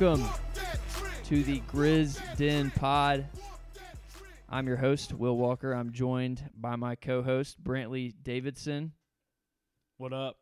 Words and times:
Welcome 0.00 0.28
to 1.24 1.42
the 1.42 1.58
Grizz 1.72 2.20
Den 2.36 2.70
Pod. 2.70 3.26
I'm 4.48 4.68
your 4.68 4.76
host, 4.76 5.12
Will 5.12 5.36
Walker. 5.36 5.72
I'm 5.72 5.90
joined 5.90 6.48
by 6.56 6.76
my 6.76 6.94
co 6.94 7.20
host, 7.20 7.60
Brantley 7.64 8.14
Davidson. 8.22 8.92
What 9.96 10.12
up? 10.12 10.36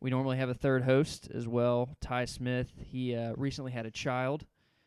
We 0.00 0.10
normally 0.10 0.38
have 0.38 0.48
a 0.48 0.54
third 0.54 0.82
host 0.82 1.28
as 1.32 1.46
well, 1.46 1.90
Ty 2.00 2.24
Smith. 2.24 2.72
He 2.80 3.14
uh, 3.14 3.34
recently 3.36 3.70
had 3.70 3.86
a 3.86 3.92
child, 3.92 4.44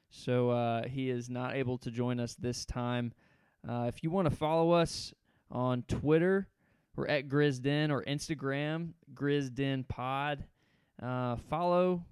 so 0.09 0.49
uh, 0.49 0.85
he 0.89 1.09
is 1.09 1.29
not 1.29 1.55
able 1.55 1.77
to 1.77 1.91
join 1.91 2.19
us 2.19 2.35
this 2.35 2.65
time. 2.65 3.13
Uh, 3.65 3.85
if 3.87 4.03
you 4.03 4.11
want 4.11 4.29
to 4.29 4.35
follow 4.35 4.71
us 4.71 5.13
on 5.49 5.83
Twitter, 5.83 6.49
we're 6.97 7.07
at 7.07 7.29
Grizzden 7.29 7.89
or 7.89 8.03
Instagram, 8.03 8.95
Grizzden 9.13 9.87
Pod. 9.87 10.43
Uh, 11.01 11.37
follow 11.49 12.03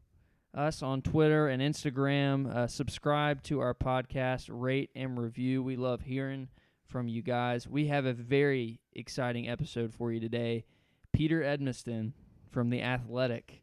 us 0.53 0.81
on 0.81 1.01
Twitter 1.01 1.47
and 1.47 1.61
Instagram. 1.61 2.53
Uh, 2.53 2.67
subscribe 2.67 3.43
to 3.43 3.59
our 3.59 3.73
podcast, 3.73 4.49
rate 4.49 4.89
and 4.95 5.19
review. 5.19 5.61
We 5.61 5.75
love 5.75 6.01
hearing 6.01 6.49
from 6.87 7.07
you 7.07 7.21
guys. 7.21 7.67
We 7.67 7.87
have 7.87 8.05
a 8.05 8.13
very 8.13 8.79
exciting 8.93 9.47
episode 9.47 9.93
for 9.93 10.11
you 10.11 10.19
today. 10.19 10.65
Peter 11.13 11.41
Edmiston 11.41 12.13
from 12.49 12.69
The 12.69 12.81
Athletic 12.81 13.61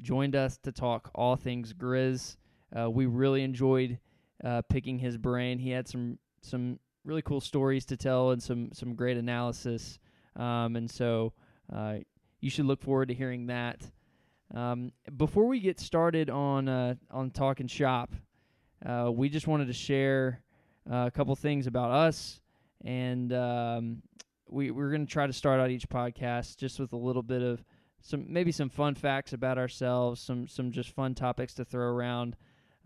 joined 0.00 0.36
us 0.36 0.58
to 0.58 0.72
talk 0.72 1.10
all 1.14 1.36
things 1.36 1.72
Grizz. 1.72 2.36
Uh, 2.76 2.90
we 2.90 3.06
really 3.06 3.42
enjoyed 3.42 3.98
uh, 4.44 4.62
picking 4.68 4.98
his 4.98 5.16
brain. 5.16 5.58
He 5.58 5.70
had 5.70 5.88
some 5.88 6.18
some 6.40 6.78
really 7.04 7.22
cool 7.22 7.40
stories 7.40 7.84
to 7.86 7.96
tell 7.96 8.30
and 8.30 8.42
some 8.42 8.70
some 8.72 8.94
great 8.94 9.16
analysis. 9.16 9.98
Um, 10.36 10.76
and 10.76 10.90
so 10.90 11.32
uh, 11.72 11.96
you 12.40 12.50
should 12.50 12.66
look 12.66 12.80
forward 12.80 13.08
to 13.08 13.14
hearing 13.14 13.46
that. 13.46 13.82
Um, 14.54 14.92
before 15.16 15.46
we 15.46 15.60
get 15.60 15.80
started 15.80 16.28
on 16.28 16.68
uh, 16.68 16.94
on 17.10 17.30
talking 17.30 17.66
shop, 17.66 18.12
uh, 18.84 19.10
we 19.12 19.28
just 19.28 19.46
wanted 19.46 19.66
to 19.68 19.72
share 19.72 20.42
uh, 20.90 21.04
a 21.06 21.10
couple 21.10 21.34
things 21.36 21.66
about 21.66 21.90
us, 21.90 22.40
and 22.84 23.32
um, 23.32 24.02
we 24.48 24.70
we're 24.70 24.90
going 24.90 25.06
to 25.06 25.12
try 25.12 25.26
to 25.26 25.32
start 25.32 25.58
out 25.58 25.70
each 25.70 25.88
podcast 25.88 26.58
just 26.58 26.78
with 26.78 26.92
a 26.92 26.96
little 26.96 27.22
bit 27.22 27.42
of 27.42 27.64
some 28.02 28.26
maybe 28.28 28.52
some 28.52 28.68
fun 28.68 28.94
facts 28.94 29.32
about 29.32 29.56
ourselves, 29.56 30.20
some 30.20 30.46
some 30.46 30.70
just 30.70 30.90
fun 30.90 31.14
topics 31.14 31.54
to 31.54 31.64
throw 31.64 31.86
around. 31.86 32.36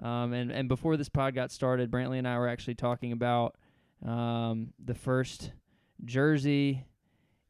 Um, 0.03 0.35
and 0.35 0.53
and 0.53 0.69
before 0.69 0.97
this 0.97 1.09
pod 1.09 1.35
got 1.35 1.51
started, 1.51 1.91
Brantley 1.91 2.19
and 2.19 2.29
I 2.29 2.39
were 2.39 2.49
actually 2.49 2.75
talking 2.77 3.13
about 3.13 3.57
um, 4.05 4.73
the 4.85 4.95
first 4.95 5.53
jersey 6.05 6.85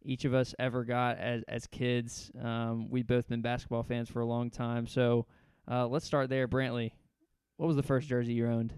each 0.06 0.24
of 0.24 0.32
us 0.34 0.54
ever 0.58 0.84
got 0.84 1.18
as 1.18 1.42
as 1.48 1.66
kids. 1.66 2.30
Um, 2.40 2.88
we've 2.88 3.06
both 3.06 3.28
been 3.28 3.42
basketball 3.42 3.82
fans 3.82 4.08
for 4.08 4.20
a 4.20 4.26
long 4.26 4.50
time, 4.50 4.86
so 4.86 5.26
uh, 5.70 5.86
let's 5.86 6.06
start 6.06 6.30
there. 6.30 6.46
Brantley, 6.48 6.92
what 7.56 7.66
was 7.66 7.76
the 7.76 7.82
first 7.82 8.08
jersey 8.08 8.32
you 8.34 8.46
owned 8.46 8.72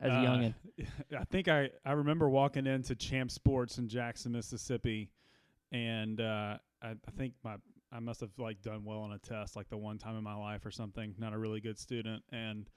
as 0.00 0.12
a 0.12 0.14
Uh, 0.14 0.22
youngin? 0.22 0.54
I 1.18 1.24
think 1.24 1.48
I, 1.48 1.70
I 1.84 1.92
remember 1.92 2.28
walking 2.28 2.66
into 2.66 2.94
Champ 2.94 3.30
Sports 3.30 3.78
in 3.78 3.88
Jackson, 3.88 4.32
Mississippi, 4.32 5.10
and 5.72 6.20
uh, 6.20 6.58
I, 6.82 6.90
I 6.90 7.10
think 7.16 7.34
my 7.42 7.56
I 7.92 7.98
must 7.98 8.20
have 8.20 8.30
like 8.38 8.62
done 8.62 8.84
well 8.84 9.00
on 9.00 9.12
a 9.12 9.18
test 9.18 9.56
like 9.56 9.68
the 9.68 9.76
one 9.76 9.98
time 9.98 10.16
in 10.16 10.22
my 10.22 10.36
life 10.36 10.64
or 10.64 10.70
something. 10.70 11.14
Not 11.18 11.32
a 11.32 11.38
really 11.38 11.60
good 11.60 11.78
student, 11.78 12.22
and 12.30 12.68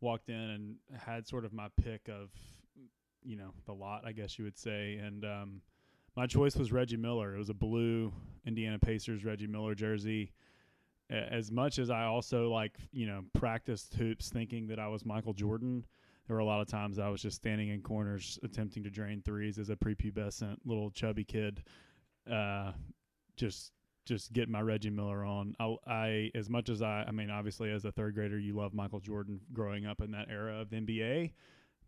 walked 0.00 0.28
in 0.30 0.34
and 0.34 0.76
had 0.96 1.26
sort 1.26 1.44
of 1.44 1.52
my 1.52 1.68
pick 1.76 2.08
of 2.08 2.30
you 3.22 3.36
know 3.36 3.52
the 3.66 3.74
lot, 3.74 4.02
I 4.06 4.12
guess 4.12 4.38
you 4.38 4.44
would 4.44 4.56
say, 4.58 4.94
and 4.96 5.24
um, 5.24 5.60
my 6.18 6.26
choice 6.26 6.56
was 6.56 6.72
Reggie 6.72 6.96
Miller. 6.96 7.36
It 7.36 7.38
was 7.38 7.48
a 7.48 7.54
blue 7.54 8.12
Indiana 8.44 8.76
Pacers 8.76 9.24
Reggie 9.24 9.46
Miller 9.46 9.76
jersey. 9.76 10.32
As 11.08 11.52
much 11.52 11.78
as 11.78 11.90
I 11.90 12.06
also 12.06 12.50
like, 12.50 12.76
you 12.90 13.06
know, 13.06 13.22
practiced 13.34 13.94
hoops 13.94 14.28
thinking 14.28 14.66
that 14.66 14.80
I 14.80 14.88
was 14.88 15.06
Michael 15.06 15.32
Jordan, 15.32 15.84
there 16.26 16.34
were 16.34 16.40
a 16.40 16.44
lot 16.44 16.60
of 16.60 16.66
times 16.66 16.98
I 16.98 17.08
was 17.08 17.22
just 17.22 17.36
standing 17.36 17.68
in 17.68 17.82
corners 17.82 18.36
attempting 18.42 18.82
to 18.82 18.90
drain 18.90 19.22
threes 19.24 19.60
as 19.60 19.70
a 19.70 19.76
prepubescent 19.76 20.56
little 20.64 20.90
chubby 20.90 21.22
kid, 21.22 21.62
uh, 22.28 22.72
just 23.36 23.70
just 24.04 24.32
getting 24.32 24.50
my 24.50 24.60
Reggie 24.60 24.90
Miller 24.90 25.24
on. 25.24 25.54
I, 25.60 25.76
I 25.86 26.30
as 26.34 26.50
much 26.50 26.68
as 26.68 26.82
I, 26.82 27.04
I 27.06 27.12
mean, 27.12 27.30
obviously 27.30 27.70
as 27.70 27.84
a 27.84 27.92
third 27.92 28.16
grader, 28.16 28.40
you 28.40 28.56
love 28.56 28.74
Michael 28.74 29.00
Jordan 29.00 29.38
growing 29.52 29.86
up 29.86 30.00
in 30.00 30.10
that 30.10 30.26
era 30.28 30.60
of 30.60 30.70
NBA, 30.70 31.30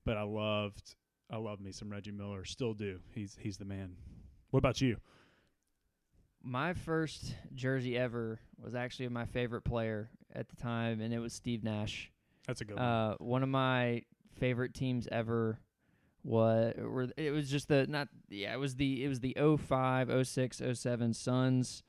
but 0.05 0.17
I 0.17 0.23
loved 0.23 0.95
I 1.29 1.37
love 1.37 1.61
me 1.61 1.73
some 1.73 1.91
Reggie 1.91 2.13
Miller, 2.13 2.45
still 2.45 2.75
do. 2.75 3.01
He's 3.13 3.37
he's 3.41 3.57
the 3.57 3.65
man. 3.65 3.97
What 4.50 4.59
about 4.59 4.81
you? 4.81 4.97
My 6.43 6.72
first 6.72 7.37
jersey 7.55 7.97
ever 7.97 8.41
was 8.62 8.75
actually 8.75 9.09
my 9.09 9.27
favorite 9.27 9.62
player 9.62 10.11
at 10.34 10.49
the 10.49 10.56
time, 10.56 11.00
and 11.00 11.12
it 11.12 11.19
was 11.19 11.33
Steve 11.33 11.62
Nash. 11.62 12.11
That's 12.47 12.60
a 12.60 12.65
good 12.65 12.77
one. 12.77 12.84
Uh, 12.84 13.15
one 13.19 13.43
of 13.43 13.49
my 13.49 14.03
favorite 14.39 14.75
teams 14.75 15.06
ever 15.12 15.59
was 16.22 16.75
were 16.77 17.09
it 17.16 17.31
was 17.31 17.50
just 17.50 17.69
the 17.69 17.87
not 17.87 18.09
yeah 18.28 18.53
it 18.53 18.59
was 18.59 18.77
the 18.77 19.05
it 19.05 19.09
was 19.09 19.21
the 19.21 19.34
05 19.59 20.27
06 20.27 20.62
07 20.75 21.15
Suns 21.15 21.83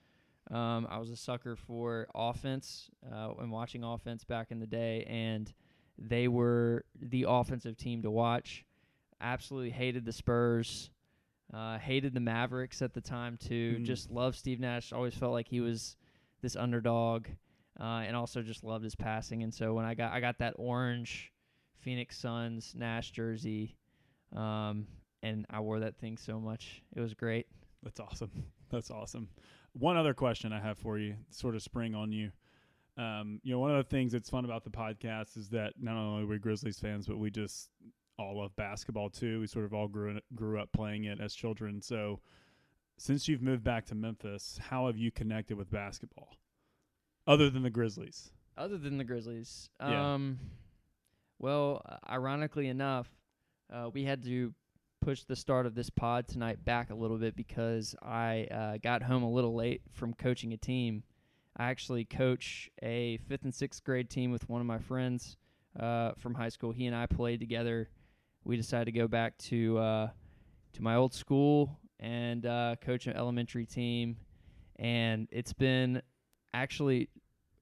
um, 0.49 0.87
I 0.89 0.99
was 0.99 1.09
a 1.09 1.17
sucker 1.17 1.55
for 1.55 2.07
offense 2.15 2.89
uh, 3.11 3.33
and 3.39 3.51
watching 3.51 3.83
offense 3.83 4.23
back 4.23 4.51
in 4.51 4.59
the 4.59 4.67
day 4.67 5.05
and 5.09 5.53
they 5.97 6.27
were 6.27 6.85
the 6.99 7.25
offensive 7.27 7.75
team 7.75 8.03
to 8.03 8.11
watch 8.11 8.65
absolutely 9.19 9.71
hated 9.71 10.05
the 10.05 10.13
Spurs 10.13 10.89
uh, 11.53 11.77
hated 11.77 12.13
the 12.13 12.19
Mavericks 12.19 12.81
at 12.81 12.93
the 12.93 13.01
time 13.01 13.37
too 13.37 13.77
Mm. 13.79 13.85
just 13.85 14.09
loved 14.11 14.37
Steve 14.37 14.59
Nash 14.59 14.93
always 14.93 15.13
felt 15.15 15.33
like 15.33 15.47
he 15.47 15.59
was 15.61 15.97
this 16.41 16.55
underdog 16.55 17.27
uh, 17.79 18.03
and 18.05 18.15
also 18.15 18.41
just 18.41 18.63
loved 18.63 18.83
his 18.83 18.95
passing. 18.95 19.43
And 19.43 19.53
so 19.53 19.73
when 19.73 19.85
I 19.85 19.93
got 19.93 20.11
I 20.13 20.19
got 20.21 20.37
that 20.39 20.53
orange 20.57 21.31
Phoenix 21.79 22.17
Suns 22.17 22.73
Nash 22.75 23.11
jersey, 23.11 23.75
um, 24.35 24.87
and 25.23 25.45
I 25.49 25.59
wore 25.59 25.79
that 25.81 25.97
thing 25.97 26.17
so 26.17 26.39
much. 26.39 26.81
It 26.95 27.01
was 27.01 27.13
great. 27.13 27.47
That's 27.83 27.99
awesome. 27.99 28.31
That's 28.69 28.89
awesome. 28.91 29.27
One 29.73 29.97
other 29.97 30.13
question 30.13 30.53
I 30.53 30.59
have 30.59 30.77
for 30.77 30.97
you, 30.97 31.15
sort 31.29 31.55
of 31.55 31.61
spring 31.63 31.95
on 31.95 32.11
you. 32.11 32.31
Um, 32.97 33.39
you 33.43 33.51
know, 33.53 33.59
one 33.59 33.71
of 33.71 33.77
the 33.77 33.89
things 33.89 34.11
that's 34.11 34.29
fun 34.29 34.43
about 34.45 34.63
the 34.65 34.69
podcast 34.69 35.37
is 35.37 35.49
that 35.49 35.73
not 35.79 35.95
only 35.95 36.23
are 36.23 36.27
we 36.27 36.37
Grizzlies 36.39 36.77
fans, 36.79 37.07
but 37.07 37.17
we 37.17 37.31
just 37.31 37.69
all 38.21 38.39
love 38.39 38.55
basketball 38.55 39.09
too. 39.09 39.39
We 39.41 39.47
sort 39.47 39.65
of 39.65 39.73
all 39.73 39.87
grew 39.87 40.19
grew 40.35 40.59
up 40.61 40.71
playing 40.71 41.05
it 41.05 41.19
as 41.19 41.33
children. 41.33 41.81
So, 41.81 42.19
since 42.97 43.27
you've 43.27 43.41
moved 43.41 43.63
back 43.63 43.85
to 43.87 43.95
Memphis, 43.95 44.59
how 44.61 44.87
have 44.87 44.97
you 44.97 45.11
connected 45.11 45.57
with 45.57 45.69
basketball, 45.71 46.37
other 47.27 47.49
than 47.49 47.63
the 47.63 47.69
Grizzlies? 47.69 48.31
Other 48.57 48.77
than 48.77 48.97
the 48.97 49.03
Grizzlies, 49.03 49.69
Yeah. 49.79 50.13
um, 50.13 50.39
well, 51.39 51.81
ironically 52.07 52.67
enough, 52.67 53.09
uh, 53.71 53.89
we 53.93 54.03
had 54.03 54.23
to 54.23 54.53
push 54.99 55.23
the 55.23 55.35
start 55.35 55.65
of 55.65 55.73
this 55.73 55.89
pod 55.89 56.27
tonight 56.27 56.63
back 56.63 56.91
a 56.91 56.95
little 56.95 57.17
bit 57.17 57.35
because 57.35 57.95
I 58.03 58.47
uh, 58.51 58.77
got 58.77 59.01
home 59.01 59.23
a 59.23 59.31
little 59.31 59.55
late 59.55 59.81
from 59.93 60.13
coaching 60.13 60.53
a 60.53 60.57
team. 60.57 61.03
I 61.57 61.69
actually 61.71 62.05
coach 62.05 62.69
a 62.83 63.17
fifth 63.27 63.43
and 63.43 63.53
sixth 63.55 63.83
grade 63.83 64.09
team 64.09 64.31
with 64.31 64.47
one 64.47 64.61
of 64.61 64.67
my 64.67 64.77
friends 64.77 65.37
uh, 65.79 66.11
from 66.19 66.35
high 66.35 66.49
school. 66.49 66.71
He 66.71 66.85
and 66.85 66.95
I 66.95 67.07
played 67.07 67.39
together. 67.39 67.89
We 68.43 68.57
decided 68.57 68.85
to 68.85 68.91
go 68.91 69.07
back 69.07 69.37
to 69.49 69.77
uh, 69.77 70.09
to 70.73 70.81
my 70.83 70.95
old 70.95 71.13
school 71.13 71.77
and 71.99 72.45
uh, 72.45 72.75
coach 72.81 73.07
an 73.07 73.13
elementary 73.15 73.65
team, 73.65 74.17
and 74.77 75.27
it's 75.31 75.53
been 75.53 76.01
actually 76.53 77.09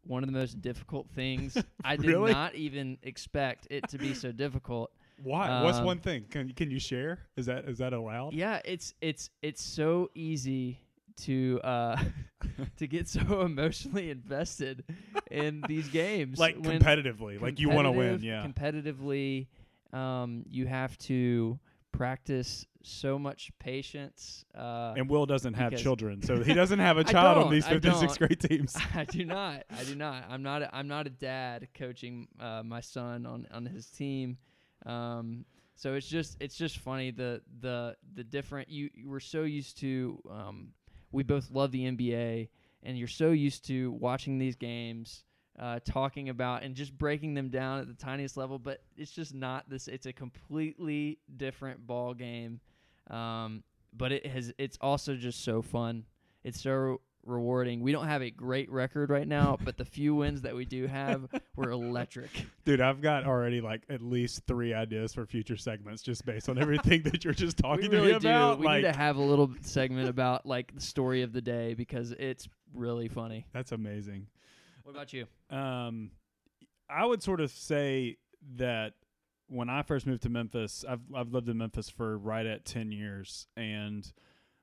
one 0.05 0.23
of 0.23 0.27
the 0.27 0.37
most 0.37 0.61
difficult 0.61 1.09
things. 1.11 1.57
I 1.83 1.97
did 1.97 2.07
Really? 2.07 2.31
not 2.31 2.55
even 2.55 2.97
expect 3.03 3.67
it 3.69 3.87
to 3.89 3.97
be 3.97 4.13
so 4.13 4.31
difficult. 4.45 4.91
Why? 5.21 5.63
What's 5.63 5.79
Um, 5.79 5.85
one 5.85 5.99
thing? 5.99 6.25
Can 6.29 6.53
can 6.53 6.71
you 6.71 6.79
share? 6.79 7.19
Is 7.35 7.45
that 7.47 7.65
is 7.65 7.77
that 7.79 7.91
allowed? 7.93 8.33
Yeah, 8.33 8.61
it's 8.63 8.93
it's 9.01 9.29
it's 9.41 9.61
so 9.61 10.09
easy 10.15 10.79
to 11.23 11.59
uh 11.65 12.01
to 12.77 12.87
get 12.87 13.09
so 13.09 13.41
emotionally 13.41 14.09
invested 14.09 14.85
in 15.29 15.61
these 15.67 15.89
games. 15.89 16.39
Like 16.39 16.55
when 16.55 16.79
competitively, 16.79 17.41
like 17.41 17.59
you 17.59 17.69
want 17.69 17.85
to 17.87 17.91
win. 17.91 18.21
Yeah. 18.23 18.45
Competitively, 18.47 19.47
um, 19.93 20.43
you 20.47 20.65
have 20.67 20.97
to 20.99 21.59
practice 21.91 22.65
so 22.83 23.19
much 23.19 23.51
patience. 23.59 24.45
Uh, 24.55 24.93
And 24.95 25.09
Will 25.09 25.25
doesn't 25.25 25.55
have 25.55 25.75
children, 25.75 26.21
so 26.21 26.43
he 26.43 26.53
doesn't 26.53 26.79
have 26.79 26.97
a 26.97 27.03
child 27.03 27.37
on 27.45 27.51
these 27.51 27.67
fifth 27.67 27.85
and 27.85 27.95
sixth 27.95 28.19
grade 28.19 28.39
teams. 28.39 28.75
I 28.95 29.05
do 29.05 29.25
not. 29.25 29.63
I 29.69 29.83
do 29.83 29.95
not. 29.95 30.25
I'm 30.29 30.43
not. 30.43 30.61
A, 30.61 30.75
I'm 30.75 30.87
not 30.87 31.07
a 31.07 31.09
dad 31.09 31.67
coaching 31.73 32.27
uh, 32.39 32.63
my 32.63 32.81
son 32.81 33.25
on 33.25 33.47
on 33.51 33.65
his 33.65 33.87
team. 33.87 34.37
Um, 34.85 35.45
so 35.75 35.95
it's 35.95 36.07
just 36.07 36.37
it's 36.39 36.55
just 36.55 36.77
funny 36.79 37.11
the 37.11 37.41
the 37.61 37.95
the 38.13 38.23
different 38.23 38.69
you, 38.69 38.89
you 38.93 39.09
were 39.09 39.19
so 39.19 39.43
used 39.43 39.79
to. 39.79 40.21
Um, 40.29 40.69
we 41.11 41.23
both 41.23 41.49
love 41.51 41.71
the 41.71 41.85
NBA, 41.85 42.49
and 42.83 42.97
you're 42.97 43.07
so 43.07 43.31
used 43.31 43.65
to 43.65 43.91
watching 43.91 44.37
these 44.37 44.55
games. 44.55 45.23
Uh, 45.59 45.77
talking 45.83 46.29
about 46.29 46.63
and 46.63 46.73
just 46.73 46.97
breaking 46.97 47.33
them 47.33 47.49
down 47.49 47.79
at 47.79 47.87
the 47.87 47.93
tiniest 47.93 48.37
level, 48.37 48.57
but 48.57 48.81
it's 48.95 49.11
just 49.11 49.33
not 49.33 49.69
this. 49.69 49.89
It's 49.89 50.05
a 50.05 50.13
completely 50.13 51.19
different 51.35 51.85
ball 51.85 52.13
game, 52.13 52.61
um, 53.09 53.63
but 53.91 54.13
it 54.13 54.25
has. 54.25 54.53
It's 54.57 54.77
also 54.79 55.15
just 55.15 55.43
so 55.43 55.61
fun. 55.61 56.05
It's 56.45 56.61
so 56.61 57.01
rewarding. 57.25 57.81
We 57.81 57.91
don't 57.91 58.07
have 58.07 58.21
a 58.21 58.29
great 58.29 58.71
record 58.71 59.09
right 59.09 59.27
now, 59.27 59.57
but 59.63 59.77
the 59.77 59.85
few 59.85 60.15
wins 60.15 60.41
that 60.41 60.55
we 60.55 60.65
do 60.65 60.87
have, 60.87 61.27
we're 61.55 61.71
electric. 61.71 62.29
Dude, 62.65 62.81
I've 62.81 63.01
got 63.01 63.25
already 63.25 63.61
like 63.61 63.83
at 63.89 64.01
least 64.01 64.43
three 64.47 64.73
ideas 64.73 65.13
for 65.13 65.25
future 65.25 65.57
segments 65.57 66.01
just 66.01 66.25
based 66.25 66.49
on 66.49 66.57
everything 66.57 67.03
that 67.03 67.23
you're 67.23 67.33
just 67.33 67.57
talking 67.57 67.83
we 67.83 67.89
to 67.89 67.95
really 67.97 68.11
me 68.11 68.17
about. 68.17 68.55
do. 68.55 68.61
We 68.61 68.65
like 68.65 68.83
need 68.83 68.91
to 68.91 68.97
have 68.97 69.17
a 69.17 69.21
little 69.21 69.51
segment 69.61 70.09
about 70.09 70.45
like 70.45 70.73
the 70.73 70.81
story 70.81 71.21
of 71.21 71.33
the 71.33 71.41
day 71.41 71.73
because 71.73 72.11
it's 72.11 72.47
really 72.73 73.07
funny. 73.07 73.45
that's 73.53 73.71
amazing. 73.71 74.27
What 74.89 74.95
about 74.95 75.13
you? 75.13 75.27
Um, 75.51 76.09
I 76.89 77.05
would 77.05 77.21
sort 77.21 77.41
of 77.41 77.51
say 77.51 78.17
that 78.55 78.93
when 79.45 79.69
I 79.69 79.83
first 79.83 80.07
moved 80.07 80.23
to 80.23 80.29
Memphis, 80.29 80.83
I've 80.89 81.01
I've 81.15 81.31
lived 81.31 81.47
in 81.47 81.59
Memphis 81.59 81.91
for 81.91 82.17
right 82.17 82.43
at 82.43 82.65
ten 82.65 82.91
years, 82.91 83.45
and 83.55 84.11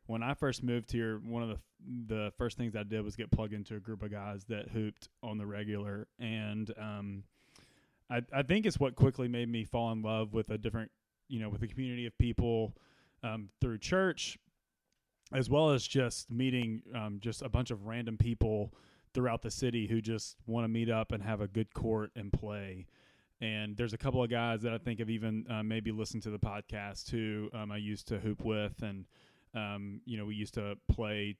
when 0.07 0.25
I 0.25 0.35
first 0.35 0.65
moved 0.65 0.91
here, 0.91 1.21
one 1.25 1.45
of 1.45 1.51
the 1.51 1.59
the 2.09 2.33
first 2.39 2.59
things 2.59 2.75
I 2.75 2.83
did 2.83 3.05
was 3.05 3.15
get 3.15 3.31
plugged 3.31 3.53
into 3.53 3.77
a 3.77 3.79
group 3.79 4.03
of 4.03 4.11
guys 4.11 4.43
that 4.49 4.71
hooped 4.71 5.09
on 5.23 5.39
the 5.39 5.47
regular, 5.47 6.09
and 6.19 6.75
um, 6.77 7.23
I 8.11 8.23
I 8.33 8.43
think 8.43 8.67
it's 8.67 8.81
what 8.81 8.97
quickly 8.97 9.29
made 9.29 9.49
me 9.49 9.63
fall 9.63 9.93
in 9.93 10.03
love 10.03 10.33
with 10.33 10.51
a 10.51 10.59
different, 10.59 10.91
you 11.29 11.39
know, 11.39 11.51
with 11.51 11.63
a 11.63 11.69
community 11.69 12.05
of 12.05 12.19
people 12.19 12.75
um, 13.23 13.51
through 13.61 13.79
church, 13.79 14.39
as 15.33 15.49
well 15.49 15.71
as 15.71 15.87
just 15.87 16.33
meeting 16.33 16.83
um, 16.97 17.19
just 17.21 17.43
a 17.43 17.49
bunch 17.49 17.71
of 17.71 17.87
random 17.87 18.19
people 18.19 18.75
throughout 19.17 19.41
the 19.41 19.51
city 19.51 19.87
who 19.87 20.03
just 20.03 20.37
want 20.47 20.65
to 20.65 20.69
meet 20.69 20.91
up 20.91 21.11
and 21.11 21.23
have 21.23 21.41
a 21.41 21.49
good 21.49 21.73
court 21.73 22.11
and 22.15 22.31
play. 22.31 22.87
And 23.41 23.75
there's 23.75 23.95
a 23.95 23.99
couple 23.99 24.23
of 24.23 24.29
guys 24.29 24.61
that 24.63 24.75
I 24.75 24.79
think 24.79 24.99
have 24.99 25.09
even 25.09 25.47
uh, 25.51 25.63
maybe 25.63 25.91
listened 25.91 26.23
to 26.25 26.31
the 26.31 26.39
podcast 26.39 27.11
who 27.11 27.49
um, 27.55 27.73
I 27.73 27.79
used 27.79 28.09
to 28.09 28.19
hoop 28.19 28.45
with, 28.45 28.83
and 28.83 29.07
um, 29.55 30.03
you 30.05 30.19
know 30.19 30.27
we 30.27 30.35
used 30.35 30.55
to 30.55 30.77
play 30.93 31.37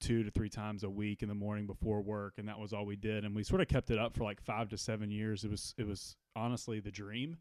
two 0.00 0.22
to 0.22 0.30
three 0.30 0.48
times 0.48 0.84
a 0.84 0.90
week 0.90 1.22
in 1.22 1.28
the 1.28 1.34
morning 1.34 1.66
before 1.66 2.00
work, 2.00 2.34
and 2.38 2.48
that 2.48 2.58
was 2.58 2.72
all 2.72 2.86
we 2.86 2.96
did. 2.96 3.24
And 3.24 3.36
we 3.36 3.42
sort 3.42 3.60
of 3.60 3.68
kept 3.68 3.90
it 3.90 3.98
up 3.98 4.16
for 4.16 4.24
like 4.24 4.40
five 4.40 4.70
to 4.70 4.78
seven 4.78 5.10
years. 5.10 5.44
It 5.44 5.50
was 5.50 5.74
it 5.76 5.86
was 5.86 6.16
honestly 6.34 6.80
the 6.80 6.90
dream. 6.90 7.36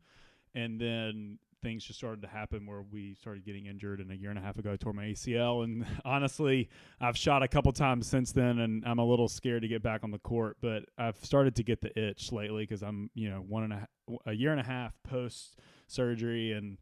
And 0.54 0.82
then 0.82 1.40
things 1.62 1.84
just 1.84 2.00
started 2.00 2.22
to 2.22 2.28
happen 2.28 2.66
where 2.66 2.84
we 2.92 3.16
started 3.16 3.46
getting 3.46 3.66
injured 3.66 4.00
and 4.00 4.12
a 4.12 4.16
year 4.16 4.30
and 4.30 4.40
a 4.40 4.42
half 4.42 4.58
ago 4.58 4.74
I 4.74 4.76
tore 4.76 4.94
my 4.94 5.06
ACL 5.06 5.64
and 5.64 5.86
honestly 6.06 6.70
I've 7.00 7.18
shot 7.18 7.44
a 7.44 7.48
couple 7.48 7.72
times 7.74 8.08
since 8.08 8.32
then 8.32 8.60
and 8.60 8.84
I'm 8.86 9.00
a 9.00 9.06
little 9.06 9.28
scared 9.28 9.64
to 9.64 9.68
get 9.68 9.82
back 9.84 10.04
on 10.04 10.12
the 10.12 10.20
court 10.20 10.58
but 10.62 10.86
I've 10.98 11.24
started 11.24 11.56
to 11.56 11.64
get 11.64 11.82
the 11.82 11.98
itch 12.00 12.32
lately 12.32 12.64
because 12.64 12.84
I'm 12.84 13.10
you 13.14 13.30
know 13.30 13.38
one 13.40 13.64
and 13.64 13.74
a, 13.74 13.88
a 14.28 14.34
year 14.34 14.52
and 14.52 14.60
a 14.60 14.66
half 14.66 14.94
post 15.04 15.58
surgery 15.88 16.52
and 16.52 16.78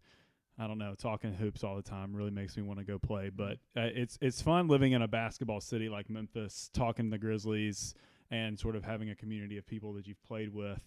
I 0.57 0.68
don't 0.68 0.77
know 0.77 0.95
talking 0.98 1.33
hoops 1.33 1.63
all 1.63 1.75
the 1.75 1.81
time 1.81 2.16
really 2.16 2.31
makes 2.31 2.56
me 2.56 2.63
want 2.63 2.80
to 2.80 2.86
go 2.86 2.98
play. 2.98 3.30
But 3.30 3.57
uh, 3.75 3.92
it's 3.94 4.18
it's 4.22 4.42
fun 4.42 4.68
living 4.68 4.94
in 4.94 5.01
a 5.01 5.07
basketball 5.07 5.60
city 5.60 5.89
like 5.89 6.10
Memphis 6.10 6.69
talking 6.74 7.06
to 7.06 7.12
the 7.12 7.18
Grizzlies 7.18 7.94
and 8.31 8.57
sort 8.57 8.75
of 8.75 8.83
having 8.83 9.10
a 9.10 9.16
community 9.16 9.57
of 9.57 9.68
people 9.68 9.94
that 9.94 10.07
you've 10.07 10.24
played 10.24 10.54
with 10.54 10.81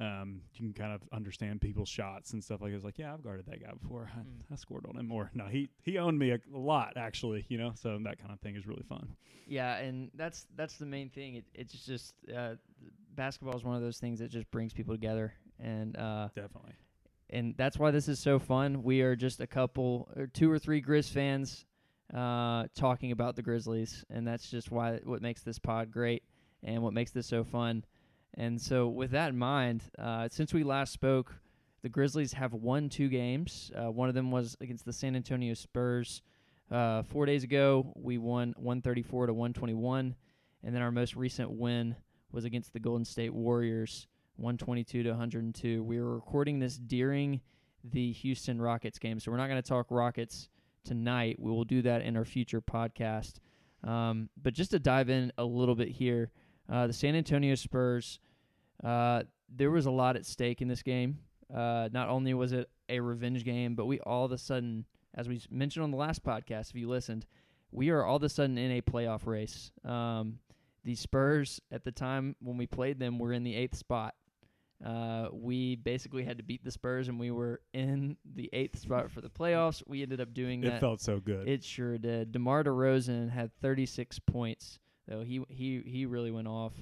um, 0.00 0.40
you 0.54 0.64
can 0.66 0.72
kind 0.72 0.92
of 0.94 1.02
understand 1.12 1.60
people's 1.60 1.88
shots 1.88 2.32
and 2.32 2.42
stuff 2.42 2.60
like 2.60 2.72
it's 2.72 2.84
like 2.84 2.98
yeah 2.98 3.12
I've 3.12 3.22
guarded 3.22 3.46
that 3.46 3.60
guy 3.62 3.72
before 3.80 4.10
I, 4.14 4.18
Mm. 4.28 4.52
I 4.52 4.56
scored 4.56 4.86
on 4.88 4.96
him 4.98 5.08
more 5.08 5.30
no 5.34 5.46
he 5.46 5.68
he 5.82 5.98
owned 5.98 6.18
me 6.18 6.30
a, 6.30 6.38
a 6.54 6.58
lot 6.58 6.92
actually 6.96 7.44
you 7.48 7.58
know 7.58 7.72
so 7.74 7.98
that 8.04 8.18
kind 8.18 8.32
of 8.32 8.40
thing 8.40 8.56
is 8.56 8.66
really 8.66 8.84
fun 8.88 9.16
Yeah, 9.46 9.76
and 9.76 10.10
that's 10.14 10.46
that's 10.56 10.76
the 10.76 10.86
main 10.86 11.08
thing. 11.10 11.36
It, 11.36 11.44
it's 11.54 11.72
just 11.86 12.14
uh, 12.34 12.54
basketball 13.14 13.56
is 13.56 13.64
one 13.64 13.76
of 13.76 13.82
those 13.82 13.98
things 13.98 14.18
that 14.20 14.30
just 14.30 14.50
brings 14.50 14.72
people 14.74 14.94
together, 14.94 15.32
and 15.58 15.96
uh, 15.96 16.28
definitely 16.34 16.74
and 17.30 17.54
that's 17.56 17.78
why 17.78 17.90
this 17.90 18.08
is 18.08 18.18
so 18.18 18.38
fun. 18.38 18.82
We 18.82 19.00
are 19.02 19.16
just 19.16 19.40
a 19.40 19.46
couple 19.46 20.08
or 20.16 20.26
two 20.26 20.50
or 20.50 20.58
three 20.58 20.80
Grizz 20.82 21.10
fans 21.10 21.66
uh, 22.14 22.66
talking 22.74 23.12
about 23.12 23.36
the 23.36 23.42
Grizzlies, 23.42 24.04
and 24.10 24.26
that's 24.26 24.50
just 24.50 24.70
why 24.70 25.00
what 25.04 25.20
makes 25.22 25.42
this 25.42 25.58
pod 25.58 25.90
great 25.90 26.22
and 26.62 26.82
what 26.82 26.92
makes 26.92 27.10
this 27.10 27.26
so 27.26 27.44
fun. 27.44 27.84
And 28.38 28.60
so, 28.60 28.86
with 28.86 29.10
that 29.10 29.30
in 29.30 29.36
mind, 29.36 29.82
uh, 29.98 30.28
since 30.30 30.54
we 30.54 30.62
last 30.62 30.92
spoke, 30.92 31.34
the 31.82 31.88
Grizzlies 31.88 32.32
have 32.34 32.52
won 32.52 32.88
two 32.88 33.08
games. 33.08 33.72
Uh, 33.76 33.90
one 33.90 34.08
of 34.08 34.14
them 34.14 34.30
was 34.30 34.56
against 34.60 34.84
the 34.84 34.92
San 34.92 35.16
Antonio 35.16 35.54
Spurs 35.54 36.22
uh, 36.70 37.02
four 37.02 37.26
days 37.26 37.42
ago. 37.42 37.92
We 37.96 38.16
won 38.16 38.54
134 38.56 39.26
to 39.26 39.34
121, 39.34 40.14
and 40.62 40.74
then 40.74 40.82
our 40.82 40.92
most 40.92 41.16
recent 41.16 41.50
win 41.50 41.96
was 42.30 42.44
against 42.44 42.72
the 42.72 42.78
Golden 42.78 43.04
State 43.04 43.34
Warriors 43.34 44.06
122 44.36 45.02
to 45.02 45.10
102. 45.10 45.82
We 45.82 46.00
were 46.00 46.14
recording 46.14 46.60
this 46.60 46.76
during 46.76 47.40
the 47.82 48.12
Houston 48.12 48.62
Rockets 48.62 49.00
game, 49.00 49.18
so 49.18 49.32
we're 49.32 49.38
not 49.38 49.48
going 49.48 49.60
to 49.60 49.68
talk 49.68 49.86
Rockets 49.90 50.48
tonight. 50.84 51.40
We 51.40 51.50
will 51.50 51.64
do 51.64 51.82
that 51.82 52.02
in 52.02 52.16
our 52.16 52.24
future 52.24 52.60
podcast. 52.60 53.34
Um, 53.82 54.28
but 54.40 54.54
just 54.54 54.70
to 54.70 54.78
dive 54.78 55.10
in 55.10 55.32
a 55.38 55.44
little 55.44 55.74
bit 55.74 55.88
here, 55.88 56.30
uh, 56.70 56.86
the 56.86 56.92
San 56.92 57.16
Antonio 57.16 57.54
Spurs, 57.54 58.20
uh, 58.84 59.22
there 59.54 59.70
was 59.70 59.86
a 59.86 59.90
lot 59.90 60.16
at 60.16 60.26
stake 60.26 60.60
in 60.62 60.68
this 60.68 60.82
game. 60.82 61.18
Uh, 61.52 61.88
not 61.92 62.08
only 62.08 62.34
was 62.34 62.52
it 62.52 62.68
a 62.88 63.00
revenge 63.00 63.44
game, 63.44 63.74
but 63.74 63.86
we 63.86 64.00
all 64.00 64.24
of 64.24 64.32
a 64.32 64.38
sudden, 64.38 64.84
as 65.14 65.28
we 65.28 65.40
mentioned 65.50 65.82
on 65.82 65.90
the 65.90 65.96
last 65.96 66.22
podcast, 66.22 66.70
if 66.70 66.76
you 66.76 66.88
listened, 66.88 67.26
we 67.72 67.90
are 67.90 68.04
all 68.04 68.16
of 68.16 68.22
a 68.22 68.28
sudden 68.28 68.58
in 68.58 68.72
a 68.72 68.82
playoff 68.82 69.26
race. 69.26 69.72
Um, 69.84 70.38
the 70.84 70.94
Spurs 70.94 71.60
at 71.72 71.84
the 71.84 71.92
time 71.92 72.36
when 72.40 72.56
we 72.56 72.66
played 72.66 72.98
them 72.98 73.18
were 73.18 73.32
in 73.32 73.44
the 73.44 73.54
eighth 73.54 73.76
spot. 73.76 74.14
Uh, 74.84 75.26
we 75.32 75.74
basically 75.74 76.22
had 76.22 76.36
to 76.38 76.44
beat 76.44 76.62
the 76.64 76.70
Spurs, 76.70 77.08
and 77.08 77.18
we 77.18 77.30
were 77.32 77.60
in 77.72 78.16
the 78.34 78.48
eighth 78.52 78.78
spot 78.78 79.10
for 79.10 79.20
the 79.20 79.28
playoffs. 79.28 79.82
We 79.88 80.02
ended 80.02 80.20
up 80.20 80.32
doing 80.32 80.62
it 80.62 80.66
that. 80.68 80.76
It 80.76 80.80
felt 80.80 81.00
so 81.00 81.18
good 81.18 81.48
It 81.48 81.64
sure 81.64 81.98
did. 81.98 82.30
DeMar 82.30 82.62
DeRozan 82.64 83.30
had 83.30 83.50
36 83.60 84.20
points, 84.20 84.78
though 85.08 85.22
he 85.22 85.42
he 85.48 85.82
he 85.84 86.06
really 86.06 86.30
went 86.30 86.46
off. 86.46 86.74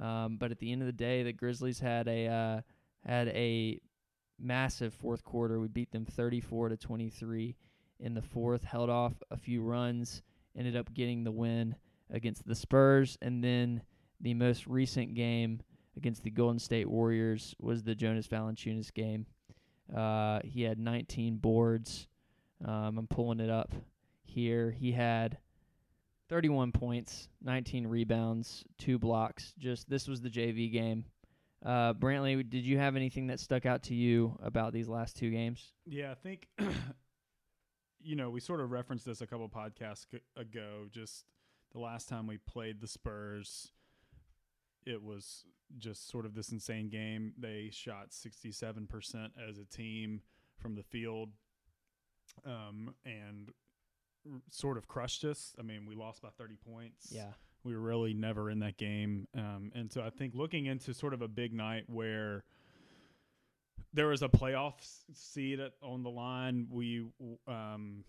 Um, 0.00 0.36
but 0.36 0.50
at 0.50 0.58
the 0.58 0.72
end 0.72 0.82
of 0.82 0.86
the 0.86 0.92
day, 0.92 1.22
the 1.22 1.32
Grizzlies 1.32 1.80
had 1.80 2.08
a 2.08 2.26
uh, 2.26 2.60
had 3.04 3.28
a 3.28 3.80
massive 4.38 4.92
fourth 4.94 5.24
quarter. 5.24 5.58
We 5.60 5.68
beat 5.68 5.92
them 5.92 6.04
34 6.04 6.70
to 6.70 6.76
23 6.76 7.56
in 8.00 8.14
the 8.14 8.22
fourth. 8.22 8.64
Held 8.64 8.90
off 8.90 9.14
a 9.30 9.36
few 9.36 9.62
runs, 9.62 10.22
ended 10.56 10.76
up 10.76 10.92
getting 10.92 11.24
the 11.24 11.32
win 11.32 11.76
against 12.10 12.46
the 12.46 12.54
Spurs, 12.54 13.16
and 13.22 13.42
then 13.42 13.82
the 14.20 14.34
most 14.34 14.66
recent 14.66 15.14
game 15.14 15.60
against 15.96 16.22
the 16.22 16.30
Golden 16.30 16.58
State 16.58 16.88
Warriors 16.88 17.54
was 17.58 17.82
the 17.82 17.94
Jonas 17.94 18.28
Valanciunas 18.28 18.92
game. 18.92 19.26
Uh, 19.94 20.40
he 20.44 20.62
had 20.62 20.78
19 20.78 21.36
boards. 21.36 22.08
Um, 22.64 22.98
I'm 22.98 23.06
pulling 23.06 23.40
it 23.40 23.50
up 23.50 23.72
here. 24.24 24.70
He 24.70 24.92
had 24.92 25.38
31 26.28 26.72
points, 26.72 27.28
19 27.42 27.86
rebounds, 27.86 28.64
two 28.78 28.98
blocks. 28.98 29.52
Just 29.58 29.88
this 29.88 30.08
was 30.08 30.20
the 30.20 30.30
JV 30.30 30.72
game. 30.72 31.04
Uh, 31.64 31.94
Brantley, 31.94 32.48
did 32.48 32.64
you 32.64 32.78
have 32.78 32.96
anything 32.96 33.28
that 33.28 33.40
stuck 33.40 33.66
out 33.66 33.84
to 33.84 33.94
you 33.94 34.38
about 34.42 34.72
these 34.72 34.88
last 34.88 35.16
two 35.16 35.30
games? 35.30 35.72
Yeah, 35.86 36.10
I 36.10 36.14
think 36.14 36.48
you 38.00 38.16
know 38.16 38.30
we 38.30 38.40
sort 38.40 38.60
of 38.60 38.70
referenced 38.70 39.04
this 39.04 39.20
a 39.20 39.26
couple 39.26 39.48
podcasts 39.48 40.06
ago. 40.36 40.86
Just 40.90 41.24
the 41.72 41.80
last 41.80 42.08
time 42.08 42.26
we 42.26 42.38
played 42.38 42.80
the 42.80 42.88
Spurs, 42.88 43.72
it 44.84 45.02
was 45.02 45.44
just 45.78 46.08
sort 46.08 46.26
of 46.26 46.34
this 46.34 46.52
insane 46.52 46.88
game. 46.88 47.32
They 47.38 47.70
shot 47.72 48.12
sixty-seven 48.12 48.86
percent 48.86 49.32
as 49.48 49.58
a 49.58 49.64
team 49.64 50.20
from 50.58 50.74
the 50.74 50.82
field, 50.82 51.30
um, 52.44 52.94
and 53.04 53.50
sort 54.50 54.76
of 54.76 54.88
crushed 54.88 55.24
us. 55.24 55.54
I 55.58 55.62
mean, 55.62 55.86
we 55.86 55.94
lost 55.94 56.22
by 56.22 56.28
thirty 56.36 56.56
points. 56.56 57.08
Yeah. 57.10 57.32
We 57.64 57.74
were 57.74 57.80
really 57.80 58.14
never 58.14 58.48
in 58.50 58.60
that 58.60 58.76
game. 58.76 59.26
Um, 59.34 59.72
and 59.74 59.90
so 59.90 60.02
I 60.02 60.10
think 60.10 60.34
looking 60.34 60.66
into 60.66 60.94
sort 60.94 61.14
of 61.14 61.22
a 61.22 61.28
big 61.28 61.52
night 61.52 61.84
where 61.88 62.44
there 63.92 64.06
was 64.06 64.22
a 64.22 64.28
playoff 64.28 64.74
seed 65.14 65.58
at, 65.58 65.72
on 65.82 66.04
the 66.04 66.10
line, 66.10 66.68
we, 66.70 67.04
um, 67.48 68.04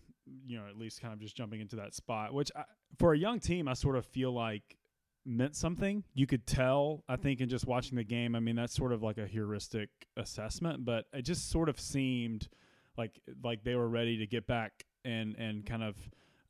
you 0.46 0.58
know, 0.58 0.66
at 0.68 0.76
least 0.78 1.00
kind 1.00 1.12
of 1.12 1.18
just 1.18 1.36
jumping 1.36 1.60
into 1.60 1.76
that 1.76 1.94
spot, 1.94 2.32
which 2.34 2.52
I, 2.54 2.64
for 2.98 3.14
a 3.14 3.18
young 3.18 3.40
team, 3.40 3.66
I 3.66 3.72
sort 3.72 3.96
of 3.96 4.06
feel 4.06 4.32
like 4.32 4.76
meant 5.24 5.56
something. 5.56 6.04
You 6.14 6.26
could 6.26 6.46
tell, 6.46 7.02
I 7.08 7.16
think, 7.16 7.40
in 7.40 7.48
just 7.48 7.66
watching 7.66 7.96
the 7.96 8.04
game. 8.04 8.36
I 8.36 8.40
mean, 8.40 8.54
that's 8.54 8.74
sort 8.74 8.92
of 8.92 9.02
like 9.02 9.18
a 9.18 9.26
heuristic 9.26 9.90
assessment, 10.16 10.84
but 10.84 11.06
it 11.12 11.22
just 11.22 11.50
sort 11.50 11.68
of 11.68 11.80
seemed 11.80 12.48
like 12.96 13.20
like 13.42 13.64
they 13.64 13.74
were 13.74 13.88
ready 13.88 14.18
to 14.18 14.26
get 14.26 14.46
back 14.46 14.84
and 15.04 15.36
and 15.36 15.64
kind 15.66 15.82
of 15.82 15.96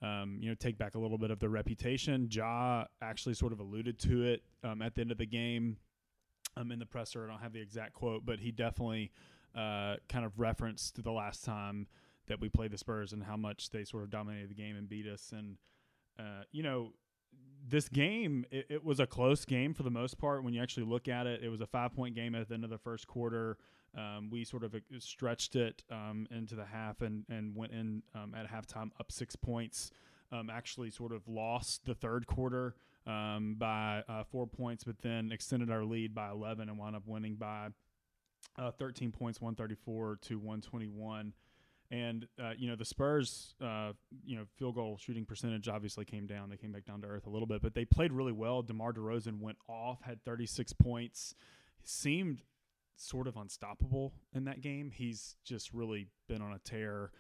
um, 0.01 0.39
you 0.41 0.49
know, 0.49 0.55
take 0.55 0.79
back 0.79 0.95
a 0.95 0.99
little 0.99 1.19
bit 1.19 1.31
of 1.31 1.41
their 1.41 1.49
reputation. 1.49 2.29
Ja 2.31 2.85
actually 3.03 3.35
sort 3.35 3.53
of 3.53 3.61
alluded 3.61 3.99
to 4.01 4.23
it 4.23 4.43
um, 4.63 4.81
at 4.81 4.95
the 4.95 5.01
end 5.01 5.11
of 5.11 5.19
the 5.19 5.27
game. 5.27 5.77
Um, 6.57 6.73
in 6.73 6.79
the 6.79 6.87
presser, 6.87 7.25
I 7.25 7.31
don't 7.31 7.41
have 7.41 7.53
the 7.53 7.61
exact 7.61 7.95
quote, 7.95 8.25
but 8.25 8.41
he 8.41 8.51
definitely 8.51 9.13
uh, 9.55 9.97
kind 10.09 10.25
of 10.25 10.39
referenced 10.39 11.03
the 11.03 11.13
last 11.13 11.45
time 11.45 11.87
that 12.27 12.41
we 12.41 12.49
played 12.49 12.71
the 12.73 12.79
Spurs 12.79 13.13
and 13.13 13.23
how 13.23 13.37
much 13.37 13.71
they 13.71 13.85
sort 13.85 14.03
of 14.03 14.11
dominated 14.11 14.51
the 14.51 14.55
game 14.55 14.77
and 14.77 14.89
beat 14.89 15.07
us. 15.07 15.33
And 15.37 15.57
uh, 16.19 16.45
you 16.53 16.63
know, 16.63 16.93
this 17.67 17.89
game 17.89 18.45
it, 18.51 18.67
it 18.69 18.85
was 18.85 19.01
a 19.01 19.07
close 19.07 19.45
game 19.45 19.75
for 19.75 19.83
the 19.83 19.91
most 19.91 20.19
part. 20.19 20.45
When 20.45 20.55
you 20.55 20.63
actually 20.63 20.87
look 20.87 21.09
at 21.09 21.27
it, 21.27 21.43
it 21.43 21.49
was 21.49 21.61
a 21.61 21.67
five 21.67 21.93
point 21.93 22.15
game 22.15 22.35
at 22.35 22.49
the 22.49 22.55
end 22.55 22.65
of 22.65 22.71
the 22.71 22.79
first 22.79 23.07
quarter. 23.07 23.57
Um, 23.97 24.31
we 24.31 24.45
sort 24.45 24.65
of 24.65 24.75
uh, 24.75 24.79
stretched 24.99 25.57
it 25.57 25.83
um, 25.91 26.27
into 26.31 26.55
the 26.55 26.65
half 26.65 27.01
and, 27.01 27.25
and 27.29 27.55
went 27.55 27.73
in 27.73 28.03
um, 28.15 28.35
at 28.35 28.51
halftime 28.51 28.91
up 29.01 29.11
six 29.11 29.37
points. 29.37 29.91
Um, 30.31 30.51
actually, 30.51 30.91
sort 30.91 31.13
of 31.13 31.27
lost 31.27 31.87
the 31.87 31.95
third 31.95 32.27
quarter 32.27 32.75
um, 33.07 33.57
by 33.59 34.03
uh, 34.09 34.25
four 34.25 34.47
points, 34.47 34.85
but 34.85 34.99
then 35.01 35.33
extended 35.33 35.71
our 35.71 35.85
lead 35.85 36.15
by 36.15 36.31
11 36.31 36.69
and 36.69 36.79
wound 36.79 36.97
up 36.97 37.05
winning 37.07 37.37
by 37.37 37.69
uh, 38.59 38.71
13 38.73 39.11
points, 39.11 39.41
134 39.41 40.19
to 40.23 40.37
121. 40.37 41.33
And 41.91 42.27
uh, 42.39 42.53
you 42.59 42.69
know 42.69 42.77
the 42.77 42.85
Spurs, 42.85 43.55
uh, 43.63 43.93
you 44.23 44.37
know 44.37 44.45
field 44.59 44.75
goal 44.75 44.99
shooting 45.01 45.25
percentage 45.25 45.69
obviously 45.69 46.05
came 46.05 46.27
down. 46.27 46.51
They 46.51 46.59
came 46.59 46.71
back 46.71 46.85
down 46.85 47.01
to 47.01 47.07
earth 47.07 47.27
a 47.27 47.31
little 47.31 47.47
bit, 47.47 47.63
but 47.63 47.75
they 47.75 47.87
played 47.87 48.13
really 48.13 48.33
well. 48.33 48.61
DeMar 48.61 48.93
DeRozan 48.93 49.41
went 49.41 49.57
off, 49.69 50.03
had 50.03 50.23
36 50.23 50.75
points, 50.75 51.35
seemed 51.85 52.43
sort 53.01 53.27
of 53.27 53.37
unstoppable 53.37 54.13
in 54.35 54.45
that 54.45 54.61
game. 54.61 54.91
He's 54.91 55.37
just 55.45 55.73
really 55.73 56.09
been 56.29 56.43
on 56.43 56.53
a 56.53 56.59
tear. 56.59 57.11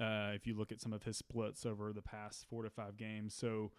Uh, 0.00 0.32
if 0.34 0.46
you 0.46 0.56
look 0.56 0.72
at 0.72 0.80
some 0.80 0.92
of 0.92 1.02
his 1.04 1.16
splits 1.16 1.64
over 1.64 1.92
the 1.92 2.02
past 2.02 2.46
four 2.50 2.62
to 2.62 2.70
five 2.70 2.96
games, 2.96 3.34
so 3.34 3.72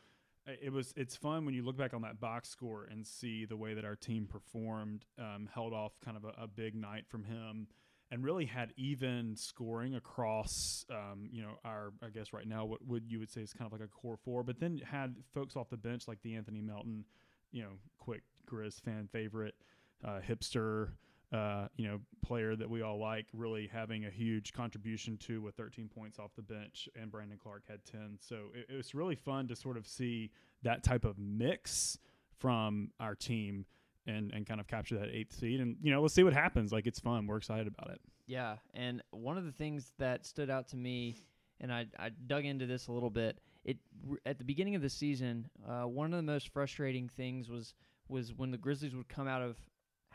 uh, 0.48 0.54
it 0.62 0.72
was 0.72 0.94
it's 0.96 1.16
fun 1.16 1.46
when 1.46 1.54
you 1.54 1.64
look 1.64 1.78
back 1.78 1.94
on 1.94 2.02
that 2.02 2.20
box 2.20 2.50
score 2.50 2.88
and 2.90 3.06
see 3.06 3.46
the 3.46 3.58
way 3.58 3.74
that 3.74 3.86
our 3.86 3.96
team 3.96 4.26
performed, 4.26 5.06
um, 5.20 5.48
held 5.54 5.74
off 5.74 5.94
kind 6.04 6.18
of 6.18 6.24
a, 6.24 6.44
a 6.44 6.48
big 6.48 6.74
night 6.74 7.06
from 7.08 7.24
him 7.24 7.68
and 8.10 8.24
really 8.24 8.46
had 8.46 8.74
even 8.78 9.36
scoring 9.36 9.96
across, 9.96 10.86
um, 10.90 11.28
you 11.32 11.42
know, 11.42 11.60
our 11.66 11.92
I 12.02 12.10
guess 12.10 12.34
right 12.34 12.48
now 12.48 12.66
what 12.66 12.86
would 12.86 13.04
you 13.08 13.20
would 13.20 13.30
say 13.30 13.42
is 13.42 13.54
kind 13.54 13.72
of 13.72 13.78
like 13.78 13.88
a 13.88 13.92
core 13.92 14.18
four, 14.18 14.44
but 14.44 14.60
then 14.60 14.80
had 14.84 15.16
folks 15.34 15.56
off 15.56 15.70
the 15.70 15.78
bench 15.78 16.08
like 16.08 16.22
the 16.22 16.36
Anthony 16.36 16.62
Melton, 16.62 17.06
you 17.52 17.64
know, 17.64 17.72
quick 17.98 18.24
Grizz 18.50 18.82
fan 18.82 19.10
favorite, 19.12 19.56
uh, 20.04 20.20
hipster, 20.28 20.92
uh, 21.34 21.68
you 21.76 21.88
know, 21.88 22.00
player 22.26 22.56
that 22.56 22.70
we 22.70 22.82
all 22.82 23.00
like, 23.00 23.26
really 23.34 23.70
having 23.72 24.06
a 24.06 24.10
huge 24.10 24.54
contribution 24.54 25.18
to 25.18 25.42
with 25.42 25.56
13 25.56 25.90
points 25.90 26.20
off 26.20 26.32
the 26.36 26.42
bench, 26.42 26.88
and 27.00 27.12
Brandon 27.12 27.38
Clarke 27.38 27.64
had 27.68 27.84
10. 27.86 28.18
So 28.20 28.52
it, 28.54 28.74
it 28.74 28.78
was 28.78 28.96
really 28.96 29.16
fun 29.16 29.48
to 29.50 29.56
sort 29.56 29.78
of 29.78 29.88
see 29.88 30.32
that 30.64 30.84
type 30.84 31.04
of 31.06 31.18
mix 31.20 32.00
from 32.40 32.92
our 33.00 33.16
team 33.16 33.66
and 34.06 34.32
and 34.32 34.46
kind 34.46 34.60
of 34.60 34.68
capture 34.68 34.98
that 34.98 35.10
eighth 35.10 35.38
seed. 35.38 35.60
And 35.60 35.76
you 35.82 35.92
know, 35.92 36.02
let's 36.02 36.14
see 36.14 36.24
what 36.24 36.34
happens. 36.34 36.72
Like 36.72 36.88
it's 36.88 37.00
fun. 37.00 37.28
We're 37.28 37.38
excited 37.38 37.68
about 37.68 37.92
it. 37.92 38.02
Yeah, 38.26 38.56
and 38.74 39.02
one 39.12 39.38
of 39.38 39.46
the 39.46 39.52
things 39.52 39.92
that 40.00 40.26
stood 40.26 40.50
out 40.50 40.70
to 40.70 40.78
me, 40.78 41.18
and 41.60 41.72
I 41.72 41.88
I 42.00 42.10
dug 42.10 42.46
into 42.46 42.66
this 42.66 42.88
a 42.88 42.92
little 42.92 43.10
bit. 43.10 43.40
It 43.66 43.78
at 44.26 44.38
the 44.38 44.46
beginning 44.46 44.76
of 44.76 44.82
the 44.82 44.90
season, 44.90 45.50
uh, 45.68 45.84
one 45.84 46.06
of 46.06 46.18
the 46.18 46.24
most 46.24 46.50
frustrating 46.50 47.10
things 47.10 47.50
was 47.50 47.74
was 48.08 48.34
when 48.34 48.52
the 48.52 48.58
Grizzlies 48.58 48.96
would 48.96 49.10
come 49.10 49.28
out 49.28 49.42
of 49.42 49.58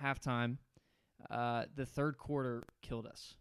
halftime. 0.03 0.57
Uh, 1.31 1.65
the 1.75 1.87
third 1.87 2.19
quarter 2.19 2.65
killed 2.83 3.07
us. 3.07 3.35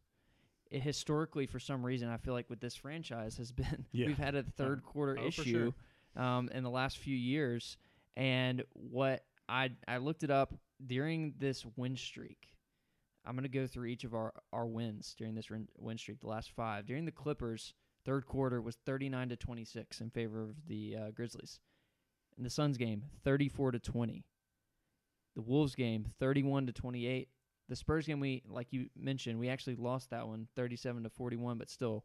It 0.70 0.82
historically, 0.82 1.46
for 1.48 1.60
some 1.60 1.86
reason, 1.86 2.08
I 2.08 2.18
feel 2.18 2.34
like 2.34 2.50
with 2.50 2.62
this 2.62 2.76
franchise 2.76 3.38
has 3.38 3.52
been 3.52 3.86
Yeah. 3.92 4.08
we've 4.08 4.18
had 4.18 4.36
a 4.36 4.44
third 4.44 4.84
quarter 4.86 5.18
Oh, 5.20 5.28
issue 5.28 5.74
um, 6.16 6.50
in 6.54 6.64
the 6.64 6.70
last 6.70 6.98
few 6.98 7.16
years. 7.16 7.78
And 8.16 8.64
what 8.74 9.24
I 9.50 9.72
I 9.88 9.98
looked 9.98 10.24
it 10.24 10.32
up 10.32 10.54
during 10.86 11.34
this 11.40 11.66
win 11.76 11.96
streak. 11.98 12.48
I'm 13.26 13.36
gonna 13.36 13.50
go 13.50 13.68
through 13.68 13.86
each 13.88 14.04
of 14.04 14.14
our 14.16 14.34
our 14.54 14.66
wins 14.66 15.14
during 15.18 15.36
this 15.36 15.50
win 15.50 15.68
win 15.78 15.98
streak, 15.98 16.22
the 16.22 16.28
last 16.28 16.52
five. 16.52 16.86
During 16.86 17.06
the 17.06 17.12
Clippers, 17.12 17.74
third 18.06 18.26
quarter 18.26 18.62
was 18.62 18.78
39 18.86 19.30
to 19.30 19.36
26 19.36 20.02
in 20.02 20.10
favor 20.10 20.42
of 20.44 20.56
the 20.68 20.96
uh, 20.98 21.12
Grizzlies. 21.12 21.60
In 22.38 22.44
the 22.46 22.50
Suns 22.50 22.78
game, 22.78 23.04
34 23.24 23.72
to 23.74 23.80
20. 23.80 24.24
The 25.36 25.42
Wolves 25.42 25.76
game, 25.76 26.08
31 26.20 26.66
to 26.68 26.74
28. 26.74 27.28
The 27.72 27.78
Spurs 27.78 28.06
game, 28.06 28.20
we 28.20 28.44
like 28.50 28.68
you 28.72 28.90
mentioned, 28.98 29.40
we 29.40 29.48
actually 29.48 29.78
lost 29.78 30.10
that 30.10 30.28
one, 30.28 30.46
37 30.58 31.04
to 31.04 31.10
41, 31.10 31.58
but 31.58 31.70
still 31.70 32.04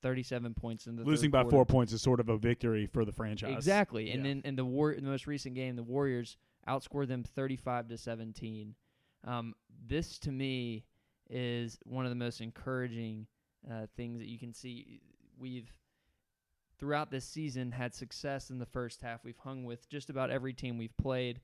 37 0.00 0.54
points 0.54 0.86
in 0.86 0.96
the 0.96 1.04
Losing 1.04 1.28
third 1.30 1.32
by 1.32 1.42
quarter. 1.42 1.56
four 1.56 1.66
points 1.66 1.92
is 1.92 2.00
sort 2.00 2.18
of 2.18 2.30
a 2.30 2.38
victory 2.38 2.86
for 2.86 3.04
the 3.04 3.12
franchise. 3.12 3.54
Exactly. 3.54 4.10
And 4.10 4.24
Yeah. 4.24 4.30
then 4.30 4.42
in 4.46 4.56
the 4.56 4.64
war 4.64 4.90
in 4.90 5.04
the 5.04 5.10
most 5.10 5.26
recent 5.26 5.54
game, 5.54 5.76
the 5.76 5.82
Warriors 5.82 6.38
outscored 6.66 7.08
them 7.08 7.24
35 7.24 7.88
to 7.88 7.98
17. 7.98 8.74
Um, 9.24 9.54
this 9.86 10.18
to 10.20 10.32
me 10.32 10.86
is 11.28 11.78
one 11.84 12.06
of 12.06 12.10
the 12.10 12.16
most 12.16 12.40
encouraging 12.40 13.26
uh, 13.70 13.88
things 13.94 14.18
that 14.18 14.28
you 14.28 14.38
can 14.38 14.54
see. 14.54 15.02
We've 15.38 15.70
throughout 16.78 17.10
this 17.10 17.26
season 17.26 17.72
had 17.72 17.94
success 17.94 18.48
in 18.48 18.58
the 18.58 18.64
first 18.64 19.02
half. 19.02 19.24
We've 19.24 19.36
hung 19.36 19.64
with 19.64 19.90
just 19.90 20.08
about 20.08 20.30
every 20.30 20.54
team 20.54 20.78
we've 20.78 20.96
played. 20.96 21.42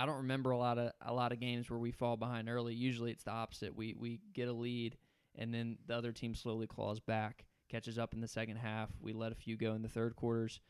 I 0.00 0.06
don't 0.06 0.16
remember 0.16 0.50
a 0.50 0.56
lot 0.56 0.78
of 0.78 0.92
a 1.04 1.12
lot 1.12 1.30
of 1.32 1.40
games 1.40 1.68
where 1.68 1.78
we 1.78 1.90
fall 1.90 2.16
behind 2.16 2.48
early. 2.48 2.74
Usually 2.74 3.10
it's 3.10 3.24
the 3.24 3.32
opposite. 3.32 3.76
We 3.76 3.94
we 3.98 4.20
get 4.32 4.48
a 4.48 4.52
lead 4.52 4.96
and 5.36 5.52
then 5.52 5.76
the 5.86 5.94
other 5.94 6.10
team 6.10 6.34
slowly 6.34 6.66
claws 6.66 7.00
back, 7.00 7.44
catches 7.68 7.98
up 7.98 8.14
in 8.14 8.22
the 8.22 8.28
second 8.28 8.56
half. 8.56 8.88
We 8.98 9.12
let 9.12 9.30
a 9.30 9.34
few 9.34 9.58
go 9.58 9.74
in 9.74 9.82
the 9.82 9.90
third 9.90 10.16
quarters, 10.16 10.60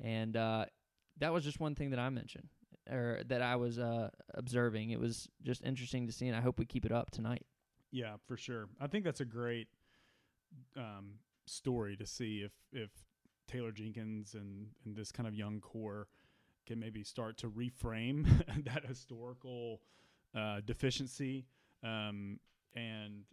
and 0.00 0.34
uh, 0.36 0.64
that 1.18 1.34
was 1.34 1.44
just 1.44 1.60
one 1.60 1.74
thing 1.74 1.90
that 1.90 1.98
I 1.98 2.08
mentioned 2.08 2.48
or 2.90 3.20
that 3.26 3.42
I 3.42 3.56
was 3.56 3.78
uh, 3.78 4.08
observing. 4.32 4.90
It 4.90 4.98
was 4.98 5.28
just 5.42 5.62
interesting 5.62 6.06
to 6.06 6.12
see, 6.12 6.26
and 6.26 6.36
I 6.36 6.40
hope 6.40 6.58
we 6.58 6.64
keep 6.64 6.86
it 6.86 6.92
up 6.92 7.10
tonight. 7.10 7.44
Yeah, 7.90 8.14
for 8.26 8.38
sure. 8.38 8.68
I 8.80 8.86
think 8.86 9.04
that's 9.04 9.20
a 9.20 9.26
great 9.26 9.68
um, 10.78 11.18
story 11.46 11.94
to 11.98 12.06
see 12.06 12.38
if 12.38 12.52
if 12.72 12.90
Taylor 13.48 13.72
Jenkins 13.72 14.32
and 14.32 14.68
and 14.86 14.96
this 14.96 15.12
kind 15.12 15.26
of 15.28 15.34
young 15.34 15.60
core 15.60 16.08
can 16.68 16.78
maybe 16.78 17.02
start 17.02 17.38
to 17.38 17.48
reframe 17.48 18.26
that 18.64 18.86
historical 18.86 19.80
uh, 20.36 20.60
deficiency. 20.64 21.46
Um, 21.82 22.38
and 22.76 23.24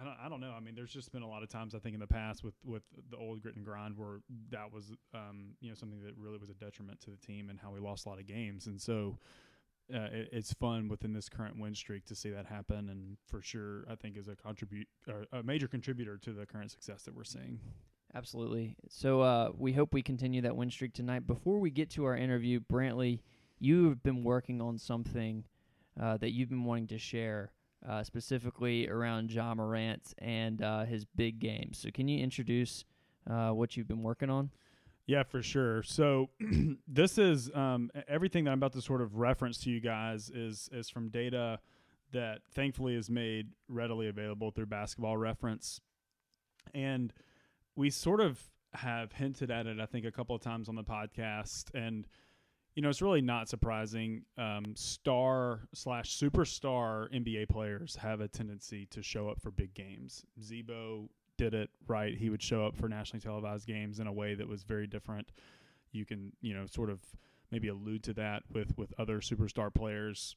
I 0.00 0.04
don't 0.04 0.16
I 0.24 0.28
don't 0.28 0.40
know. 0.40 0.52
I 0.56 0.60
mean, 0.60 0.74
there's 0.74 0.92
just 0.92 1.12
been 1.12 1.22
a 1.22 1.28
lot 1.28 1.42
of 1.42 1.48
times 1.48 1.74
I 1.74 1.78
think 1.78 1.94
in 1.94 2.00
the 2.00 2.06
past 2.06 2.42
with 2.42 2.54
with 2.64 2.82
the 3.10 3.16
old 3.16 3.42
grit 3.42 3.56
and 3.56 3.64
grind 3.64 3.96
where 3.96 4.20
that 4.50 4.72
was 4.72 4.92
um, 5.14 5.54
you 5.60 5.68
know 5.68 5.74
something 5.74 6.00
that 6.02 6.14
really 6.16 6.38
was 6.38 6.48
a 6.48 6.54
detriment 6.54 7.00
to 7.02 7.10
the 7.10 7.16
team 7.16 7.50
and 7.50 7.58
how 7.60 7.70
we 7.70 7.80
lost 7.80 8.06
a 8.06 8.08
lot 8.08 8.18
of 8.18 8.26
games. 8.26 8.66
And 8.66 8.80
so 8.80 9.18
uh, 9.92 10.08
it, 10.12 10.28
it's 10.32 10.52
fun 10.54 10.88
within 10.88 11.12
this 11.12 11.28
current 11.28 11.58
win 11.58 11.74
streak 11.74 12.06
to 12.06 12.14
see 12.14 12.30
that 12.30 12.46
happen, 12.46 12.88
and 12.88 13.16
for 13.26 13.42
sure, 13.42 13.84
I 13.90 13.96
think 13.96 14.16
is 14.16 14.28
a 14.28 14.36
contribute 14.36 14.88
a 15.32 15.42
major 15.42 15.68
contributor 15.68 16.16
to 16.18 16.32
the 16.32 16.46
current 16.46 16.70
success 16.70 17.02
that 17.02 17.14
we're 17.14 17.24
seeing. 17.24 17.60
Absolutely. 18.14 18.76
So 18.88 19.20
uh, 19.20 19.50
we 19.56 19.72
hope 19.72 19.92
we 19.94 20.02
continue 20.02 20.42
that 20.42 20.56
win 20.56 20.70
streak 20.70 20.92
tonight. 20.92 21.26
Before 21.26 21.58
we 21.58 21.70
get 21.70 21.90
to 21.90 22.04
our 22.04 22.16
interview, 22.16 22.60
Brantley, 22.60 23.20
you 23.60 23.88
have 23.88 24.02
been 24.02 24.24
working 24.24 24.60
on 24.60 24.78
something 24.78 25.44
uh, 26.00 26.16
that 26.16 26.30
you've 26.32 26.48
been 26.48 26.64
wanting 26.64 26.88
to 26.88 26.98
share, 26.98 27.52
uh, 27.88 28.02
specifically 28.02 28.88
around 28.88 29.30
Ja 29.30 29.54
Morant 29.54 30.12
and 30.18 30.62
uh, 30.62 30.84
his 30.84 31.04
big 31.04 31.38
game. 31.38 31.70
So 31.72 31.90
can 31.92 32.08
you 32.08 32.22
introduce 32.22 32.84
uh, 33.28 33.50
what 33.50 33.76
you've 33.76 33.88
been 33.88 34.02
working 34.02 34.30
on? 34.30 34.50
Yeah, 35.06 35.22
for 35.22 35.42
sure. 35.42 35.82
So 35.82 36.30
this 36.88 37.18
is 37.18 37.50
um, 37.54 37.90
everything 38.08 38.44
that 38.44 38.50
I'm 38.50 38.58
about 38.58 38.72
to 38.72 38.82
sort 38.82 39.02
of 39.02 39.16
reference 39.16 39.58
to 39.64 39.70
you 39.70 39.80
guys 39.80 40.30
is 40.30 40.68
is 40.72 40.88
from 40.88 41.08
data 41.08 41.58
that 42.12 42.40
thankfully 42.52 42.94
is 42.94 43.08
made 43.08 43.48
readily 43.68 44.08
available 44.08 44.50
through 44.50 44.66
Basketball 44.66 45.16
Reference, 45.16 45.80
and 46.74 47.12
we 47.76 47.90
sort 47.90 48.20
of 48.20 48.40
have 48.74 49.12
hinted 49.12 49.50
at 49.50 49.66
it. 49.66 49.80
I 49.80 49.86
think 49.86 50.04
a 50.04 50.12
couple 50.12 50.34
of 50.34 50.42
times 50.42 50.68
on 50.68 50.74
the 50.74 50.84
podcast, 50.84 51.66
and 51.74 52.06
you 52.74 52.82
know 52.82 52.88
it's 52.88 53.02
really 53.02 53.22
not 53.22 53.48
surprising. 53.48 54.22
Um, 54.38 54.74
star 54.74 55.62
slash 55.74 56.18
superstar 56.18 57.12
NBA 57.12 57.48
players 57.48 57.96
have 57.96 58.20
a 58.20 58.28
tendency 58.28 58.86
to 58.86 59.02
show 59.02 59.28
up 59.28 59.40
for 59.40 59.50
big 59.50 59.74
games. 59.74 60.24
Z-Bo 60.42 61.08
did 61.36 61.54
it 61.54 61.70
right. 61.88 62.16
He 62.16 62.30
would 62.30 62.42
show 62.42 62.66
up 62.66 62.76
for 62.76 62.88
nationally 62.88 63.20
televised 63.20 63.66
games 63.66 63.98
in 63.98 64.06
a 64.06 64.12
way 64.12 64.34
that 64.34 64.46
was 64.46 64.62
very 64.62 64.86
different. 64.86 65.32
You 65.92 66.04
can, 66.04 66.32
you 66.40 66.54
know, 66.54 66.66
sort 66.66 66.90
of 66.90 67.00
maybe 67.50 67.68
allude 67.68 68.04
to 68.04 68.12
that 68.14 68.42
with 68.52 68.76
with 68.76 68.92
other 68.98 69.20
superstar 69.20 69.72
players. 69.74 70.36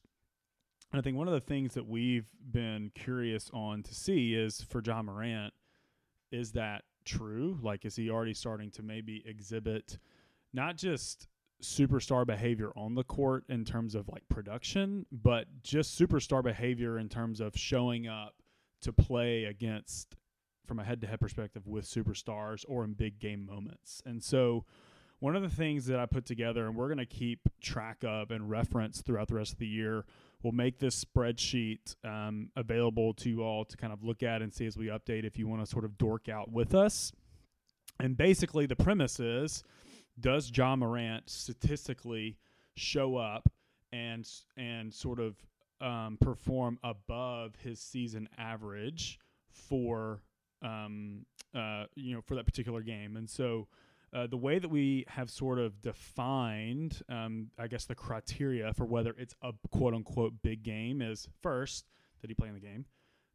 And 0.92 1.00
I 1.00 1.02
think 1.02 1.16
one 1.16 1.28
of 1.28 1.34
the 1.34 1.40
things 1.40 1.74
that 1.74 1.86
we've 1.86 2.28
been 2.52 2.90
curious 2.94 3.50
on 3.52 3.82
to 3.82 3.94
see 3.94 4.34
is 4.34 4.62
for 4.62 4.80
Ja 4.84 5.02
Morant, 5.02 5.52
is 6.30 6.52
that 6.52 6.84
true? 7.04 7.58
Like, 7.62 7.84
is 7.84 7.96
he 7.96 8.10
already 8.10 8.34
starting 8.34 8.70
to 8.72 8.82
maybe 8.82 9.22
exhibit 9.26 9.98
not 10.52 10.76
just 10.76 11.28
superstar 11.62 12.26
behavior 12.26 12.70
on 12.76 12.94
the 12.94 13.04
court 13.04 13.44
in 13.48 13.64
terms 13.64 13.94
of 13.94 14.08
like 14.08 14.28
production, 14.28 15.06
but 15.10 15.46
just 15.62 15.98
superstar 15.98 16.42
behavior 16.42 16.98
in 16.98 17.08
terms 17.08 17.40
of 17.40 17.56
showing 17.56 18.06
up 18.06 18.34
to 18.82 18.92
play 18.92 19.44
against 19.44 20.14
from 20.66 20.78
a 20.78 20.84
head 20.84 21.00
to 21.00 21.06
head 21.06 21.20
perspective 21.20 21.66
with 21.66 21.84
superstars 21.84 22.64
or 22.68 22.84
in 22.84 22.92
big 22.92 23.18
game 23.18 23.44
moments. 23.44 24.02
And 24.06 24.22
so 24.22 24.64
one 25.20 25.36
of 25.36 25.42
the 25.42 25.48
things 25.48 25.86
that 25.86 25.98
I 25.98 26.06
put 26.06 26.26
together 26.26 26.66
and 26.66 26.76
we're 26.76 26.88
going 26.88 26.98
to 26.98 27.06
keep 27.06 27.40
track 27.60 28.04
of 28.04 28.30
and 28.30 28.50
reference 28.50 29.00
throughout 29.00 29.28
the 29.28 29.34
rest 29.34 29.52
of 29.52 29.58
the 29.58 29.66
year, 29.66 30.04
we'll 30.44 30.52
make 30.52 30.78
this 30.78 31.02
spreadsheet 31.02 31.96
um, 32.04 32.50
available 32.54 33.14
to 33.14 33.30
you 33.30 33.42
all 33.42 33.64
to 33.64 33.76
kind 33.76 33.92
of 33.92 34.04
look 34.04 34.22
at 34.22 34.42
and 34.42 34.52
see 34.52 34.66
as 34.66 34.76
we 34.76 34.86
update 34.86 35.24
if 35.24 35.38
you 35.38 35.48
want 35.48 35.64
to 35.64 35.66
sort 35.66 35.84
of 35.84 35.96
dork 35.96 36.28
out 36.28 36.52
with 36.52 36.74
us. 36.74 37.10
And 37.98 38.16
basically, 38.16 38.66
the 38.66 38.76
premise 38.76 39.18
is 39.18 39.64
does 40.20 40.52
Ja 40.54 40.76
Morant 40.76 41.28
statistically 41.28 42.38
show 42.76 43.16
up 43.16 43.48
and 43.92 44.28
and 44.56 44.92
sort 44.92 45.18
of 45.18 45.36
um, 45.80 46.18
perform 46.20 46.78
above 46.84 47.56
his 47.56 47.80
season 47.80 48.28
average 48.36 49.18
for 49.50 50.20
um, 50.62 51.24
uh, 51.54 51.84
you 51.94 52.14
know 52.14 52.20
for 52.20 52.34
that 52.34 52.44
particular 52.44 52.82
game? 52.82 53.16
And 53.16 53.30
so 53.30 53.68
uh, 54.14 54.26
the 54.28 54.36
way 54.36 54.58
that 54.58 54.68
we 54.68 55.04
have 55.08 55.28
sort 55.28 55.58
of 55.58 55.82
defined, 55.82 57.02
um, 57.08 57.50
I 57.58 57.66
guess, 57.66 57.84
the 57.84 57.94
criteria 57.96 58.72
for 58.72 58.84
whether 58.84 59.14
it's 59.18 59.34
a 59.42 59.52
quote 59.70 59.92
unquote 59.94 60.34
big 60.42 60.62
game 60.62 61.02
is 61.02 61.28
first, 61.42 61.86
did 62.20 62.30
he 62.30 62.34
play 62.34 62.48
in 62.48 62.54
the 62.54 62.60
game? 62.60 62.84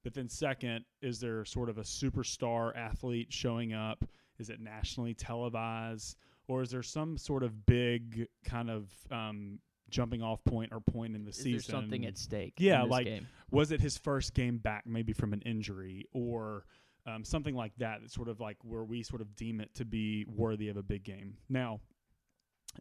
But 0.03 0.13
then, 0.13 0.29
second, 0.29 0.85
is 1.01 1.19
there 1.19 1.43
sort 1.43 1.69
of 1.69 1.77
a 1.77 1.81
superstar 1.83 2.75
athlete 2.75 3.27
showing 3.31 3.73
up? 3.73 4.05
Is 4.39 4.49
it 4.49 4.61
nationally 4.61 5.13
televised? 5.13 6.15
Or 6.47 6.61
is 6.61 6.71
there 6.71 6.81
some 6.81 7.17
sort 7.17 7.43
of 7.43 7.65
big 7.65 8.27
kind 8.45 8.69
of 8.69 8.89
um, 9.11 9.59
jumping 9.89 10.23
off 10.23 10.43
point 10.45 10.71
or 10.71 10.79
point 10.79 11.15
in 11.15 11.25
the 11.25 11.31
Is 11.31 11.35
season? 11.35 11.51
there 11.73 11.81
something 11.81 12.05
at 12.05 12.17
stake? 12.17 12.53
Yeah, 12.57 12.77
in 12.77 12.83
this 12.83 12.91
like 12.91 13.05
game? 13.05 13.27
was 13.51 13.71
it 13.71 13.81
his 13.81 13.97
first 13.97 14.33
game 14.33 14.57
back 14.57 14.85
maybe 14.87 15.11
from 15.11 15.33
an 15.33 15.41
injury 15.41 16.05
or 16.13 16.63
um, 17.09 17.23
something 17.23 17.55
like 17.55 17.71
that 17.77 17.99
that's 18.01 18.13
sort 18.13 18.29
of 18.29 18.39
like 18.39 18.57
where 18.63 18.83
we 18.83 19.03
sort 19.03 19.21
of 19.21 19.35
deem 19.35 19.59
it 19.59 19.73
to 19.75 19.85
be 19.85 20.25
worthy 20.27 20.69
of 20.69 20.77
a 20.77 20.83
big 20.83 21.03
game. 21.03 21.37
Now 21.49 21.79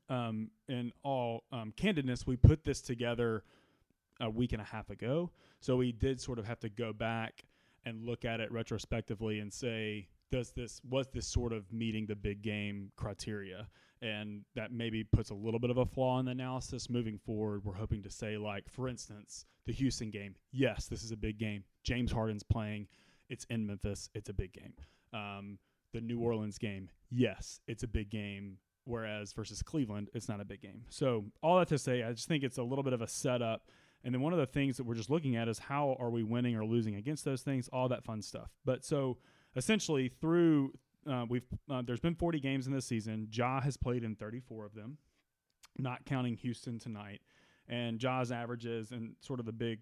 um, 0.09 0.51
in 0.69 0.93
all 1.03 1.45
um, 1.53 1.73
candidness 1.77 2.27
we 2.27 2.37
put 2.37 2.65
this 2.65 2.81
together 2.81 3.45
a 4.21 4.29
week 4.29 4.53
and 4.53 4.61
a 4.61 4.65
half 4.65 4.91
ago. 4.91 5.31
So 5.61 5.77
we 5.77 5.93
did 5.93 6.21
sort 6.21 6.39
of 6.39 6.47
have 6.47 6.61
to 6.61 6.69
go 6.69 6.93
back 6.93 7.45
and 7.85 8.05
look 8.05 8.25
at 8.25 8.41
it 8.41 8.51
retrospectively 8.53 9.39
and 9.39 9.53
say 9.53 10.09
does 10.31 10.51
this 10.51 10.81
was 10.89 11.09
this 11.09 11.27
sort 11.27 11.53
of 11.53 11.73
meeting 11.73 12.07
the 12.07 12.17
big 12.17 12.43
game 12.43 12.91
criteria? 12.97 13.69
And 14.01 14.43
that 14.55 14.71
maybe 14.71 15.03
puts 15.03 15.31
a 15.31 15.35
little 15.35 15.59
bit 15.59 15.71
of 15.71 15.79
a 15.79 15.87
flaw 15.87 16.21
in 16.21 16.27
the 16.27 16.31
analysis 16.31 16.89
moving 16.89 17.19
forward. 17.19 17.65
We're 17.65 17.75
hoping 17.75 18.03
to 18.03 18.11
say 18.11 18.37
like 18.37 18.69
for 18.69 18.89
instance 18.89 19.47
the 19.67 19.73
houston 19.73 20.11
game. 20.11 20.35
Yes 20.53 20.87
this 20.87 21.03
is 21.03 21.13
a 21.13 21.17
big 21.17 21.39
game. 21.39 21.65
James 21.83 22.13
harden's 22.13 22.43
playing 22.43 22.89
it's 23.29 23.45
in 23.51 23.67
memphis 23.67 24.09
it's 24.15 24.29
a 24.29 24.33
big 24.33 24.53
game 24.53 24.75
um, 25.13 25.59
the 25.93 26.01
new 26.01 26.21
orleans 26.21 26.59
game 26.59 26.89
yes 27.11 27.61
it's 27.67 27.83
a 27.83 27.89
big 27.89 28.11
game 28.11 28.59
whereas 28.85 29.33
versus 29.33 29.63
cleveland 29.63 30.09
it's 30.15 30.29
not 30.29 30.41
a 30.41 30.45
big 30.45 30.61
game 30.61 30.83
so 30.89 31.25
all 31.43 31.59
that 31.59 31.69
to 31.69 31.79
say 31.79 32.03
i 32.03 32.13
just 32.13 32.29
think 32.29 32.43
it's 32.43 32.59
a 32.59 32.63
little 32.63 32.85
bit 32.85 32.93
of 32.93 33.03
a 33.03 33.09
setup 33.09 33.63
and 34.05 34.15
then 34.15 34.23
one 34.23 34.33
of 34.33 34.39
the 34.39 34.47
things 34.47 34.77
that 34.77 34.85
we're 34.85 34.95
just 34.95 35.11
looking 35.11 35.37
at 35.37 35.49
is 35.49 35.59
how 35.59 35.97
are 35.99 36.11
we 36.11 36.23
winning 36.23 36.55
or 36.57 36.65
losing 36.65 36.95
against 36.95 37.25
those 37.25 37.43
things 37.43 37.69
all 37.73 37.89
that 37.89 38.05
fun 38.05 38.23
stuff 38.23 38.51
but 38.65 38.85
so 38.85 39.19
essentially 39.57 40.09
through 40.09 40.73
uh, 41.09 41.25
we've 41.29 41.47
uh, 41.71 41.83
there's 41.83 42.01
been 42.01 42.15
40 42.15 42.41
games 42.41 42.67
in 42.67 42.73
this 42.73 42.87
season. 42.87 43.29
Ja 43.33 43.61
has 43.61 43.77
played 43.77 44.05
in 44.05 44.15
34 44.15 44.67
of 44.67 44.75
them, 44.75 44.99
not 45.79 46.05
counting 46.05 46.37
Houston 46.37 46.79
tonight. 46.79 47.21
And 47.69 47.99
Ja's 47.99 48.33
averages 48.33 48.93
and 48.93 49.15
sort 49.21 49.41
of 49.41 49.47
the 49.47 49.53
big 49.53 49.81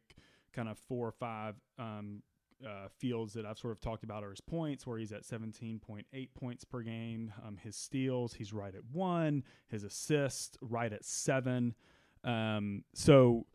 kind 0.52 0.68
of 0.68 0.78
four 0.88 1.06
or 1.06 1.12
five 1.12 1.54
um, 1.78 2.22
uh, 2.64 2.88
fields 2.98 3.32
that 3.34 3.44
I've 3.44 3.58
sort 3.58 3.72
of 3.72 3.80
talked 3.80 4.04
about 4.04 4.24
are 4.24 4.30
his 4.30 4.40
points, 4.40 4.86
where 4.86 4.98
he's 4.98 5.12
at 5.12 5.22
17.8 5.22 6.28
points 6.34 6.64
per 6.64 6.80
game. 6.82 7.32
Um, 7.46 7.56
his 7.56 7.76
steals, 7.76 8.34
he's 8.34 8.52
right 8.52 8.74
at 8.74 8.82
one. 8.92 9.44
His 9.68 9.84
assists, 9.84 10.56
right 10.60 10.92
at 10.92 11.04
seven. 11.04 11.74
Um, 12.24 12.84
so 12.94 13.46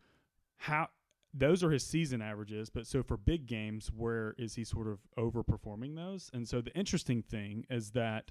how 0.56 0.88
those 1.34 1.64
are 1.64 1.70
his 1.70 1.84
season 1.84 2.20
averages, 2.20 2.68
but 2.70 2.86
so 2.86 3.02
for 3.02 3.16
big 3.16 3.46
games, 3.46 3.90
where 3.94 4.34
is 4.38 4.54
he 4.54 4.64
sort 4.64 4.86
of 4.86 4.98
overperforming 5.18 5.96
those? 5.96 6.30
And 6.34 6.46
so 6.46 6.60
the 6.60 6.72
interesting 6.74 7.22
thing 7.22 7.64
is 7.70 7.92
that 7.92 8.30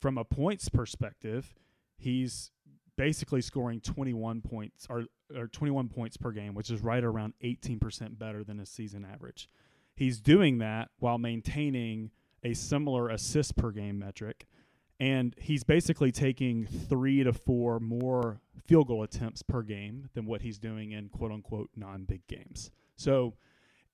from 0.00 0.18
a 0.18 0.24
points 0.24 0.68
perspective, 0.68 1.54
he's 1.96 2.50
basically 2.96 3.40
scoring 3.40 3.80
21 3.80 4.40
points 4.40 4.86
or, 4.90 5.04
or 5.36 5.46
21 5.46 5.88
points 5.88 6.16
per 6.16 6.32
game, 6.32 6.54
which 6.54 6.70
is 6.70 6.80
right 6.80 7.04
around 7.04 7.34
18% 7.44 8.18
better 8.18 8.42
than 8.42 8.58
his 8.58 8.70
season 8.70 9.04
average. 9.04 9.48
He's 9.96 10.20
doing 10.20 10.58
that 10.58 10.90
while 10.98 11.18
maintaining 11.18 12.10
a 12.44 12.54
similar 12.54 13.08
assist 13.08 13.56
per 13.56 13.72
game 13.72 13.98
metric 13.98 14.46
and 14.98 15.34
he's 15.38 15.64
basically 15.64 16.10
taking 16.10 16.66
three 16.66 17.22
to 17.22 17.32
four 17.32 17.80
more 17.80 18.40
field 18.66 18.88
goal 18.88 19.02
attempts 19.02 19.42
per 19.42 19.62
game 19.62 20.08
than 20.14 20.26
what 20.26 20.42
he's 20.42 20.58
doing 20.58 20.92
in 20.92 21.08
quote 21.08 21.32
unquote 21.32 21.70
non 21.76 22.04
big 22.04 22.26
games. 22.26 22.70
So 22.96 23.34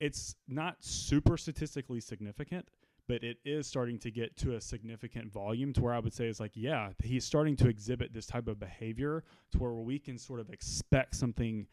it's 0.01 0.37
not 0.49 0.77
super 0.81 1.37
statistically 1.37 2.01
significant, 2.01 2.69
but 3.09 3.25
it 3.25 3.39
is 3.45 3.67
starting 3.67 3.99
to 4.01 4.11
get 4.11 4.37
to 4.39 4.55
a 4.55 4.61
significant 4.61 5.33
volume 5.33 5.73
to 5.73 5.83
where 5.83 5.95
I 5.95 5.99
would 5.99 6.15
say 6.15 6.29
is 6.29 6.39
like, 6.39 6.53
yeah, 6.55 6.91
he's 7.03 7.25
starting 7.25 7.57
to 7.57 7.69
exhibit 7.69 8.13
this 8.13 8.27
type 8.27 8.47
of 8.47 8.61
behavior 8.61 9.25
to 9.53 9.59
where 9.59 9.73
we 9.73 9.99
can 9.99 10.19
sort 10.19 10.41
of 10.41 10.51
expect 10.51 11.17
something 11.17 11.67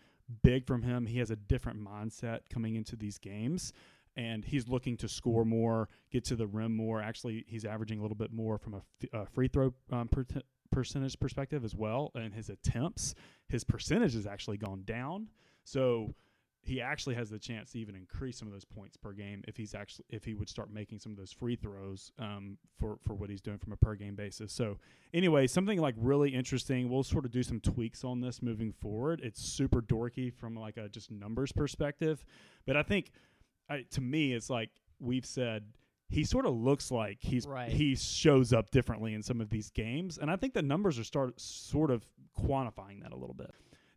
big 0.43 0.65
from 0.65 0.81
him. 0.81 1.05
He 1.05 1.19
has 1.19 1.29
a 1.29 1.35
different 1.35 1.79
mindset 1.79 2.41
coming 2.49 2.75
into 2.75 2.95
these 2.95 3.19
games 3.19 3.73
and 4.19 4.43
he's 4.43 4.67
looking 4.67 4.97
to 4.97 5.07
score 5.07 5.45
more, 5.45 5.87
get 6.11 6.25
to 6.25 6.35
the 6.35 6.45
rim 6.45 6.75
more. 6.75 7.01
Actually, 7.01 7.45
he's 7.47 7.63
averaging 7.63 7.99
a 7.99 8.01
little 8.01 8.17
bit 8.17 8.33
more 8.33 8.57
from 8.57 8.73
a, 8.73 8.81
f- 9.01 9.09
a 9.13 9.25
free 9.25 9.47
throw 9.47 9.73
um, 9.93 10.09
per 10.09 10.25
percentage 10.71 11.17
perspective 11.19 11.63
as 11.63 11.73
well. 11.73 12.11
And 12.13 12.33
his 12.33 12.49
attempts, 12.49 13.15
his 13.47 13.63
percentage 13.63 14.15
has 14.15 14.27
actually 14.27 14.57
gone 14.57 14.83
down. 14.85 15.29
So 15.63 16.15
he 16.61 16.81
actually 16.81 17.15
has 17.15 17.29
the 17.29 17.39
chance 17.39 17.71
to 17.71 17.79
even 17.79 17.95
increase 17.95 18.37
some 18.37 18.47
of 18.49 18.51
those 18.51 18.65
points 18.65 18.97
per 18.97 19.13
game 19.13 19.41
if 19.47 19.55
he's 19.55 19.73
actually 19.73 20.03
if 20.09 20.25
he 20.25 20.33
would 20.33 20.49
start 20.49 20.69
making 20.69 20.99
some 20.99 21.13
of 21.13 21.17
those 21.17 21.31
free 21.31 21.55
throws 21.55 22.11
um, 22.19 22.57
for 22.77 22.99
for 23.07 23.13
what 23.13 23.29
he's 23.29 23.39
doing 23.39 23.57
from 23.57 23.71
a 23.71 23.77
per 23.77 23.95
game 23.95 24.15
basis. 24.15 24.51
So 24.51 24.77
anyway, 25.13 25.47
something 25.47 25.79
like 25.79 25.95
really 25.97 26.31
interesting. 26.31 26.89
We'll 26.89 27.03
sort 27.03 27.23
of 27.23 27.31
do 27.31 27.41
some 27.41 27.61
tweaks 27.61 28.03
on 28.03 28.19
this 28.19 28.41
moving 28.41 28.73
forward. 28.73 29.21
It's 29.23 29.41
super 29.41 29.81
dorky 29.81 30.33
from 30.33 30.55
like 30.55 30.75
a 30.75 30.89
just 30.89 31.09
numbers 31.09 31.53
perspective, 31.53 32.25
but 32.65 32.75
I 32.75 32.83
think 32.83 33.11
I, 33.69 33.85
to 33.91 34.01
me, 34.01 34.33
it's 34.33 34.49
like 34.49 34.69
we've 34.99 35.25
said 35.25 35.63
he 36.09 36.23
sort 36.23 36.45
of 36.47 36.55
looks 36.55 36.89
like 36.91 37.19
he's 37.21 37.45
Right. 37.45 37.69
he 37.71 37.95
shows 37.95 38.51
up 38.51 38.71
differently 38.71 39.13
in 39.13 39.21
some 39.21 39.39
of 39.41 39.49
these 39.49 39.69
games, 39.69 40.17
and 40.17 40.31
I 40.31 40.35
think 40.37 40.53
the 40.53 40.61
numbers 40.61 40.97
are 40.97 41.03
start 41.03 41.39
sort 41.39 41.91
of 41.91 42.03
quantifying 42.39 43.03
that 43.03 43.11
a 43.11 43.15
little 43.15 43.35
bit. 43.35 43.51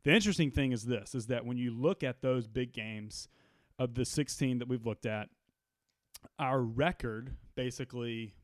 The 0.05 0.13
interesting 0.13 0.51
thing 0.51 0.73
is 0.73 0.85
this: 0.85 1.15
is 1.15 1.27
that 1.29 1.47
when 1.47 1.57
you 1.57 1.71
look 1.73 2.03
at 2.03 2.21
those 2.23 2.47
big 2.47 2.73
games 2.73 3.29
of 3.79 3.95
the 3.95 4.05
16 4.05 4.59
that 4.59 4.69
we've 4.69 4.85
looked 4.85 5.07
at, 5.07 5.29
our 6.39 6.61
record 6.61 7.37
basically 7.55 8.35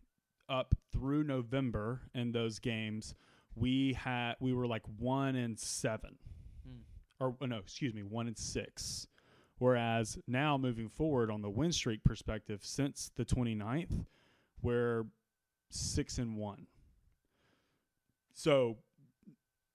up 0.49 0.75
through 0.93 1.25
November 1.25 2.01
in 2.15 2.33
those 2.33 2.59
games, 2.59 3.15
we 3.55 3.93
had 3.93 4.35
we 4.41 4.53
were 4.55 4.67
like 4.67 4.83
one 4.99 5.37
and 5.37 5.59
seven, 5.59 6.17
Hmm. 6.67 6.81
or 7.21 7.37
no, 7.47 7.59
excuse 7.59 7.93
me, 7.93 8.03
one 8.03 8.27
and 8.29 8.39
six. 8.39 9.07
Whereas 9.59 10.19
now 10.27 10.57
moving 10.57 10.89
forward 10.89 11.31
on 11.31 11.43
the 11.43 11.51
win 11.51 11.73
streak 11.73 12.05
perspective, 12.05 12.61
since 12.63 13.11
the 13.17 13.25
29th, 13.25 14.05
we're 14.63 15.05
six 15.71 16.19
and 16.19 16.37
one. 16.37 16.67
So 18.35 18.77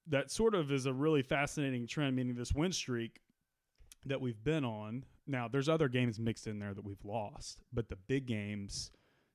that 0.07 0.31
sort 0.31 0.55
of 0.55 0.71
is 0.71 0.85
a 0.85 0.93
really 0.93 1.21
fascinating 1.21 1.87
trend, 1.87 2.15
meaning 2.15 2.35
this 2.35 2.53
win 2.53 2.71
streak 2.71 3.19
that 4.05 4.21
we've 4.21 4.41
been 4.43 4.65
on. 4.65 5.05
Now, 5.27 5.47
there's 5.47 5.69
other 5.69 5.87
games 5.87 6.19
mixed 6.19 6.47
in 6.47 6.59
there 6.59 6.73
that 6.73 6.83
we've 6.83 7.03
lost, 7.03 7.63
but 7.71 7.89
the 7.89 7.95
big 7.95 8.25
games, 8.25 8.91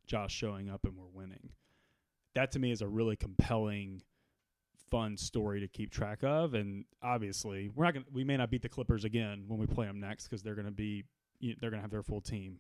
Ja's 0.07 0.33
showing 0.33 0.69
up 0.69 0.85
and 0.85 0.97
we're 0.97 1.07
winning. 1.13 1.51
That 2.35 2.53
to 2.53 2.59
me 2.59 2.71
is 2.71 2.83
a 2.83 2.89
really 2.89 3.17
compelling, 3.17 4.03
fun 4.91 5.17
story 5.17 5.61
to 5.61 5.69
keep 5.69 5.91
track 5.91 6.23
of. 6.23 6.55
And 6.55 6.85
obviously, 7.03 7.71
we're 7.75 7.85
not 7.85 7.95
going. 7.95 8.07
We 8.13 8.25
may 8.25 8.37
not 8.37 8.51
beat 8.51 8.63
the 8.63 8.69
Clippers 8.69 9.05
again 9.05 9.45
when 9.47 9.59
we 9.59 9.67
play 9.67 9.87
them 9.87 10.01
next 10.01 10.25
because 10.25 10.43
they're 10.43 10.55
going 10.55 10.67
to 10.67 10.73
be, 10.73 11.05
you 11.41 11.55
they're 11.61 11.71
going 11.71 11.81
to 11.81 11.85
have 11.85 11.91
their 11.91 12.03
full 12.03 12.21
team. 12.21 12.59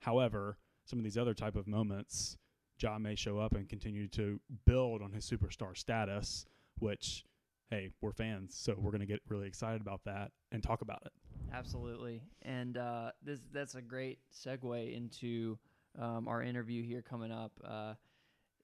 However, 0.00 0.58
some 0.84 0.98
of 0.98 1.04
these 1.04 1.18
other 1.18 1.34
type 1.34 1.56
of 1.56 1.66
moments, 1.66 2.36
Ja 2.78 2.98
may 2.98 3.14
show 3.14 3.38
up 3.38 3.54
and 3.54 3.68
continue 3.68 4.08
to 4.08 4.40
build 4.66 5.02
on 5.02 5.12
his 5.12 5.28
superstar 5.28 5.76
status, 5.76 6.44
which 6.78 7.24
hey, 7.70 7.90
we're 8.00 8.12
fans, 8.12 8.54
so 8.56 8.74
we're 8.76 8.90
going 8.90 9.00
to 9.00 9.06
get 9.06 9.20
really 9.28 9.48
excited 9.48 9.80
about 9.80 10.04
that 10.04 10.30
and 10.52 10.62
talk 10.62 10.82
about 10.82 11.02
it. 11.06 11.12
Absolutely, 11.52 12.22
and 12.42 12.76
uh, 12.76 13.10
this 13.22 13.40
that's 13.52 13.74
a 13.74 13.82
great 13.82 14.18
segue 14.32 14.94
into 14.94 15.58
um, 15.98 16.28
our 16.28 16.42
interview 16.42 16.82
here 16.82 17.02
coming 17.02 17.32
up. 17.32 17.52
Uh, 17.64 17.94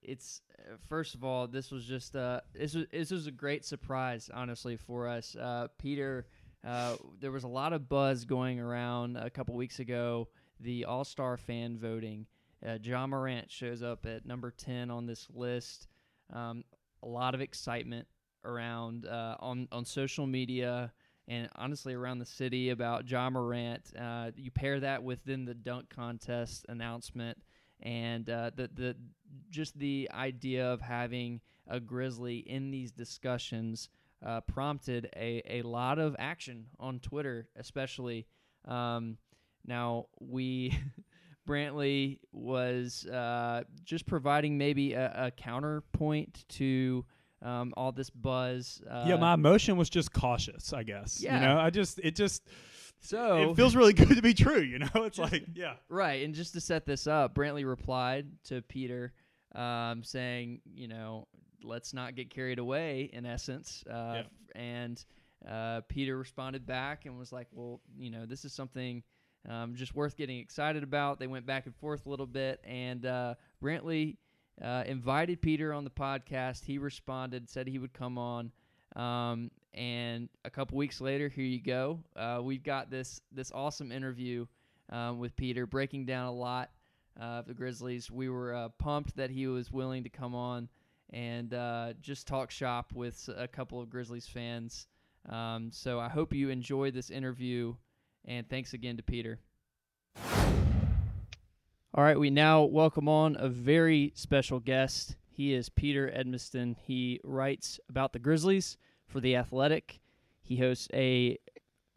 it's 0.02 0.42
uh, 0.58 0.76
first 0.88 1.14
of 1.14 1.24
all, 1.24 1.46
this 1.46 1.70
was 1.70 1.84
just 1.84 2.16
uh, 2.16 2.40
this 2.54 2.74
was 2.74 2.86
this 2.92 3.10
was 3.10 3.26
a 3.26 3.30
great 3.30 3.64
surprise, 3.64 4.30
honestly, 4.32 4.76
for 4.76 5.08
us. 5.08 5.36
Uh, 5.36 5.68
Peter, 5.78 6.26
uh, 6.66 6.96
there 7.20 7.32
was 7.32 7.44
a 7.44 7.48
lot 7.48 7.72
of 7.72 7.88
buzz 7.88 8.24
going 8.24 8.60
around 8.60 9.16
a 9.16 9.30
couple 9.30 9.54
weeks 9.54 9.78
ago. 9.78 10.28
The 10.60 10.84
All 10.84 11.04
Star 11.04 11.36
fan 11.36 11.78
voting. 11.78 12.26
Uh, 12.66 12.78
Ja 12.82 13.06
Morant 13.06 13.50
shows 13.50 13.82
up 13.82 14.04
at 14.04 14.26
number 14.26 14.50
ten 14.50 14.90
on 14.90 15.06
this 15.06 15.26
list. 15.32 15.88
Um, 16.32 16.64
a 17.02 17.08
lot 17.08 17.34
of 17.34 17.40
excitement 17.40 18.06
around 18.44 19.06
uh, 19.06 19.36
on 19.40 19.68
on 19.72 19.84
social 19.84 20.26
media 20.26 20.92
and 21.28 21.48
honestly 21.54 21.94
around 21.94 22.18
the 22.18 22.26
city 22.26 22.70
about 22.70 23.08
Ja 23.08 23.30
Morant. 23.30 23.92
Uh, 23.98 24.30
you 24.36 24.50
pair 24.50 24.80
that 24.80 25.02
within 25.02 25.44
the 25.44 25.54
dunk 25.54 25.88
contest 25.88 26.66
announcement, 26.68 27.38
and 27.80 28.28
uh, 28.28 28.50
the 28.54 28.68
the 28.74 28.96
just 29.50 29.78
the 29.78 30.10
idea 30.12 30.70
of 30.70 30.80
having 30.80 31.40
a 31.66 31.80
Grizzly 31.80 32.38
in 32.38 32.70
these 32.70 32.90
discussions 32.90 33.88
uh, 34.24 34.40
prompted 34.42 35.08
a, 35.16 35.42
a 35.46 35.62
lot 35.62 35.98
of 35.98 36.16
action 36.18 36.66
on 36.78 36.98
Twitter, 37.00 37.48
especially. 37.56 38.26
Um, 38.66 39.18
now 39.66 40.06
we. 40.20 40.76
Brantley 41.48 42.18
was 42.32 43.06
uh, 43.06 43.64
just 43.82 44.06
providing 44.06 44.56
maybe 44.56 44.92
a, 44.92 45.26
a 45.26 45.30
counterpoint 45.32 46.44
to 46.50 47.04
um, 47.42 47.72
all 47.76 47.90
this 47.90 48.10
buzz. 48.10 48.80
Uh, 48.88 49.06
yeah, 49.08 49.16
my 49.16 49.34
emotion 49.34 49.76
was 49.76 49.90
just 49.90 50.12
cautious. 50.12 50.72
I 50.72 50.82
guess. 50.82 51.20
Yeah. 51.20 51.34
You 51.34 51.46
know, 51.46 51.58
I 51.58 51.70
just 51.70 51.98
it 52.00 52.14
just 52.14 52.46
so 53.00 53.50
it 53.50 53.56
feels 53.56 53.74
really 53.74 53.94
good 53.94 54.14
to 54.14 54.22
be 54.22 54.34
true. 54.34 54.60
You 54.60 54.78
know, 54.80 54.88
it's 54.94 55.18
like 55.18 55.44
yeah. 55.54 55.74
Right, 55.88 56.24
and 56.24 56.34
just 56.34 56.52
to 56.54 56.60
set 56.60 56.84
this 56.84 57.06
up, 57.06 57.34
Brantley 57.34 57.66
replied 57.66 58.26
to 58.44 58.62
Peter, 58.62 59.12
um, 59.54 60.02
saying, 60.02 60.60
you 60.74 60.88
know, 60.88 61.26
let's 61.62 61.92
not 61.92 62.14
get 62.14 62.30
carried 62.30 62.58
away. 62.58 63.10
In 63.12 63.26
essence, 63.26 63.84
uh, 63.90 64.22
and 64.54 65.04
uh, 65.48 65.80
Peter 65.88 66.16
responded 66.16 66.66
back 66.66 67.06
and 67.06 67.18
was 67.18 67.32
like, 67.32 67.48
well, 67.52 67.80
you 67.98 68.10
know, 68.10 68.26
this 68.26 68.44
is 68.44 68.52
something 68.52 69.02
um, 69.48 69.74
just 69.74 69.94
worth 69.94 70.16
getting 70.16 70.38
excited 70.38 70.82
about. 70.82 71.18
They 71.18 71.26
went 71.26 71.46
back 71.46 71.66
and 71.66 71.74
forth 71.76 72.06
a 72.06 72.08
little 72.08 72.26
bit, 72.26 72.60
and 72.64 73.04
uh, 73.06 73.34
Brantley 73.62 74.16
uh, 74.62 74.84
invited 74.86 75.40
Peter 75.40 75.72
on 75.72 75.84
the 75.84 75.90
podcast. 75.90 76.64
He 76.64 76.78
responded, 76.78 77.48
said 77.48 77.66
he 77.66 77.78
would 77.78 77.92
come 77.92 78.18
on. 78.18 78.52
Um, 78.96 79.50
and 79.72 80.28
a 80.44 80.50
couple 80.50 80.76
weeks 80.76 81.00
later, 81.00 81.28
here 81.28 81.44
you 81.44 81.62
go. 81.62 82.00
Uh, 82.16 82.40
we've 82.42 82.64
got 82.64 82.90
this 82.90 83.20
this 83.32 83.52
awesome 83.54 83.92
interview 83.92 84.46
um, 84.90 85.18
with 85.18 85.36
Peter, 85.36 85.66
breaking 85.66 86.06
down 86.06 86.26
a 86.26 86.32
lot 86.32 86.70
of 87.20 87.46
the 87.46 87.54
Grizzlies. 87.54 88.10
We 88.10 88.28
were 88.28 88.54
uh, 88.54 88.68
pumped 88.78 89.16
that 89.16 89.30
he 89.30 89.46
was 89.46 89.70
willing 89.70 90.04
to 90.04 90.10
come 90.10 90.34
on 90.34 90.68
and 91.12 91.52
uh, 91.52 91.92
just 92.00 92.26
talk 92.26 92.50
shop 92.50 92.92
with 92.94 93.28
a 93.36 93.46
couple 93.46 93.80
of 93.80 93.90
Grizzlies 93.90 94.26
fans. 94.26 94.86
Um, 95.28 95.70
so 95.72 96.00
I 96.00 96.08
hope 96.08 96.32
you 96.32 96.48
enjoyed 96.48 96.94
this 96.94 97.10
interview, 97.10 97.74
and 98.24 98.48
thanks 98.48 98.72
again 98.72 98.96
to 98.96 99.02
Peter. 99.02 99.38
All 101.92 102.04
right, 102.04 102.18
we 102.18 102.30
now 102.30 102.62
welcome 102.62 103.08
on 103.08 103.36
a 103.38 103.48
very 103.48 104.12
special 104.14 104.60
guest. 104.60 105.16
He 105.28 105.52
is 105.52 105.68
Peter 105.68 106.08
Edmiston. 106.08 106.76
He 106.86 107.20
writes 107.24 107.80
about 107.88 108.12
the 108.12 108.18
Grizzlies 108.18 108.76
for 109.06 109.20
The 109.20 109.36
Athletic. 109.36 110.00
He 110.40 110.56
hosts 110.56 110.88
a 110.94 111.38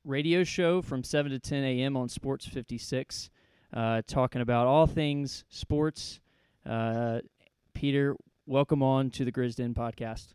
radio 0.04 0.44
show 0.44 0.82
from 0.82 1.04
7 1.04 1.32
to 1.32 1.40
10 1.40 1.64
a.m. 1.64 1.96
on 1.96 2.10
Sports 2.10 2.46
56, 2.46 3.30
uh, 3.74 4.02
talking 4.08 4.42
about 4.42 4.68
all 4.68 4.88
things 4.88 5.46
sports. 5.50 6.20
Uh, 6.66 7.20
Peter, 7.74 8.16
welcome 8.46 8.84
on 8.84 9.10
to 9.12 9.26
the 9.26 9.32
Grizzden 9.32 9.74
podcast. 9.74 10.34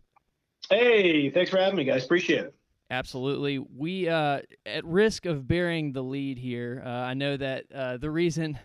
Hey, 0.70 1.30
thanks 1.30 1.50
for 1.50 1.58
having 1.58 1.76
me, 1.76 1.84
guys. 1.84 2.04
Appreciate 2.04 2.44
it. 2.46 2.54
Absolutely. 2.90 3.58
We, 3.58 4.08
uh, 4.08 4.40
at 4.66 4.84
risk 4.84 5.26
of 5.26 5.46
bearing 5.46 5.92
the 5.92 6.02
lead 6.02 6.38
here, 6.38 6.82
uh, 6.84 6.88
I 6.88 7.14
know 7.14 7.36
that 7.36 7.64
uh, 7.74 7.96
the 7.98 8.10
reason 8.10 8.58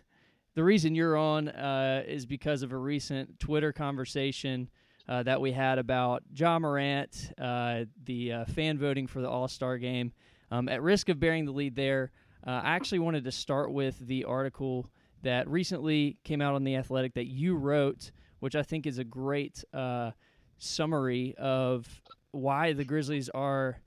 the 0.55 0.63
reason 0.63 0.93
you're 0.93 1.17
on 1.17 1.49
uh, 1.49 2.03
is 2.07 2.25
because 2.25 2.62
of 2.62 2.71
a 2.71 2.77
recent 2.77 3.39
Twitter 3.39 3.73
conversation 3.73 4.69
uh, 5.09 5.23
that 5.23 5.41
we 5.41 5.51
had 5.51 5.79
about 5.79 6.23
Ja 6.33 6.59
Morant, 6.59 7.31
uh, 7.41 7.86
the 8.05 8.31
uh, 8.31 8.45
fan 8.45 8.77
voting 8.77 9.07
for 9.07 9.21
the 9.21 9.29
All 9.29 9.47
Star 9.47 9.77
game. 9.77 10.13
Um, 10.51 10.69
at 10.69 10.83
risk 10.83 11.09
of 11.09 11.19
bearing 11.19 11.45
the 11.45 11.51
lead 11.51 11.75
there, 11.75 12.12
uh, 12.45 12.62
I 12.63 12.75
actually 12.75 12.99
wanted 12.99 13.23
to 13.25 13.32
start 13.32 13.71
with 13.71 13.99
the 13.99 14.25
article 14.25 14.89
that 15.21 15.47
recently 15.47 16.17
came 16.23 16.41
out 16.41 16.56
on 16.56 16.63
The 16.63 16.75
Athletic 16.75 17.13
that 17.13 17.27
you 17.27 17.56
wrote, 17.56 18.12
which 18.39 18.56
I 18.56 18.63
think 18.63 18.86
is 18.86 18.97
a 18.97 19.03
great 19.03 19.63
uh, 19.73 20.12
summary 20.58 21.36
of 21.38 21.88
why 22.32 22.73
the 22.73 22.84
Grizzlies 22.84 23.29
are 23.29 23.79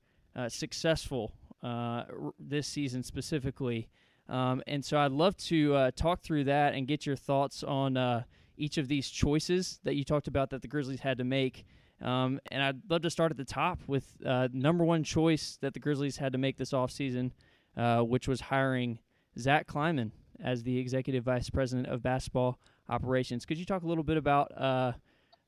successful 0.49 1.33
r- 1.63 2.33
this 2.39 2.67
season 2.67 3.03
specifically. 3.03 3.89
Um, 4.29 4.63
and 4.67 4.85
so 4.85 4.99
I'd 4.99 5.13
love 5.13 5.37
to 5.39 5.75
uh, 5.75 5.91
talk 5.95 6.21
through 6.21 6.45
that 6.45 6.75
and 6.75 6.87
get 6.87 7.07
your 7.07 7.17
thoughts 7.17 7.63
on 7.63 7.97
uh, 7.97 8.23
each 8.57 8.79
of 8.79 8.89
these 8.89 9.09
choices 9.09 9.81
that 9.85 9.95
you 9.95 10.05
talked 10.05 10.29
about 10.29 10.51
that 10.51 10.63
the 10.63 10.69
Grizzlies 10.69 11.01
had 11.01 11.19
to 11.19 11.25
make. 11.25 11.65
Um, 12.03 12.41
and 12.51 12.63
I'd 12.63 12.91
love 12.91 13.03
to 13.03 13.11
start 13.11 13.31
at 13.31 13.37
the 13.37 13.45
top 13.45 13.81
with 13.87 14.05
uh, 14.25 14.49
number 14.53 14.85
one 14.85 15.05
choice 15.05 15.59
that 15.63 15.75
the 15.75 15.81
Grizzlies 15.81 16.17
had 16.17 16.33
to 16.33 16.39
make 16.39 16.57
this 16.57 16.73
offseason, 16.73 17.31
uh, 17.77 18.01
which 18.01 18.29
was 18.29 18.41
hiring 18.41 18.99
Zach 19.39 19.67
Kleiman 19.67 20.13
as 20.43 20.63
the 20.63 20.79
executive 20.79 21.25
vice 21.25 21.51
president 21.51 21.89
of 21.89 22.03
basketball 22.03 22.59
operations. 22.89 23.45
Could 23.45 23.59
you 23.59 23.65
talk 23.65 23.83
a 23.83 23.87
little 23.87 24.05
bit 24.05 24.17
about 24.17 24.57
uh, 24.57 24.93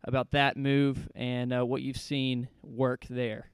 about 0.05 0.31
that 0.33 0.57
move 0.57 1.09
and 1.14 1.53
uh, 1.53 1.64
what 1.64 1.83
you've 1.83 1.99
seen 1.99 2.49
work 2.62 3.05
there? 3.09 3.51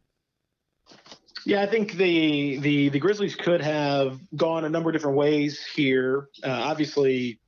Yeah, 1.46 1.62
I 1.62 1.66
think 1.66 1.92
the 1.92 2.58
the 2.58 2.88
the 2.88 2.98
Grizzlies 2.98 3.36
could 3.36 3.60
have 3.60 4.18
gone 4.34 4.64
a 4.64 4.68
number 4.68 4.90
of 4.90 4.94
different 4.94 5.16
ways 5.16 5.64
here. 5.64 6.28
Uh, 6.42 6.50
obviously, 6.50 7.38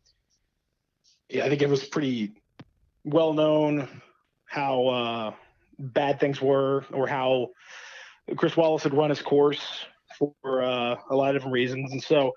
yeah, 1.28 1.44
I 1.44 1.48
think 1.48 1.62
it 1.62 1.68
was 1.68 1.84
pretty 1.84 2.32
well 3.04 3.32
known 3.32 3.88
how 4.44 4.86
uh, 4.86 5.34
bad 5.78 6.20
things 6.20 6.40
were, 6.40 6.84
or 6.92 7.06
how 7.06 7.50
Chris 8.36 8.56
Wallace 8.56 8.82
had 8.82 8.94
run 8.94 9.10
his 9.10 9.22
course 9.22 9.86
for 10.18 10.62
uh, 10.62 10.96
a 11.10 11.14
lot 11.14 11.30
of 11.30 11.36
different 11.36 11.52
reasons, 11.52 11.92
and 11.92 12.02
so 12.02 12.32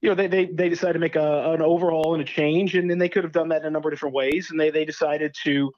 you 0.00 0.08
know 0.08 0.14
they 0.14 0.26
they, 0.26 0.46
they 0.46 0.68
decided 0.68 0.94
to 0.94 0.98
make 0.98 1.16
a, 1.16 1.52
an 1.52 1.62
overhaul 1.62 2.14
and 2.14 2.22
a 2.22 2.26
change, 2.26 2.74
and 2.74 2.90
then 2.90 2.98
they 2.98 3.08
could 3.08 3.24
have 3.24 3.32
done 3.32 3.48
that 3.48 3.62
in 3.62 3.66
a 3.66 3.70
number 3.70 3.88
of 3.88 3.94
different 3.94 4.14
ways, 4.14 4.50
and 4.50 4.58
they 4.58 4.70
they 4.70 4.84
decided 4.84 5.34
to 5.44 5.72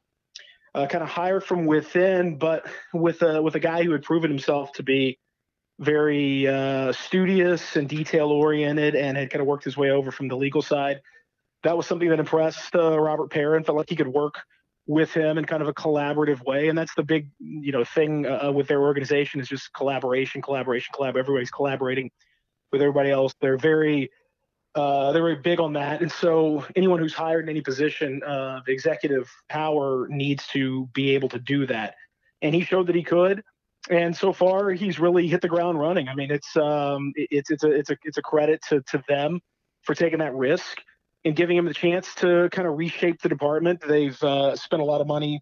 uh, 0.75 0.87
kind 0.87 1.03
of 1.03 1.11
hire 1.11 1.41
from 1.41 1.67
within, 1.67 2.39
but 2.39 2.67
with 2.93 3.23
a 3.23 3.43
with 3.43 3.55
a 3.55 3.61
guy 3.61 3.83
who 3.83 3.93
had 3.93 4.03
proven 4.03 4.31
himself 4.31 4.73
to 4.73 4.83
be 4.83 5.19
very 5.79 6.47
uh, 6.47 6.93
studious 6.93 7.77
and 7.77 7.89
detail 7.89 8.29
oriented, 8.29 8.95
and 8.95 9.17
had 9.17 9.31
kind 9.31 9.41
of 9.41 9.47
worked 9.47 9.65
his 9.65 9.77
way 9.77 9.91
over 9.91 10.11
from 10.11 10.29
the 10.29 10.37
legal 10.37 10.63
side. 10.63 11.01
That 11.65 11.77
was 11.77 11.87
something 11.87 12.09
that 12.09 12.19
impressed 12.19 12.75
uh, 12.75 12.99
Robert 12.99 13.31
Pera. 13.31 13.63
Felt 13.63 13.79
like 13.79 13.89
he 13.89 13.97
could 13.97 14.09
work 14.09 14.35
with 14.93 15.13
him 15.13 15.39
in 15.39 15.45
kind 15.45 15.63
of 15.63 15.69
a 15.69 15.75
collaborative 15.75 16.45
way, 16.45 16.69
and 16.69 16.77
that's 16.77 16.95
the 16.95 17.03
big 17.03 17.29
you 17.41 17.73
know 17.73 17.85
thing 17.85 18.27
uh, 18.27 18.53
with 18.53 18.69
their 18.69 18.83
organization 18.83 19.41
is 19.41 19.49
just 19.49 19.73
collaboration, 19.75 20.43
collaboration, 20.43 20.93
collab. 20.95 21.17
Everybody's 21.17 21.51
collaborating 21.51 22.11
with 22.71 22.81
everybody 22.81 23.11
else. 23.11 23.35
They're 23.41 23.59
very 23.59 24.11
uh, 24.75 25.13
they're 25.13 25.23
very 25.23 25.37
big 25.37 25.61
on 25.61 25.75
that. 25.75 26.01
And 26.01 26.11
so 26.11 26.65
anyone 26.77 26.99
who's 26.99 27.13
hired 27.13 27.45
in 27.45 27.51
any 27.51 27.61
position 27.61 28.23
of 28.25 28.67
executive 28.69 29.31
power 29.49 30.07
needs 30.09 30.47
to 30.49 30.89
be 30.95 31.15
able 31.15 31.29
to 31.31 31.39
do 31.39 31.67
that. 31.67 31.95
And 32.41 32.55
he 32.55 32.63
showed 32.63 32.87
that 32.87 32.97
he 32.97 33.03
could. 33.03 33.43
And 33.91 34.17
so 34.17 34.33
far, 34.33 34.71
he's 34.71 34.99
really 34.99 35.27
hit 35.27 35.41
the 35.41 35.49
ground 35.49 35.79
running. 35.79 36.09
I 36.09 36.15
mean, 36.15 36.31
it's 36.31 36.57
um, 36.57 37.13
it's 37.17 37.51
it's 37.51 37.65
a 37.65 37.71
it's 37.71 37.91
a 37.91 37.97
it's 38.05 38.19
a 38.19 38.23
credit 38.23 38.63
to 38.69 38.81
to 38.83 39.03
them 39.09 39.41
for 39.83 39.95
taking 39.95 40.21
that 40.21 40.35
risk 40.35 40.81
and 41.25 41.37
giving 41.37 41.57
him 41.57 41.67
the 41.67 41.75
chance 41.75 42.15
to 42.17 42.49
kind 42.51 42.67
of 42.67 42.77
reshape 42.77 43.23
the 43.23 43.29
department. 43.29 43.83
They've 43.87 44.21
uh, 44.23 44.57
spent 44.57 44.83
a 44.83 44.85
lot 44.85 45.01
of 45.01 45.07
money 45.07 45.41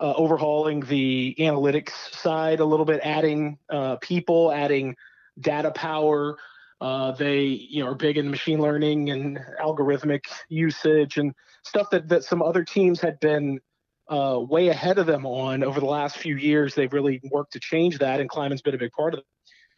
uh, 0.00 0.14
overhauling 0.16 0.80
the 0.80 1.34
analytics 1.38 1.92
side 2.12 2.60
a 2.60 2.64
little 2.64 2.86
bit, 2.86 3.00
adding 3.04 3.58
uh, 3.70 3.96
people, 3.96 4.50
adding 4.52 4.96
data 5.40 5.70
power, 5.70 6.36
uh, 6.82 7.12
they 7.12 7.44
you 7.44 7.82
know 7.82 7.90
are 7.90 7.94
big 7.94 8.18
in 8.18 8.28
machine 8.28 8.58
learning 8.58 9.10
and 9.10 9.38
algorithmic 9.60 10.24
usage 10.48 11.16
and 11.16 11.32
stuff 11.62 11.88
that, 11.90 12.08
that 12.08 12.24
some 12.24 12.42
other 12.42 12.64
teams 12.64 13.00
had 13.00 13.20
been 13.20 13.60
uh, 14.08 14.36
way 14.40 14.66
ahead 14.66 14.98
of 14.98 15.06
them 15.06 15.24
on 15.24 15.62
over 15.62 15.78
the 15.78 15.86
last 15.86 16.18
few 16.18 16.36
years. 16.36 16.74
They've 16.74 16.92
really 16.92 17.20
worked 17.30 17.52
to 17.52 17.60
change 17.60 17.98
that, 17.98 18.18
and 18.18 18.28
Kleiman's 18.28 18.62
been 18.62 18.74
a 18.74 18.78
big 18.78 18.90
part 18.90 19.14
of 19.14 19.20
it. 19.20 19.26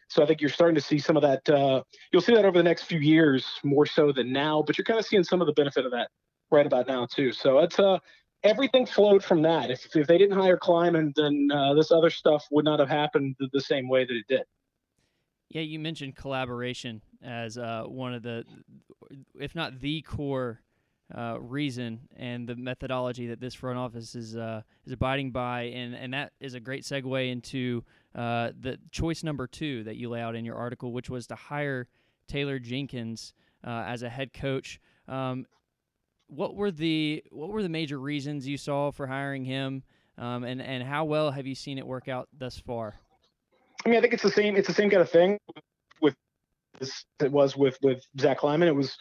So 0.07 0.23
I 0.23 0.25
think 0.25 0.41
you're 0.41 0.49
starting 0.49 0.75
to 0.75 0.81
see 0.81 0.99
some 0.99 1.17
of 1.17 1.23
that. 1.23 1.47
Uh, 1.49 1.83
you'll 2.11 2.21
see 2.21 2.35
that 2.35 2.45
over 2.45 2.57
the 2.57 2.63
next 2.63 2.83
few 2.83 2.99
years 2.99 3.45
more 3.63 3.85
so 3.85 4.11
than 4.11 4.31
now, 4.31 4.63
but 4.65 4.77
you're 4.77 4.85
kind 4.85 4.99
of 4.99 5.05
seeing 5.05 5.23
some 5.23 5.41
of 5.41 5.47
the 5.47 5.53
benefit 5.53 5.85
of 5.85 5.91
that 5.91 6.09
right 6.51 6.65
about 6.65 6.87
now 6.87 7.05
too. 7.05 7.31
So 7.31 7.59
it's 7.59 7.79
uh, 7.79 7.97
everything 8.43 8.85
flowed 8.85 9.23
from 9.23 9.41
that. 9.41 9.71
If, 9.71 9.95
if 9.95 10.07
they 10.07 10.17
didn't 10.17 10.37
hire 10.37 10.57
Kleiman, 10.57 11.13
then 11.15 11.49
uh, 11.53 11.73
this 11.73 11.91
other 11.91 12.09
stuff 12.09 12.45
would 12.51 12.65
not 12.65 12.79
have 12.79 12.89
happened 12.89 13.35
the, 13.51 13.61
same 13.61 13.89
way 13.89 14.05
that 14.05 14.15
it 14.15 14.25
did. 14.27 14.43
Yeah, 15.49 15.61
you 15.61 15.79
mentioned 15.79 16.15
collaboration 16.15 17.01
as 17.23 17.57
uh, 17.57 17.83
one 17.87 18.13
of 18.13 18.21
the, 18.21 18.45
if 19.39 19.55
not 19.55 19.79
the 19.79 20.01
core 20.01 20.61
uh, 21.13 21.37
reason 21.39 21.99
and 22.17 22.47
the 22.47 22.55
methodology 22.55 23.27
that 23.27 23.39
this 23.39 23.53
front 23.53 23.77
office 23.77 24.15
is 24.15 24.35
uh, 24.35 24.61
is 24.85 24.93
abiding 24.93 25.31
by, 25.31 25.63
and 25.63 25.93
and 25.93 26.13
that 26.13 26.33
is 26.39 26.55
a 26.55 26.59
great 26.59 26.83
segue 26.83 27.31
into 27.31 27.83
uh, 28.15 28.51
the 28.59 28.79
choice 28.91 29.23
number 29.23 29.45
two 29.45 29.83
that 29.83 29.97
you 29.97 30.09
lay 30.09 30.21
out 30.21 30.35
in 30.35 30.45
your 30.45 30.55
article, 30.55 30.91
which 30.91 31.09
was 31.09 31.27
to 31.27 31.35
hire 31.35 31.87
Taylor 32.27 32.59
Jenkins 32.59 33.33
uh, 33.63 33.83
as 33.87 34.01
a 34.01 34.09
head 34.09 34.33
coach. 34.33 34.79
Um, 35.07 35.45
what 36.27 36.55
were 36.55 36.71
the 36.71 37.23
what 37.31 37.49
were 37.49 37.61
the 37.61 37.69
major 37.69 37.99
reasons 37.99 38.47
you 38.47 38.57
saw 38.57 38.91
for 38.91 39.05
hiring 39.05 39.45
him, 39.45 39.83
um, 40.17 40.43
and 40.43 40.61
and 40.61 40.83
how 40.83 41.05
well 41.05 41.31
have 41.31 41.45
you 41.45 41.55
seen 41.55 41.77
it 41.77 41.85
work 41.85 42.07
out 42.07 42.27
thus 42.35 42.57
far? 42.57 42.95
I 43.85 43.89
mean, 43.89 43.99
I 43.99 44.01
think 44.01 44.13
it's 44.13 44.23
the 44.23 44.31
same. 44.31 44.55
It's 44.55 44.67
the 44.67 44.73
same 44.73 44.89
kind 44.89 45.03
of 45.03 45.09
thing 45.09 45.37
with 46.01 46.15
this 46.79 47.05
it 47.19 47.31
was 47.31 47.55
with 47.55 47.77
with 47.83 48.03
Zach 48.19 48.39
Kleiman. 48.39 48.67
It 48.67 48.75
was 48.75 48.97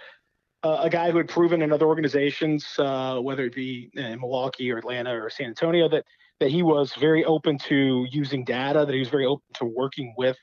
uh, 0.64 0.81
a 0.83 0.90
guy 0.90 1.11
who 1.11 1.18
had 1.18 1.29
proven 1.29 1.61
in 1.61 1.72
other 1.72 1.87
organizations, 1.87 2.66
uh, 2.79 3.18
whether 3.20 3.44
it 3.44 3.55
be 3.55 3.90
in 3.92 4.18
Milwaukee 4.18 4.72
or 4.72 4.79
Atlanta 4.79 5.11
or 5.11 5.29
San 5.29 5.48
Antonio, 5.48 5.88
that 5.90 6.05
that 6.40 6.50
he 6.50 6.62
was 6.62 6.94
very 6.94 7.24
open 7.24 7.59
to 7.59 8.07
using 8.11 8.44
data. 8.44 8.85
That 8.87 8.94
he 8.94 8.98
was 8.98 9.11
very 9.11 9.27
open 9.27 9.44
to 9.55 9.66
working 9.66 10.14
with 10.16 10.38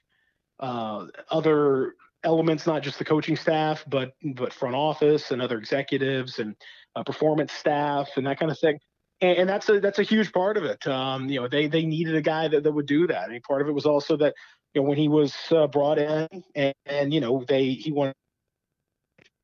uh, 0.60 1.08
other 1.30 1.96
elements, 2.24 2.68
not 2.68 2.84
just 2.84 3.00
the 3.00 3.06
coaching 3.06 3.36
staff, 3.36 3.84
but 3.88 4.12
but 4.36 4.54
front 4.54 4.76
office 4.76 5.32
and 5.32 5.42
other 5.42 5.58
executives 5.58 6.38
and 6.38 6.56
uh, 6.96 7.04
performance 7.04 7.52
staff 7.52 8.10
and 8.16 8.28
that 8.28 8.40
kind 8.40 8.52
of 8.52 8.60
thing. 8.60 8.80
And, 9.22 9.40
and, 9.40 9.50
that's 9.50 9.70
a 9.70 9.80
that's 9.80 10.00
a 10.00 10.04
huge 10.04 10.32
part 10.32 10.56
of 10.56 10.66
it. 10.66 10.86
Um, 10.86 11.30
you 11.30 11.42
know, 11.42 11.48
they 11.48 11.66
they 11.66 11.84
needed 11.84 12.16
a 12.16 12.22
guy 12.22 12.48
that, 12.48 12.64
that 12.64 12.72
would 12.72 12.86
do 12.86 13.08
that. 13.08 13.30
Mean, 13.32 13.42
part 13.42 13.64
of 13.64 13.68
it 13.68 13.72
was 13.72 13.88
also 13.88 14.18
that 14.18 14.36
you 14.76 14.82
know 14.82 14.88
when 14.88 15.00
he 15.00 15.08
was 15.08 15.36
uh, 15.50 15.66
brought 15.66 15.98
in 15.98 16.28
and, 16.54 16.76
and, 16.86 17.12
you 17.12 17.22
know 17.22 17.44
they 17.48 17.70
he 17.70 17.92
wanted 17.92 18.14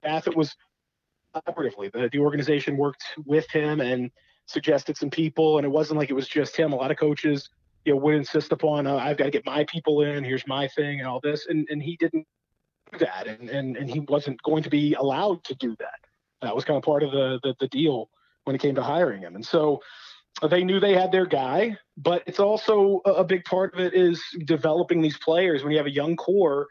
staff. 0.03 0.27
It 0.27 0.35
was 0.35 0.55
collaboratively. 1.41 1.91
The, 1.91 2.09
the 2.11 2.19
organization 2.19 2.77
worked 2.77 3.03
with 3.25 3.49
him 3.49 3.81
and 3.81 4.11
suggested 4.45 4.97
some 4.97 5.09
people, 5.09 5.57
and 5.57 5.65
it 5.65 5.69
wasn't 5.69 5.99
like 5.99 6.09
it 6.09 6.13
was 6.13 6.27
just 6.27 6.55
him. 6.55 6.73
A 6.73 6.75
lot 6.75 6.91
of 6.91 6.97
coaches, 6.97 7.49
you 7.85 7.93
know, 7.93 7.99
would 7.99 8.15
insist 8.15 8.51
upon, 8.51 8.87
uh, 8.87 8.95
I've 8.95 9.17
got 9.17 9.25
to 9.25 9.31
get 9.31 9.45
my 9.45 9.65
people 9.65 10.01
in. 10.01 10.23
Here's 10.23 10.47
my 10.47 10.67
thing, 10.69 10.99
and 10.99 11.07
all 11.07 11.19
this, 11.21 11.47
and 11.47 11.67
and 11.69 11.81
he 11.81 11.97
didn't 11.97 12.25
do 12.91 12.99
that, 12.99 13.27
and 13.27 13.49
and 13.49 13.77
and 13.77 13.89
he 13.89 13.99
wasn't 14.01 14.41
going 14.43 14.63
to 14.63 14.69
be 14.69 14.93
allowed 14.93 15.43
to 15.45 15.55
do 15.55 15.75
that. 15.79 15.99
That 16.41 16.55
was 16.55 16.65
kind 16.65 16.77
of 16.77 16.83
part 16.83 17.03
of 17.03 17.11
the 17.11 17.39
the, 17.43 17.55
the 17.59 17.67
deal 17.67 18.09
when 18.45 18.55
it 18.55 18.61
came 18.61 18.75
to 18.75 18.83
hiring 18.83 19.21
him, 19.21 19.35
and 19.35 19.45
so 19.45 19.81
they 20.49 20.63
knew 20.63 20.79
they 20.79 20.93
had 20.93 21.11
their 21.11 21.25
guy. 21.25 21.77
But 21.97 22.23
it's 22.27 22.39
also 22.39 23.01
a, 23.05 23.13
a 23.13 23.23
big 23.23 23.43
part 23.43 23.73
of 23.73 23.79
it 23.79 23.93
is 23.93 24.23
developing 24.45 25.01
these 25.01 25.17
players. 25.17 25.63
When 25.63 25.71
you 25.71 25.77
have 25.77 25.87
a 25.87 25.91
young 25.91 26.15
core 26.15 26.67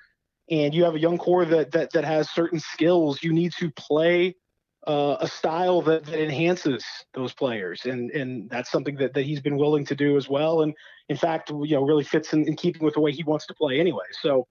and 0.50 0.72
you 0.72 0.84
have 0.84 0.94
a 0.94 1.00
young 1.00 1.18
core 1.18 1.44
that 1.44 1.72
that 1.72 1.92
that 1.92 2.04
has 2.04 2.30
certain 2.30 2.60
skills, 2.60 3.22
you 3.22 3.32
need 3.32 3.52
to 3.58 3.70
play 3.72 4.36
uh, 4.86 5.16
a 5.20 5.26
style 5.26 5.82
that, 5.82 6.04
that 6.06 6.22
enhances 6.22 6.84
those 7.14 7.32
players, 7.32 7.86
and 7.86 8.10
and 8.12 8.48
that's 8.48 8.70
something 8.70 8.96
that, 8.96 9.14
that 9.14 9.24
he's 9.24 9.40
been 9.40 9.56
willing 9.56 9.84
to 9.86 9.94
do 9.94 10.16
as 10.16 10.28
well. 10.28 10.62
And 10.62 10.74
in 11.08 11.16
fact, 11.16 11.50
you 11.50 11.76
know, 11.76 11.84
really 11.84 12.04
fits 12.04 12.32
in, 12.32 12.46
in 12.46 12.56
keeping 12.56 12.84
with 12.84 12.94
the 12.94 13.00
way 13.00 13.12
he 13.12 13.24
wants 13.24 13.46
to 13.46 13.54
play 13.54 13.80
anyway. 13.80 14.04
So 14.22 14.46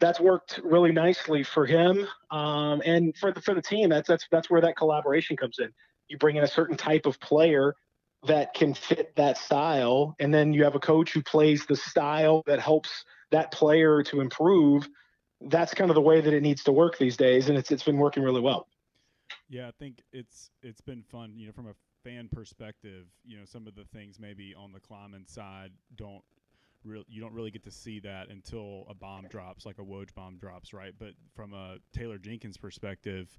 that's 0.00 0.20
worked 0.20 0.60
really 0.62 0.92
nicely 0.92 1.42
for 1.42 1.66
him 1.66 2.06
um, 2.30 2.82
and 2.84 3.16
for 3.16 3.32
the 3.32 3.40
for 3.42 3.54
the 3.54 3.62
team. 3.62 3.90
That's 3.90 4.08
that's 4.08 4.26
that's 4.30 4.48
where 4.48 4.60
that 4.60 4.76
collaboration 4.76 5.36
comes 5.36 5.58
in. 5.58 5.70
You 6.08 6.18
bring 6.18 6.36
in 6.36 6.44
a 6.44 6.48
certain 6.48 6.76
type 6.76 7.04
of 7.04 7.20
player 7.20 7.74
that 8.26 8.54
can 8.54 8.74
fit 8.74 9.14
that 9.16 9.38
style, 9.38 10.16
and 10.18 10.32
then 10.32 10.52
you 10.52 10.64
have 10.64 10.74
a 10.74 10.80
coach 10.80 11.12
who 11.12 11.22
plays 11.22 11.66
the 11.66 11.76
style 11.76 12.42
that 12.46 12.58
helps 12.58 13.04
that 13.30 13.52
player 13.52 14.02
to 14.04 14.20
improve. 14.20 14.88
That's 15.40 15.74
kind 15.74 15.90
of 15.90 15.94
the 15.94 16.00
way 16.00 16.20
that 16.20 16.32
it 16.32 16.42
needs 16.42 16.64
to 16.64 16.72
work 16.72 16.98
these 16.98 17.16
days, 17.16 17.48
and 17.48 17.58
it's 17.58 17.70
it's 17.70 17.82
been 17.82 17.98
working 17.98 18.22
really 18.22 18.40
well. 18.40 18.66
Yeah, 19.48 19.68
I 19.68 19.72
think 19.78 20.02
it's 20.12 20.50
it's 20.62 20.80
been 20.80 21.02
fun. 21.02 21.32
You 21.36 21.46
know, 21.46 21.52
from 21.52 21.66
a 21.66 21.74
fan 22.04 22.28
perspective, 22.30 23.06
you 23.24 23.38
know, 23.38 23.44
some 23.44 23.66
of 23.66 23.74
the 23.74 23.84
things 23.84 24.18
maybe 24.18 24.54
on 24.56 24.72
the 24.72 24.80
Kleiman 24.80 25.26
side 25.26 25.72
don't 25.96 26.22
real 26.84 27.02
you 27.08 27.20
don't 27.20 27.32
really 27.32 27.50
get 27.50 27.64
to 27.64 27.70
see 27.70 28.00
that 28.00 28.28
until 28.28 28.84
a 28.88 28.94
bomb 28.94 29.26
drops, 29.28 29.66
like 29.66 29.78
a 29.78 29.82
Woj 29.82 30.14
bomb 30.14 30.38
drops, 30.38 30.72
right? 30.72 30.92
But 30.98 31.12
from 31.34 31.52
a 31.52 31.76
Taylor 31.92 32.18
Jenkins 32.18 32.56
perspective, 32.56 33.36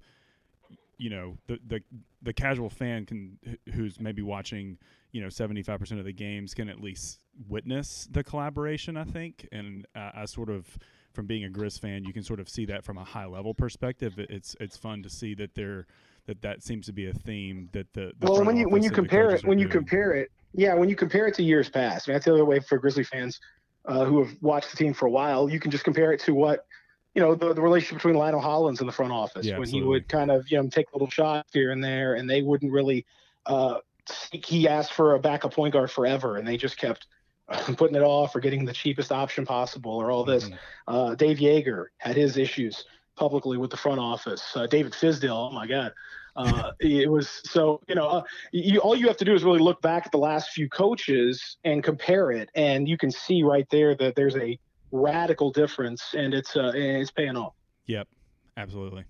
you 0.98 1.10
know, 1.10 1.38
the 1.46 1.58
the 1.66 1.80
the 2.22 2.32
casual 2.32 2.70
fan 2.70 3.06
can 3.06 3.38
who's 3.74 4.00
maybe 4.00 4.22
watching, 4.22 4.78
you 5.12 5.20
know, 5.22 5.28
seventy 5.28 5.62
five 5.62 5.80
percent 5.80 6.00
of 6.00 6.06
the 6.06 6.12
games 6.12 6.54
can 6.54 6.68
at 6.68 6.80
least 6.80 7.20
witness 7.48 8.08
the 8.10 8.22
collaboration. 8.22 8.96
I 8.96 9.04
think, 9.04 9.48
and 9.52 9.86
uh, 9.94 10.10
I 10.14 10.24
sort 10.26 10.50
of 10.50 10.78
from 11.12 11.26
being 11.26 11.44
a 11.44 11.48
Grizz 11.48 11.80
fan, 11.80 12.04
you 12.04 12.12
can 12.12 12.22
sort 12.22 12.40
of 12.40 12.48
see 12.48 12.64
that 12.66 12.84
from 12.84 12.98
a 12.98 13.04
high 13.04 13.26
level 13.26 13.54
perspective. 13.54 14.14
It's 14.18 14.56
it's 14.60 14.76
fun 14.76 15.02
to 15.02 15.10
see 15.10 15.34
that 15.34 15.54
there 15.54 15.86
that 16.26 16.42
that 16.42 16.62
seems 16.62 16.86
to 16.86 16.92
be 16.92 17.08
a 17.08 17.12
theme 17.12 17.68
that 17.72 17.92
the, 17.92 18.12
the 18.18 18.30
well 18.30 18.44
when 18.44 18.56
you 18.56 18.68
when 18.68 18.82
you 18.82 18.90
compare 18.90 19.30
it 19.30 19.44
when 19.44 19.58
you 19.58 19.68
compare 19.68 20.12
it 20.12 20.30
yeah 20.52 20.74
when 20.74 20.88
you 20.88 20.96
compare 20.96 21.26
it 21.26 21.34
to 21.34 21.42
years 21.42 21.68
past 21.68 22.08
I 22.08 22.12
mean, 22.12 22.14
that's 22.16 22.26
the 22.26 22.34
other 22.34 22.44
way 22.44 22.60
for 22.60 22.78
Grizzly 22.78 23.04
fans 23.04 23.40
uh, 23.86 24.04
who 24.04 24.22
have 24.22 24.36
watched 24.40 24.70
the 24.70 24.76
team 24.76 24.94
for 24.94 25.06
a 25.06 25.10
while 25.10 25.48
you 25.48 25.58
can 25.58 25.70
just 25.70 25.84
compare 25.84 26.12
it 26.12 26.20
to 26.20 26.34
what 26.34 26.66
you 27.14 27.22
know 27.22 27.34
the, 27.34 27.54
the 27.54 27.60
relationship 27.60 27.98
between 27.98 28.14
Lionel 28.14 28.40
Hollins 28.40 28.80
in 28.80 28.86
the 28.86 28.92
front 28.92 29.12
office 29.12 29.46
yeah, 29.46 29.54
when 29.54 29.62
absolutely. 29.62 29.86
he 29.86 29.88
would 29.88 30.08
kind 30.08 30.30
of 30.30 30.48
you 30.50 30.62
know 30.62 30.68
take 30.68 30.92
little 30.92 31.10
shots 31.10 31.50
here 31.52 31.72
and 31.72 31.82
there 31.82 32.14
and 32.14 32.28
they 32.28 32.42
wouldn't 32.42 32.70
really 32.70 33.04
uh, 33.46 33.78
he 34.30 34.68
asked 34.68 34.92
for 34.92 35.14
a 35.14 35.18
backup 35.18 35.52
point 35.52 35.72
guard 35.72 35.90
forever 35.90 36.36
and 36.36 36.46
they 36.46 36.56
just 36.56 36.76
kept 36.76 37.06
putting 37.76 37.96
it 37.96 38.02
off 38.02 38.34
or 38.34 38.40
getting 38.40 38.64
the 38.64 38.72
cheapest 38.72 39.10
option 39.10 39.44
possible 39.44 39.92
or 39.92 40.10
all 40.10 40.24
this. 40.24 40.44
Mm-hmm. 40.44 40.94
Uh, 40.94 41.14
Dave 41.14 41.38
Joerger 41.38 41.86
had 41.98 42.16
his 42.16 42.36
issues 42.36 42.84
publicly 43.16 43.58
with 43.58 43.70
the 43.70 43.76
front 43.76 44.00
office. 44.00 44.42
Uh, 44.54 44.66
David 44.66 44.92
Fizdale, 44.92 45.50
oh 45.50 45.52
my 45.52 45.66
God. 45.66 45.92
Uh, 46.36 46.70
it 46.80 47.10
was 47.10 47.42
so 47.44 47.80
you 47.88 47.94
know 47.94 48.06
uh, 48.06 48.22
you, 48.52 48.78
all 48.80 48.94
you 48.94 49.06
have 49.08 49.16
to 49.16 49.24
do 49.24 49.34
is 49.34 49.42
really 49.42 49.58
look 49.58 49.82
back 49.82 50.06
at 50.06 50.12
the 50.12 50.18
last 50.18 50.50
few 50.50 50.68
coaches 50.68 51.56
and 51.64 51.82
compare 51.82 52.30
it 52.30 52.48
and 52.54 52.88
you 52.88 52.96
can 52.96 53.10
see 53.10 53.42
right 53.42 53.66
there 53.70 53.96
that 53.96 54.14
there's 54.14 54.36
a 54.36 54.56
radical 54.92 55.50
difference 55.50 56.14
and 56.16 56.32
it's 56.32 56.56
uh, 56.56 56.70
it's 56.72 57.10
paying 57.10 57.36
off 57.36 57.54
yep 57.86 58.06
absolutely 58.56 59.04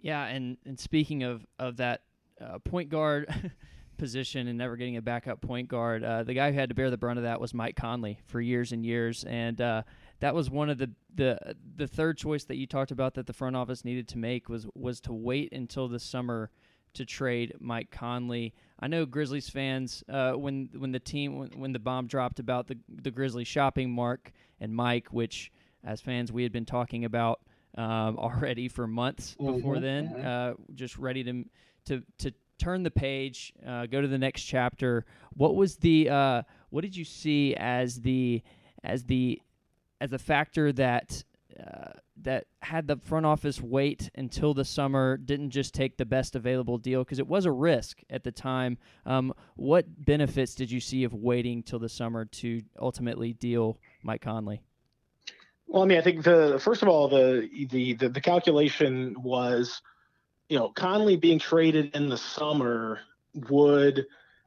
yeah 0.00 0.26
and 0.26 0.56
and 0.64 0.78
speaking 0.78 1.24
of 1.24 1.44
of 1.58 1.78
that 1.78 2.02
uh, 2.40 2.58
point 2.60 2.88
guard 2.88 3.52
position 4.00 4.48
and 4.48 4.56
never 4.56 4.76
getting 4.76 4.96
a 4.96 5.02
backup 5.02 5.42
point 5.42 5.68
guard. 5.68 6.02
Uh, 6.02 6.22
the 6.22 6.32
guy 6.32 6.50
who 6.50 6.58
had 6.58 6.70
to 6.70 6.74
bear 6.74 6.90
the 6.90 6.96
brunt 6.96 7.18
of 7.18 7.24
that 7.24 7.38
was 7.38 7.52
Mike 7.52 7.76
Conley 7.76 8.18
for 8.26 8.40
years 8.40 8.72
and 8.72 8.84
years, 8.84 9.24
and 9.24 9.60
uh, 9.60 9.82
that 10.20 10.34
was 10.34 10.50
one 10.50 10.70
of 10.70 10.78
the 10.78 10.90
the 11.14 11.38
the 11.76 11.86
third 11.86 12.16
choice 12.16 12.44
that 12.44 12.56
you 12.56 12.66
talked 12.66 12.90
about 12.90 13.14
that 13.14 13.26
the 13.26 13.32
front 13.34 13.54
office 13.54 13.84
needed 13.84 14.08
to 14.08 14.18
make 14.18 14.48
was 14.48 14.66
was 14.74 15.00
to 15.02 15.12
wait 15.12 15.52
until 15.52 15.86
the 15.86 16.00
summer 16.00 16.50
to 16.94 17.04
trade 17.04 17.54
Mike 17.60 17.90
Conley. 17.90 18.54
I 18.80 18.88
know 18.88 19.04
Grizzlies 19.04 19.50
fans 19.50 20.02
uh, 20.08 20.32
when 20.32 20.70
when 20.76 20.92
the 20.92 20.98
team 20.98 21.38
when, 21.38 21.50
when 21.50 21.72
the 21.72 21.78
bomb 21.78 22.06
dropped 22.06 22.40
about 22.40 22.68
the 22.68 22.78
the 22.88 23.10
Grizzlies 23.10 23.48
shopping 23.48 23.90
Mark 23.90 24.32
and 24.60 24.74
Mike, 24.74 25.08
which 25.08 25.52
as 25.84 26.00
fans 26.00 26.32
we 26.32 26.42
had 26.42 26.52
been 26.52 26.64
talking 26.64 27.04
about 27.04 27.40
um, 27.76 27.84
already 28.18 28.68
for 28.68 28.86
months 28.86 29.36
mm-hmm. 29.38 29.56
before 29.56 29.78
then, 29.78 30.06
uh, 30.06 30.54
just 30.74 30.96
ready 30.96 31.22
to 31.22 31.44
to 31.84 32.02
to 32.18 32.32
turn 32.60 32.82
the 32.82 32.90
page, 32.90 33.52
uh, 33.66 33.86
go 33.86 34.00
to 34.00 34.08
the 34.08 34.18
next 34.18 34.42
chapter. 34.42 35.04
What 35.34 35.56
was 35.56 35.76
the 35.76 36.10
uh, 36.10 36.42
what 36.70 36.82
did 36.82 36.94
you 36.94 37.04
see 37.04 37.54
as 37.56 38.00
the 38.00 38.42
as 38.84 39.04
the 39.04 39.40
as 40.00 40.12
a 40.12 40.18
factor 40.18 40.72
that 40.72 41.24
uh, 41.58 41.92
that 42.22 42.46
had 42.60 42.86
the 42.86 42.96
front 42.96 43.26
office 43.26 43.60
wait 43.60 44.10
until 44.14 44.54
the 44.54 44.64
summer, 44.64 45.16
didn't 45.16 45.50
just 45.50 45.74
take 45.74 45.96
the 45.96 46.04
best 46.04 46.36
available 46.36 46.78
deal 46.78 47.02
because 47.02 47.18
it 47.18 47.26
was 47.26 47.46
a 47.46 47.52
risk 47.52 48.00
at 48.10 48.24
the 48.24 48.32
time. 48.32 48.78
Um, 49.06 49.32
what 49.56 49.86
benefits 50.04 50.54
did 50.54 50.70
you 50.70 50.80
see 50.80 51.04
of 51.04 51.14
waiting 51.14 51.62
till 51.62 51.78
the 51.78 51.88
summer 51.88 52.26
to 52.26 52.62
ultimately 52.78 53.32
deal 53.32 53.78
Mike 54.02 54.20
Conley? 54.20 54.62
Well, 55.66 55.82
I 55.82 55.86
mean, 55.86 55.98
I 55.98 56.02
think 56.02 56.24
the 56.24 56.60
first 56.62 56.82
of 56.82 56.88
all, 56.88 57.08
the 57.08 57.48
the 57.70 57.94
the, 57.94 58.08
the 58.08 58.20
calculation 58.20 59.14
was 59.18 59.80
you 60.50 60.58
know, 60.58 60.70
Conley 60.70 61.16
being 61.16 61.38
traded 61.38 61.94
in 61.94 62.08
the 62.08 62.18
summer 62.18 62.98
would 63.48 64.04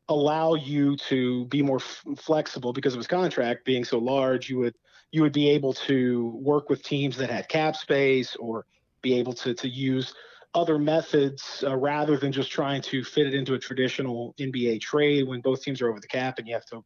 allow 0.10 0.54
you 0.54 0.98
to 0.98 1.46
be 1.46 1.62
more 1.62 1.78
f- 1.78 2.04
flexible 2.18 2.74
because 2.74 2.94
of 2.94 3.00
his 3.00 3.08
contract 3.08 3.64
being 3.64 3.86
so 3.86 3.98
large. 3.98 4.50
You 4.50 4.60
would 4.60 4.76
you 5.12 5.22
would 5.22 5.32
be 5.32 5.50
able 5.52 5.74
to 5.74 6.38
work 6.44 6.70
with 6.70 6.84
teams 6.84 7.16
that 7.18 7.30
had 7.30 7.48
cap 7.48 7.78
space 7.78 8.36
or 8.36 8.66
be 9.02 9.14
able 9.14 9.32
to 9.34 9.54
to 9.54 9.70
use 9.70 10.14
other 10.54 10.78
methods 10.78 11.64
uh, 11.66 11.76
rather 11.76 12.18
than 12.18 12.34
just 12.34 12.52
trying 12.52 12.82
to 12.82 13.04
fit 13.04 13.26
it 13.26 13.34
into 13.34 13.54
a 13.54 13.60
traditional 13.60 14.36
NBA 14.40 14.82
trade 14.82 15.26
when 15.26 15.40
both 15.40 15.64
teams 15.64 15.82
are 15.82 15.90
over 15.90 16.02
the 16.02 16.08
cap 16.08 16.38
and 16.38 16.48
you 16.48 16.54
have 16.54 16.66
to 16.66 16.84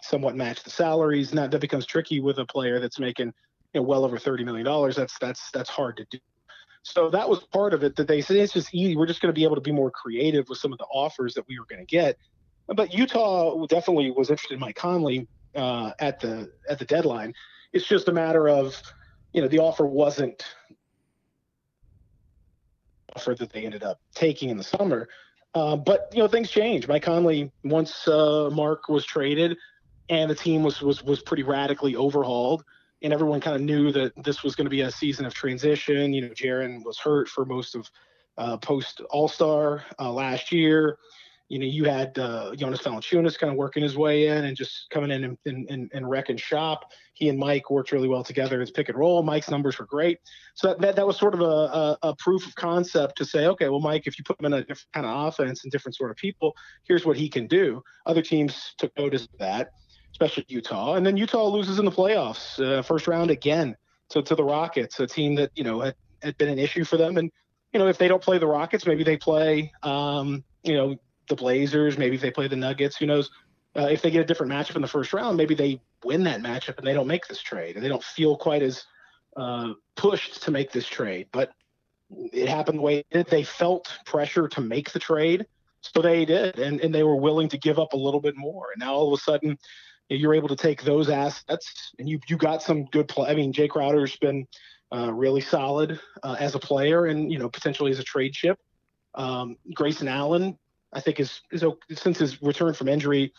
somewhat 0.00 0.36
match 0.36 0.62
the 0.62 0.70
salaries. 0.70 1.34
Now 1.34 1.48
that 1.48 1.60
becomes 1.60 1.86
tricky 1.86 2.20
with 2.20 2.38
a 2.38 2.46
player 2.46 2.78
that's 2.78 3.00
making 3.00 3.32
you 3.74 3.80
know, 3.80 3.82
well 3.82 4.04
over 4.04 4.16
thirty 4.16 4.44
million 4.44 4.64
dollars. 4.64 4.94
That's 4.94 5.18
that's 5.18 5.50
that's 5.50 5.70
hard 5.70 5.96
to 5.96 6.06
do. 6.08 6.18
So 6.82 7.10
that 7.10 7.28
was 7.28 7.40
part 7.52 7.74
of 7.74 7.84
it 7.84 7.96
that 7.96 8.08
they 8.08 8.20
said 8.20 8.36
it's 8.36 8.52
just 8.52 8.74
easy. 8.74 8.96
We're 8.96 9.06
just 9.06 9.20
going 9.20 9.32
to 9.32 9.38
be 9.38 9.44
able 9.44 9.56
to 9.56 9.60
be 9.60 9.72
more 9.72 9.90
creative 9.90 10.48
with 10.48 10.58
some 10.58 10.72
of 10.72 10.78
the 10.78 10.86
offers 10.86 11.34
that 11.34 11.46
we 11.48 11.58
were 11.58 11.66
going 11.68 11.84
to 11.84 11.86
get. 11.86 12.16
But 12.68 12.94
Utah 12.94 13.66
definitely 13.66 14.10
was 14.10 14.30
interested 14.30 14.54
in 14.54 14.60
Mike 14.60 14.76
Conley 14.76 15.28
uh, 15.54 15.92
at 15.98 16.20
the 16.20 16.50
at 16.68 16.78
the 16.78 16.84
deadline. 16.84 17.34
It's 17.72 17.86
just 17.86 18.08
a 18.08 18.12
matter 18.12 18.48
of, 18.48 18.80
you 19.32 19.42
know, 19.42 19.48
the 19.48 19.58
offer 19.58 19.84
wasn't 19.86 20.44
offer 23.16 23.34
that 23.34 23.52
they 23.52 23.64
ended 23.64 23.82
up 23.82 24.00
taking 24.14 24.50
in 24.50 24.56
the 24.56 24.64
summer. 24.64 25.08
Uh, 25.54 25.76
but 25.76 26.08
you 26.12 26.20
know, 26.20 26.28
things 26.28 26.50
change. 26.50 26.86
Mike 26.86 27.02
Conley, 27.02 27.50
once 27.64 28.06
uh, 28.06 28.48
Mark 28.52 28.88
was 28.88 29.04
traded, 29.04 29.56
and 30.08 30.30
the 30.30 30.34
team 30.34 30.62
was 30.62 30.80
was 30.80 31.02
was 31.02 31.20
pretty 31.20 31.42
radically 31.42 31.96
overhauled 31.96 32.64
and 33.02 33.12
everyone 33.12 33.40
kind 33.40 33.56
of 33.56 33.62
knew 33.62 33.92
that 33.92 34.12
this 34.22 34.42
was 34.42 34.54
going 34.54 34.66
to 34.66 34.70
be 34.70 34.82
a 34.82 34.90
season 34.90 35.24
of 35.24 35.34
transition. 35.34 36.12
You 36.12 36.22
know, 36.22 36.28
Jaren 36.28 36.84
was 36.84 36.98
hurt 36.98 37.28
for 37.28 37.44
most 37.44 37.74
of 37.74 37.90
uh, 38.38 38.56
post 38.58 39.00
All 39.10 39.28
Star 39.28 39.84
uh, 39.98 40.12
last 40.12 40.52
year. 40.52 40.98
You 41.48 41.58
know, 41.58 41.66
you 41.66 41.84
had 41.84 42.16
uh, 42.16 42.54
Jonas 42.54 42.80
Valanciunas 42.80 43.36
kind 43.36 43.50
of 43.50 43.56
working 43.56 43.82
his 43.82 43.96
way 43.96 44.28
in 44.28 44.44
and 44.44 44.56
just 44.56 44.88
coming 44.90 45.10
in 45.10 45.36
and, 45.44 45.68
and, 45.68 45.90
and 45.92 46.08
wrecking 46.08 46.36
shop. 46.36 46.92
He 47.14 47.28
and 47.28 47.36
Mike 47.36 47.70
worked 47.70 47.90
really 47.90 48.06
well 48.06 48.22
together 48.22 48.62
as 48.62 48.70
pick 48.70 48.88
and 48.88 48.96
roll. 48.96 49.24
Mike's 49.24 49.50
numbers 49.50 49.76
were 49.76 49.84
great. 49.84 50.18
So 50.54 50.68
that, 50.68 50.80
that, 50.80 50.96
that 50.96 51.06
was 51.06 51.18
sort 51.18 51.34
of 51.34 51.40
a, 51.40 51.44
a, 51.44 51.98
a, 52.02 52.16
proof 52.16 52.46
of 52.46 52.54
concept 52.54 53.18
to 53.18 53.24
say, 53.24 53.46
okay, 53.46 53.68
well, 53.68 53.80
Mike, 53.80 54.06
if 54.06 54.16
you 54.16 54.22
put 54.22 54.38
him 54.38 54.46
in 54.46 54.52
a 54.52 54.60
different 54.60 54.92
kind 54.94 55.06
of 55.06 55.26
offense 55.26 55.64
and 55.64 55.72
different 55.72 55.96
sort 55.96 56.12
of 56.12 56.16
people, 56.16 56.54
here's 56.84 57.04
what 57.04 57.16
he 57.16 57.28
can 57.28 57.48
do. 57.48 57.82
Other 58.06 58.22
teams 58.22 58.74
took 58.78 58.96
notice 58.96 59.24
of 59.24 59.38
that 59.40 59.70
especially 60.20 60.44
Utah. 60.48 60.94
And 60.94 61.06
then 61.06 61.16
Utah 61.16 61.46
loses 61.46 61.78
in 61.78 61.84
the 61.84 61.90
playoffs, 61.90 62.60
uh, 62.60 62.82
first 62.82 63.08
round 63.08 63.30
again 63.30 63.76
to, 64.10 64.22
to 64.22 64.34
the 64.34 64.44
Rockets, 64.44 65.00
a 65.00 65.06
team 65.06 65.34
that 65.36 65.50
you 65.54 65.64
know 65.64 65.80
had, 65.80 65.94
had 66.22 66.36
been 66.36 66.48
an 66.48 66.58
issue 66.58 66.84
for 66.84 66.96
them. 66.96 67.16
And 67.16 67.30
you 67.72 67.78
know, 67.78 67.86
if 67.86 67.98
they 67.98 68.08
don't 68.08 68.22
play 68.22 68.38
the 68.38 68.46
Rockets, 68.46 68.86
maybe 68.86 69.02
they 69.02 69.16
play 69.16 69.72
um, 69.82 70.44
you 70.62 70.74
know 70.74 70.96
the 71.28 71.36
Blazers. 71.36 71.96
Maybe 71.96 72.16
if 72.16 72.22
they 72.22 72.30
play 72.30 72.48
the 72.48 72.56
Nuggets, 72.56 72.96
who 72.96 73.06
knows? 73.06 73.30
Uh, 73.76 73.88
if 73.90 74.02
they 74.02 74.10
get 74.10 74.20
a 74.20 74.24
different 74.24 74.52
matchup 74.52 74.76
in 74.76 74.82
the 74.82 74.88
first 74.88 75.12
round, 75.12 75.36
maybe 75.36 75.54
they 75.54 75.80
win 76.04 76.24
that 76.24 76.42
matchup 76.42 76.76
and 76.76 76.86
they 76.86 76.92
don't 76.92 77.06
make 77.06 77.26
this 77.26 77.40
trade, 77.40 77.76
and 77.76 77.84
they 77.84 77.88
don't 77.88 78.02
feel 78.02 78.36
quite 78.36 78.62
as 78.62 78.84
uh, 79.36 79.72
pushed 79.94 80.42
to 80.42 80.50
make 80.50 80.72
this 80.72 80.86
trade. 80.86 81.28
But 81.32 81.50
it 82.10 82.48
happened 82.48 82.78
the 82.78 82.82
way 82.82 83.04
it, 83.10 83.28
they 83.28 83.44
felt 83.44 83.96
pressure 84.04 84.48
to 84.48 84.60
make 84.60 84.90
the 84.90 84.98
trade, 84.98 85.46
so 85.80 86.02
they 86.02 86.26
did, 86.26 86.58
and 86.58 86.80
and 86.80 86.94
they 86.94 87.04
were 87.04 87.16
willing 87.16 87.48
to 87.50 87.58
give 87.58 87.78
up 87.78 87.94
a 87.94 87.96
little 87.96 88.20
bit 88.20 88.36
more. 88.36 88.66
And 88.74 88.80
now 88.80 88.92
all 88.92 89.14
of 89.14 89.18
a 89.18 89.22
sudden, 89.22 89.56
you're 90.10 90.34
able 90.34 90.48
to 90.48 90.56
take 90.56 90.82
those 90.82 91.08
assets, 91.08 91.92
and 91.98 92.08
you 92.08 92.18
you 92.28 92.36
got 92.36 92.62
some 92.62 92.84
good 92.86 93.08
play. 93.08 93.30
I 93.30 93.34
mean, 93.34 93.52
Jae 93.52 93.68
Crowder's 93.68 94.16
been 94.16 94.46
uh, 94.92 95.12
really 95.12 95.40
solid 95.40 96.00
uh, 96.22 96.36
as 96.38 96.54
a 96.54 96.58
player, 96.58 97.06
and 97.06 97.32
you 97.32 97.38
know 97.38 97.48
potentially 97.48 97.90
as 97.90 97.98
a 97.98 98.04
trade 98.04 98.32
chip. 98.32 98.58
Um, 99.14 99.56
Grayson 99.74 100.08
Allen, 100.08 100.58
I 100.92 101.00
think 101.00 101.20
is 101.20 101.40
is 101.52 101.64
since 101.92 102.18
his 102.18 102.42
return 102.42 102.74
from 102.74 102.88
injury 102.88 103.32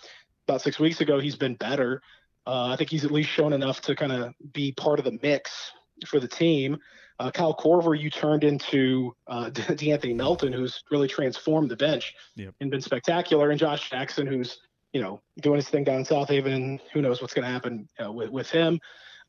about 0.48 0.62
six 0.62 0.80
weeks 0.80 1.02
ago, 1.02 1.20
he's 1.20 1.36
been 1.36 1.56
better. 1.56 2.02
Uh, 2.48 2.68
I 2.68 2.76
think 2.76 2.90
he's 2.90 3.06
at 3.06 3.12
least 3.12 3.30
shown 3.30 3.54
enough 3.54 3.82
to 3.82 3.96
kind 3.96 4.12
of 4.12 4.34
be 4.52 4.72
part 4.72 4.98
of 4.98 5.06
the 5.06 5.20
mix 5.22 5.72
for 6.08 6.20
the 6.20 6.28
team. 6.28 6.78
Uh, 7.20 7.30
Kyle 7.30 7.56
Korver, 7.56 8.00
you 8.00 8.10
turned 8.10 8.44
into 8.44 9.16
uh, 9.28 9.46
De'Anthony 9.52 10.16
Melton, 10.16 10.52
who's 10.52 10.84
really 10.90 11.08
transformed 11.08 11.70
the 11.70 11.76
bench 11.76 12.16
yep. 12.36 12.56
and 12.60 12.72
been 12.72 12.82
spectacular, 12.82 13.52
and 13.52 13.60
Josh 13.60 13.90
Jackson, 13.90 14.26
who's 14.26 14.58
you 14.93 15.01
know 15.01 15.21
doing 15.41 15.58
his 15.58 15.69
thing 15.69 15.84
down 15.84 15.99
in 15.99 16.06
Southaven. 16.06 16.80
Who 16.93 17.01
knows 17.01 17.21
what's 17.21 17.34
going 17.34 17.45
to 17.45 17.51
happen 17.51 17.88
uh, 18.04 18.12
with 18.12 18.30
with 18.30 18.49
him? 18.49 18.80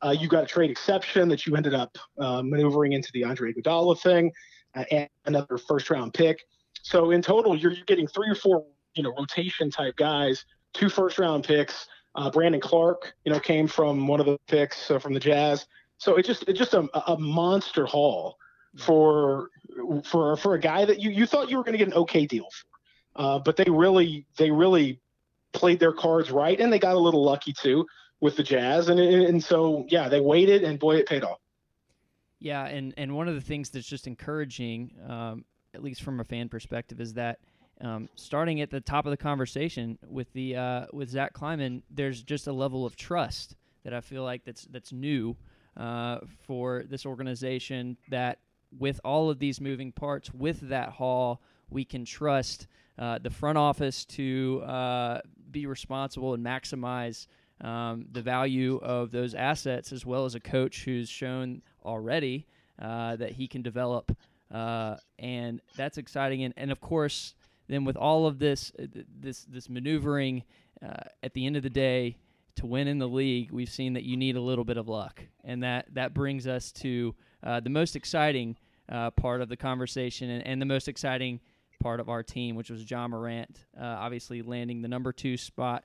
Uh, 0.01 0.11
you 0.11 0.27
got 0.27 0.43
a 0.43 0.47
trade 0.47 0.69
exception 0.69 1.29
that 1.29 1.45
you 1.45 1.55
ended 1.55 1.73
up 1.73 1.97
uh, 2.19 2.41
maneuvering 2.41 2.91
into 2.93 3.09
the 3.13 3.23
Andre 3.23 3.53
Iguodala 3.53 3.99
thing, 3.99 4.31
uh, 4.75 4.83
and 4.91 5.09
another 5.25 5.57
first 5.57 5.89
round 5.89 6.13
pick. 6.13 6.41
So 6.81 7.11
in 7.11 7.21
total, 7.21 7.55
you're, 7.55 7.73
getting 7.87 8.07
three 8.07 8.29
or 8.29 8.35
four 8.35 8.65
you 8.95 9.03
know 9.03 9.13
rotation 9.17 9.71
type 9.71 9.95
guys, 9.95 10.45
two 10.73 10.89
first 10.89 11.19
round 11.19 11.43
picks. 11.43 11.87
Uh, 12.15 12.29
Brandon 12.29 12.61
Clarke, 12.61 13.13
you 13.25 13.31
know, 13.31 13.39
came 13.39 13.67
from 13.67 14.05
one 14.05 14.19
of 14.19 14.27
the 14.27 14.37
picks 14.47 14.87
from 14.87 15.13
the 15.13 15.19
Jazz. 15.19 15.65
So 15.97 16.15
it 16.15 16.25
just 16.25 16.43
it's 16.47 16.59
just 16.59 16.73
a, 16.73 16.87
a 17.11 17.17
monster 17.17 17.85
haul 17.85 18.37
for 18.77 19.49
for 20.03 20.35
for 20.37 20.55
a 20.55 20.59
guy 20.59 20.85
that 20.85 20.99
you 20.99 21.09
you 21.11 21.25
thought 21.25 21.49
you 21.49 21.57
were 21.57 21.63
going 21.63 21.73
to 21.73 21.77
get 21.77 21.87
an 21.87 21.93
okay 21.93 22.25
deal 22.25 22.47
for, 22.51 23.21
uh, 23.21 23.39
but 23.39 23.55
they 23.55 23.65
really 23.69 24.25
they 24.37 24.51
really 24.51 24.99
played 25.53 25.79
their 25.79 25.93
cards 25.93 26.31
right 26.31 26.59
and 26.59 26.71
they 26.71 26.79
got 26.79 26.95
a 26.95 26.99
little 26.99 27.23
lucky 27.23 27.53
too 27.53 27.85
with 28.21 28.35
the 28.35 28.43
Jazz 28.43 28.89
and 28.89 28.99
and 28.99 29.43
so 29.43 29.85
yeah 29.89 30.09
they 30.09 30.19
waited 30.19 30.63
and 30.63 30.79
boy 30.79 30.95
it 30.97 31.07
paid 31.07 31.23
off. 31.23 31.39
Yeah, 32.43 32.65
and 32.65 32.93
and 32.97 33.15
one 33.15 33.29
of 33.29 33.35
the 33.35 33.41
things 33.41 33.69
that's 33.69 33.87
just 33.87 34.05
encouraging, 34.05 34.91
um, 35.07 35.45
at 35.73 35.81
least 35.81 36.03
from 36.03 36.19
a 36.19 36.23
fan 36.23 36.49
perspective, 36.49 36.99
is 36.99 37.13
that. 37.13 37.39
Um, 37.81 38.07
starting 38.15 38.61
at 38.61 38.69
the 38.69 38.79
top 38.79 39.05
of 39.07 39.09
the 39.09 39.17
conversation 39.17 39.97
with 40.07 40.31
the 40.33 40.55
uh, 40.55 40.85
with 40.93 41.09
Zach 41.09 41.33
Kleiman, 41.33 41.81
there's 41.89 42.21
just 42.21 42.47
a 42.47 42.53
level 42.53 42.85
of 42.85 42.95
trust 42.95 43.55
that 43.83 43.93
I 43.93 43.99
feel 43.99 44.23
like 44.23 44.45
that's 44.45 44.65
that's 44.65 44.93
new 44.93 45.35
uh, 45.75 46.19
for 46.45 46.83
this 46.87 47.05
organization 47.05 47.97
that 48.09 48.37
with 48.77 49.01
all 49.03 49.29
of 49.29 49.39
these 49.39 49.59
moving 49.59 49.91
parts, 49.91 50.31
with 50.33 50.61
that 50.69 50.89
haul, 50.89 51.41
we 51.69 51.83
can 51.83 52.05
trust 52.05 52.67
uh, 52.97 53.17
the 53.17 53.29
front 53.29 53.57
office 53.57 54.05
to 54.05 54.61
uh, 54.65 55.19
be 55.53 55.65
responsible 55.65 56.33
and 56.33 56.45
maximize 56.45 57.27
um, 57.61 58.05
the 58.11 58.21
value 58.21 58.77
of 58.77 59.11
those 59.11 59.33
assets, 59.33 59.91
as 59.93 60.05
well 60.05 60.25
as 60.25 60.35
a 60.35 60.39
coach 60.39 60.83
who's 60.83 61.07
shown 61.07 61.61
already 61.85 62.45
uh, 62.81 63.15
that 63.15 63.31
he 63.31 63.47
can 63.47 63.61
develop. 63.61 64.17
Uh, 64.51 64.97
and 65.17 65.61
that's 65.77 65.97
exciting. 65.97 66.43
And, 66.43 66.53
and 66.57 66.71
of 66.71 66.81
course, 66.81 67.35
then 67.67 67.85
with 67.85 67.95
all 67.95 68.27
of 68.27 68.39
this, 68.39 68.71
uh, 68.77 68.87
this, 69.19 69.45
this 69.45 69.69
maneuvering, 69.69 70.43
at 71.21 71.33
the 71.33 71.45
end 71.45 71.55
of 71.55 71.63
the 71.63 71.69
day, 71.69 72.17
to 72.55 72.65
win 72.65 72.87
in 72.87 72.99
the 72.99 73.07
league, 73.07 73.51
we've 73.51 73.69
seen 73.69 73.93
that 73.93 74.03
you 74.03 74.17
need 74.17 74.35
a 74.35 74.41
little 74.41 74.63
bit 74.63 74.77
of 74.77 74.87
luck, 74.87 75.23
and 75.43 75.63
that 75.63 75.85
that 75.93 76.13
brings 76.13 76.47
us 76.47 76.71
to 76.71 77.15
uh, 77.43 77.59
the 77.59 77.69
most 77.69 77.95
exciting 77.95 78.55
uh, 78.89 79.09
part 79.11 79.41
of 79.41 79.49
the 79.49 79.57
conversation 79.57 80.29
and, 80.29 80.45
and, 80.45 80.61
the 80.61 80.65
most 80.65 80.87
exciting 80.87 81.39
part 81.83 81.99
of 81.99 82.07
our 82.07 82.23
team, 82.23 82.55
which 82.55 82.69
was 82.69 82.89
Ja 82.89 83.07
Morant, 83.07 83.65
uh, 83.79 83.83
obviously 83.83 84.41
landing 84.41 84.81
the 84.81 84.87
number 84.87 85.11
two 85.11 85.35
spot, 85.35 85.83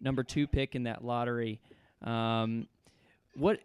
number 0.00 0.22
two 0.22 0.46
pick 0.46 0.76
in 0.76 0.84
that 0.84 1.04
lottery. 1.04 1.60
Um, 2.02 2.68
what? 3.34 3.58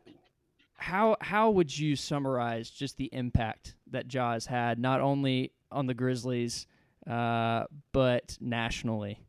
How 0.78 1.16
how 1.22 1.52
would 1.52 1.78
you 1.78 1.96
summarize 1.96 2.70
just 2.70 2.98
the 2.98 3.10
impact 3.14 3.76
that 3.92 4.14
Ja 4.14 4.34
has 4.34 4.46
had, 4.46 4.80
not 4.80 5.00
only 5.00 5.52
on 5.72 5.86
the 5.86 5.94
Grizzlies, 5.94 6.68
uh, 7.08 7.66
but 7.94 8.38
nationally? 8.42 9.20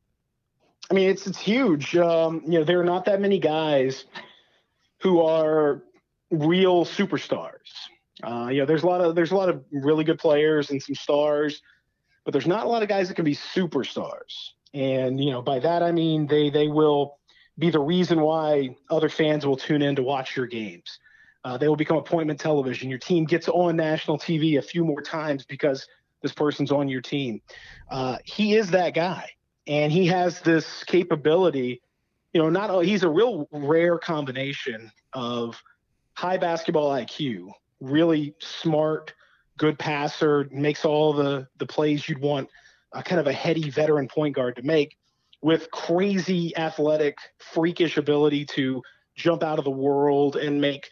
I 0.90 0.95
mean, 0.95 1.09
it's 1.11 1.27
it's 1.27 1.38
huge. 1.38 1.97
Um, 1.97 2.42
you 2.47 2.59
know, 2.59 2.64
there 2.64 2.81
are 2.81 2.85
not 2.85 3.05
that 3.05 3.21
many 3.21 3.38
guys 3.38 4.07
who 5.03 5.21
are 5.21 5.83
real 6.31 6.85
superstars. 6.85 7.71
Uh, 8.25 8.49
you 8.51 8.61
know, 8.61 8.66
there's 8.66 8.83
a 8.83 8.87
lot 8.87 9.01
of 9.03 9.14
there's 9.14 9.31
a 9.31 9.37
lot 9.37 9.49
of 9.49 9.62
really 9.71 10.05
good 10.05 10.19
players 10.19 10.71
and 10.71 10.83
some 10.83 10.95
stars, 10.95 11.62
but 12.27 12.33
there's 12.33 12.47
not 12.47 12.67
a 12.67 12.69
lot 12.69 12.83
of 12.83 12.89
guys 12.89 13.09
that 13.09 13.15
can 13.15 13.25
be 13.25 13.37
superstars. 13.37 14.51
And 14.75 15.23
you 15.23 15.31
know, 15.31 15.41
by 15.41 15.61
that 15.61 15.83
I 15.83 15.93
mean 15.93 16.27
they 16.27 16.51
they 16.51 16.69
will 16.69 17.19
be 17.57 17.71
the 17.71 17.81
reason 17.81 18.21
why 18.21 18.77
other 18.91 19.09
fans 19.09 19.47
will 19.47 19.57
tune 19.57 19.81
in 19.81 19.97
to 19.97 20.03
watch 20.03 20.37
your 20.37 20.47
games. 20.47 20.99
Uh, 21.45 21.57
they 21.57 21.69
will 21.69 21.77
become 21.77 21.97
appointment 21.97 22.41
television. 22.41 22.91
Your 22.91 22.99
team 22.99 23.25
gets 23.25 23.49
on 23.49 23.77
national 23.77 24.19
TV 24.19 24.59
a 24.59 24.62
few 24.62 24.85
more 24.85 25.01
times 25.01 25.47
because 25.47 25.87
this 26.21 26.33
person's 26.33 26.73
on 26.73 26.89
your 26.89 27.01
team. 27.01 27.41
Uh, 27.89 28.19
he 28.25 28.57
is 28.57 28.71
that 28.73 28.93
guy 28.95 29.31
and 29.69 29.93
he 29.93 30.07
has 30.07 30.41
this 30.41 30.83
capability. 30.85 31.81
You 32.35 32.43
know, 32.43 32.51
not 32.51 32.85
he's 32.85 33.05
a 33.05 33.09
real 33.09 33.49
rare 33.53 33.99
combination 33.99 34.91
of 35.12 35.62
high 36.15 36.37
basketball 36.37 36.91
IQ, 36.91 37.53
really 37.81 38.35
smart, 38.41 39.15
good 39.57 39.79
passer, 39.79 40.49
makes 40.51 40.85
all 40.85 41.12
the 41.12 41.47
the 41.59 41.66
plays 41.66 42.09
you'd 42.09 42.21
want 42.21 42.49
a 42.92 43.03
kind 43.03 43.21
of 43.21 43.27
a 43.27 43.33
heady 43.33 43.71
veteran 43.71 44.09
point 44.09 44.35
guard 44.35 44.57
to 44.57 44.62
make, 44.62 44.97
with 45.42 45.71
crazy 45.71 46.57
athletic, 46.57 47.16
freakish 47.38 47.97
ability 47.97 48.45
to 48.45 48.83
jump 49.14 49.42
out 49.42 49.59
of 49.59 49.64
the 49.64 49.71
world 49.71 50.37
and 50.37 50.61
make 50.61 50.90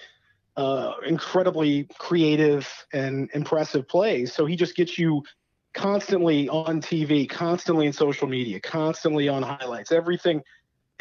uh, 0.57 0.93
incredibly 1.07 1.89
creative 1.99 2.69
and 2.93 3.31
impressive 3.35 3.89
plays. 3.89 4.33
So 4.33 4.47
he 4.47 4.57
just 4.57 4.77
gets 4.77 4.99
you 4.99 5.23
constantly 5.75 6.49
on 6.49 6.81
TV, 6.81 7.29
constantly 7.29 7.87
in 7.87 7.93
social 7.93 8.29
media, 8.29 8.61
constantly 8.61 9.29
on 9.29 9.43
highlights, 9.43 9.93
everything. 9.93 10.43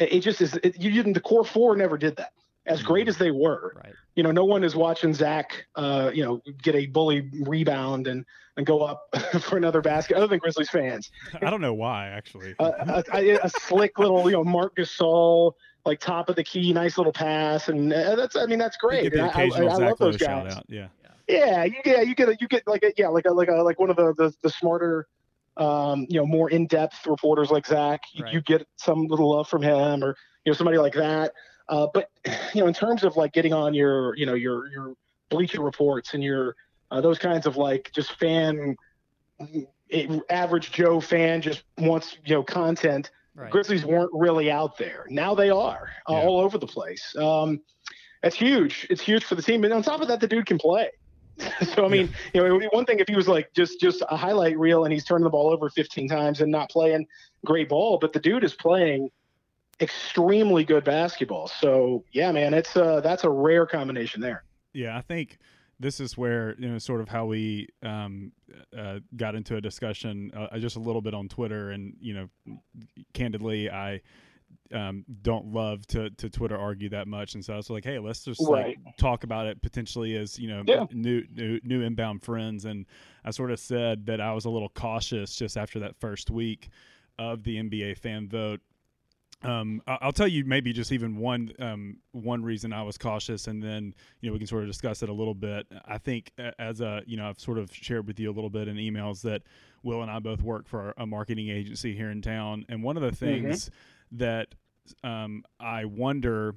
It, 0.00 0.20
just 0.20 0.40
is. 0.40 0.58
It, 0.62 0.80
you 0.80 0.90
didn't. 0.90 1.12
The 1.12 1.20
core 1.20 1.44
four 1.44 1.76
never 1.76 1.96
did 1.96 2.16
that. 2.16 2.32
As 2.66 2.82
great 2.82 3.08
as 3.08 3.18
they 3.18 3.30
were, 3.30 3.74
right. 3.76 3.92
you 4.14 4.22
know, 4.22 4.30
no 4.30 4.44
one 4.44 4.64
is 4.64 4.74
watching 4.74 5.12
Zach, 5.12 5.66
uh, 5.76 6.10
you 6.14 6.24
know, 6.24 6.40
get 6.62 6.74
a 6.74 6.86
bully 6.86 7.30
rebound 7.42 8.06
and 8.06 8.24
and 8.56 8.64
go 8.64 8.80
up 8.80 9.08
for 9.40 9.56
another 9.56 9.82
basket, 9.82 10.16
other 10.16 10.26
than 10.26 10.38
Grizzlies 10.38 10.70
fans. 10.70 11.10
I 11.42 11.50
don't 11.50 11.60
know 11.60 11.74
why, 11.74 12.08
actually. 12.08 12.54
a, 12.58 13.04
a, 13.12 13.38
a, 13.42 13.50
slick 13.50 13.98
little, 13.98 14.30
you 14.30 14.36
know, 14.36 14.44
Marc 14.44 14.76
Gasol, 14.76 15.52
like 15.84 16.00
top 16.00 16.28
of 16.28 16.36
the 16.36 16.44
key, 16.44 16.72
nice 16.72 16.96
little 16.96 17.12
pass, 17.12 17.68
and 17.68 17.92
uh, 17.92 18.16
that's. 18.16 18.36
I 18.36 18.46
mean, 18.46 18.58
that's 18.58 18.76
great. 18.76 19.14
I, 19.14 19.28
I, 19.28 19.50
I, 19.54 19.60
love 19.60 19.98
those 19.98 20.16
guys. 20.16 20.58
Yeah. 20.68 20.88
Yeah, 21.28 21.64
you 21.64 21.82
get 21.82 22.06
you 22.06 22.14
get 22.14 22.28
a, 22.28 22.36
you 22.38 22.48
get 22.48 22.66
like 22.66 22.82
a, 22.82 22.92
yeah 22.98 23.08
like 23.08 23.24
a, 23.24 23.32
like 23.32 23.48
a, 23.48 23.54
like 23.54 23.80
one 23.80 23.88
of 23.88 23.96
the 23.96 24.12
the, 24.14 24.34
the 24.42 24.50
smarter, 24.50 25.06
um, 25.56 26.06
you 26.10 26.18
know, 26.18 26.26
more 26.26 26.50
in 26.50 26.66
depth 26.66 27.06
reporters 27.06 27.50
like 27.50 27.66
Zach. 27.66 28.02
You, 28.12 28.24
right. 28.24 28.34
you, 28.34 28.42
get 28.42 28.66
some 28.76 29.06
little 29.06 29.34
love 29.34 29.48
from 29.48 29.62
him, 29.62 30.04
or 30.04 30.16
you 30.44 30.52
know 30.52 30.54
somebody 30.54 30.76
like 30.76 30.92
that. 30.94 31.32
Uh, 31.68 31.86
but 31.92 32.10
you 32.54 32.60
know, 32.60 32.66
in 32.66 32.74
terms 32.74 33.04
of 33.04 33.16
like 33.16 33.32
getting 33.32 33.52
on 33.52 33.74
your 33.74 34.16
you 34.16 34.26
know 34.26 34.34
your 34.34 34.70
your 34.70 34.94
Bleacher 35.30 35.62
Reports 35.62 36.14
and 36.14 36.22
your 36.22 36.56
uh, 36.90 37.00
those 37.00 37.18
kinds 37.18 37.46
of 37.46 37.56
like 37.56 37.90
just 37.94 38.12
fan 38.18 38.76
it, 39.88 40.22
average 40.30 40.72
Joe 40.72 41.00
fan 41.00 41.42
just 41.42 41.64
wants 41.78 42.16
you 42.24 42.34
know 42.34 42.42
content. 42.42 43.10
Right. 43.34 43.50
Grizzlies 43.50 43.84
weren't 43.84 44.10
really 44.12 44.50
out 44.50 44.78
there. 44.78 45.06
Now 45.10 45.34
they 45.34 45.50
are 45.50 45.90
uh, 46.08 46.12
yeah. 46.12 46.22
all 46.22 46.38
over 46.38 46.56
the 46.56 46.68
place. 46.68 47.16
Um, 47.18 47.60
it's 48.22 48.36
huge. 48.36 48.86
It's 48.90 49.02
huge 49.02 49.24
for 49.24 49.34
the 49.34 49.42
team. 49.42 49.64
And 49.64 49.72
on 49.72 49.82
top 49.82 50.00
of 50.00 50.08
that, 50.08 50.20
the 50.20 50.28
dude 50.28 50.46
can 50.46 50.56
play. 50.56 50.90
so 51.74 51.84
I 51.84 51.88
mean, 51.88 52.10
yeah. 52.32 52.44
you 52.44 52.58
know, 52.60 52.68
one 52.70 52.84
thing 52.84 53.00
if 53.00 53.08
he 53.08 53.16
was 53.16 53.26
like 53.26 53.52
just 53.52 53.80
just 53.80 54.02
a 54.08 54.16
highlight 54.16 54.56
reel 54.56 54.84
and 54.84 54.92
he's 54.92 55.04
turning 55.04 55.24
the 55.24 55.30
ball 55.30 55.52
over 55.52 55.68
15 55.68 56.08
times 56.08 56.40
and 56.40 56.50
not 56.50 56.70
playing 56.70 57.06
great 57.44 57.68
ball, 57.68 57.98
but 57.98 58.12
the 58.12 58.20
dude 58.20 58.44
is 58.44 58.54
playing 58.54 59.10
extremely 59.80 60.64
good 60.64 60.84
basketball. 60.84 61.48
So 61.48 62.04
yeah, 62.12 62.32
man, 62.32 62.54
it's 62.54 62.76
uh 62.76 63.00
that's 63.00 63.24
a 63.24 63.30
rare 63.30 63.66
combination 63.66 64.20
there. 64.20 64.44
Yeah, 64.72 64.96
I 64.96 65.00
think 65.02 65.38
this 65.80 66.00
is 66.00 66.16
where 66.16 66.54
you 66.58 66.68
know 66.68 66.78
sort 66.78 67.00
of 67.00 67.08
how 67.08 67.26
we 67.26 67.68
um, 67.82 68.32
uh, 68.76 69.00
got 69.16 69.34
into 69.34 69.56
a 69.56 69.60
discussion 69.60 70.30
uh, 70.34 70.58
just 70.58 70.76
a 70.76 70.80
little 70.80 71.02
bit 71.02 71.14
on 71.14 71.28
Twitter, 71.28 71.70
and 71.70 71.94
you 72.00 72.14
know, 72.14 72.58
candidly, 73.12 73.70
I 73.70 74.00
um, 74.72 75.04
don't 75.22 75.46
love 75.46 75.86
to 75.88 76.10
to 76.10 76.30
Twitter 76.30 76.56
argue 76.56 76.88
that 76.90 77.06
much, 77.08 77.34
and 77.34 77.44
so 77.44 77.54
I 77.54 77.56
was 77.56 77.70
like, 77.70 77.84
hey, 77.84 77.98
let's 77.98 78.24
just 78.24 78.40
Right. 78.40 78.76
like 78.84 78.96
talk 78.96 79.24
about 79.24 79.46
it 79.46 79.62
potentially 79.62 80.16
as 80.16 80.38
you 80.38 80.48
know 80.48 80.62
Yeah. 80.66 80.86
new 80.92 81.24
new 81.32 81.60
new 81.64 81.82
inbound 81.82 82.22
friends, 82.22 82.64
and 82.64 82.86
I 83.24 83.30
sort 83.30 83.50
of 83.50 83.58
said 83.60 84.06
that 84.06 84.20
I 84.20 84.32
was 84.32 84.44
a 84.44 84.50
little 84.50 84.70
cautious 84.70 85.34
just 85.36 85.56
after 85.56 85.78
that 85.80 85.96
first 86.00 86.30
week 86.30 86.68
of 87.18 87.44
the 87.44 87.56
NBA 87.58 87.98
fan 87.98 88.28
vote. 88.28 88.60
Um, 89.44 89.82
I'll 89.86 90.12
tell 90.12 90.26
you 90.26 90.44
maybe 90.44 90.72
just 90.72 90.90
even 90.90 91.18
one 91.18 91.52
um, 91.58 91.98
one 92.12 92.42
reason 92.42 92.72
I 92.72 92.82
was 92.82 92.96
cautious, 92.96 93.46
and 93.46 93.62
then 93.62 93.94
you 94.20 94.28
know 94.28 94.32
we 94.32 94.38
can 94.38 94.46
sort 94.46 94.62
of 94.62 94.68
discuss 94.68 95.02
it 95.02 95.08
a 95.08 95.12
little 95.12 95.34
bit. 95.34 95.66
I 95.86 95.98
think 95.98 96.32
as 96.58 96.80
a 96.80 97.02
you 97.06 97.16
know 97.16 97.28
I've 97.28 97.38
sort 97.38 97.58
of 97.58 97.70
shared 97.72 98.06
with 98.06 98.18
you 98.18 98.30
a 98.30 98.34
little 98.34 98.50
bit 98.50 98.68
in 98.68 98.76
emails 98.76 99.20
that 99.22 99.42
Will 99.82 100.02
and 100.02 100.10
I 100.10 100.18
both 100.18 100.40
work 100.40 100.66
for 100.66 100.94
a 100.96 101.06
marketing 101.06 101.50
agency 101.50 101.94
here 101.94 102.10
in 102.10 102.22
town, 102.22 102.64
and 102.68 102.82
one 102.82 102.96
of 102.96 103.02
the 103.02 103.12
things 103.12 103.70
that 104.12 104.54
um, 105.02 105.44
I 105.60 105.84
wonder 105.84 106.54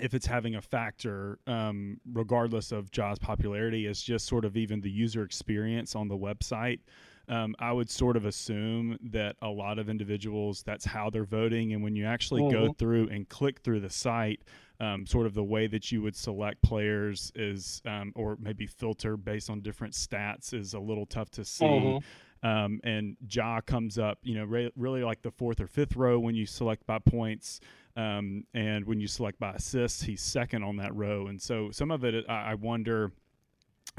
if 0.00 0.12
it's 0.12 0.26
having 0.26 0.56
a 0.56 0.62
factor, 0.62 1.38
um, 1.46 2.00
regardless 2.12 2.72
of 2.72 2.90
Ja's 2.90 3.18
popularity, 3.18 3.86
is 3.86 4.02
just 4.02 4.26
sort 4.26 4.44
of 4.44 4.56
even 4.56 4.80
the 4.80 4.90
user 4.90 5.22
experience 5.22 5.94
on 5.94 6.08
the 6.08 6.16
website. 6.16 6.80
Um, 7.28 7.54
I 7.58 7.72
would 7.72 7.88
sort 7.90 8.16
of 8.16 8.24
assume 8.26 8.98
that 9.02 9.36
a 9.40 9.48
lot 9.48 9.78
of 9.78 9.88
individuals, 9.88 10.62
that's 10.62 10.84
how 10.84 11.10
they're 11.10 11.24
voting. 11.24 11.72
And 11.72 11.82
when 11.82 11.96
you 11.96 12.04
actually 12.06 12.42
go 12.50 12.68
Mhm. 12.68 12.78
through 12.78 13.08
and 13.08 13.28
click 13.28 13.60
through 13.60 13.80
the 13.80 13.90
site, 13.90 14.42
um, 14.80 15.06
sort 15.06 15.26
of 15.26 15.34
the 15.34 15.44
way 15.44 15.66
that 15.68 15.90
you 15.92 16.02
would 16.02 16.16
select 16.16 16.60
players 16.62 17.32
is, 17.34 17.80
um, 17.86 18.12
or 18.14 18.36
maybe 18.40 18.66
filter 18.66 19.16
based 19.16 19.48
on 19.48 19.60
different 19.60 19.94
stats, 19.94 20.52
is 20.52 20.74
a 20.74 20.80
little 20.80 21.06
tough 21.06 21.30
to 21.30 21.44
see. 21.44 21.64
Mhm. 21.64 22.02
Um, 22.42 22.80
and 22.84 23.16
Ja 23.30 23.62
comes 23.62 23.98
up, 23.98 24.18
you 24.22 24.34
know, 24.34 24.44
re- 24.44 24.70
really 24.76 25.02
like 25.02 25.22
the 25.22 25.30
fourth 25.30 25.60
or 25.60 25.66
fifth 25.66 25.96
row 25.96 26.18
when 26.18 26.34
you 26.34 26.44
select 26.44 26.84
by 26.86 26.98
points. 26.98 27.58
Um, 27.96 28.44
and 28.52 28.84
when 28.84 29.00
you 29.00 29.06
select 29.06 29.38
by 29.38 29.52
assists, 29.54 30.02
he's 30.02 30.20
second 30.20 30.62
on 30.62 30.76
that 30.76 30.94
row. 30.94 31.28
And 31.28 31.40
so 31.40 31.70
some 31.70 31.90
of 31.90 32.04
it, 32.04 32.26
I, 32.28 32.50
I 32.50 32.54
wonder, 32.54 33.12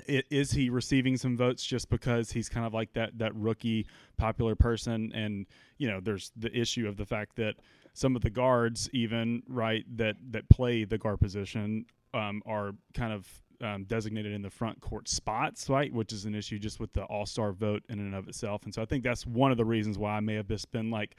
i- 0.10 0.24
is 0.30 0.52
he 0.52 0.70
receiving 0.70 1.18
some 1.18 1.38
votes 1.38 1.64
just 1.66 1.89
because 1.89 2.32
he's 2.32 2.50
kind 2.50 2.66
of 2.66 2.74
like 2.74 2.93
that 2.93 3.18
that 3.18 3.36
rookie 3.36 3.86
popular 4.18 4.56
person? 4.56 5.12
And 5.14 5.46
you 5.78 5.89
know, 5.89 6.00
there's 6.00 6.32
the 6.36 6.56
issue 6.58 6.88
of 6.88 6.98
the 6.98 7.06
fact 7.06 7.36
that 7.38 7.56
some 7.93 8.16
of 8.16 8.22
the 8.22 8.30
guards, 8.30 8.89
even 8.93 9.43
right, 9.48 9.86
that 9.98 10.16
that 10.32 10.50
play 10.50 10.84
the 10.84 10.98
guard 10.98 11.20
position, 11.20 11.86
um, 12.14 12.41
are 12.46 12.72
kind 12.93 13.14
of 13.14 13.28
um, 13.62 13.86
designated 13.86 14.34
in 14.34 14.41
the 14.41 14.50
front 14.50 14.82
court 14.82 15.08
spots, 15.08 15.70
right? 15.70 15.91
Which 15.93 16.12
is 16.12 16.26
an 16.26 16.36
issue 16.36 16.60
just 16.60 16.80
with 16.80 16.91
the 16.93 17.04
All 17.04 17.26
Star 17.26 17.54
vote 17.54 17.84
in 17.89 18.00
and 18.00 18.14
of 18.14 18.28
itself. 18.28 18.64
And 18.66 18.74
so 18.74 18.82
I 18.82 18.86
think 18.86 19.04
that's 19.04 19.26
one 19.26 19.52
of 19.52 19.58
the 19.58 19.66
reasons 19.66 19.98
why 19.98 20.18
I 20.18 20.20
may 20.20 20.36
have 20.36 20.48
just 20.48 20.72
been 20.72 20.91
like, 20.91 21.16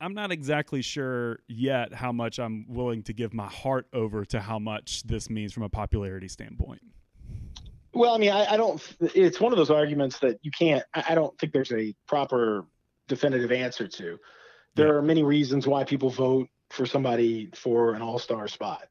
I'm 0.00 0.14
not 0.14 0.32
exactly 0.32 0.82
sure 0.82 1.40
yet 1.48 1.92
how 1.94 2.12
much 2.12 2.38
I'm 2.38 2.64
willing 2.68 3.02
to 3.04 3.12
give 3.12 3.34
my 3.34 3.48
heart 3.48 3.86
over 3.92 4.24
to 4.26 4.40
how 4.40 4.58
much 4.58 5.02
this 5.04 5.30
means 5.30 5.52
from 5.52 5.62
a 5.64 5.68
popularity 5.68 6.28
standpoint. 6.28 6.82
Well, 7.94 8.14
I 8.14 8.18
mean, 8.18 8.32
I, 8.32 8.54
I 8.54 8.56
don't. 8.56 8.80
It's 9.00 9.40
one 9.40 9.52
of 9.52 9.58
those 9.58 9.70
arguments 9.70 10.18
that 10.20 10.38
you 10.42 10.50
can't. 10.50 10.84
I, 10.94 11.14
don't 11.14 11.38
think 11.38 11.52
there's 11.52 11.72
a 11.72 11.94
proper 12.08 12.66
definitive 13.08 13.52
answer 13.52 13.86
to. 13.86 14.18
There 14.74 14.86
Yeah. 14.86 14.92
are 14.94 15.02
many 15.02 15.22
reasons 15.22 15.66
why 15.66 15.84
people 15.84 16.08
vote 16.08 16.48
for 16.70 16.86
somebody 16.86 17.50
for 17.54 17.94
an 17.94 18.00
all-star 18.00 18.48
spot. 18.48 18.84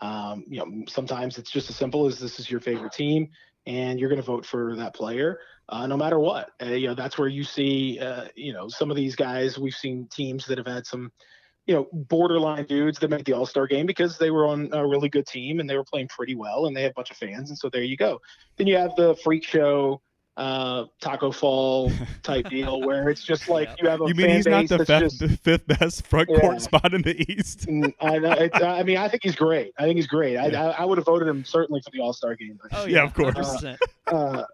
Um, 0.00 0.44
you 0.48 0.58
know, 0.58 0.84
sometimes 0.88 1.38
it's 1.38 1.50
just 1.50 1.70
as 1.70 1.76
simple 1.76 2.06
as 2.06 2.18
this 2.18 2.40
is 2.40 2.50
your 2.50 2.60
favorite 2.60 2.92
team, 2.92 3.28
and 3.66 4.00
you're 4.00 4.08
going 4.08 4.20
to 4.20 4.26
vote 4.26 4.44
for 4.46 4.74
that 4.76 4.94
player, 4.94 5.38
uh, 5.68 5.86
no 5.86 5.96
matter 5.96 6.18
what. 6.18 6.50
Uh, 6.60 6.70
you 6.70 6.88
know, 6.88 6.94
that's 6.94 7.18
where 7.18 7.28
you 7.28 7.44
see, 7.44 8.00
uh, 8.00 8.24
you 8.34 8.52
know, 8.52 8.68
some 8.68 8.90
of 8.90 8.96
these 8.96 9.14
guys. 9.14 9.58
We've 9.58 9.74
seen 9.74 10.08
teams 10.10 10.46
that 10.46 10.58
have 10.58 10.66
had 10.66 10.86
some, 10.86 11.12
you 11.70 11.76
know, 11.76 11.86
borderline 11.92 12.64
dudes 12.64 12.98
that 12.98 13.10
make 13.10 13.24
the 13.24 13.32
All 13.32 13.46
Star 13.46 13.68
game 13.68 13.86
because 13.86 14.18
they 14.18 14.32
were 14.32 14.44
on 14.44 14.68
a 14.72 14.84
really 14.84 15.08
good 15.08 15.24
team 15.24 15.60
and 15.60 15.70
they 15.70 15.76
were 15.76 15.84
playing 15.84 16.08
pretty 16.08 16.34
well, 16.34 16.66
and 16.66 16.76
they 16.76 16.82
have 16.82 16.90
a 16.90 16.94
bunch 16.94 17.12
of 17.12 17.16
fans, 17.16 17.50
and 17.50 17.56
so 17.56 17.68
there 17.68 17.84
you 17.84 17.96
go. 17.96 18.20
Then 18.56 18.66
you 18.66 18.76
have 18.76 18.96
the 18.96 19.14
freak 19.22 19.44
show. 19.44 20.02
Uh, 20.36 20.86
Taco 21.02 21.30
Fall 21.32 21.92
type 22.22 22.48
deal 22.48 22.80
where 22.80 23.10
it's 23.10 23.22
just 23.22 23.48
like 23.50 23.68
Yeah. 23.68 23.74
you 23.82 23.88
have 23.90 24.00
a 24.00 24.06
You 24.08 24.14
mean 24.14 24.26
fan 24.26 24.36
he's 24.36 24.46
not 24.46 24.68
the 24.68 24.84
that's 24.84 24.88
fifth, 24.88 25.00
just 25.02 25.18
the 25.20 25.28
fifth 25.36 25.66
best 25.66 26.06
front 26.06 26.30
Yeah. 26.30 26.40
court 26.40 26.62
spot 26.62 26.94
in 26.94 27.02
the 27.02 27.14
East? 27.30 27.66
I, 28.00 28.18
know, 28.18 28.32
it, 28.32 28.54
I 28.54 28.82
mean, 28.82 28.96
I 28.96 29.08
think 29.08 29.22
he's 29.22 29.34
great. 29.36 29.72
I 29.78 29.82
think 29.82 29.96
he's 29.96 30.06
great. 30.06 30.38
I, 30.38 30.46
Yeah. 30.46 30.68
I, 30.68 30.82
I 30.82 30.84
would 30.86 30.96
have 30.98 31.04
voted 31.04 31.28
him 31.28 31.44
certainly 31.44 31.82
for 31.82 31.90
the 31.90 32.00
All 32.00 32.12
Star 32.14 32.34
game. 32.36 32.58
Oh 32.72 32.86
Yeah, 32.86 32.98
yeah, 32.98 33.02
of 33.04 33.12
course. 33.12 33.34
100%. 33.36 33.76
uh, 34.06 34.44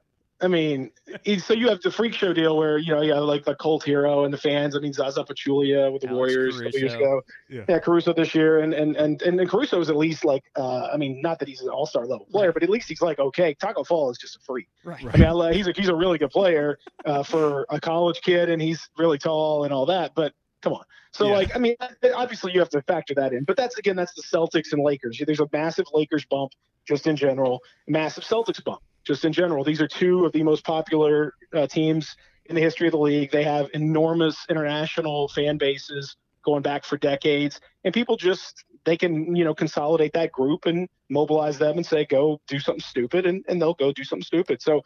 I 0.40 0.48
mean, 0.48 0.90
so 1.38 1.54
you 1.54 1.68
have 1.68 1.80
the 1.80 1.90
freak 1.90 2.12
show 2.12 2.34
deal 2.34 2.58
where 2.58 2.76
you 2.76 2.94
know 2.94 3.00
you 3.00 3.14
have 3.14 3.24
like 3.24 3.44
the 3.44 3.54
cult 3.54 3.82
hero 3.84 4.24
and 4.24 4.34
the 4.34 4.38
fans. 4.38 4.76
I 4.76 4.80
mean, 4.80 4.92
Zaza 4.92 5.24
Pachulia 5.24 5.90
with 5.90 6.02
the 6.02 6.08
Alex 6.08 6.16
Warriors 6.16 6.60
a 6.60 6.64
couple 6.64 6.78
years 6.78 6.92
ago. 6.92 7.22
Yeah. 7.48 7.78
Caruso 7.78 8.12
this 8.12 8.34
year, 8.34 8.58
and 8.58 8.74
and 8.74 8.96
and 8.96 9.22
and 9.22 9.48
Caruso 9.48 9.80
is 9.80 9.88
at 9.88 9.96
least 9.96 10.26
like, 10.26 10.44
uh, 10.56 10.88
I 10.92 10.98
mean, 10.98 11.22
not 11.22 11.38
that 11.38 11.48
he's 11.48 11.62
an 11.62 11.70
All 11.70 11.86
Star 11.86 12.04
level 12.06 12.26
player, 12.26 12.52
but 12.52 12.62
at 12.62 12.68
least 12.68 12.88
he's 12.88 13.00
like, 13.00 13.18
okay, 13.18 13.54
Taco 13.54 13.82
Fall 13.82 14.10
is 14.10 14.18
just 14.18 14.36
a 14.36 14.40
freak. 14.40 14.68
right. 14.84 15.02
Right. 15.02 15.14
I 15.14 15.18
mean, 15.18 15.42
I, 15.42 15.54
he's 15.54 15.68
a 15.68 15.72
he's 15.74 15.88
a 15.88 15.94
really 15.94 16.18
good 16.18 16.30
player 16.30 16.78
uh, 17.06 17.22
for 17.22 17.64
a 17.70 17.80
college 17.80 18.20
kid, 18.20 18.50
and 18.50 18.60
he's 18.60 18.86
really 18.98 19.16
tall 19.18 19.64
and 19.64 19.72
all 19.72 19.86
that. 19.86 20.12
But 20.14 20.34
come 20.60 20.74
on, 20.74 20.84
so 21.12 21.28
Yeah. 21.28 21.34
like, 21.36 21.56
I 21.56 21.58
mean, 21.58 21.76
obviously 22.14 22.52
you 22.52 22.58
have 22.60 22.70
to 22.70 22.82
factor 22.82 23.14
that 23.14 23.32
in. 23.32 23.44
But 23.44 23.56
that's 23.56 23.78
again, 23.78 23.96
that's 23.96 24.12
the 24.12 24.22
Celtics 24.22 24.72
and 24.72 24.82
Lakers. 24.82 25.22
There's 25.24 25.40
a 25.40 25.48
massive 25.50 25.86
Lakers 25.94 26.26
bump 26.26 26.52
just 26.86 27.06
in 27.06 27.16
general, 27.16 27.62
massive 27.88 28.22
Celtics 28.24 28.62
bump 28.62 28.82
just 29.06 29.24
in 29.24 29.32
general. 29.32 29.64
These 29.64 29.80
are 29.80 29.88
two 29.88 30.24
of 30.26 30.32
the 30.32 30.42
most 30.42 30.64
popular 30.64 31.32
uh, 31.54 31.66
teams 31.66 32.14
in 32.46 32.54
the 32.56 32.60
history 32.62 32.88
of 32.88 32.92
the 32.92 32.98
league. 32.98 33.30
They 33.30 33.44
have 33.44 33.68
enormous 33.74 34.44
international 34.48 35.28
fan 35.28 35.58
bases 35.58 36.16
going 36.44 36.62
back 36.62 36.84
for 36.84 36.96
decades, 36.98 37.60
and 37.84 37.94
people 37.94 38.16
just 38.16 38.64
they 38.84 38.96
can 38.96 39.34
you 39.36 39.44
know 39.44 39.54
consolidate 39.54 40.12
that 40.14 40.32
group 40.32 40.66
and 40.66 40.88
mobilize 41.10 41.58
them 41.58 41.76
and 41.76 41.86
say 41.86 42.04
go 42.06 42.40
do 42.48 42.58
something 42.58 42.80
stupid, 42.80 43.26
and, 43.26 43.44
and 43.48 43.60
they'll 43.60 43.74
go 43.74 43.92
do 43.92 44.04
something 44.04 44.24
stupid. 44.24 44.62
So 44.62 44.82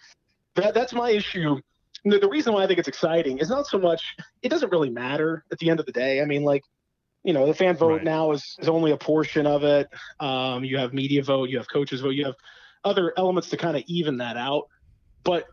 that 0.56 0.74
that's 0.74 0.92
my 0.92 1.10
issue. 1.10 1.56
The, 2.04 2.18
the 2.18 2.28
reason 2.28 2.52
why 2.52 2.64
I 2.64 2.66
think 2.66 2.78
it's 2.78 2.88
exciting 2.88 3.38
is 3.38 3.50
not 3.50 3.66
so 3.66 3.78
much 3.78 4.02
it 4.42 4.48
doesn't 4.48 4.70
really 4.70 4.90
matter 4.90 5.44
at 5.52 5.58
the 5.58 5.70
end 5.70 5.80
of 5.80 5.86
the 5.86 5.92
day. 5.92 6.20
I 6.20 6.24
mean, 6.24 6.42
like 6.42 6.62
you 7.24 7.32
know, 7.32 7.46
the 7.46 7.54
fan 7.54 7.76
vote 7.76 8.02
Right. 8.02 8.04
now 8.04 8.32
is, 8.32 8.56
is 8.58 8.68
only 8.68 8.92
a 8.92 8.96
portion 8.96 9.46
of 9.46 9.64
it. 9.64 9.88
Um, 10.20 10.64
you 10.64 10.78
have 10.78 10.92
media 10.94 11.22
vote, 11.22 11.48
you 11.50 11.58
have 11.58 11.66
coaches 11.70 12.00
vote, 12.00 12.14
you 12.14 12.24
have 12.24 12.34
other 12.84 13.12
elements 13.16 13.50
to 13.50 13.56
kind 13.56 13.76
of 13.76 13.82
even 13.86 14.18
that 14.18 14.36
out. 14.36 14.68
But 15.24 15.44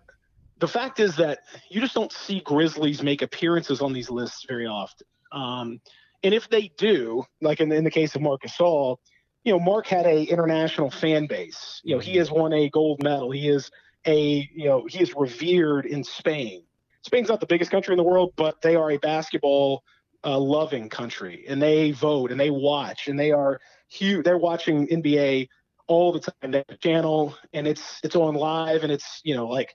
the 0.59 0.67
fact 0.67 0.99
is 0.99 1.15
that 1.17 1.39
you 1.69 1.81
just 1.81 1.93
don't 1.93 2.11
see 2.11 2.39
Grizzlies 2.41 3.03
make 3.03 3.21
appearances 3.21 3.81
on 3.81 3.93
these 3.93 4.09
lists 4.09 4.45
very 4.47 4.65
often. 4.65 5.07
Um, 5.31 5.81
and 6.23 6.33
if 6.33 6.49
they 6.49 6.71
do, 6.77 7.23
like 7.41 7.59
in, 7.59 7.71
in 7.71 7.83
the 7.83 7.91
case 7.91 8.15
of 8.15 8.21
Marcus 8.21 8.53
Gasol, 8.53 8.97
you 9.43 9.53
know, 9.53 9.59
Marc 9.59 9.87
had 9.87 10.05
a 10.05 10.23
international 10.23 10.89
fan 10.89 11.27
base. 11.27 11.79
You 11.83 11.95
know, 11.95 11.99
he 11.99 12.17
has 12.17 12.31
won 12.31 12.53
a 12.53 12.69
gold 12.69 13.01
medal. 13.03 13.31
He 13.31 13.47
is 13.47 13.69
a, 14.05 14.49
you 14.53 14.65
know, 14.65 14.85
he 14.87 15.01
is 15.01 15.13
revered 15.15 15.85
in 15.85 16.03
Spain. 16.03 16.63
Spain's 17.01 17.29
not 17.29 17.39
the 17.39 17.45
biggest 17.45 17.71
country 17.71 17.93
in 17.93 17.97
the 17.97 18.03
world, 18.03 18.33
but 18.35 18.61
they 18.61 18.75
are 18.75 18.91
a 18.91 18.97
basketball 18.97 19.83
uh, 20.25 20.37
loving 20.37 20.89
country, 20.89 21.45
and 21.47 21.61
they 21.61 21.91
vote 21.91 22.31
and 22.31 22.39
they 22.39 22.49
watch, 22.49 23.07
and 23.07 23.17
they 23.17 23.31
are 23.31 23.61
huge. 23.87 24.25
They're 24.25 24.37
watching 24.37 24.87
NBA 24.87 25.47
all 25.87 26.11
the 26.11 26.19
time. 26.19 26.51
that 26.51 26.79
channel, 26.81 27.35
and 27.53 27.67
it's 27.67 27.99
it's 28.03 28.15
on 28.15 28.35
live, 28.35 28.83
and 28.83 28.91
it's 28.91 29.21
you 29.23 29.35
know 29.35 29.47
like 29.47 29.73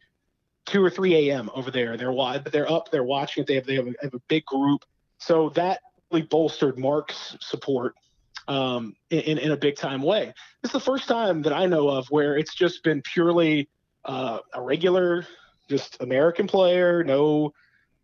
two 0.66 0.84
or 0.84 0.90
three 0.90 1.28
a.m. 1.28 1.50
over 1.54 1.70
there. 1.70 1.96
They're 1.96 2.14
they're 2.50 2.70
up. 2.70 2.90
They're 2.90 3.04
watching 3.04 3.42
it. 3.42 3.46
They 3.46 3.54
have 3.56 3.66
they 3.66 3.74
have 3.76 3.86
a, 3.86 3.94
have 4.02 4.14
a 4.14 4.20
big 4.28 4.44
group, 4.44 4.84
so 5.18 5.50
that 5.50 5.80
really 6.10 6.26
bolstered 6.26 6.78
Marc's 6.78 7.36
support 7.40 7.94
um, 8.48 8.94
in 9.10 9.38
in 9.38 9.52
a 9.52 9.56
big 9.56 9.76
time 9.76 10.02
way. 10.02 10.32
This 10.62 10.70
is 10.70 10.72
the 10.72 10.80
first 10.80 11.08
time 11.08 11.42
that 11.42 11.52
I 11.52 11.66
know 11.66 11.88
of 11.88 12.06
where 12.08 12.36
it's 12.36 12.54
just 12.54 12.82
been 12.84 13.02
purely 13.02 13.68
uh, 14.04 14.38
a 14.54 14.62
regular, 14.62 15.26
just 15.68 16.00
American 16.00 16.46
player, 16.46 17.02
no 17.04 17.52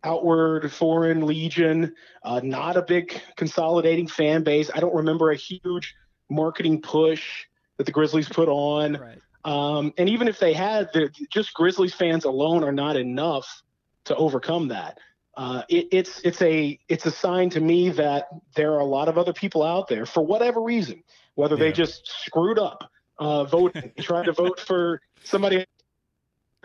outward 0.03 0.71
foreign 0.71 1.25
legion, 1.25 1.93
uh, 2.23 2.39
not 2.43 2.77
a 2.77 2.81
big 2.81 3.21
consolidating 3.35 4.07
fan 4.07 4.43
base. 4.43 4.71
I 4.73 4.79
don't 4.79 4.95
remember 4.95 5.31
a 5.31 5.35
huge 5.35 5.95
marketing 6.29 6.81
push 6.81 7.45
that 7.79 7.85
the 7.85 7.91
Grizzlies 7.91 8.29
put 8.29 8.47
on. 8.47 8.99
Right. 9.09 9.17
Um, 9.45 9.93
and 9.97 10.09
even 10.09 10.27
if 10.27 10.37
they 10.37 10.51
had, 10.51 10.89
just 11.31 11.53
Grizzlies 11.53 11.93
fans 11.93 12.25
alone 12.25 12.61
are 12.61 12.73
not 12.73 12.97
enough 12.97 13.63
to 14.03 14.15
overcome 14.17 14.67
that. 14.67 14.99
Uh, 15.37 15.63
it, 15.69 15.87
it's 15.93 16.19
it's 16.25 16.41
a 16.41 16.77
it's 16.89 17.05
a 17.05 17.11
sign 17.11 17.49
to 17.51 17.61
me 17.61 17.89
that 17.91 18.27
there 18.57 18.73
are 18.73 18.79
a 18.79 18.85
lot 18.85 19.07
of 19.07 19.17
other 19.17 19.31
people 19.31 19.63
out 19.63 19.87
there 19.87 20.05
for 20.05 20.25
whatever 20.25 20.61
reason, 20.61 21.01
whether 21.35 21.55
Yeah. 21.55 21.63
they 21.63 21.71
just 21.71 22.05
screwed 22.25 22.59
up 22.59 22.91
uh, 23.17 23.45
voting, 23.45 23.93
tried 24.01 24.25
to 24.25 24.33
vote 24.33 24.59
for 24.59 25.01
somebody. 25.23 25.65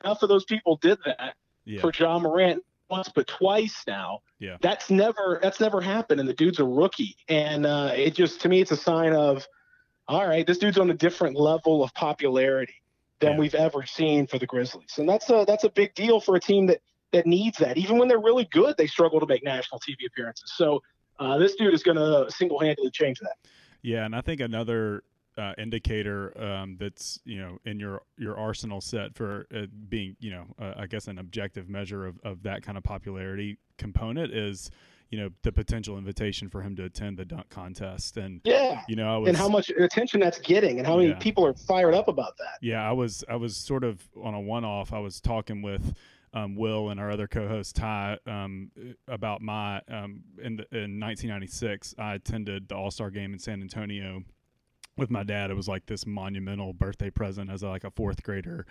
Enough 0.02 0.24
of 0.24 0.28
those 0.28 0.44
people 0.44 0.76
did 0.82 0.98
that 1.06 1.34
Yeah. 1.64 1.80
for 1.80 1.92
Ja 1.96 2.18
Morant 2.18 2.64
once 2.90 3.08
but 3.14 3.28
twice 3.28 3.84
now. 3.86 4.22
Yeah. 4.40 4.56
That's 4.60 4.90
never 4.90 5.38
that's 5.40 5.60
never 5.60 5.80
happened 5.80 6.18
and 6.18 6.28
the 6.28 6.34
dude's 6.34 6.58
a 6.58 6.64
rookie. 6.64 7.16
And 7.28 7.64
uh, 7.66 7.92
it 7.94 8.14
just 8.16 8.40
to 8.40 8.48
me 8.48 8.60
it's 8.60 8.72
a 8.72 8.76
sign 8.76 9.12
of 9.12 9.46
all 10.08 10.26
right, 10.26 10.46
this 10.46 10.58
dude's 10.58 10.78
on 10.78 10.90
a 10.90 10.94
different 10.94 11.36
level 11.36 11.82
of 11.82 11.92
popularity 11.94 12.74
than 13.20 13.32
Yeah. 13.32 13.38
we've 13.38 13.54
ever 13.54 13.84
seen 13.86 14.26
for 14.26 14.38
the 14.38 14.46
Grizzlies. 14.46 14.98
And 14.98 15.08
that's 15.08 15.30
a 15.30 15.44
that's 15.46 15.64
a 15.64 15.70
big 15.70 15.94
deal 15.94 16.20
for 16.20 16.36
a 16.36 16.40
team 16.40 16.66
that 16.66 16.80
that 17.12 17.26
needs 17.26 17.58
that. 17.58 17.78
Even 17.78 17.96
when 17.98 18.08
they're 18.08 18.18
really 18.20 18.46
good, 18.50 18.76
they 18.76 18.86
struggle 18.88 19.20
to 19.20 19.26
make 19.26 19.44
national 19.44 19.80
TV 19.80 20.06
appearances. 20.06 20.52
So 20.56 20.82
Uh, 21.20 21.38
this 21.38 21.54
dude 21.54 21.72
is 21.72 21.84
going 21.84 21.96
to 21.96 22.28
single-handedly 22.28 22.90
change 22.90 23.20
that. 23.20 23.36
Yeah, 23.82 24.04
and 24.04 24.16
I 24.16 24.20
think 24.20 24.40
another 24.40 25.04
uh, 25.38 25.52
indicator 25.58 26.36
um, 26.42 26.76
that's 26.76 27.20
you 27.24 27.38
know 27.38 27.58
in 27.64 27.78
your 27.78 28.02
your 28.18 28.36
arsenal 28.36 28.80
set 28.80 29.14
for 29.14 29.46
uh, 29.54 29.66
being 29.88 30.16
you 30.18 30.32
know 30.32 30.46
uh, 30.58 30.74
I 30.76 30.86
guess 30.88 31.06
an 31.06 31.18
objective 31.20 31.68
measure 31.68 32.04
of, 32.04 32.18
of 32.24 32.42
that 32.42 32.62
kind 32.64 32.76
of 32.76 32.82
popularity 32.82 33.58
component 33.78 34.32
is 34.32 34.70
you 35.14 35.20
know 35.20 35.30
the 35.42 35.52
potential 35.52 35.96
invitation 35.96 36.48
for 36.48 36.60
him 36.60 36.74
to 36.74 36.82
attend 36.84 37.16
the 37.16 37.24
dunk 37.24 37.48
contest 37.48 38.16
and 38.16 38.40
yeah 38.42 38.82
you 38.88 38.96
know 38.96 39.14
I 39.14 39.16
was, 39.18 39.28
and 39.28 39.36
how 39.36 39.48
much 39.48 39.70
attention 39.70 40.18
that's 40.18 40.40
getting 40.40 40.78
and 40.78 40.86
how 40.88 40.96
many 40.96 41.10
Yeah. 41.10 41.18
people 41.20 41.46
are 41.46 41.54
fired 41.54 41.94
up 41.94 42.08
about 42.08 42.36
that. 42.38 42.58
yeah 42.60 42.82
I 42.82 42.90
was 42.90 43.22
I 43.28 43.36
was 43.36 43.56
sort 43.56 43.84
of 43.84 44.02
on 44.20 44.34
a 44.34 44.40
one 44.40 44.64
off 44.64 44.92
I 44.92 44.98
was 44.98 45.20
talking 45.20 45.62
with 45.62 45.94
um, 46.32 46.56
Will 46.56 46.90
and 46.90 46.98
our 46.98 47.12
other 47.12 47.28
co-host 47.28 47.76
Ty 47.76 48.18
um, 48.26 48.72
about 49.06 49.40
my 49.40 49.80
um, 49.88 50.24
in 50.42 50.56
the, 50.56 50.66
in 50.72 50.98
1996 50.98 51.94
I 51.96 52.14
attended 52.14 52.68
the 52.68 52.74
All 52.74 52.90
Star 52.90 53.08
game 53.10 53.32
in 53.32 53.38
San 53.38 53.60
Antonio 53.62 54.24
with 54.96 55.10
my 55.12 55.22
dad. 55.22 55.52
It 55.52 55.54
was 55.54 55.68
like 55.68 55.86
this 55.86 56.06
monumental 56.06 56.72
birthday 56.72 57.10
present 57.10 57.50
as 57.52 57.62
a, 57.62 57.68
like 57.68 57.84
a 57.84 57.90
fourth 57.92 58.24
grader, 58.24 58.66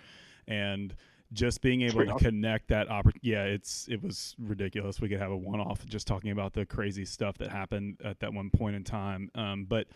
and 0.46 0.94
just 1.34 1.60
being 1.60 1.82
able 1.82 1.96
pretty 1.96 2.12
to 2.12 2.18
connect 2.18 2.68
that 2.68 2.88
oppor- 2.88 3.12
yeah 3.22 3.44
it's 3.44 3.86
it 3.88 4.02
was 4.02 4.34
ridiculous. 4.38 5.00
We 5.00 5.08
could 5.08 5.20
have 5.20 5.30
a 5.30 5.36
one-off 5.36 5.84
just 5.86 6.06
talking 6.06 6.30
about 6.30 6.52
the 6.52 6.64
crazy 6.64 7.04
stuff 7.04 7.36
that 7.38 7.50
happened 7.50 8.00
at 8.04 8.20
that 8.20 8.32
one 8.32 8.50
point 8.50 8.76
in 8.76 8.84
time. 8.84 9.30
Um, 9.34 9.66
but 9.66 9.88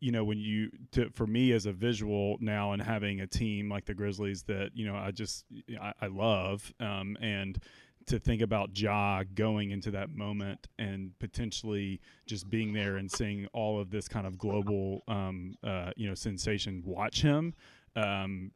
you 0.00 0.12
know 0.12 0.24
when 0.24 0.38
you 0.38 0.70
to, 0.92 1.08
for 1.10 1.26
me 1.26 1.52
as 1.52 1.66
a 1.66 1.72
visual 1.72 2.36
now 2.40 2.72
and 2.72 2.82
having 2.82 3.20
a 3.20 3.26
team 3.26 3.70
like 3.70 3.86
the 3.86 3.94
grizzlies 3.94 4.42
that 4.42 4.70
you 4.74 4.84
know 4.84 4.96
i 4.96 5.10
just 5.10 5.46
i, 5.80 5.92
I 6.02 6.06
love 6.08 6.74
um, 6.80 7.16
and 7.22 7.58
to 8.06 8.18
think 8.18 8.42
about 8.42 8.78
Ja 8.78 9.22
going 9.34 9.70
into 9.70 9.90
that 9.92 10.10
moment 10.10 10.66
and 10.78 11.18
potentially 11.18 12.00
just 12.26 12.48
being 12.50 12.72
there 12.72 12.96
and 12.96 13.10
seeing 13.10 13.46
all 13.52 13.80
of 13.80 13.90
this 13.90 14.08
kind 14.08 14.26
of 14.26 14.36
global, 14.36 15.02
um, 15.08 15.54
uh, 15.62 15.90
you 15.96 16.08
know, 16.08 16.14
sensation 16.14 16.82
watch 16.84 17.22
him, 17.22 17.54
um, 17.96 18.50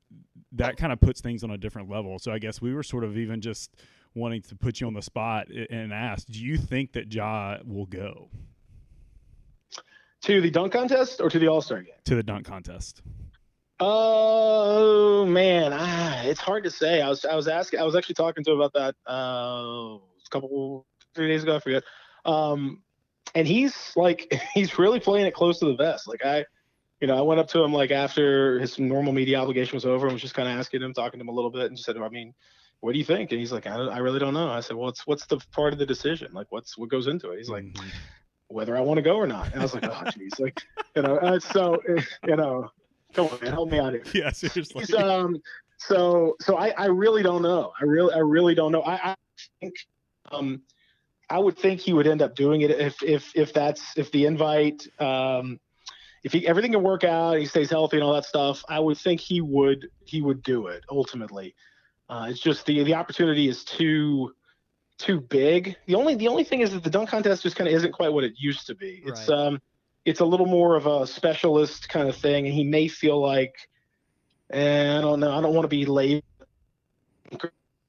that 0.53 0.77
kind 0.77 0.93
of 0.93 1.01
puts 1.01 1.21
things 1.21 1.45
on 1.45 1.51
a 1.51 1.59
different 1.59 1.89
level. 1.91 2.19
So 2.19 2.33
I 2.33 2.39
guess 2.39 2.61
we 2.61 2.75
were 2.75 2.83
sort 2.83 3.05
of 3.05 3.17
even 3.17 3.41
just 3.41 3.77
wanting 4.15 4.43
to 4.43 4.57
put 4.57 4.81
you 4.81 4.87
on 4.87 4.95
the 4.95 5.03
spot 5.03 5.49
and 5.49 5.93
ask, 5.93 6.27
do 6.29 6.43
you 6.43 6.57
think 6.57 6.93
that 6.93 7.13
Ja 7.13 7.59
will 7.65 7.87
go 7.87 8.31
To 10.23 10.41
the 10.41 10.51
dunk 10.51 10.73
contest 10.73 11.21
or 11.21 11.29
to 11.31 11.39
the 11.39 11.47
All 11.49 11.61
Star 11.61 11.83
game? 11.83 11.95
to 12.05 12.15
the 12.15 12.23
dunk 12.23 12.47
contest? 12.47 13.03
Oh 13.81 15.25
man, 15.27 15.73
ah, 15.73 16.23
it's 16.25 16.41
hard 16.41 16.65
to 16.65 16.71
say. 16.71 17.01
I 17.01 17.09
was 17.09 17.25
I 17.25 17.37
was 17.37 17.47
asking. 17.47 17.79
I 17.79 17.85
was 17.85 17.95
actually 17.95 18.17
talking 18.17 18.43
to 18.45 18.51
him 18.53 18.61
about 18.61 18.73
that 18.73 18.97
uh, 19.09 19.99
a 19.99 20.31
couple 20.31 20.85
three 21.15 21.29
days 21.29 21.45
ago. 21.45 21.57
I 21.57 21.61
forget. 21.61 21.85
Um, 22.25 22.83
and 23.37 23.47
he's 23.47 23.93
like 23.95 24.33
he's 24.55 24.79
really 24.81 24.99
playing 24.99 25.27
it 25.27 25.35
close 25.35 25.61
to 25.61 25.67
the 25.67 25.77
vest. 25.77 26.09
Like 26.09 26.25
I, 26.25 26.45
you 27.01 27.07
know, 27.07 27.17
I 27.17 27.21
went 27.21 27.41
up 27.41 27.49
to 27.49 27.63
him 27.63 27.73
like 27.73 27.91
after 27.91 28.59
his 28.59 28.79
normal 28.79 29.13
media 29.13 29.41
obligation 29.41 29.77
was 29.77 29.85
over 29.85 30.07
and 30.07 30.15
was 30.15 30.23
just 30.23 30.35
kind 30.35 30.49
of 30.49 30.59
asking 30.59 30.83
him, 30.83 30.93
talking 30.93 31.19
to 31.19 31.23
him 31.23 31.29
a 31.29 31.33
little 31.33 31.51
bit, 31.51 31.67
and 31.67 31.77
just 31.77 31.87
said, 31.87 31.97
I 31.97 32.09
mean, 32.09 32.35
what 32.81 32.93
do 32.93 32.99
you 32.99 33.05
think? 33.05 33.31
And 33.31 33.41
he's 33.41 33.53
like, 33.53 33.67
I, 33.67 33.75
I 33.77 33.99
really 33.99 34.19
don't 34.19 34.35
know. 34.35 34.49
I 34.51 34.61
said, 34.61 34.77
well, 34.77 34.87
what's 34.87 35.07
what's 35.07 35.27
the 35.27 35.39
part 35.53 35.73
of 35.73 35.79
the 35.79 35.87
decision? 35.87 36.33
Like, 36.33 36.47
what's 36.51 36.77
what 36.77 36.91
goes 36.91 37.07
into 37.07 37.31
it? 37.31 37.39
He's 37.39 37.51
like, 37.51 37.65
Mhm. 37.65 37.93
whether 38.49 38.77
I 38.77 38.81
want 38.81 38.99
to 38.99 39.03
go 39.03 39.17
or 39.17 39.27
not. 39.27 39.51
And 39.53 39.61
I 39.61 39.63
was 39.63 39.75
like, 39.75 39.85
oh, 39.85 40.03
jeez, 40.07 40.41
like, 40.41 40.61
you 40.97 41.03
know, 41.03 41.17
uh, 41.19 41.39
so 41.39 41.81
you 42.27 42.37
know, 42.37 42.71
come 43.15 43.27
on, 43.27 43.39
man, 43.43 43.53
help 43.53 43.71
me 43.71 43.79
out 43.79 43.93
here. 43.93 44.05
yeah, 44.15 44.31
seriously. 44.33 44.81
He's, 44.81 44.95
um, 44.95 45.41
so 45.79 46.35
so 46.41 46.57
I, 46.57 46.71
I 46.71 46.87
really 46.87 47.23
don't 47.23 47.43
know. 47.43 47.73
I 47.81 47.85
really 47.85 48.13
I 48.13 48.19
really 48.19 48.55
don't 48.55 48.73
know. 48.73 48.83
I, 48.83 49.11
I 49.13 49.17
think 49.61 49.75
um, 50.33 50.63
I 51.31 51.39
would 51.39 51.57
think 51.57 51.81
he 51.81 51.93
would 51.93 52.07
end 52.07 52.23
up 52.23 52.35
doing 52.35 52.63
it 52.63 52.71
if 52.71 53.03
if 53.03 53.31
if 53.37 53.53
that's 53.53 53.97
if 53.97 54.11
the 54.13 54.27
invite 54.27 54.87
um, 55.01 55.59
if 56.25 56.33
he 56.33 56.47
everything 56.47 56.73
can 56.73 56.83
work 56.83 57.05
out, 57.05 57.39
he 57.39 57.47
stays 57.47 57.71
healthy 57.71 57.97
and 57.97 58.05
all 58.05 58.15
that 58.15 58.25
stuff. 58.25 58.65
I 58.69 58.81
would 58.81 58.99
think 58.99 59.21
he 59.21 59.41
would 59.41 59.89
he 60.05 60.23
would 60.23 60.43
do 60.43 60.67
it 60.67 60.85
ultimately. 60.91 61.55
Uh, 62.09 62.27
it's 62.31 62.41
just 62.41 62.67
the 62.67 62.83
the 62.85 62.95
opportunity 62.95 63.49
is 63.49 63.65
too 63.65 64.33
too 64.99 65.21
big. 65.21 65.77
The 65.87 65.95
only 65.95 66.15
the 66.15 66.29
only 66.29 66.45
thing 66.45 66.61
is 66.61 66.73
that 66.73 66.83
the 66.83 66.91
dunk 66.91 67.09
contest 67.09 67.43
just 67.43 67.57
kind 67.57 67.69
of 67.69 67.75
isn't 67.75 67.93
quite 67.93 68.13
what 68.13 68.25
it 68.25 68.35
used 68.37 68.67
to 68.67 68.75
be. 68.75 69.03
It's 69.05 69.29
Right. 69.29 69.39
um 69.39 69.61
it's 70.05 70.21
a 70.21 70.25
little 70.25 70.47
more 70.47 70.75
of 70.75 70.87
a 70.87 71.07
specialist 71.07 71.89
kind 71.89 72.09
of 72.09 72.17
thing, 72.17 72.47
and 72.47 72.55
he 72.55 72.65
may 72.65 72.89
feel 72.89 73.21
like, 73.21 73.55
eh, 74.51 74.97
I 74.97 75.01
don't 75.03 75.21
know, 75.21 75.31
I 75.31 75.43
don't 75.43 75.55
want 75.55 75.65
to 75.65 75.69
be 75.69 75.85
late 75.85 76.25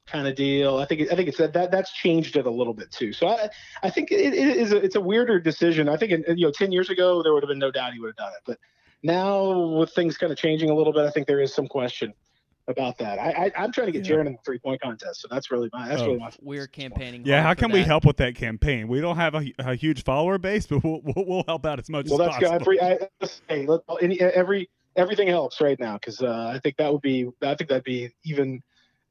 kind 0.10 0.28
of 0.28 0.36
deal. 0.36 0.78
I 0.78 0.86
think 0.86 1.12
I 1.12 1.16
think 1.16 1.30
it's 1.30 1.38
that, 1.38 1.54
that 1.54 1.72
that's 1.72 1.92
changed 1.94 2.36
it 2.36 2.46
a 2.46 2.52
little 2.52 2.74
bit 2.74 2.92
too. 2.92 3.14
So 3.14 3.28
I 3.28 3.50
I 3.84 3.90
think 3.90 4.12
it, 4.12 4.34
it 4.34 4.58
is 4.58 4.72
a, 4.72 4.78
it's 4.78 4.96
a 4.96 5.02
weirder 5.02 5.40
decision. 5.40 5.88
I 5.90 5.98
think 5.98 6.12
in, 6.12 6.24
you 6.38 6.46
know 6.48 6.52
ten 6.52 6.72
years 6.72 6.90
ago 6.90 7.22
there 7.24 7.34
would 7.34 7.44
have 7.44 7.50
been 7.50 7.60
no 7.60 7.72
doubt 7.72 7.94
he 7.94 8.00
would 8.00 8.10
have 8.10 8.16
done 8.16 8.32
it, 8.34 8.42
but 8.46 8.58
now 9.04 9.78
with 9.78 9.92
things 9.92 10.18
kind 10.18 10.32
of 10.32 10.38
changing 10.38 10.70
a 10.70 10.74
little 10.74 10.92
bit, 10.94 11.06
I 11.06 11.10
think 11.12 11.28
there 11.28 11.40
is 11.40 11.54
some 11.54 11.68
question 11.68 12.14
about 12.68 12.98
that. 13.00 13.18
I, 13.18 13.30
I 13.56 13.64
I'm 13.64 13.72
trying 13.72 13.88
to 13.88 13.94
get 13.94 14.06
Yeah. 14.08 14.18
Jaren 14.18 14.28
in 14.28 14.34
the 14.34 14.40
three 14.46 14.60
point 14.60 14.82
contest, 14.82 15.22
so 15.22 15.28
that's 15.32 15.50
really 15.52 15.70
my 15.74 15.88
that's 15.88 16.02
Oh. 16.02 16.08
really 16.08 16.20
my 16.20 16.32
We're 16.42 16.68
campaigning. 16.68 17.24
Yeah, 17.26 17.42
how 17.42 17.54
for 17.54 17.62
can 17.62 17.72
we 17.72 17.82
help 17.82 18.06
with 18.06 18.18
that 18.18 18.36
campaign? 18.36 18.88
We 18.88 19.02
don't 19.02 19.16
have 19.16 19.36
a, 19.36 19.46
a 19.60 19.76
huge 19.76 20.04
follower 20.04 20.38
base, 20.38 20.68
but 20.68 20.84
we'll, 20.84 21.02
we'll, 21.04 21.26
we'll 21.26 21.44
help 21.48 21.66
out 21.66 21.80
as 21.80 21.90
much 21.90 22.08
Well, 22.10 22.22
as 22.22 22.28
that's 22.28 22.40
good. 22.40 22.60
possible. 22.60 22.74
I, 22.82 23.00
I, 23.22 23.28
hey, 23.48 23.66
let, 23.66 23.82
any, 24.02 24.20
every 24.22 24.70
everything 24.96 25.28
helps 25.28 25.62
right 25.62 25.80
now 25.80 25.94
because 25.94 26.22
uh, 26.22 26.52
I 26.54 26.60
think 26.60 26.78
that 26.78 26.92
would 26.92 27.02
be 27.02 27.28
I 27.42 27.56
think 27.56 27.70
that'd 27.70 27.84
be 27.84 28.10
even 28.26 28.62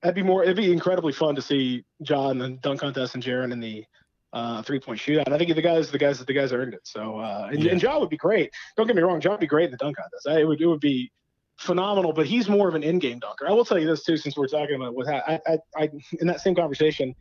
that'd 0.02 0.14
be 0.14 0.22
more 0.22 0.42
it'd 0.42 0.56
be 0.56 0.72
incredibly 0.72 1.12
fun 1.12 1.34
to 1.34 1.42
see 1.42 1.84
Ja 2.00 2.30
and 2.30 2.40
the 2.40 2.50
dunk 2.62 2.80
contest 2.80 3.14
and 3.14 3.22
Jaren 3.22 3.52
in 3.52 3.60
the 3.60 3.84
uh, 4.32 4.62
three 4.62 4.78
point 4.78 5.00
shootout. 5.00 5.32
I 5.32 5.38
think 5.38 5.54
the 5.54 5.62
guys 5.62 5.90
the 5.90 5.98
guys 5.98 6.24
the 6.24 6.32
guys 6.32 6.52
earned 6.52 6.74
it. 6.74 6.80
So 6.84 7.18
uh, 7.18 7.48
and, 7.50 7.62
Yeah. 7.62 7.72
and 7.72 7.82
Ja 7.82 7.98
would 7.98 8.10
be 8.10 8.16
great. 8.16 8.50
Don't 8.76 8.86
get 8.86 8.96
me 8.96 9.02
wrong, 9.02 9.20
Ja 9.20 9.30
would 9.32 9.40
be 9.40 9.46
great 9.46 9.66
in 9.66 9.70
the 9.70 9.76
dunk 9.78 9.96
contest. 9.96 10.28
I, 10.28 10.40
it 10.40 10.44
would 10.46 10.60
it 10.60 10.66
would 10.66 10.80
be 10.80 11.10
phenomenal. 11.56 12.12
But 12.12 12.26
he's 12.26 12.48
more 12.48 12.68
of 12.68 12.74
an 12.74 12.82
in 12.82 12.98
game 12.98 13.18
dunker. 13.18 13.48
I 13.48 13.52
will 13.52 13.64
tell 13.64 13.78
you 13.78 13.86
this 13.86 14.04
too, 14.04 14.16
since 14.16 14.36
we're 14.36 14.46
talking 14.48 14.76
about 14.76 14.94
what 14.94 15.08
I, 15.08 15.40
I 15.46 15.58
I 15.76 15.90
in 16.20 16.26
that 16.26 16.40
same 16.40 16.54
conversation, 16.54 17.14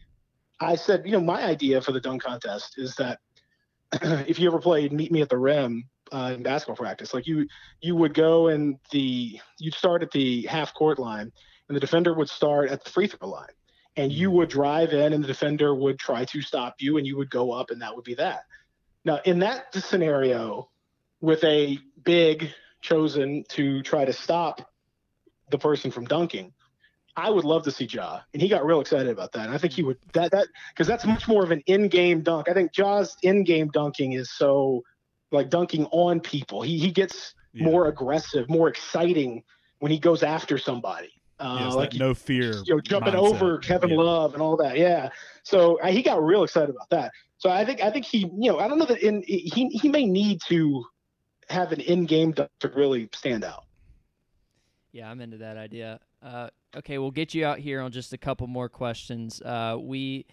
I 0.60 0.76
said 0.76 1.04
you 1.06 1.14
know 1.14 1.22
my 1.22 1.44
idea 1.44 1.82
for 1.82 1.92
the 1.94 2.02
dunk 2.02 2.24
contest 2.24 2.76
is 2.78 2.96
that 2.96 3.20
if 4.28 4.38
you 4.40 4.48
ever 4.48 4.60
played 4.60 4.92
Meet 4.92 5.12
Me 5.12 5.22
at 5.22 5.30
the 5.30 5.38
Rim 5.38 5.88
uh, 6.12 6.34
in 6.36 6.44
basketball 6.44 6.76
practice, 6.76 7.14
like 7.14 7.26
you 7.26 7.48
you 7.82 7.96
would 7.96 8.14
go 8.14 8.48
and 8.50 8.78
the 8.92 9.40
you'd 9.60 9.74
start 9.74 10.04
at 10.04 10.12
the 10.12 10.42
half 10.48 10.74
court 10.74 11.00
line, 11.00 11.32
and 11.68 11.76
the 11.76 11.80
defender 11.80 12.13
would 12.13 12.30
start 12.30 12.70
at 12.70 12.84
the 12.84 12.89
free 12.89 13.07
throw 13.07 13.30
line, 13.30 13.47
and 13.95 14.11
you 14.11 14.32
would 14.32 14.49
drive 14.49 14.93
in, 14.93 15.13
and 15.13 15.24
the 15.24 15.28
defender 15.28 15.74
would 15.76 15.99
try 15.99 16.26
to 16.26 16.41
stop 16.41 16.76
you, 16.80 16.97
and 16.97 17.05
you 17.07 17.18
would 17.18 17.30
go 17.30 17.51
up, 17.51 17.72
and 17.72 17.82
that 17.82 17.95
would 17.95 18.05
be 18.05 18.15
that. 18.15 18.41
Now, 19.05 19.20
in 19.26 19.39
that 19.39 19.74
scenario, 19.74 20.70
with 21.22 21.43
a 21.43 21.80
big 22.03 22.51
chosen 22.82 23.43
to 23.49 23.82
try 23.82 24.05
to 24.05 24.13
stop 24.13 24.70
the 25.49 25.57
person 25.57 25.91
from 25.91 26.05
dunking. 26.05 26.53
I 27.15 27.30
would 27.32 27.45
love 27.45 27.63
to 27.63 27.72
see 27.72 27.86
Ja, 27.86 28.20
and 28.34 28.41
he 28.41 28.47
got 28.47 28.65
real 28.65 28.80
excited 28.80 29.07
about 29.07 29.32
that. 29.32 29.45
And 29.47 29.53
I 29.53 29.57
think 29.57 29.74
he 29.74 29.82
would 29.82 29.97
that 30.13 30.32
that 30.32 30.47
because 30.70 30.88
that's 30.88 31.05
much 31.05 31.28
more 31.28 31.43
of 31.43 31.51
an 31.51 31.63
in-game 31.65 32.22
dunk. 32.22 32.47
I 32.47 32.53
think 32.53 32.74
Ja's 32.74 33.15
in-game 33.24 33.70
dunking 33.70 34.13
is 34.13 34.30
so 34.32 34.84
like 35.32 35.49
dunking 35.49 35.86
on 35.88 36.20
people. 36.20 36.61
He 36.61 36.78
he 36.78 36.91
gets 36.91 37.34
Yeah. 37.53 37.65
more 37.65 37.88
aggressive, 37.88 38.47
more 38.49 38.68
exciting 38.68 39.43
when 39.80 39.91
he 39.91 39.97
goes 39.97 40.22
after 40.22 40.59
somebody. 40.59 41.09
Uh, 41.40 41.58
Yes, 41.60 41.76
like 41.76 41.92
that 41.92 42.00
no 42.00 42.14
fear. 42.14 42.64
you 42.66 42.76
know, 42.76 42.82
jumping 42.82 43.14
mindset. 43.14 43.42
over 43.42 43.58
Kevin 43.60 43.92
Yeah. 43.92 43.98
Love 43.98 44.34
and 44.34 44.42
all 44.42 44.58
that. 44.58 44.78
Yeah. 44.78 45.10
So 45.44 45.80
uh, 45.82 45.88
he 45.88 46.02
got 46.02 46.24
real 46.24 46.44
excited 46.44 46.70
about 46.70 46.90
that. 46.90 47.12
So 47.38 47.50
I 47.50 47.64
think 47.64 47.82
I 47.82 47.92
think 47.92 48.06
he, 48.06 48.20
you 48.20 48.52
know, 48.52 48.60
I 48.60 48.68
don't 48.68 48.80
know 48.80 48.86
that 48.86 49.00
in 49.02 49.24
he 49.28 49.68
he 49.70 49.90
may 49.90 50.06
need 50.06 50.42
to 50.48 50.84
have 51.50 51.72
an 51.72 51.80
in-game 51.82 52.32
dunk 52.32 52.50
to 52.62 52.70
really 52.70 53.08
stand 53.14 53.44
out. 53.44 53.66
Yeah, 54.92 55.10
I'm 55.10 55.22
into 55.22 55.38
that 55.38 55.58
idea. 55.58 56.00
Uh, 56.24 56.50
okay, 56.76 56.98
we'll 56.98 57.12
get 57.12 57.34
you 57.34 57.46
out 57.46 57.60
here 57.60 57.82
on 57.82 57.92
just 57.92 58.14
a 58.14 58.18
couple 58.18 58.48
more 58.48 58.70
questions. 58.70 59.42
Uh, 59.42 59.78
we 59.80 60.26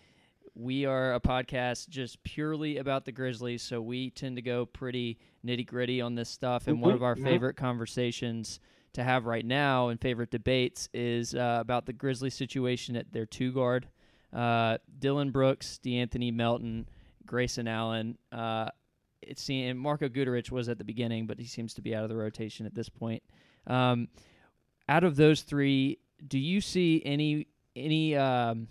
we 0.54 0.86
are 0.86 1.14
a 1.14 1.20
podcast 1.20 1.88
just 1.88 2.22
purely 2.22 2.78
about 2.78 3.04
the 3.04 3.12
Grizzlies, 3.12 3.62
so 3.62 3.82
we 3.82 4.10
tend 4.10 4.36
to 4.36 4.42
go 4.42 4.64
pretty 4.64 5.18
nitty 5.44 5.66
gritty 5.66 6.00
on 6.00 6.14
this 6.14 6.30
stuff. 6.30 6.68
And 6.68 6.80
one 6.80 6.92
Mhm, 6.92 6.94
of 6.94 7.02
our 7.02 7.16
mhm. 7.16 7.24
favorite 7.24 7.56
conversations 7.56 8.60
to 8.94 9.04
have 9.04 9.26
right 9.26 9.44
now 9.44 9.88
in 9.88 9.98
favorite 9.98 10.30
debates 10.30 10.88
is 10.94 11.34
uh, 11.34 11.58
about 11.60 11.86
the 11.86 11.92
Grizzlies 11.92 12.34
situation 12.34 12.96
at 12.96 13.12
their 13.12 13.26
two 13.26 13.52
guard. 13.52 13.88
Uh, 14.32 14.78
Dillon 14.98 15.30
Brooks, 15.30 15.78
De'Anthony 15.84 16.32
Melton, 16.32 16.88
Grayson 17.26 17.68
Allen. 17.68 18.18
Uh, 18.32 18.68
it 19.22 19.38
seemed 19.38 19.78
Marko 19.78 20.08
Guduric 20.08 20.50
was 20.50 20.68
at 20.68 20.78
the 20.78 20.84
beginning, 20.84 21.26
but 21.26 21.38
he 21.38 21.46
seems 21.46 21.74
to 21.74 21.82
be 21.82 21.94
out 21.94 22.02
of 22.02 22.08
the 22.08 22.16
rotation 22.16 22.66
at 22.66 22.74
this 22.74 22.88
point. 22.88 23.22
Um, 23.66 24.08
out 24.88 25.04
of 25.04 25.16
those 25.16 25.42
three, 25.42 25.98
do 26.26 26.38
you 26.38 26.60
see 26.60 27.02
any 27.04 27.46
any 27.74 28.16
um, 28.16 28.68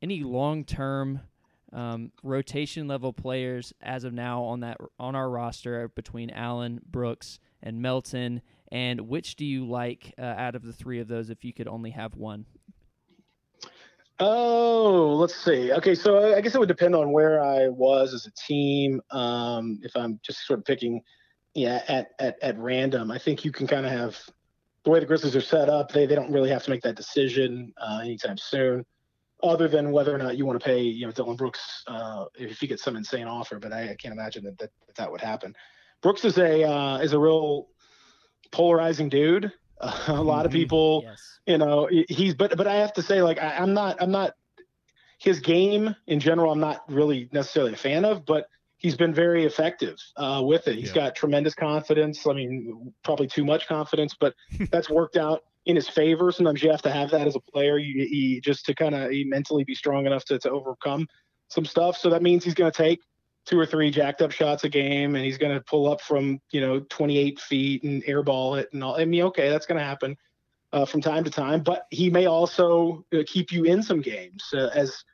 any 0.00 0.22
long 0.22 0.64
term 0.64 1.20
um, 1.72 2.10
rotation 2.22 2.88
level 2.88 3.12
players 3.12 3.72
as 3.80 4.04
of 4.04 4.12
now 4.12 4.42
on 4.42 4.60
that 4.60 4.78
on 4.98 5.14
our 5.14 5.30
roster 5.30 5.88
between 5.88 6.30
Allen, 6.30 6.80
Brooks, 6.90 7.38
and 7.62 7.80
Melton? 7.80 8.42
And 8.72 9.02
which 9.02 9.36
do 9.36 9.44
you 9.44 9.66
like 9.66 10.14
uh, 10.18 10.22
out 10.22 10.56
of 10.56 10.64
the 10.64 10.72
three 10.72 10.98
of 10.98 11.06
those? 11.06 11.30
If 11.30 11.44
you 11.44 11.52
could 11.52 11.68
only 11.68 11.90
have 11.90 12.16
one, 12.16 12.46
Oh, 14.24 15.16
let's 15.16 15.34
see. 15.34 15.72
Okay, 15.72 15.96
so 15.96 16.34
I 16.36 16.40
guess 16.40 16.54
it 16.54 16.58
would 16.58 16.68
depend 16.68 16.94
on 16.94 17.10
where 17.10 17.42
I 17.42 17.66
was 17.68 18.14
as 18.14 18.26
a 18.26 18.30
team. 18.30 19.00
Um, 19.10 19.80
if 19.82 19.96
I'm 19.96 20.20
just 20.22 20.46
sort 20.46 20.60
of 20.60 20.64
picking, 20.64 21.02
yeah, 21.54 21.82
at 21.88 22.10
at 22.20 22.36
at 22.40 22.56
random, 22.56 23.10
I 23.10 23.18
think 23.18 23.44
you 23.44 23.50
can 23.50 23.66
kind 23.66 23.84
of 23.84 23.90
have 23.90 24.16
the 24.84 24.90
way 24.90 25.00
the 25.00 25.06
Grizzlies 25.06 25.34
are 25.34 25.40
set 25.40 25.68
up. 25.68 25.90
They 25.90 26.06
they 26.06 26.14
don't 26.14 26.30
really 26.30 26.50
have 26.50 26.62
to 26.62 26.70
make 26.70 26.82
that 26.82 26.94
decision 26.94 27.72
uh, 27.78 28.00
anytime 28.02 28.38
soon, 28.38 28.84
other 29.42 29.66
than 29.66 29.90
whether 29.90 30.14
or 30.14 30.18
not 30.18 30.36
you 30.36 30.46
want 30.46 30.60
to 30.60 30.64
pay 30.64 30.82
you 30.82 31.04
know 31.04 31.12
Dillon 31.12 31.36
Brooks 31.36 31.82
uh, 31.88 32.26
if 32.36 32.62
you 32.62 32.68
get 32.68 32.78
some 32.78 32.94
insane 32.94 33.26
offer. 33.26 33.58
But 33.58 33.72
I, 33.72 33.90
I 33.90 33.96
can't 33.96 34.12
imagine 34.12 34.44
that 34.44 34.56
that, 34.58 34.70
that 34.96 35.10
would 35.10 35.20
happen. 35.20 35.52
Brooks 36.00 36.24
is 36.24 36.38
a 36.38 36.62
uh, 36.62 36.98
is 36.98 37.12
a 37.12 37.18
real 37.18 37.68
polarizing 38.50 39.08
dude. 39.08 39.52
a 40.08 40.22
lot 40.22 40.46
of 40.46 40.52
Mhm. 40.52 40.56
people 40.56 41.02
Yes. 41.04 41.38
you 41.46 41.58
know 41.58 41.88
he's 42.08 42.34
but 42.34 42.56
but 42.56 42.68
i 42.68 42.76
have 42.76 42.92
to 42.92 43.02
say 43.02 43.20
like 43.20 43.42
I, 43.42 43.56
i'm 43.56 43.74
not 43.74 44.00
i'm 44.00 44.12
not 44.12 44.34
his 45.18 45.40
game 45.40 45.96
in 46.06 46.20
general 46.20 46.52
i'm 46.52 46.60
not 46.60 46.82
really 46.88 47.28
necessarily 47.32 47.72
a 47.72 47.76
fan 47.76 48.04
of 48.04 48.24
but 48.24 48.46
he's 48.76 48.96
been 48.96 49.12
very 49.12 49.44
effective 49.44 49.96
uh, 50.16 50.40
with 50.44 50.68
it 50.68 50.76
He's 50.76 50.88
Yeah. 50.90 50.94
got 51.06 51.16
tremendous 51.16 51.54
confidence 51.54 52.26
i 52.28 52.32
mean 52.32 52.92
probably 53.02 53.26
too 53.26 53.44
much 53.44 53.66
confidence 53.66 54.14
but 54.18 54.34
that's 54.70 54.88
worked 54.88 55.16
out 55.16 55.40
in 55.66 55.74
his 55.74 55.88
favor 55.88 56.30
sometimes 56.30 56.62
you 56.62 56.70
have 56.70 56.82
to 56.82 56.92
have 56.92 57.10
that 57.10 57.26
as 57.26 57.34
a 57.34 57.40
player 57.40 57.76
you, 57.78 58.06
you 58.08 58.40
just 58.40 58.64
to 58.66 58.74
kind 58.76 58.94
of 58.94 59.10
mentally 59.26 59.64
be 59.64 59.74
strong 59.74 60.06
enough 60.06 60.24
to, 60.26 60.38
to 60.38 60.50
overcome 60.50 61.08
some 61.48 61.64
stuff 61.64 61.96
so 61.96 62.08
that 62.08 62.22
means 62.22 62.44
he's 62.44 62.54
going 62.54 62.70
to 62.70 62.76
take 62.76 63.00
two 63.46 63.58
or 63.58 63.66
three 63.66 63.90
jacked 63.90 64.22
up 64.22 64.30
shots 64.30 64.64
a 64.64 64.68
game 64.68 65.16
and 65.16 65.24
he's 65.24 65.38
going 65.38 65.54
to 65.54 65.60
pull 65.62 65.90
up 65.90 66.00
from 66.00 66.40
you 66.52 66.60
know 66.60 66.80
28 66.90 67.40
feet 67.40 67.82
and 67.82 68.04
airball 68.04 68.58
it 68.58 68.68
and 68.72 68.82
all 68.84 68.98
i 69.00 69.04
mean 69.04 69.22
okay 69.22 69.48
that's 69.48 69.66
going 69.66 69.78
to 69.78 69.84
happen 69.84 70.16
uh, 70.72 70.84
from 70.84 71.00
time 71.00 71.24
to 71.24 71.30
time, 71.30 71.62
but 71.62 71.86
he 71.90 72.10
may 72.10 72.26
also 72.26 73.04
uh, 73.14 73.18
keep 73.26 73.52
you 73.52 73.64
in 73.64 73.82
some 73.82 74.00
games. 74.00 74.42
Uh, 74.54 74.70
as 74.74 75.04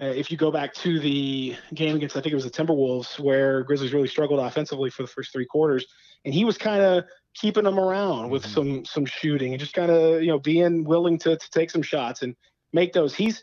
uh, 0.00 0.06
if 0.06 0.30
you 0.30 0.36
go 0.36 0.50
back 0.50 0.72
to 0.72 0.98
the 0.98 1.54
game 1.74 1.96
against, 1.96 2.16
I 2.16 2.20
think 2.20 2.32
it 2.32 2.36
was 2.36 2.44
the 2.44 2.50
Timberwolves, 2.50 3.18
where 3.18 3.62
Grizzlies 3.62 3.92
really 3.92 4.08
struggled 4.08 4.40
offensively 4.40 4.90
for 4.90 5.02
the 5.02 5.08
first 5.08 5.32
three 5.32 5.44
quarters, 5.46 5.86
and 6.24 6.32
he 6.32 6.44
was 6.44 6.56
kind 6.56 6.80
of 6.82 7.04
keeping 7.34 7.64
them 7.64 7.78
around 7.78 8.30
with 8.30 8.44
Mhm. 8.44 8.54
some 8.54 8.84
some 8.84 9.06
shooting 9.06 9.52
and 9.52 9.60
just 9.60 9.74
kind 9.74 9.90
of 9.90 10.22
you 10.22 10.28
know 10.28 10.38
being 10.38 10.84
willing 10.84 11.18
to, 11.18 11.36
to 11.36 11.50
take 11.50 11.70
some 11.70 11.82
shots 11.82 12.22
and 12.22 12.34
make 12.72 12.92
those. 12.92 13.14
He's 13.14 13.42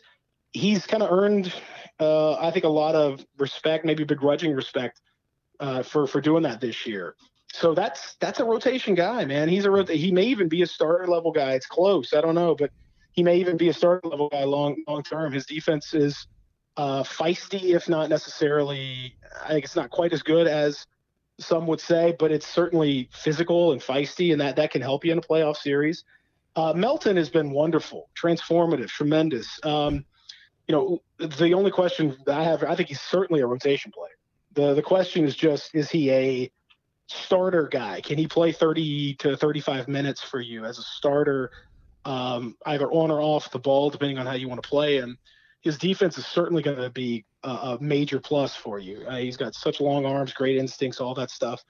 he's 0.52 0.86
kind 0.86 1.02
of 1.02 1.12
earned, 1.12 1.52
uh, 2.00 2.34
I 2.34 2.50
think, 2.50 2.64
a 2.64 2.68
lot 2.68 2.94
of 2.94 3.24
respect, 3.38 3.84
maybe 3.84 4.04
begrudging 4.04 4.54
respect, 4.54 5.00
uh, 5.60 5.82
for 5.82 6.06
for 6.06 6.20
doing 6.20 6.42
that 6.44 6.60
this 6.60 6.86
year 6.86 7.14
so 7.52 7.74
that's 7.74 8.14
that's 8.20 8.40
a 8.40 8.44
rotation 8.44 8.94
guy, 8.94 9.24
man. 9.24 9.48
He's 9.48 9.66
a 9.66 9.84
he 9.84 10.12
may 10.12 10.24
even 10.24 10.48
be 10.48 10.62
a 10.62 10.66
starter 10.66 11.06
level 11.06 11.32
guy. 11.32 11.54
It's 11.54 11.66
close, 11.66 12.14
I 12.14 12.20
don't 12.20 12.34
know, 12.34 12.54
but 12.54 12.70
he 13.12 13.22
may 13.22 13.38
even 13.38 13.56
be 13.56 13.68
a 13.68 13.72
starter 13.72 14.08
level 14.08 14.28
guy 14.28 14.44
long 14.44 14.76
long 14.86 15.02
term. 15.02 15.32
His 15.32 15.46
defense 15.46 15.92
is 15.92 16.26
uh, 16.76 17.02
feisty, 17.02 17.74
if 17.74 17.88
not 17.88 18.08
necessarily. 18.08 19.14
I 19.42 19.48
think 19.48 19.64
it's 19.64 19.76
not 19.76 19.90
quite 19.90 20.12
as 20.12 20.22
good 20.22 20.46
as 20.46 20.86
some 21.40 21.66
would 21.66 21.80
say, 21.80 22.14
but 22.18 22.30
it's 22.30 22.46
certainly 22.46 23.08
physical 23.12 23.72
and 23.72 23.80
feisty, 23.80 24.32
and 24.32 24.40
that 24.40 24.56
that 24.56 24.70
can 24.70 24.82
help 24.82 25.04
you 25.04 25.12
in 25.12 25.18
a 25.18 25.22
playoff 25.22 25.56
series. 25.56 26.04
Uh, 26.54 26.72
Melton 26.74 27.16
has 27.16 27.30
been 27.30 27.50
wonderful, 27.50 28.10
transformative, 28.20 28.88
tremendous. 28.88 29.58
Um, 29.64 30.04
you 30.70 30.76
know, 30.76 31.02
the 31.18 31.52
only 31.52 31.72
question 31.72 32.16
I 32.28 32.44
have, 32.44 32.62
I 32.62 32.76
think 32.76 32.90
he's 32.90 33.00
certainly 33.00 33.42
a 33.42 33.46
rotation 33.46 33.90
player. 33.90 34.12
The 34.52 34.72
the 34.74 34.82
question 34.82 35.24
is 35.24 35.34
just, 35.34 35.74
is 35.74 35.90
he 35.90 36.12
a 36.12 36.52
starter 37.08 37.66
guy? 37.66 38.00
Can 38.02 38.16
he 38.18 38.28
play 38.28 38.52
30 38.52 39.14
to 39.14 39.36
35 39.36 39.88
minutes 39.88 40.22
for 40.22 40.40
you 40.40 40.64
as 40.64 40.78
a 40.78 40.82
starter, 40.82 41.50
um, 42.04 42.56
either 42.66 42.88
on 42.88 43.10
or 43.10 43.20
off 43.20 43.50
the 43.50 43.58
ball, 43.58 43.90
depending 43.90 44.18
on 44.18 44.26
how 44.26 44.34
you 44.34 44.48
want 44.48 44.62
to 44.62 44.68
play 44.68 44.98
And 44.98 45.16
His 45.62 45.76
defense 45.76 46.18
is 46.18 46.26
certainly 46.26 46.62
going 46.62 46.76
to 46.76 46.90
be 46.90 47.24
a, 47.42 47.48
a 47.48 47.78
major 47.80 48.20
plus 48.20 48.54
for 48.54 48.78
you. 48.78 49.04
Uh, 49.08 49.16
he's 49.16 49.36
got 49.36 49.56
such 49.56 49.80
long 49.80 50.06
arms, 50.06 50.32
great 50.32 50.56
instincts, 50.56 51.00
all 51.00 51.14
that 51.14 51.32
stuff. 51.32 51.64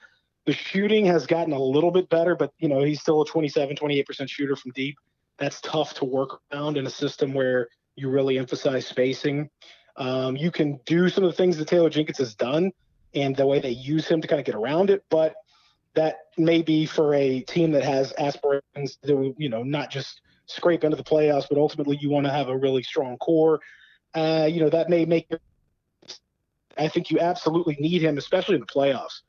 The 0.45 0.53
shooting 0.53 1.07
has 1.07 1.25
gotten 1.25 1.53
a 1.53 1.59
little 1.59 1.91
bit 1.91 2.07
better, 2.09 2.35
but 2.35 2.53
you 2.59 2.69
know 2.69 2.83
he's 2.83 3.01
still 3.01 3.23
a 3.23 3.25
27, 3.25 3.77
28% 3.77 4.29
shooter 4.29 4.55
from 4.55 4.73
deep. 4.73 4.95
That's 5.39 5.59
tough 5.61 5.95
to 5.95 6.05
work 6.05 6.39
around 6.53 6.77
in 6.77 6.85
a 6.85 6.91
system 6.91 7.33
where 7.33 7.67
you 7.95 8.09
really 8.09 8.37
emphasize 8.37 8.85
spacing. 8.87 9.49
Um, 9.97 10.35
you 10.35 10.51
can 10.51 10.79
do 10.85 11.09
some 11.09 11.23
of 11.23 11.31
the 11.31 11.35
things 11.35 11.57
that 11.57 11.67
Taylor 11.67 11.89
Jenkins 11.89 12.17
has 12.19 12.35
done 12.35 12.71
and 13.13 13.35
the 13.35 13.45
way 13.45 13.59
they 13.59 13.71
use 13.71 14.07
him 14.07 14.21
to 14.21 14.27
kind 14.27 14.39
of 14.39 14.45
get 14.45 14.55
around 14.55 14.89
it, 14.89 15.03
but 15.09 15.35
that 15.95 16.15
may 16.37 16.61
be 16.61 16.85
for 16.85 17.13
a 17.13 17.41
team 17.41 17.71
that 17.71 17.83
has 17.83 18.13
aspirations 18.17 18.97
to, 19.05 19.35
you 19.37 19.49
know, 19.49 19.63
not 19.63 19.91
just 19.91 20.21
scrape 20.45 20.83
into 20.83 20.95
the 20.95 21.03
playoffs, 21.03 21.45
but 21.49 21.57
ultimately 21.57 21.97
you 21.99 22.09
want 22.09 22.25
to 22.25 22.31
have 22.31 22.47
a 22.47 22.57
really 22.57 22.83
strong 22.83 23.17
core. 23.17 23.59
Uh, 24.13 24.47
you 24.49 24.61
know, 24.61 24.69
that 24.69 24.89
may 24.89 25.03
make 25.05 25.27
I 26.77 26.87
think 26.87 27.11
you 27.11 27.19
absolutely 27.19 27.75
need 27.79 28.01
him, 28.01 28.17
especially 28.17 28.55
in 28.55 28.61
the 28.61 28.67
playoffs. 28.67 29.21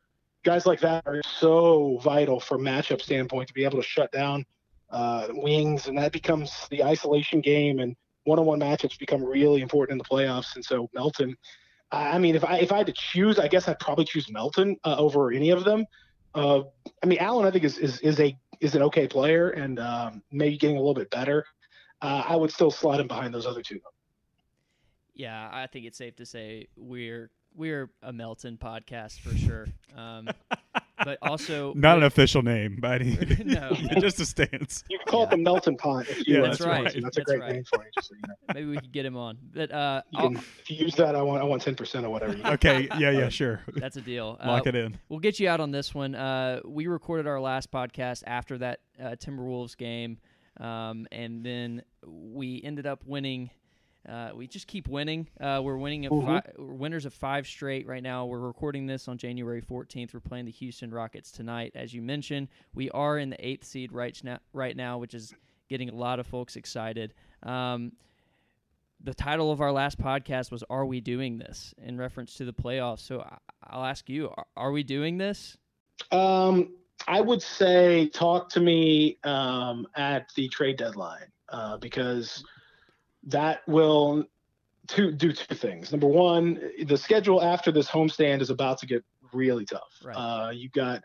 Guys 0.44 0.66
like 0.66 0.80
that 0.80 1.06
are 1.06 1.20
so 1.38 1.98
vital 2.02 2.40
from 2.40 2.62
matchup 2.62 3.00
standpoint 3.00 3.48
to 3.48 3.54
be 3.54 3.64
able 3.64 3.78
to 3.78 3.86
shut 3.86 4.10
down 4.12 4.44
uh, 4.90 5.28
wings, 5.30 5.86
and 5.86 5.98
that 5.98 6.12
becomes 6.12 6.66
the 6.70 6.82
isolation 6.84 7.40
game 7.40 7.78
and 7.78 7.96
one-on-one 8.24 8.60
matchups 8.60 8.98
become 8.98 9.24
really 9.24 9.62
important 9.62 9.92
in 9.92 9.98
the 9.98 10.04
playoffs. 10.04 10.54
And 10.54 10.64
so 10.64 10.88
Melton, 10.94 11.36
I 11.90 12.18
mean, 12.18 12.34
if 12.34 12.44
I 12.44 12.58
if 12.58 12.72
I 12.72 12.78
had 12.78 12.86
to 12.86 12.92
choose, 12.92 13.38
I 13.38 13.48
guess 13.48 13.68
I'd 13.68 13.78
probably 13.78 14.04
choose 14.04 14.30
Melton 14.30 14.76
uh, 14.84 14.96
over 14.98 15.30
any 15.30 15.50
of 15.50 15.64
them. 15.64 15.84
Uh, 16.34 16.62
I 17.02 17.06
mean, 17.06 17.18
Allen, 17.18 17.46
I 17.46 17.50
think 17.50 17.64
is 17.64 17.78
is 17.78 18.00
is 18.00 18.18
a 18.20 18.36
is 18.60 18.74
an 18.74 18.82
okay 18.82 19.06
player 19.06 19.50
and 19.50 19.78
um, 19.78 20.22
maybe 20.30 20.56
getting 20.56 20.76
a 20.76 20.80
little 20.80 20.94
bit 20.94 21.10
better. 21.10 21.44
Uh, 22.00 22.24
I 22.26 22.36
would 22.36 22.50
still 22.50 22.70
slot 22.70 23.00
him 23.00 23.08
behind 23.08 23.34
those 23.34 23.46
other 23.46 23.62
two. 23.62 23.80
Yeah, 25.14 25.50
I 25.52 25.66
think 25.66 25.84
it's 25.84 25.98
safe 25.98 26.16
to 26.16 26.26
say 26.26 26.68
we're 26.76 27.30
we're 27.56 27.90
a 28.02 28.12
Melton 28.12 28.56
podcast 28.56 29.20
for 29.20 29.36
sure. 29.36 29.66
Um, 29.96 30.28
but 31.04 31.18
also 31.22 31.72
Not 31.74 31.98
an 31.98 32.04
official 32.04 32.42
name, 32.42 32.78
but 32.80 33.00
he, 33.00 33.16
No. 33.44 33.72
just 34.00 34.20
a 34.20 34.26
stance. 34.26 34.84
You 34.88 34.98
can 34.98 35.06
call 35.08 35.20
Yeah. 35.20 35.26
it 35.26 35.30
the 35.30 35.36
Melton 35.38 35.76
Pot 35.76 36.08
if 36.08 36.26
you 36.26 36.36
Yeah, 36.36 36.40
uh, 36.40 36.42
that's 36.48 36.60
if 36.60 36.66
you 36.66 36.70
want 36.72 36.84
right. 36.84 36.94
to. 36.94 37.00
That's 37.00 37.16
a 37.16 37.22
great 37.22 37.40
right. 37.40 37.52
name 37.54 37.64
for 37.64 37.82
you. 37.84 37.90
Just 37.94 38.08
so 38.08 38.14
you 38.14 38.20
know. 38.28 38.34
maybe 38.54 38.66
we 38.68 38.76
could 38.76 38.92
get 38.92 39.04
him 39.04 39.16
on. 39.16 39.38
But 39.52 39.72
uh, 39.72 40.02
You 40.10 40.18
can, 40.20 40.36
if 40.36 40.70
you 40.70 40.76
use 40.76 40.94
that, 40.96 41.14
I 41.16 41.22
want 41.22 41.42
I 41.42 41.44
want 41.44 41.62
ten 41.62 41.74
percent 41.74 42.06
or 42.06 42.10
whatever. 42.10 42.36
You 42.36 42.44
Okay, 42.44 42.88
yeah, 42.98 43.10
yeah, 43.10 43.28
sure. 43.28 43.60
that's 43.76 43.96
a 43.96 44.00
deal. 44.02 44.38
Uh, 44.42 44.48
Lock 44.48 44.66
it 44.66 44.74
in. 44.74 44.98
We'll 45.08 45.20
get 45.20 45.40
you 45.40 45.48
out 45.48 45.60
on 45.60 45.70
this 45.70 45.94
one. 45.94 46.14
Uh, 46.14 46.60
we 46.64 46.86
recorded 46.86 47.26
our 47.26 47.40
last 47.40 47.70
podcast 47.70 48.22
after 48.26 48.58
that 48.58 48.80
uh, 49.02 49.16
Timberwolves 49.16 49.76
game, 49.76 50.18
um, 50.60 51.06
and 51.10 51.44
then 51.44 51.82
we 52.06 52.60
ended 52.64 52.86
up 52.86 53.02
winning. 53.04 53.50
Uh, 54.08 54.30
we 54.34 54.46
just 54.48 54.66
keep 54.66 54.88
winning. 54.88 55.28
Uh, 55.40 55.60
we're 55.62 55.76
winning. 55.76 56.06
At 56.06 56.12
Mhm. 56.12 56.24
fi- 56.24 56.52
we're 56.58 56.74
winners 56.74 57.06
of 57.06 57.14
five 57.14 57.46
straight 57.46 57.86
right 57.86 58.02
now. 58.02 58.26
We're 58.26 58.40
recording 58.40 58.86
this 58.86 59.06
on 59.06 59.16
January 59.16 59.60
14th. 59.60 60.12
We're 60.12 60.20
playing 60.20 60.46
the 60.46 60.50
Houston 60.52 60.90
Rockets 60.90 61.30
tonight, 61.30 61.72
as 61.74 61.94
you 61.94 62.02
mentioned. 62.02 62.48
We 62.74 62.90
are 62.90 63.18
in 63.18 63.30
the 63.30 63.46
eighth 63.46 63.64
seed 63.64 63.92
right 63.92 64.18
now, 64.24 64.40
right 64.52 64.76
now, 64.76 64.98
which 64.98 65.14
is 65.14 65.32
getting 65.68 65.88
a 65.88 65.94
lot 65.94 66.18
of 66.18 66.26
folks 66.26 66.56
excited. 66.56 67.14
Um, 67.44 67.92
the 69.00 69.14
title 69.14 69.50
of 69.50 69.60
our 69.60 69.72
last 69.72 69.98
podcast 69.98 70.50
was 70.50 70.62
"Are 70.68 70.86
we 70.86 71.00
doing 71.00 71.38
this?" 71.38 71.74
in 71.78 71.96
reference 71.96 72.34
to 72.36 72.44
the 72.44 72.52
playoffs. 72.52 73.00
So 73.00 73.24
I'll 73.64 73.84
ask 73.84 74.08
you: 74.08 74.30
Are, 74.30 74.46
are 74.56 74.72
we 74.72 74.82
doing 74.82 75.18
this? 75.18 75.56
Um, 76.10 76.74
I 77.08 77.20
would 77.20 77.42
say 77.42 78.08
talk 78.08 78.48
to 78.50 78.60
me 78.60 79.18
um, 79.24 79.86
at 79.96 80.32
the 80.34 80.48
trade 80.48 80.76
deadline 80.76 81.30
uh, 81.48 81.78
because 81.78 82.44
that 83.24 83.60
will 83.66 84.24
two, 84.88 85.12
do 85.12 85.32
two 85.32 85.54
things. 85.54 85.92
Number 85.92 86.06
one, 86.06 86.60
the 86.84 86.96
schedule 86.96 87.42
after 87.42 87.70
this 87.72 87.88
homestand 87.88 88.40
is 88.40 88.50
about 88.50 88.78
to 88.78 88.86
get 88.86 89.04
really 89.32 89.64
tough. 89.64 89.92
Right. 90.04 90.14
Uh, 90.14 90.50
you've 90.50 90.72
got 90.72 91.02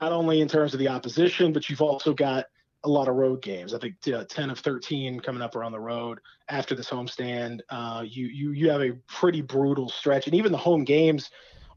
not 0.00 0.12
only 0.12 0.40
in 0.40 0.48
terms 0.48 0.74
of 0.74 0.80
the 0.80 0.88
opposition, 0.88 1.52
but 1.52 1.68
you've 1.68 1.82
also 1.82 2.12
got 2.12 2.46
a 2.84 2.88
lot 2.88 3.08
of 3.08 3.14
road 3.14 3.42
games. 3.42 3.74
I 3.74 3.78
think 3.78 3.94
uh, 4.12 4.24
10 4.24 4.50
of 4.50 4.58
13 4.58 5.20
coming 5.20 5.42
up 5.42 5.54
are 5.54 5.62
on 5.62 5.72
the 5.72 5.80
road 5.80 6.18
after 6.48 6.74
this 6.74 6.90
homestand. 6.90 7.60
Uh, 7.70 8.02
you 8.04 8.26
you 8.26 8.50
you 8.50 8.70
have 8.70 8.82
a 8.82 8.92
pretty 9.06 9.40
brutal 9.40 9.88
stretch, 9.88 10.26
and 10.26 10.34
even 10.34 10.50
the 10.50 10.58
home 10.58 10.84
games 10.84 11.30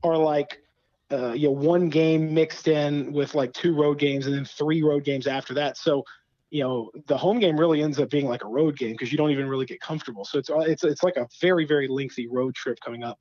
are 0.04 0.18
like 0.18 0.62
uh, 1.12 1.34
you 1.34 1.48
know 1.48 1.52
one 1.52 1.90
game 1.90 2.34
mixed 2.34 2.68
in 2.68 3.14
with 3.14 3.36
like 3.36 3.54
two 3.54 3.76
road 3.76 4.00
games 4.00 4.26
and 4.26 4.36
then 4.36 4.46
three 4.46 4.82
road 4.82 5.04
games 5.04 5.28
after 5.28 5.54
that. 5.54 5.78
So 5.78 6.04
you 6.56 6.64
know 6.64 6.90
the 7.08 7.18
home 7.18 7.40
game 7.40 7.60
really 7.60 7.84
ends 7.84 8.00
up 8.00 8.10
being 8.10 8.28
like 8.28 8.46
a 8.46 8.48
road 8.48 8.78
game 8.78 8.94
because 8.94 9.12
you 9.12 9.18
don't 9.18 9.32
even 9.32 9.50
really 9.50 9.66
get 9.66 9.82
comfortable. 9.82 10.24
So 10.24 10.40
it's 10.40 10.50
it's 10.50 10.86
it's 10.86 11.04
like 11.04 11.18
a 11.18 11.28
very 11.42 11.66
very 11.66 11.90
lengthy 11.90 12.30
road 12.30 12.56
trip 12.56 12.80
coming 12.80 13.04
up 13.04 13.20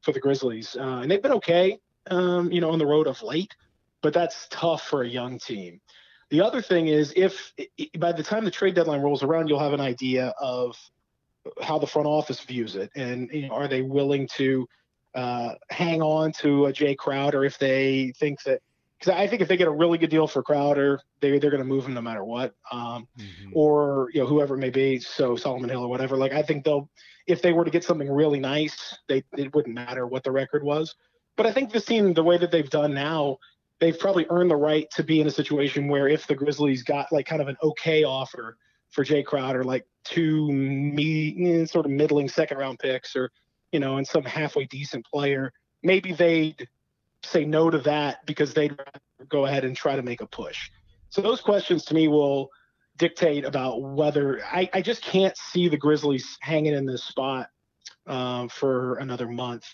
for 0.00 0.10
the 0.10 0.18
Grizzlies, 0.18 0.76
uh, 0.76 0.98
and 1.00 1.08
they've 1.08 1.22
been 1.22 1.32
okay, 1.34 1.78
um, 2.10 2.50
you 2.50 2.60
know, 2.60 2.72
on 2.72 2.80
the 2.80 2.86
road 2.86 3.06
of 3.06 3.22
late, 3.22 3.54
but 4.00 4.12
that's 4.12 4.48
tough 4.50 4.82
for 4.82 5.02
a 5.02 5.08
young 5.08 5.38
team. 5.38 5.80
The 6.30 6.40
other 6.40 6.60
thing 6.60 6.88
is 6.88 7.12
if 7.14 7.52
by 8.00 8.10
the 8.10 8.24
time 8.24 8.44
the 8.44 8.50
trade 8.50 8.74
deadline 8.74 9.00
rolls 9.00 9.22
around, 9.22 9.46
you'll 9.46 9.60
have 9.60 9.74
an 9.74 9.80
idea 9.80 10.34
of 10.40 10.76
how 11.62 11.78
the 11.78 11.86
front 11.86 12.08
office 12.08 12.40
views 12.40 12.74
it, 12.74 12.90
and 12.96 13.30
you 13.32 13.46
know, 13.48 13.54
are 13.54 13.68
they 13.68 13.82
willing 13.82 14.26
to 14.38 14.66
uh, 15.14 15.54
hang 15.70 16.02
on 16.02 16.32
to 16.32 16.66
a 16.66 16.72
Jae 16.72 16.96
Crowder 16.96 17.44
if 17.44 17.58
they 17.58 18.12
think 18.18 18.42
that 18.42 18.60
because 19.02 19.18
I 19.18 19.26
think 19.26 19.42
if 19.42 19.48
they 19.48 19.56
get 19.56 19.66
a 19.66 19.72
really 19.72 19.98
good 19.98 20.10
deal 20.10 20.28
for 20.28 20.44
Crowder, 20.44 21.00
they 21.20 21.36
they're 21.38 21.50
going 21.50 21.62
to 21.62 21.68
move 21.68 21.86
him 21.86 21.94
no 21.94 22.00
matter 22.00 22.22
what, 22.22 22.54
um, 22.70 23.08
mm-hmm. 23.18 23.50
or 23.52 24.10
you 24.14 24.20
know 24.20 24.28
whoever 24.28 24.54
it 24.54 24.58
may 24.58 24.70
be, 24.70 25.00
so 25.00 25.34
Solomon 25.34 25.70
Hill 25.70 25.82
or 25.82 25.88
whatever. 25.88 26.16
Like 26.16 26.32
I 26.32 26.42
think 26.42 26.64
they'll 26.64 26.88
if 27.26 27.42
they 27.42 27.52
were 27.52 27.64
to 27.64 27.70
get 27.70 27.82
something 27.82 28.10
really 28.10 28.38
nice, 28.38 28.96
they 29.08 29.24
it 29.36 29.52
wouldn't 29.54 29.74
matter 29.74 30.06
what 30.06 30.22
the 30.22 30.30
record 30.30 30.62
was. 30.62 30.94
But 31.36 31.46
I 31.46 31.52
think 31.52 31.72
this 31.72 31.84
team, 31.84 32.14
the 32.14 32.22
way 32.22 32.38
that 32.38 32.52
they've 32.52 32.70
done 32.70 32.94
now, 32.94 33.38
they've 33.80 33.98
probably 33.98 34.26
earned 34.30 34.52
the 34.52 34.56
right 34.56 34.88
to 34.92 35.02
be 35.02 35.20
in 35.20 35.26
a 35.26 35.32
situation 35.32 35.88
where 35.88 36.06
if 36.06 36.28
the 36.28 36.36
Grizzlies 36.36 36.84
got 36.84 37.10
like 37.10 37.26
kind 37.26 37.42
of 37.42 37.48
an 37.48 37.56
okay 37.60 38.04
offer 38.04 38.56
for 38.90 39.04
Jae 39.04 39.24
Crowder, 39.24 39.64
like 39.64 39.84
two 40.04 40.52
me 40.52 41.66
sort 41.66 41.86
of 41.86 41.92
middling 41.92 42.28
second 42.28 42.58
round 42.58 42.78
picks, 42.78 43.16
or 43.16 43.32
you 43.72 43.80
know, 43.80 43.96
and 43.96 44.06
some 44.06 44.22
halfway 44.22 44.66
decent 44.66 45.04
player, 45.06 45.52
maybe 45.82 46.12
they'd 46.12 46.68
say 47.24 47.44
no 47.44 47.70
to 47.70 47.78
that 47.78 48.24
because 48.26 48.54
they'd 48.54 48.76
go 49.28 49.46
ahead 49.46 49.64
and 49.64 49.76
try 49.76 49.96
to 49.96 50.02
make 50.02 50.20
a 50.20 50.26
push. 50.26 50.70
So 51.08 51.20
those 51.20 51.40
questions 51.40 51.84
to 51.86 51.94
me 51.94 52.08
will 52.08 52.50
dictate 52.96 53.44
about 53.44 53.82
whether 53.82 54.40
I, 54.44 54.68
I 54.72 54.82
just 54.82 55.02
can't 55.02 55.36
see 55.36 55.68
the 55.68 55.76
Grizzlies 55.76 56.36
hanging 56.40 56.74
in 56.74 56.86
this 56.86 57.04
spot 57.04 57.48
um, 58.06 58.48
for 58.48 58.96
another 58.96 59.28
month. 59.28 59.66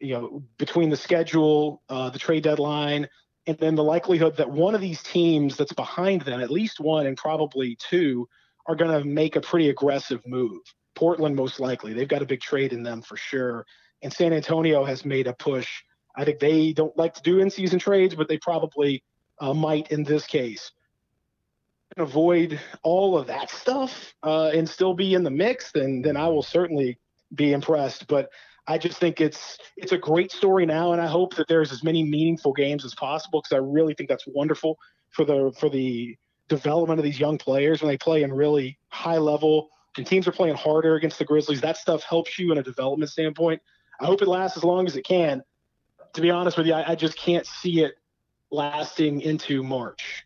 You 0.00 0.14
know, 0.14 0.42
between 0.58 0.90
the 0.90 0.96
schedule, 0.96 1.82
uh, 1.88 2.10
the 2.10 2.18
trade 2.18 2.42
deadline, 2.42 3.08
and 3.46 3.58
then 3.58 3.74
the 3.74 3.84
likelihood 3.84 4.36
that 4.36 4.50
one 4.50 4.74
of 4.74 4.80
these 4.80 5.02
teams 5.02 5.56
that's 5.56 5.72
behind 5.72 6.22
them, 6.22 6.40
at 6.40 6.50
least 6.50 6.80
one 6.80 7.06
and 7.06 7.16
probably 7.16 7.76
two, 7.76 8.28
are 8.66 8.76
going 8.76 8.90
to 8.90 9.06
make 9.06 9.36
a 9.36 9.40
pretty 9.40 9.68
aggressive 9.68 10.20
move. 10.26 10.60
Portland, 10.94 11.34
most 11.34 11.58
likely. 11.58 11.92
They've 11.92 12.08
got 12.08 12.22
a 12.22 12.26
big 12.26 12.40
trade 12.40 12.72
in 12.72 12.82
them 12.82 13.02
for 13.02 13.16
sure. 13.16 13.66
And 14.02 14.12
San 14.12 14.32
Antonio 14.32 14.84
has 14.84 15.04
made 15.04 15.26
a 15.26 15.32
push 15.32 15.68
I 16.14 16.24
think 16.24 16.38
they 16.38 16.72
don't 16.72 16.96
like 16.96 17.14
to 17.14 17.22
do 17.22 17.38
in-season 17.40 17.78
trades, 17.78 18.14
but 18.14 18.28
they 18.28 18.38
probably 18.38 19.02
uh, 19.40 19.54
might 19.54 19.90
in 19.90 20.04
this 20.04 20.26
case. 20.26 20.70
Avoid 21.96 22.58
all 22.82 23.18
of 23.18 23.26
that 23.26 23.50
stuff 23.50 24.14
uh, 24.22 24.50
and 24.54 24.68
still 24.68 24.94
be 24.94 25.14
in 25.14 25.24
the 25.24 25.30
mix, 25.30 25.72
then 25.72 26.00
then 26.02 26.16
I 26.16 26.28
will 26.28 26.42
certainly 26.42 26.98
be 27.34 27.52
impressed. 27.52 28.06
But 28.06 28.30
I 28.66 28.78
just 28.78 28.98
think 28.98 29.20
it's 29.20 29.58
it's 29.76 29.92
a 29.92 29.98
great 29.98 30.32
story 30.32 30.64
now, 30.64 30.92
and 30.92 31.02
I 31.02 31.06
hope 31.06 31.34
that 31.36 31.48
there's 31.48 31.70
as 31.70 31.82
many 31.82 32.02
meaningful 32.02 32.52
games 32.52 32.84
as 32.84 32.94
possible 32.94 33.42
because 33.42 33.54
I 33.54 33.60
really 33.60 33.94
think 33.94 34.08
that's 34.08 34.26
wonderful 34.26 34.78
for 35.10 35.24
the 35.24 35.52
for 35.58 35.68
the 35.68 36.16
development 36.48 36.98
of 36.98 37.04
these 37.04 37.20
young 37.20 37.36
players 37.38 37.82
when 37.82 37.88
they 37.88 37.98
play 37.98 38.22
in 38.22 38.32
really 38.32 38.78
high 38.88 39.18
level 39.18 39.68
and 39.96 40.06
teams 40.06 40.26
are 40.26 40.32
playing 40.32 40.56
harder 40.56 40.96
against 40.96 41.18
the 41.18 41.24
Grizzlies. 41.24 41.60
That 41.60 41.76
stuff 41.76 42.02
helps 42.02 42.38
you 42.38 42.52
in 42.52 42.58
a 42.58 42.62
development 42.62 43.10
standpoint. 43.10 43.60
I 44.00 44.06
hope 44.06 44.22
it 44.22 44.28
lasts 44.28 44.56
as 44.56 44.64
long 44.64 44.86
as 44.86 44.96
it 44.96 45.04
can 45.04 45.42
to 46.14 46.20
be 46.20 46.30
honest 46.30 46.56
with 46.56 46.66
you, 46.66 46.74
I, 46.74 46.92
I 46.92 46.94
just 46.94 47.16
can't 47.16 47.46
see 47.46 47.82
it 47.82 47.94
lasting 48.50 49.20
into 49.22 49.62
March. 49.62 50.24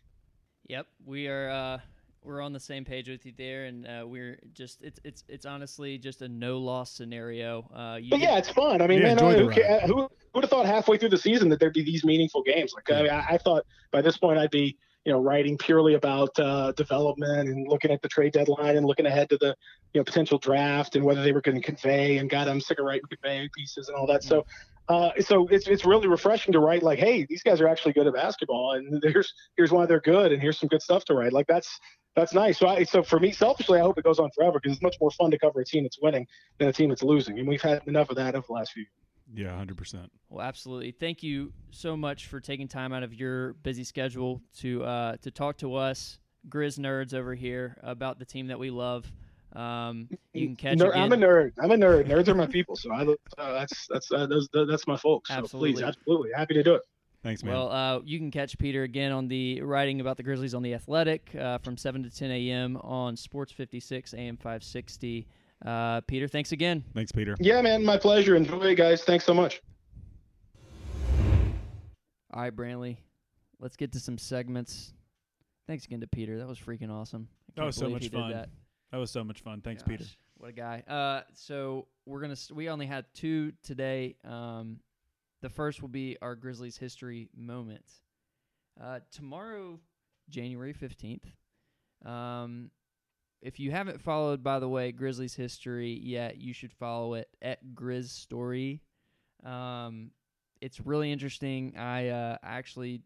Yep, 0.67 0.87
we 1.05 1.27
are. 1.27 1.49
Uh, 1.49 1.79
we're 2.23 2.41
on 2.41 2.51
the 2.51 2.59
same 2.59 2.83
page 2.83 3.07
with 3.07 3.25
you 3.25 3.31
there, 3.37 3.65
and 3.65 3.87
uh, 3.87 4.03
we're 4.05 4.37
just 4.53 4.81
it's 4.83 4.99
it's 5.05 5.23
it's 5.29 5.45
honestly 5.45 5.97
just 5.97 6.21
a 6.21 6.27
no 6.27 6.57
loss 6.57 6.91
scenario. 6.91 7.61
Uh, 7.73 7.99
but 8.09 8.19
yeah, 8.19 8.37
it's 8.37 8.49
fun. 8.49 8.81
I 8.81 8.87
mean, 8.87 8.99
yeah, 8.99 9.15
man, 9.15 9.19
uh, 9.19 9.87
who, 9.87 9.93
who 9.93 10.09
would 10.33 10.43
have 10.43 10.49
thought 10.49 10.65
halfway 10.65 10.97
through 10.97 11.09
the 11.09 11.17
season 11.17 11.47
that 11.49 11.59
there'd 11.59 11.73
be 11.73 11.83
these 11.83 12.03
meaningful 12.03 12.43
games? 12.43 12.73
Like, 12.75 12.91
I, 12.91 13.01
mean, 13.01 13.11
I, 13.11 13.25
I 13.29 13.37
thought 13.37 13.65
by 13.91 14.01
this 14.01 14.17
point 14.17 14.37
I'd 14.37 14.51
be 14.51 14.77
you 15.07 15.13
know, 15.13 15.21
writing 15.21 15.57
purely 15.57 15.93
about 15.93 16.37
uh, 16.37 16.73
development 16.73 17.47
and 17.47 17.65
looking 17.65 17.91
at 17.91 18.01
the 18.01 18.09
trade 18.09 18.33
deadline 18.33 18.75
and 18.75 18.85
looking 18.85 19.05
ahead 19.05 19.29
to 19.29 19.37
the, 19.37 19.55
you 19.93 20.01
know, 20.01 20.03
potential 20.03 20.37
draft 20.37 20.97
and 20.97 21.05
whether 21.05 21.23
they 21.23 21.31
were 21.31 21.39
going 21.39 21.55
to 21.55 21.63
convey 21.63 22.17
and 22.17 22.29
got 22.29 22.43
them 22.43 22.59
sick 22.59 22.77
of 22.77 22.85
writing 22.85 23.07
convey 23.09 23.49
pieces 23.55 23.87
and 23.87 23.95
all 23.95 24.05
that. 24.05 24.21
So, 24.21 24.45
uh, 24.89 25.11
so 25.21 25.47
it's 25.47 25.65
it's 25.65 25.85
really 25.85 26.09
refreshing 26.09 26.51
to 26.51 26.59
write 26.59 26.83
like, 26.83 26.99
hey, 26.99 27.25
these 27.29 27.41
guys 27.41 27.61
are 27.61 27.69
actually 27.69 27.93
good 27.93 28.05
at 28.05 28.15
basketball, 28.15 28.73
and 28.73 29.01
here's 29.01 29.33
here's 29.55 29.71
why 29.71 29.85
they're 29.85 30.01
good, 30.01 30.33
and 30.33 30.41
here's 30.41 30.59
some 30.59 30.67
good 30.67 30.81
stuff 30.81 31.05
to 31.05 31.13
write. 31.13 31.31
Like 31.31 31.47
that's 31.47 31.79
that's 32.17 32.33
nice. 32.33 32.57
So 32.57 32.67
I 32.67 32.83
so 32.83 33.01
for 33.01 33.17
me, 33.17 33.31
selfishly, 33.31 33.79
I 33.79 33.83
hope 33.83 33.97
it 33.97 34.03
goes 34.03 34.19
on 34.19 34.29
forever 34.35 34.59
because 34.61 34.75
it's 34.75 34.83
much 34.83 34.97
more 34.99 35.11
fun 35.11 35.31
to 35.31 35.39
cover 35.39 35.61
a 35.61 35.65
team 35.65 35.83
that's 35.83 36.01
winning 36.01 36.27
than 36.57 36.67
a 36.67 36.73
team 36.73 36.89
that's 36.89 37.03
losing, 37.03 37.39
and 37.39 37.47
we've 37.47 37.61
had 37.61 37.81
enough 37.87 38.09
of 38.09 38.17
that 38.17 38.35
over 38.35 38.45
the 38.45 38.53
last 38.53 38.73
few. 38.73 38.85
Yeah, 39.33 39.55
hundred 39.55 39.77
percent. 39.77 40.11
Well, 40.29 40.45
absolutely. 40.45 40.91
Thank 40.91 41.23
you 41.23 41.51
so 41.71 41.97
much 41.97 42.27
for 42.27 42.39
taking 42.39 42.67
time 42.67 42.93
out 42.93 43.03
of 43.03 43.13
your 43.13 43.53
busy 43.53 43.83
schedule 43.83 44.41
to 44.59 44.83
uh, 44.83 45.17
to 45.17 45.31
talk 45.31 45.57
to 45.57 45.75
us, 45.75 46.19
Grizz 46.49 46.79
nerds 46.79 47.13
over 47.13 47.35
here, 47.35 47.77
about 47.83 48.19
the 48.19 48.25
team 48.25 48.47
that 48.47 48.59
we 48.59 48.69
love. 48.69 49.11
Um, 49.53 50.09
you 50.33 50.47
can 50.47 50.55
catch. 50.55 50.77
Nerd, 50.77 50.95
I'm 50.95 51.11
a 51.11 51.17
nerd. 51.17 51.53
I'm 51.59 51.71
a 51.71 51.75
nerd. 51.75 52.07
Nerds 52.07 52.27
are 52.27 52.35
my 52.35 52.47
people, 52.47 52.75
so 52.75 52.91
I 52.91 53.01
uh, 53.03 53.53
that's 53.53 53.87
that's 53.89 54.11
uh, 54.11 54.27
that's 54.27 54.47
that's 54.53 54.87
my 54.87 54.97
folks. 54.97 55.29
So 55.29 55.35
absolutely. 55.35 55.73
please, 55.73 55.83
absolutely, 55.83 56.29
happy 56.35 56.53
to 56.53 56.63
do 56.63 56.75
it. 56.75 56.81
Thanks, 57.23 57.43
man. 57.43 57.53
Well, 57.53 57.71
uh, 57.71 57.99
you 58.05 58.19
can 58.19 58.31
catch 58.31 58.57
Peter 58.57 58.83
again 58.83 59.11
on 59.11 59.27
the 59.27 59.61
writing 59.61 59.99
about 59.99 60.17
the 60.17 60.23
Grizzlies 60.23 60.53
on 60.53 60.61
the 60.61 60.73
Athletic 60.73 61.35
uh, 61.35 61.57
from 61.57 61.75
7 61.75 62.03
to 62.03 62.09
10 62.09 62.31
a.m. 62.31 62.77
on 62.77 63.17
Sports 63.17 63.51
56 63.51 64.13
AM 64.13 64.37
560. 64.37 65.27
Uh, 65.65 66.01
Peter, 66.01 66.27
thanks 66.27 66.51
again. 66.51 66.83
Thanks, 66.93 67.11
Peter. 67.11 67.35
Yeah, 67.39 67.61
man, 67.61 67.83
my 67.83 67.97
pleasure. 67.97 68.35
Enjoy 68.35 68.61
it, 68.61 68.75
guys. 68.75 69.03
Thanks 69.03 69.25
so 69.25 69.33
much. 69.33 69.61
All 72.33 72.43
right, 72.43 72.55
Brantley, 72.55 72.97
let's 73.59 73.75
get 73.75 73.91
to 73.93 73.99
some 73.99 74.17
segments. 74.17 74.93
Thanks 75.65 75.85
again 75.85 76.01
to 76.01 76.07
Peter. 76.07 76.37
That 76.37 76.47
was 76.47 76.59
freaking 76.59 76.91
awesome. 76.91 77.27
That 77.55 77.65
was 77.65 77.75
so 77.75 77.89
much 77.89 78.09
fun. 78.09 78.31
That. 78.31 78.49
that. 78.91 78.97
was 78.97 79.09
so 79.09 79.23
much 79.23 79.41
fun. 79.41 79.61
Thanks, 79.61 79.81
Gosh, 79.81 79.97
Peter. 79.97 80.05
What 80.37 80.49
a 80.49 80.53
guy. 80.53 80.83
Uh, 80.87 81.21
so 81.33 81.87
we're 82.05 82.21
gonna 82.21 82.35
st- 82.35 82.55
we 82.55 82.69
only 82.69 82.85
had 82.85 83.05
two 83.15 83.53
today. 83.63 84.15
Um, 84.23 84.79
the 85.41 85.49
first 85.49 85.81
will 85.81 85.89
be 85.89 86.17
our 86.21 86.35
Grizzlies 86.35 86.77
history 86.77 87.29
moment. 87.35 87.85
Uh, 88.79 88.99
tomorrow, 89.11 89.79
January 90.29 90.73
fifteenth. 90.73 91.25
Um, 92.05 92.69
if 93.41 93.59
you 93.59 93.71
haven't 93.71 94.01
followed, 94.01 94.43
by 94.43 94.59
the 94.59 94.67
way, 94.67 94.91
Grizzlies 94.91 95.35
history 95.35 95.99
yet, 96.03 96.37
you 96.37 96.53
should 96.53 96.73
follow 96.73 97.13
it 97.13 97.29
at 97.41 97.59
Grizz 97.75 98.09
Story. 98.09 98.81
Um, 99.45 100.11
it's 100.61 100.79
really 100.79 101.11
interesting. 101.11 101.75
I 101.77 102.09
uh, 102.09 102.37
actually 102.43 103.01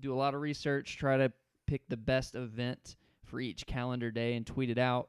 do 0.00 0.12
a 0.12 0.16
lot 0.16 0.34
of 0.34 0.40
research, 0.40 0.96
try 0.96 1.16
to 1.16 1.32
pick 1.66 1.88
the 1.88 1.96
best 1.96 2.34
event 2.34 2.96
for 3.24 3.40
each 3.40 3.66
calendar 3.66 4.10
day 4.10 4.34
and 4.34 4.46
tweet 4.46 4.70
it 4.70 4.78
out. 4.78 5.08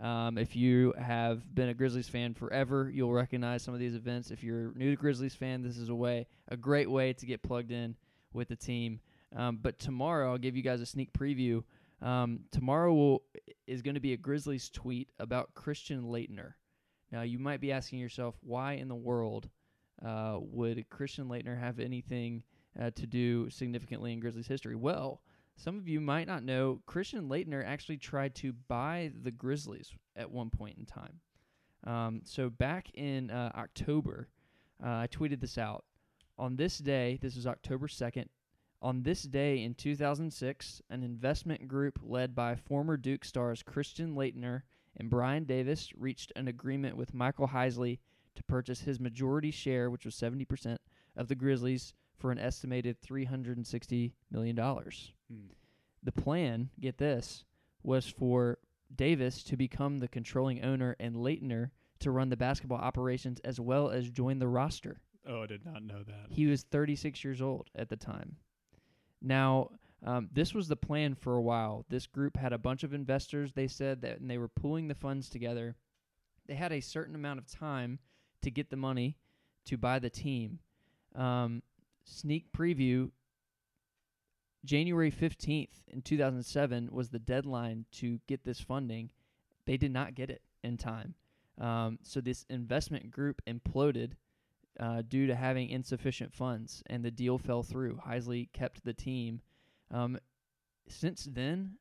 Um, 0.00 0.38
if 0.38 0.54
you 0.54 0.94
have 0.96 1.54
been 1.54 1.68
a 1.68 1.74
Grizzlies 1.74 2.08
fan 2.08 2.32
forever, 2.32 2.90
you'll 2.92 3.12
recognize 3.12 3.62
some 3.62 3.74
of 3.74 3.80
these 3.80 3.96
events. 3.96 4.30
If 4.30 4.44
you're 4.44 4.72
new 4.74 4.90
to 4.90 4.96
Grizzlies 4.96 5.34
fan, 5.34 5.62
this 5.62 5.76
is 5.76 5.88
a 5.88 5.94
way, 5.94 6.28
a 6.48 6.56
great 6.56 6.90
way 6.90 7.12
to 7.14 7.26
get 7.26 7.42
plugged 7.42 7.72
in 7.72 7.96
with 8.32 8.48
the 8.48 8.56
team. 8.56 9.00
Um, 9.36 9.58
but 9.60 9.78
tomorrow, 9.78 10.30
I'll 10.30 10.38
give 10.38 10.56
you 10.56 10.62
guys 10.62 10.80
a 10.80 10.86
sneak 10.86 11.12
preview. 11.12 11.64
Um, 12.00 12.40
tomorrow 12.52 12.94
will, 12.94 13.22
is 13.66 13.82
going 13.82 13.94
to 13.94 14.00
be 14.00 14.12
a 14.12 14.16
Grizzlies 14.16 14.70
tweet 14.70 15.10
about 15.18 15.54
Christian 15.54 16.04
Laettner. 16.04 16.52
Now, 17.10 17.22
you 17.22 17.38
might 17.38 17.60
be 17.60 17.72
asking 17.72 17.98
yourself, 17.98 18.36
why 18.40 18.74
in 18.74 18.88
the 18.88 18.94
world 18.94 19.48
uh, 20.04 20.38
would 20.40 20.88
Christian 20.90 21.26
Laettner 21.28 21.58
have 21.58 21.80
anything 21.80 22.42
uh, 22.80 22.90
to 22.94 23.06
do 23.06 23.50
significantly 23.50 24.12
in 24.12 24.20
Grizzlies 24.20 24.46
history? 24.46 24.76
Well, 24.76 25.22
some 25.56 25.76
of 25.76 25.88
you 25.88 26.00
might 26.00 26.28
not 26.28 26.44
know 26.44 26.80
Christian 26.86 27.28
Laettner 27.28 27.64
actually 27.66 27.96
tried 27.96 28.34
to 28.36 28.52
buy 28.68 29.10
the 29.22 29.32
Grizzlies 29.32 29.90
at 30.14 30.30
one 30.30 30.50
point 30.50 30.78
in 30.78 30.86
time. 30.86 31.20
Um, 31.84 32.20
so 32.24 32.48
back 32.48 32.90
in 32.94 33.30
uh, 33.30 33.50
October, 33.56 34.28
uh, 34.82 34.88
I 34.88 35.08
tweeted 35.08 35.40
this 35.40 35.58
out. 35.58 35.84
On 36.38 36.54
this 36.54 36.78
day, 36.78 37.18
this 37.20 37.36
is 37.36 37.46
October 37.46 37.88
2nd, 37.88 38.26
on 38.80 39.02
this 39.02 39.22
day 39.22 39.62
in 39.62 39.74
2006, 39.74 40.82
an 40.90 41.02
investment 41.02 41.66
group 41.66 41.98
led 42.02 42.34
by 42.34 42.54
former 42.54 42.96
Duke 42.96 43.24
stars 43.24 43.62
Christian 43.62 44.14
Laettner 44.14 44.62
and 44.96 45.10
Brian 45.10 45.44
Davis 45.44 45.92
reached 45.96 46.32
an 46.36 46.48
agreement 46.48 46.96
with 46.96 47.14
Michael 47.14 47.48
Heisley 47.48 47.98
to 48.34 48.42
purchase 48.44 48.80
his 48.80 49.00
majority 49.00 49.50
share, 49.50 49.90
which 49.90 50.04
was 50.04 50.14
70%, 50.14 50.78
of 51.16 51.28
the 51.28 51.34
Grizzlies 51.34 51.92
for 52.16 52.30
an 52.30 52.38
estimated 52.38 53.00
$360 53.00 54.12
million. 54.30 54.56
Hmm. 54.56 55.46
The 56.02 56.12
plan, 56.12 56.70
get 56.80 56.98
this, 56.98 57.44
was 57.82 58.06
for 58.06 58.58
Davis 58.94 59.42
to 59.44 59.56
become 59.56 59.98
the 59.98 60.08
controlling 60.08 60.64
owner 60.64 60.96
and 61.00 61.16
Laettner 61.16 61.70
to 62.00 62.10
run 62.10 62.28
the 62.28 62.36
basketball 62.36 62.78
operations 62.78 63.40
as 63.44 63.58
well 63.58 63.90
as 63.90 64.10
join 64.10 64.38
the 64.38 64.48
roster. 64.48 65.00
Oh, 65.26 65.42
I 65.42 65.46
did 65.46 65.64
not 65.64 65.82
know 65.82 66.02
that. 66.04 66.26
He 66.30 66.46
was 66.46 66.62
36 66.62 67.22
years 67.24 67.42
old 67.42 67.70
at 67.74 67.88
the 67.88 67.96
time. 67.96 68.36
Now, 69.20 69.70
um, 70.04 70.28
this 70.32 70.54
was 70.54 70.68
the 70.68 70.76
plan 70.76 71.14
for 71.14 71.34
a 71.34 71.42
while. 71.42 71.84
This 71.88 72.06
group 72.06 72.36
had 72.36 72.52
a 72.52 72.58
bunch 72.58 72.84
of 72.84 72.94
investors, 72.94 73.52
they 73.52 73.66
said, 73.66 74.02
that 74.02 74.20
and 74.20 74.30
they 74.30 74.38
were 74.38 74.48
pulling 74.48 74.88
the 74.88 74.94
funds 74.94 75.28
together. 75.28 75.74
They 76.46 76.54
had 76.54 76.72
a 76.72 76.80
certain 76.80 77.14
amount 77.14 77.40
of 77.40 77.46
time 77.46 77.98
to 78.42 78.50
get 78.50 78.70
the 78.70 78.76
money 78.76 79.16
to 79.66 79.76
buy 79.76 79.98
the 79.98 80.10
team. 80.10 80.60
Um, 81.14 81.62
sneak 82.04 82.52
preview 82.52 83.10
January 84.64 85.10
15th 85.10 85.82
in 85.88 86.02
2007 86.02 86.88
was 86.92 87.08
the 87.08 87.18
deadline 87.18 87.84
to 87.92 88.20
get 88.26 88.44
this 88.44 88.60
funding. 88.60 89.10
They 89.66 89.76
did 89.76 89.92
not 89.92 90.14
get 90.14 90.30
it 90.30 90.42
in 90.62 90.76
time. 90.76 91.14
Um, 91.60 91.98
so 92.02 92.20
this 92.20 92.44
investment 92.48 93.10
group 93.10 93.42
imploded 93.46 94.12
uh, 94.78 95.02
due 95.06 95.26
to 95.26 95.34
having 95.34 95.70
insufficient 95.70 96.32
funds, 96.32 96.82
and 96.86 97.04
the 97.04 97.10
deal 97.10 97.38
fell 97.38 97.62
through. 97.62 98.00
Heisley 98.06 98.52
kept 98.52 98.84
the 98.84 98.92
team. 98.92 99.40
Um, 99.90 100.18
since 100.88 101.24
then, 101.30 101.74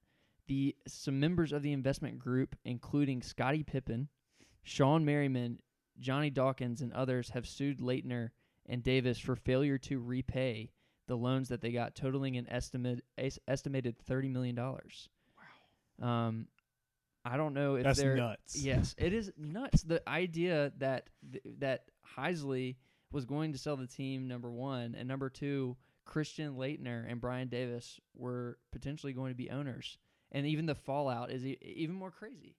the 0.47 0.75
some 0.87 1.19
members 1.19 1.51
of 1.51 1.61
the 1.61 1.73
investment 1.73 2.19
group, 2.19 2.55
including 2.65 3.21
Scottie 3.21 3.63
Pippen, 3.63 4.07
Shawne 4.65 5.03
Merriman, 5.03 5.59
Johnny 5.99 6.29
Dawkins, 6.29 6.81
and 6.81 6.93
others, 6.93 7.29
have 7.29 7.47
sued 7.47 7.79
Laettner 7.79 8.29
and 8.65 8.83
Davis 8.83 9.19
for 9.19 9.35
failure 9.35 9.77
to 9.79 9.99
repay 9.99 10.71
the 11.07 11.15
loans 11.15 11.49
that 11.49 11.61
they 11.61 11.71
got, 11.71 11.95
totaling 11.95 12.35
an 12.37 12.47
estimate 12.49 13.03
es- 13.17 13.39
estimated 13.47 13.97
thirty 13.97 14.27
million 14.27 14.55
dollars. 14.55 15.09
Wow. 16.01 16.07
Um, 16.07 16.47
I 17.23 17.35
don't 17.35 17.53
know 17.53 17.75
if 17.75 17.83
That's 17.83 17.99
they're 17.99 18.15
nuts. 18.15 18.57
Yes, 18.57 18.95
it 18.97 19.13
is 19.13 19.31
nuts. 19.37 19.83
The 19.83 20.07
idea 20.07 20.71
that 20.77 21.09
th- 21.29 21.43
that 21.59 21.85
Heisley 22.17 22.75
was 23.11 23.25
going 23.25 23.53
to 23.53 23.57
sell 23.57 23.77
the 23.77 23.87
team, 23.87 24.27
number 24.27 24.51
one, 24.51 24.95
and 24.97 25.07
number 25.07 25.29
two, 25.29 25.77
Christian 26.05 26.55
Laettner 26.55 27.09
and 27.09 27.21
Brian 27.21 27.47
Davis 27.47 27.99
were 28.15 28.57
potentially 28.71 29.13
going 29.13 29.31
to 29.31 29.37
be 29.37 29.49
owners, 29.49 29.97
and 30.31 30.45
even 30.45 30.65
the 30.65 30.75
fallout 30.75 31.31
is 31.31 31.45
even 31.45 31.95
more 31.95 32.11
crazy. 32.11 32.55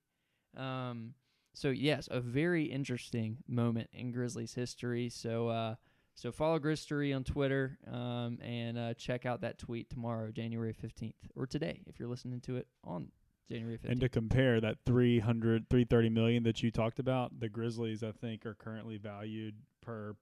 Um, 0.56 1.14
so 1.54 1.70
yes, 1.70 2.08
a 2.10 2.20
very 2.20 2.64
interesting 2.64 3.38
moment 3.48 3.88
in 3.92 4.12
Grizzlies 4.12 4.54
history. 4.54 5.08
So 5.08 5.48
uh, 5.48 5.74
so 6.14 6.30
follow 6.32 6.58
Grizzly 6.58 7.12
on 7.12 7.24
Twitter 7.24 7.78
um, 7.90 8.38
and 8.42 8.78
uh, 8.78 8.94
check 8.94 9.26
out 9.26 9.40
that 9.40 9.58
tweet 9.58 9.90
tomorrow, 9.90 10.30
January 10.30 10.72
fifteenth, 10.72 11.16
or 11.34 11.46
today 11.46 11.82
if 11.86 11.98
you're 11.98 12.08
listening 12.08 12.40
to 12.42 12.56
it 12.56 12.68
on 12.84 13.08
January 13.48 13.78
15th. 13.78 13.90
And 13.90 14.00
to 14.00 14.08
compare 14.08 14.60
that 14.60 14.76
300, 14.84 15.70
330 15.70 16.08
million 16.10 16.42
that 16.42 16.62
you 16.62 16.70
talked 16.70 16.98
about, 16.98 17.40
the 17.40 17.48
Grizzlies, 17.48 18.02
I 18.02 18.12
think, 18.12 18.44
are 18.44 18.54
currently 18.54 18.98
valued 18.98 19.54
per 19.80 20.16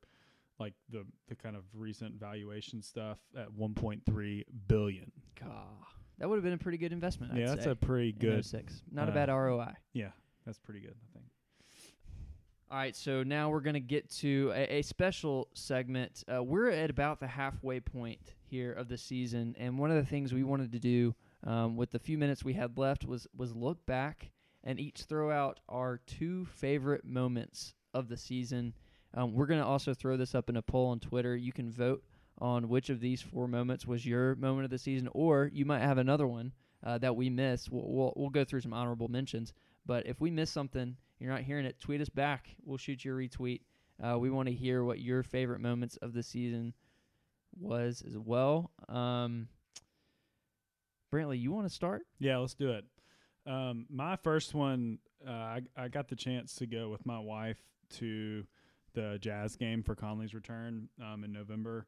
like 0.59 0.75
the 0.91 1.05
the 1.29 1.35
kind 1.35 1.57
of 1.57 1.63
recent 1.75 2.15
valuation 2.15 2.83
stuff 2.83 3.19
at 3.37 3.51
1.3 3.53 4.45
billion. 4.69 5.13
God, 5.39 5.51
that 6.19 6.29
would 6.29 6.37
have 6.37 6.45
been 6.45 6.53
a 6.53 6.59
pretty 6.59 6.79
good 6.79 6.93
investment. 6.93 7.33
I'd 7.33 7.39
yeah, 7.39 7.47
that's 7.49 7.65
say, 7.65 7.71
a 7.71 7.75
pretty 7.75 8.13
good. 8.13 8.45
06. 8.45 8.83
Not 8.91 9.09
a 9.09 9.13
uh, 9.13 9.15
bad 9.15 9.29
ROI. 9.29 9.75
Yeah, 9.93 10.11
that's 10.45 10.59
pretty 10.59 10.81
good. 10.81 10.95
I 10.95 11.13
think. 11.13 11.27
All 12.69 12.79
right, 12.79 12.97
so 12.97 13.23
now 13.23 13.49
we're 13.49 13.61
going 13.61 13.75
to 13.75 13.81
get 13.81 14.11
to 14.17 14.53
a, 14.53 14.79
a 14.79 14.83
special 14.83 15.47
segment. 15.55 16.25
Uh, 16.27 16.43
we're 16.43 16.71
at 16.71 16.91
about 16.91 17.21
the 17.21 17.29
halfway 17.29 17.79
point 17.79 18.19
here 18.43 18.73
of 18.73 18.89
the 18.89 18.99
season, 18.99 19.55
and 19.57 19.79
one 19.79 19.93
of 19.93 19.97
the 19.97 20.05
things 20.05 20.35
we 20.35 20.43
wanted 20.43 20.73
to 20.73 20.81
do 20.81 21.15
um, 21.45 21.77
with 21.77 21.93
the 21.93 22.01
few 22.01 22.19
minutes 22.19 22.45
we 22.45 22.55
had 22.55 22.77
left 22.77 23.05
was 23.05 23.29
was 23.37 23.55
look 23.55 23.87
back 23.87 24.31
and 24.65 24.81
each 24.81 25.03
throw 25.03 25.31
out 25.31 25.61
our 25.69 26.01
two 26.07 26.45
favorite 26.47 27.05
moments 27.05 27.75
of 27.95 28.09
the 28.09 28.17
season. 28.17 28.75
Um, 29.15 29.33
we're 29.33 29.47
going 29.47 29.61
to 29.61 29.67
also 29.67 29.95
throw 29.95 30.17
this 30.17 30.35
up 30.35 30.51
in 30.51 30.57
a 30.57 30.63
poll 30.63 30.89
on 30.89 31.01
Twitter. 31.01 31.37
You 31.37 31.53
can 31.53 31.71
vote 31.71 32.03
on 32.39 32.69
which 32.69 32.91
of 32.91 33.01
these 33.01 33.23
four 33.23 33.49
moments 33.49 33.87
was 33.87 34.05
your 34.05 34.35
moment 34.37 34.65
of 34.65 34.71
the 34.71 34.79
season, 34.79 35.09
or 35.13 35.51
you 35.53 35.65
might 35.65 35.81
have 35.81 35.99
another 35.99 36.27
one 36.27 36.53
uh, 36.85 36.99
that 36.99 37.17
we 37.17 37.31
missed. 37.31 37.71
We'll, 37.71 37.89
we'll 37.89 38.13
we'll 38.17 38.31
go 38.31 38.45
through 38.45 38.61
some 38.61 38.75
honorable 38.75 39.09
mentions, 39.09 39.55
but 39.87 40.07
if 40.07 40.21
we 40.21 40.31
miss 40.31 40.51
something, 40.51 40.97
you're 41.19 41.33
not 41.33 41.43
hearing 41.43 41.65
it, 41.65 41.81
tweet 41.81 42.01
us 42.01 42.09
back. 42.11 42.49
We'll 42.65 42.79
shoot 42.79 43.05
you 43.05 43.15
a 43.15 43.19
retweet. 43.19 43.61
Uh, 44.03 44.19
we 44.19 44.29
want 44.29 44.49
to 44.49 44.55
hear 44.55 44.85
what 44.85 45.01
your 45.01 45.23
favorite 45.23 45.61
moments 45.61 45.97
of 46.03 46.13
the 46.13 46.23
season 46.23 46.75
was 47.59 48.03
as 48.07 48.19
well. 48.19 48.71
Um, 48.89 49.49
Brantley, 51.13 51.41
you 51.41 51.53
want 51.53 51.67
to 51.67 51.75
start? 51.75 52.03
Yeah, 52.19 52.37
let's 52.39 52.55
do 52.55 52.73
it. 52.73 52.85
Um, 53.47 53.87
my 53.89 54.17
first 54.17 54.55
one, 54.55 54.99
uh, 55.27 55.31
I, 55.31 55.61
I 55.77 55.89
got 55.89 56.09
the 56.09 56.17
chance 56.17 56.57
to 56.57 56.67
go 56.67 56.91
with 56.91 57.07
my 57.07 57.19
wife 57.19 57.63
to 57.95 58.45
the 58.97 59.19
Jazz 59.21 59.55
game 59.55 59.85
for 59.85 59.95
Conley's 59.95 60.35
return 60.35 60.89
um, 61.01 61.23
in 61.23 61.31
November, 61.31 61.87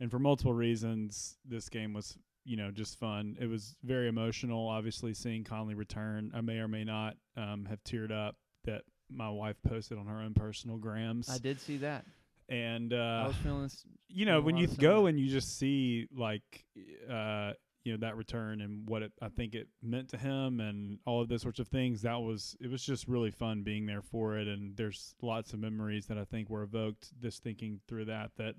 and 0.00 0.10
for 0.10 0.18
multiple 0.18 0.54
reasons, 0.54 1.36
this 1.44 1.68
game 1.68 1.92
was 1.92 2.18
you 2.44 2.56
know 2.56 2.72
just 2.72 2.98
fun. 2.98 3.36
It 3.40 3.46
was 3.46 3.76
very 3.84 4.08
emotional. 4.08 4.66
Obviously, 4.68 5.14
seeing 5.14 5.44
Conley 5.44 5.74
return, 5.74 6.32
I 6.34 6.40
may 6.40 6.56
or 6.58 6.66
may 6.66 6.82
not 6.82 7.16
um, 7.36 7.66
have 7.66 7.84
teared 7.84 8.10
up. 8.10 8.34
That 8.64 8.82
my 9.08 9.30
wife 9.30 9.56
posted 9.68 9.98
on 9.98 10.06
her 10.06 10.18
own 10.20 10.34
personal 10.34 10.78
grams, 10.78 11.30
I 11.30 11.38
did 11.38 11.60
see 11.60 11.76
that. 11.76 12.04
and 12.48 12.92
I 12.92 13.24
uh, 13.24 13.28
was 13.28 13.36
feeling 13.36 13.62
this. 13.62 13.84
you 14.08 14.26
know 14.26 14.40
when 14.40 14.56
you 14.56 14.66
go 14.66 15.06
and 15.06 15.20
you 15.20 15.28
just 15.30 15.56
see 15.56 16.08
like 16.12 16.64
uh 17.08 17.52
you 17.86 17.92
know 17.92 17.98
that 17.98 18.16
return 18.16 18.60
and 18.60 18.86
what 18.88 19.02
it 19.02 19.12
I 19.22 19.28
think 19.28 19.54
it 19.54 19.68
meant 19.82 20.08
to 20.10 20.16
him 20.18 20.60
and 20.60 20.98
all 21.06 21.22
of 21.22 21.28
those 21.28 21.40
sorts 21.42 21.60
of 21.60 21.68
things 21.68 22.02
that 22.02 22.16
was 22.20 22.56
it 22.60 22.68
was 22.70 22.82
just 22.84 23.06
really 23.08 23.30
fun 23.30 23.62
being 23.62 23.86
there 23.86 24.02
for 24.02 24.36
it 24.36 24.48
and 24.48 24.76
there's 24.76 25.14
lots 25.22 25.52
of 25.52 25.60
memories 25.60 26.06
that 26.06 26.18
I 26.18 26.24
think 26.24 26.50
were 26.50 26.62
evoked 26.64 27.12
just 27.22 27.42
thinking 27.42 27.80
through 27.86 28.06
that 28.06 28.32
that 28.36 28.56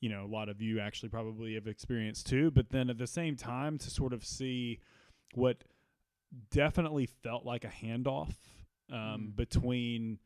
you 0.00 0.08
know 0.08 0.24
a 0.24 0.30
lot 0.32 0.48
of 0.48 0.62
you 0.62 0.78
actually 0.80 1.08
probably 1.08 1.54
have 1.54 1.66
experienced 1.66 2.28
too 2.28 2.50
but 2.52 2.70
then 2.70 2.88
at 2.88 2.96
the 2.98 3.06
same 3.06 3.34
time 3.36 3.76
to 3.78 3.90
sort 3.90 4.12
of 4.12 4.24
see 4.24 4.78
what 5.34 5.64
definitely 6.50 7.06
felt 7.06 7.44
like 7.44 7.64
a 7.64 7.68
handoff 7.68 8.34
um, 8.92 9.32
Mm. 9.32 9.36
between 9.36 10.18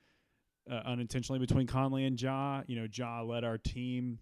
uh, 0.71 0.81
unintentionally 0.87 1.39
between 1.39 1.67
Conley 1.67 2.05
and 2.07 2.21
Ja. 2.21 2.63
You 2.67 2.77
know, 2.81 2.87
Ja 2.91 3.21
led 3.23 3.45
our 3.45 3.59
team 3.59 4.19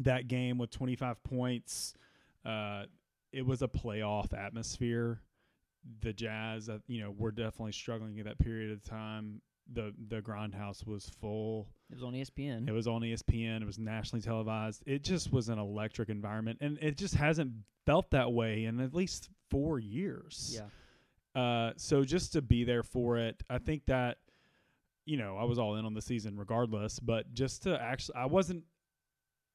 that 0.00 0.28
game 0.28 0.58
with 0.58 0.70
25 0.70 1.22
points. 1.24 1.94
Uh, 2.44 2.84
it 3.32 3.44
was 3.44 3.62
a 3.62 3.68
playoff 3.68 4.32
atmosphere. 4.32 5.20
The 6.00 6.12
Jazz, 6.12 6.68
uh, 6.68 6.78
you 6.88 7.00
know, 7.00 7.14
were 7.16 7.30
definitely 7.30 7.72
struggling 7.72 8.18
at 8.18 8.26
that 8.26 8.38
period 8.38 8.72
of 8.72 8.82
time. 8.82 9.40
The 9.72 9.92
the 10.08 10.20
grindhouse 10.20 10.86
was 10.86 11.10
full. 11.20 11.68
It 11.90 11.94
was 11.94 12.04
on 12.04 12.12
ESPN. 12.12 12.68
It 12.68 12.72
was 12.72 12.86
on 12.86 13.02
ESPN. 13.02 13.62
It 13.62 13.66
was 13.66 13.78
nationally 13.78 14.22
televised. 14.22 14.82
It 14.86 15.02
just 15.02 15.32
was 15.32 15.48
an 15.48 15.58
electric 15.58 16.08
environment, 16.08 16.58
and 16.60 16.78
it 16.80 16.96
just 16.96 17.14
hasn't 17.14 17.52
felt 17.84 18.10
that 18.10 18.32
way 18.32 18.64
in 18.64 18.80
at 18.80 18.94
least 18.94 19.28
four 19.50 19.78
years. 19.78 20.58
yeah. 20.58 21.40
Uh, 21.40 21.72
so 21.76 22.02
just 22.02 22.32
to 22.32 22.40
be 22.42 22.64
there 22.64 22.82
for 22.82 23.18
it, 23.18 23.42
I 23.50 23.58
think 23.58 23.84
that, 23.86 24.16
you 25.04 25.18
know, 25.18 25.36
I 25.36 25.44
was 25.44 25.58
all 25.58 25.76
in 25.76 25.84
on 25.84 25.92
the 25.92 26.00
season 26.00 26.36
regardless, 26.36 26.98
but 26.98 27.32
just 27.34 27.64
to 27.64 27.78
actually, 27.80 28.16
I 28.16 28.24
wasn't, 28.24 28.64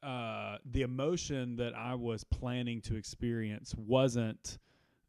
uh, 0.03 0.57
the 0.65 0.81
emotion 0.81 1.55
that 1.57 1.75
I 1.75 1.95
was 1.95 2.23
planning 2.23 2.81
to 2.81 2.95
experience 2.95 3.75
wasn't 3.75 4.57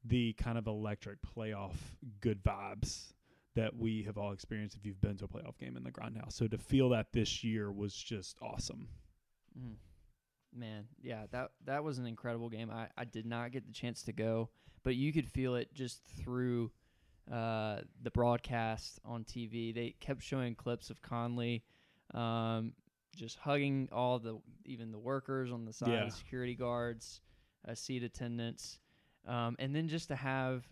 the 0.04 0.32
kind 0.34 0.58
of 0.58 0.66
electric 0.66 1.18
playoff 1.22 1.74
good 2.20 2.42
vibes 2.42 3.12
that 3.54 3.76
we 3.76 4.02
have 4.02 4.18
all 4.18 4.32
experienced 4.32 4.76
if 4.76 4.84
you've 4.84 5.00
been 5.00 5.16
to 5.18 5.24
a 5.24 5.28
playoff 5.28 5.58
game 5.58 5.76
in 5.76 5.84
the 5.84 5.90
grindhouse. 5.90 6.32
So 6.32 6.46
to 6.46 6.58
feel 6.58 6.88
that 6.90 7.12
this 7.12 7.44
year 7.44 7.70
was 7.70 7.94
just 7.94 8.36
awesome. 8.42 8.88
Mm. 9.58 9.74
Man, 10.54 10.84
yeah, 11.00 11.24
that 11.30 11.52
that 11.64 11.82
was 11.82 11.98
an 11.98 12.06
incredible 12.06 12.50
game. 12.50 12.70
I, 12.70 12.88
I 12.96 13.04
did 13.04 13.24
not 13.24 13.52
get 13.52 13.66
the 13.66 13.72
chance 13.72 14.02
to 14.02 14.12
go, 14.12 14.50
but 14.84 14.96
you 14.96 15.10
could 15.10 15.26
feel 15.26 15.54
it 15.54 15.72
just 15.72 16.02
through 16.04 16.70
uh, 17.30 17.78
the 18.02 18.10
broadcast 18.10 19.00
on 19.02 19.24
TV. 19.24 19.74
They 19.74 19.94
kept 19.98 20.22
showing 20.22 20.54
clips 20.54 20.90
of 20.90 21.00
Conley 21.00 21.64
um, 22.12 22.74
just 23.14 23.36
hugging 23.38 23.88
all 23.92 24.18
the 24.18 24.38
even 24.64 24.90
the 24.92 24.98
workers 24.98 25.50
on 25.52 25.64
the 25.64 25.72
side, 25.72 25.88
Yeah. 25.90 26.04
the 26.06 26.10
security 26.10 26.54
guards, 26.54 27.20
uh, 27.68 27.74
seat 27.74 28.02
attendants, 28.02 28.78
um, 29.26 29.56
and 29.58 29.74
then 29.74 29.88
just 29.88 30.08
to 30.08 30.16
have 30.16 30.64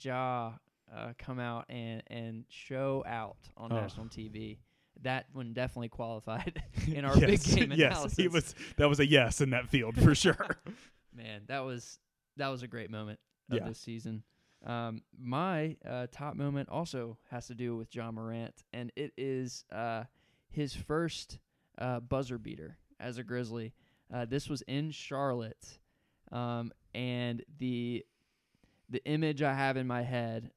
Ja 0.00 0.52
uh, 0.94 1.12
come 1.18 1.38
out 1.38 1.64
and 1.68 2.02
and 2.08 2.44
show 2.48 3.04
out 3.06 3.36
on 3.56 3.72
Oh. 3.72 3.76
national 3.80 4.06
TV. 4.06 4.58
That 5.02 5.26
one 5.32 5.52
definitely 5.52 5.88
qualified 5.88 6.62
in 6.92 7.04
our 7.04 7.14
big 7.16 7.28
Yes, 7.30 7.54
game 7.54 7.72
yes, 7.72 7.90
analysis. 7.92 8.16
he 8.16 8.28
was. 8.28 8.54
That 8.76 8.88
was 8.88 9.00
a 9.00 9.06
yes 9.06 9.40
in 9.40 9.50
that 9.50 9.68
field 9.68 9.96
for 10.00 10.14
sure. 10.14 10.56
Man, 11.14 11.42
that 11.48 11.60
was 11.60 11.98
that 12.36 12.48
was 12.48 12.62
a 12.62 12.68
great 12.68 12.90
moment 12.90 13.18
of 13.50 13.58
Yeah. 13.58 13.64
this 13.68 13.78
season. 13.80 14.22
Um, 14.64 15.02
my 15.18 15.76
uh, 15.88 16.06
top 16.12 16.34
moment 16.36 16.68
also 16.68 17.16
has 17.30 17.46
to 17.46 17.54
do 17.54 17.76
with 17.76 17.94
Ja 17.94 18.10
Morant, 18.12 18.62
and 18.72 18.92
it 18.94 19.12
is 19.16 19.64
uh, 19.72 20.04
his 20.50 20.74
first 20.74 21.38
uh, 21.80 22.00
buzzer 22.00 22.38
beater 22.38 22.76
as 22.98 23.18
a 23.18 23.24
Grizzly. 23.24 23.72
Uh, 24.12 24.24
this 24.24 24.48
was 24.48 24.62
in 24.62 24.90
Charlotte, 24.90 25.78
um, 26.32 26.72
and 26.94 27.42
the 27.58 28.04
the 28.88 29.04
image 29.04 29.42
I 29.42 29.54
have 29.54 29.76
in 29.76 29.86
my 29.86 30.02
head 30.02 30.50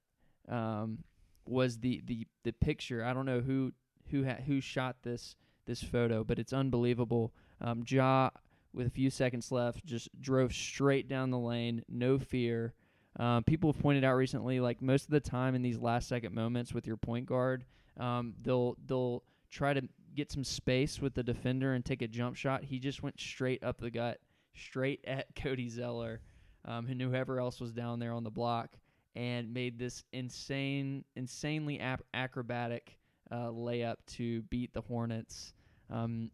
um, 0.49 1.03
was 1.45 1.77
the, 1.77 2.01
the 2.05 2.27
the 2.43 2.51
picture. 2.53 3.03
I 3.03 3.13
don't 3.13 3.25
know 3.25 3.41
who 3.41 3.71
who 4.09 4.25
ha- 4.25 4.41
who 4.45 4.59
shot 4.59 4.97
this 5.03 5.35
this 5.65 5.81
photo, 5.83 6.23
but 6.23 6.39
it's 6.39 6.53
unbelievable. 6.53 7.33
Um, 7.61 7.83
Ja, 7.87 8.29
with 8.73 8.87
a 8.87 8.91
few 8.91 9.09
seconds 9.09 9.51
left, 9.51 9.85
just 9.85 10.09
drove 10.19 10.51
straight 10.53 11.07
down 11.07 11.29
the 11.29 11.39
lane, 11.39 11.83
no 11.87 12.19
fear. 12.19 12.73
Um, 13.19 13.43
people 13.43 13.71
have 13.71 13.81
pointed 13.81 14.03
out 14.03 14.15
recently, 14.15 14.59
like 14.59 14.81
most 14.81 15.05
of 15.05 15.11
the 15.11 15.19
time 15.19 15.53
in 15.53 15.61
these 15.61 15.77
last 15.77 16.07
second 16.07 16.33
moments 16.33 16.73
with 16.73 16.87
your 16.87 16.97
point 16.97 17.27
guard, 17.27 17.63
um, 17.99 18.33
they'll 18.41 18.75
they'll 18.87 19.23
try 19.51 19.73
to 19.73 19.83
get 20.15 20.31
some 20.31 20.43
space 20.43 21.01
with 21.01 21.13
the 21.13 21.23
defender 21.23 21.73
and 21.73 21.83
take 21.83 22.01
a 22.01 22.07
jump 22.07 22.35
shot. 22.35 22.63
He 22.63 22.79
just 22.79 23.03
went 23.03 23.19
straight 23.19 23.63
up 23.63 23.79
the 23.79 23.91
gut, 23.91 24.19
straight 24.55 25.03
at 25.07 25.35
Cody 25.35 25.69
Zeller, 25.69 26.21
um, 26.65 26.87
and 26.87 27.01
whoever 27.01 27.39
else 27.39 27.59
was 27.59 27.71
down 27.71 27.99
there 27.99 28.13
on 28.13 28.23
the 28.23 28.31
block, 28.31 28.77
and 29.15 29.53
made 29.53 29.77
this 29.77 30.03
insane, 30.13 31.03
insanely 31.15 31.79
ap- 31.79 32.03
acrobatic 32.13 32.97
uh, 33.31 33.47
layup 33.47 33.95
to 34.07 34.41
beat 34.43 34.73
the 34.73 34.81
Hornets. 34.81 35.53
Um, 35.89 36.31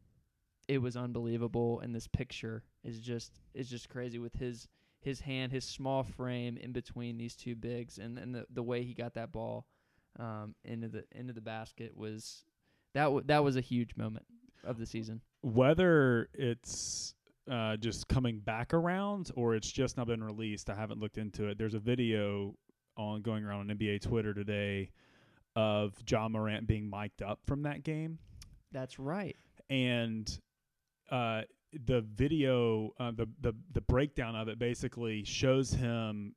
it 0.68 0.78
was 0.78 0.96
unbelievable. 0.96 1.82
And 1.82 1.94
this 1.94 2.08
picture 2.08 2.64
is 2.84 3.00
just 3.00 3.42
is 3.54 3.70
just 3.70 3.90
crazy 3.90 4.20
with 4.20 4.36
his 4.36 4.68
his 5.02 5.20
hand, 5.20 5.52
his 5.52 5.66
small 5.66 6.04
frame 6.04 6.58
in 6.58 6.72
between 6.72 7.18
these 7.18 7.36
two 7.36 7.56
bigs, 7.56 7.98
and 7.98 8.18
and 8.18 8.34
the 8.34 8.46
the 8.54 8.64
way 8.64 8.84
he 8.84 8.94
got 8.94 9.16
that 9.16 9.32
ball 9.32 9.66
um, 10.20 10.56
into 10.64 10.88
the 10.88 11.04
into 11.12 11.34
the 11.34 11.42
basket 11.42 11.96
was 11.98 12.46
that 12.94 13.06
w- 13.06 13.24
that 13.28 13.44
was 13.44 13.56
a 13.56 13.62
huge 13.62 13.96
moment 13.96 14.26
of 14.64 14.78
the 14.78 14.86
season. 14.86 15.22
Whether 15.42 16.30
it's 16.34 17.14
uh, 17.50 17.78
just 17.78 18.08
coming 18.08 18.40
back 18.40 18.74
around 18.74 19.32
or 19.36 19.56
it's 19.56 19.72
just 19.72 19.98
not 19.98 20.08
been 20.08 20.24
released, 20.24 20.70
I 20.70 20.76
haven't 20.76 21.00
looked 21.00 21.18
into 21.18 21.48
it. 21.48 21.58
There's 21.58 21.74
a 21.74 21.80
video 21.80 22.56
on 22.98 23.22
going 23.22 23.44
around 23.46 23.70
on 23.70 23.78
NBA 23.78 24.02
Twitter 24.02 24.34
today 24.34 24.92
of 25.56 25.94
Ja 26.08 26.28
Morant 26.30 26.68
being 26.68 26.90
mic'd 26.90 27.22
up 27.24 27.40
from 27.46 27.64
that 27.64 27.84
game. 27.84 28.20
That's 28.72 29.00
right. 29.00 29.36
and 29.70 30.40
uh, 31.12 31.42
the 31.86 32.02
video, 32.02 32.92
uh, 33.00 33.12
the 33.12 33.28
the 33.42 33.54
the 33.74 33.82
breakdown 33.82 34.36
of 34.36 34.48
it 34.48 34.60
basically 34.60 35.24
shows 35.24 35.72
him 35.72 36.36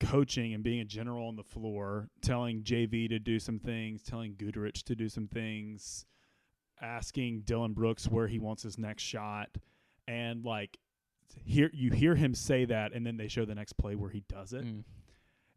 coaching 0.00 0.54
and 0.54 0.62
being 0.62 0.80
a 0.80 0.84
general 0.84 1.28
on 1.28 1.36
the 1.36 1.42
floor, 1.44 2.08
telling 2.22 2.62
JV 2.62 3.08
to 3.08 3.18
do 3.18 3.38
some 3.38 3.58
things, 3.58 4.02
telling 4.02 4.34
Guduric 4.34 4.82
to 4.84 4.94
do 4.94 5.08
some 5.08 5.28
things, 5.28 6.04
asking 6.80 7.42
Dillon 7.42 7.72
Brooks 7.72 8.08
where 8.08 8.26
he 8.28 8.38
wants 8.38 8.62
his 8.62 8.78
next 8.78 9.02
shot, 9.02 9.48
and 10.06 10.44
like 10.44 10.78
hear 11.44 11.70
you 11.72 11.90
hear 11.90 12.14
him 12.14 12.34
say 12.34 12.64
that, 12.66 12.92
and 12.92 13.06
then 13.06 13.16
they 13.16 13.28
show 13.28 13.44
the 13.44 13.54
next 13.54 13.74
play 13.74 13.94
where 13.94 14.10
he 14.10 14.22
does 14.28 14.52
it, 14.52 14.64
Mm. 14.64 14.84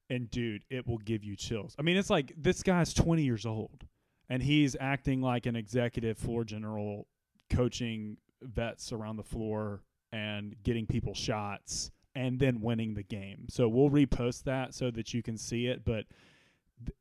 and 0.10 0.30
dude, 0.32 0.64
it 0.70 0.88
will 0.88 0.98
give 1.00 1.24
you 1.24 1.36
chills. 1.36 1.76
I 1.80 1.82
mean, 1.84 1.98
it's 1.98 2.10
like 2.10 2.34
this 2.38 2.64
guy's 2.64 2.94
20 2.94 3.24
years 3.24 3.46
old 3.46 3.86
and 4.30 4.42
he's 4.44 4.76
acting 4.80 5.22
like 5.22 5.46
an 5.46 5.56
executive 5.56 6.18
floor 6.18 6.44
general 6.44 7.08
coaching 7.50 8.18
vets 8.42 8.92
around 8.92 9.18
the 9.18 9.24
floor 9.24 9.82
and 10.12 10.56
getting 10.64 10.86
people 10.88 11.14
shots 11.14 11.92
and 12.16 12.40
then 12.40 12.62
winning 12.62 12.94
the 12.94 13.04
game. 13.04 13.46
So 13.50 13.68
we'll 13.68 13.90
repost 13.90 14.44
that 14.44 14.74
so 14.74 14.92
that 14.92 15.14
you 15.14 15.24
can 15.24 15.38
see 15.38 15.68
it, 15.68 15.86
but 15.86 16.06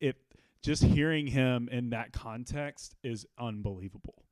it 0.00 0.16
just 0.62 0.82
hearing 0.84 1.26
him 1.26 1.68
in 1.72 1.90
that 1.90 2.12
context 2.12 2.94
is 3.02 3.26
unbelievable. 3.38 4.24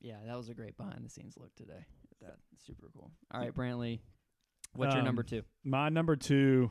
Yeah, 0.00 0.16
that 0.26 0.36
was 0.36 0.48
a 0.50 0.54
great 0.54 0.76
behind 0.76 1.04
the 1.04 1.08
scenes 1.10 1.36
look 1.38 1.54
today. 1.56 1.86
That 2.20 2.36
super 2.66 2.88
cool. 2.94 3.10
All 3.32 3.40
right, 3.40 3.54
Brantley, 3.54 4.00
what's 4.74 4.94
your 4.94 5.02
number 5.02 5.22
Um, 5.22 5.26
two? 5.26 5.42
My 5.64 5.88
number 5.88 6.14
two, 6.16 6.70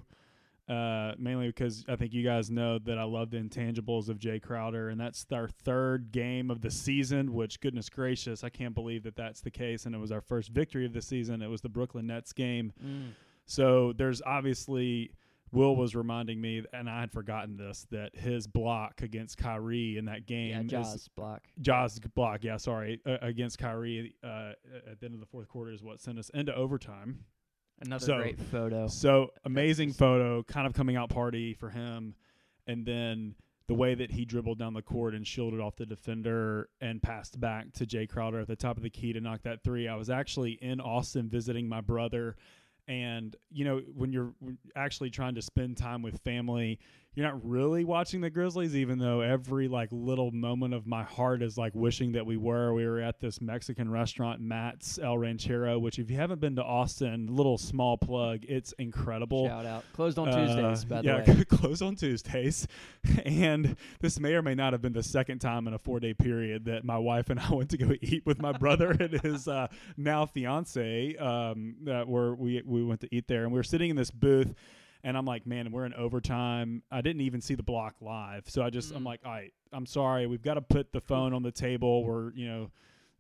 uh, 0.70 1.14
mainly 1.18 1.48
because 1.48 1.84
I 1.90 1.96
think 1.96 2.14
you 2.14 2.24
guys 2.24 2.50
know 2.52 2.80
that 2.80 2.98
I 2.98 3.04
love 3.04 3.32
the 3.32 3.38
intangibles 3.38 4.08
of 4.08 4.20
Jae 4.20 4.42
Crowder, 4.42 4.90
and 4.90 5.02
that's 5.02 5.26
our 5.32 5.48
third 5.48 6.12
game 6.12 6.50
of 6.52 6.62
the 6.62 6.72
season. 6.72 7.34
Which, 7.34 7.60
goodness 7.60 7.90
gracious, 7.90 8.44
I 8.44 8.50
can't 8.50 8.76
believe 8.76 9.04
that 9.04 9.16
that's 9.16 9.42
the 9.42 9.52
case. 9.52 9.86
And 9.88 9.94
it 9.96 9.98
was 10.00 10.12
our 10.12 10.22
first 10.22 10.50
victory 10.50 10.86
of 10.86 10.94
the 10.94 11.02
season. 11.02 11.42
It 11.42 11.48
was 11.50 11.62
the 11.62 11.70
Brooklyn 11.70 12.08
Nets 12.08 12.32
game. 12.34 12.72
Mm. 12.84 13.10
So 13.46 13.94
there's 13.94 14.22
obviously 14.26 15.12
Will 15.52 15.76
was 15.76 15.96
reminding 15.96 16.42
me, 16.42 16.64
and 16.74 16.90
I 16.90 17.02
had 17.02 17.12
forgotten 17.12 17.58
this, 17.58 17.86
that 17.92 18.16
his 18.16 18.48
block 18.48 19.02
against 19.04 19.38
Kyrie 19.38 19.98
in 19.98 20.06
that 20.06 20.22
Yeah, 20.28 20.54
game 20.62 20.66
is 20.66 20.72
Ja's 20.72 21.08
block. 21.16 21.44
Ja's 21.62 22.00
block, 22.16 22.44
yeah, 22.44 22.58
sorry, 22.58 23.00
uh, 23.06 23.18
against 23.22 23.60
Kyrie 23.60 24.16
uh, 24.24 24.54
at 24.90 25.00
the 25.00 25.06
end 25.06 25.14
of 25.14 25.20
the 25.20 25.26
fourth 25.28 25.48
quarter 25.50 25.72
is 25.72 25.84
what 25.84 26.00
sent 26.00 26.18
us 26.18 26.30
into 26.30 26.56
overtime. 26.56 27.26
Another 27.82 28.06
So- 28.06 28.18
great 28.18 28.40
photo. 28.40 28.88
So 28.88 29.32
amazing 29.46 29.94
photo, 29.94 30.42
kind 30.44 30.66
of 30.66 30.74
coming 30.74 30.96
out 30.96 31.10
party 31.10 31.54
for 31.54 31.70
him, 31.70 32.16
and 32.66 32.86
then 32.86 33.36
the 33.68 33.74
way 33.76 33.94
that 33.96 34.12
he 34.12 34.26
dribbled 34.26 34.58
down 34.60 34.74
the 34.74 34.82
court 34.82 35.14
and 35.16 35.26
shielded 35.26 35.60
off 35.60 35.76
the 35.76 35.86
defender 35.86 36.70
and 36.82 37.02
passed 37.02 37.40
back 37.40 37.72
to 37.74 37.86
Jae 37.86 38.10
Crowder 38.10 38.40
at 38.42 38.48
the 38.48 38.56
top 38.56 38.76
of 38.78 38.84
the 38.84 38.90
key 38.90 39.14
to 39.14 39.22
knock 39.22 39.42
that 39.44 39.64
three. 39.64 39.88
I 39.88 39.96
was 39.96 40.10
actually 40.10 40.54
in 40.62 40.82
Austin 40.82 41.30
visiting 41.30 41.70
my 41.70 41.80
brother. 41.80 42.36
And 42.88 43.36
you 43.50 43.66
know 43.66 43.82
when 43.96 44.12
you're 44.12 44.34
actually 44.76 45.10
trying 45.10 45.36
to 45.36 45.42
spend 45.42 45.78
time 45.78 46.02
with 46.02 46.20
family, 46.22 46.80
you're 47.16 47.26
not 47.26 47.48
really 47.48 47.86
watching 47.86 48.22
the 48.22 48.30
Grizzlies, 48.30 48.76
even 48.76 48.98
though 48.98 49.22
every 49.22 49.68
like 49.68 49.90
little 49.92 50.32
moment 50.32 50.74
of 50.74 50.88
my 50.88 51.04
heart 51.04 51.44
is 51.44 51.58
like 51.58 51.76
wishing 51.76 52.14
that 52.14 52.26
we 52.26 52.38
were. 52.38 52.74
We 52.74 52.86
were 52.86 53.00
at 53.00 53.20
this 53.20 53.40
Mexican 53.40 53.92
restaurant, 53.92 54.42
Matt's 54.42 54.98
El 54.98 55.18
Ranchero, 55.20 55.78
which 55.78 56.00
if 56.00 56.10
you 56.10 56.18
haven't 56.18 56.42
been 56.42 56.56
to 56.56 56.64
Austin, 56.64 57.28
little 57.30 57.58
small 57.58 57.98
plug, 57.98 58.46
it's 58.48 58.74
incredible. 58.80 59.48
Shout 59.48 59.66
out. 59.66 59.84
Closed 59.94 60.18
on 60.18 60.30
Uh, 60.30 60.46
Tuesdays, 60.46 60.86
by 60.86 61.02
the 61.02 61.08
yeah, 61.08 61.34
way. 61.36 61.44
closed 61.50 61.84
on 61.84 61.96
Tuesdays. 61.96 62.68
and 63.26 63.76
this 64.00 64.20
may 64.20 64.34
or 64.34 64.42
may 64.42 64.56
not 64.56 64.74
have 64.74 64.82
been 64.82 64.94
the 64.94 65.04
second 65.04 65.40
time 65.40 65.68
in 65.68 65.74
a 65.76 65.80
four 65.80 66.00
day 66.00 66.16
period 66.16 66.66
that 66.66 66.84
my 66.84 66.98
wife 66.98 67.30
and 67.30 67.40
I 67.40 67.54
went 67.54 67.70
to 67.72 67.78
go 67.78 67.94
eat 68.02 68.26
with 68.26 68.42
my 68.42 68.54
brother 68.54 68.90
and 68.92 69.14
his 69.22 69.48
uh, 69.48 69.68
now 69.98 70.26
fiance. 70.26 71.16
Um, 71.18 71.76
that 71.84 72.08
were 72.08 72.34
we 72.34 72.64
we 72.66 72.84
went 72.84 73.02
to 73.02 73.16
eat 73.16 73.28
there, 73.28 73.44
and 73.44 73.52
we 73.52 73.60
were 73.60 73.64
sitting 73.64 73.92
in 73.92 73.96
this 73.96 74.10
booth. 74.10 74.56
And 75.04 75.18
I'm 75.18 75.26
like, 75.26 75.46
man, 75.46 75.72
we're 75.72 75.86
in 75.86 75.94
overtime. 75.96 76.84
I 76.92 77.02
didn't 77.02 77.22
even 77.22 77.42
see 77.42 77.56
the 77.56 77.64
block 77.64 77.96
live, 78.02 78.44
so 78.48 78.62
I 78.64 78.70
just, 78.70 78.92
I'm 78.94 79.04
Mm. 79.04 79.08
like, 79.08 79.20
all 79.26 79.32
right, 79.32 79.54
I'm 79.74 79.86
sorry. 79.86 80.28
We've 80.28 80.42
got 80.42 80.54
to 80.54 80.62
put 80.62 80.94
the 80.94 81.02
phone 81.02 81.34
on 81.34 81.44
the 81.44 81.52
table. 81.52 82.06
We're, 82.06 82.32
you 82.34 82.48
know, 82.48 82.72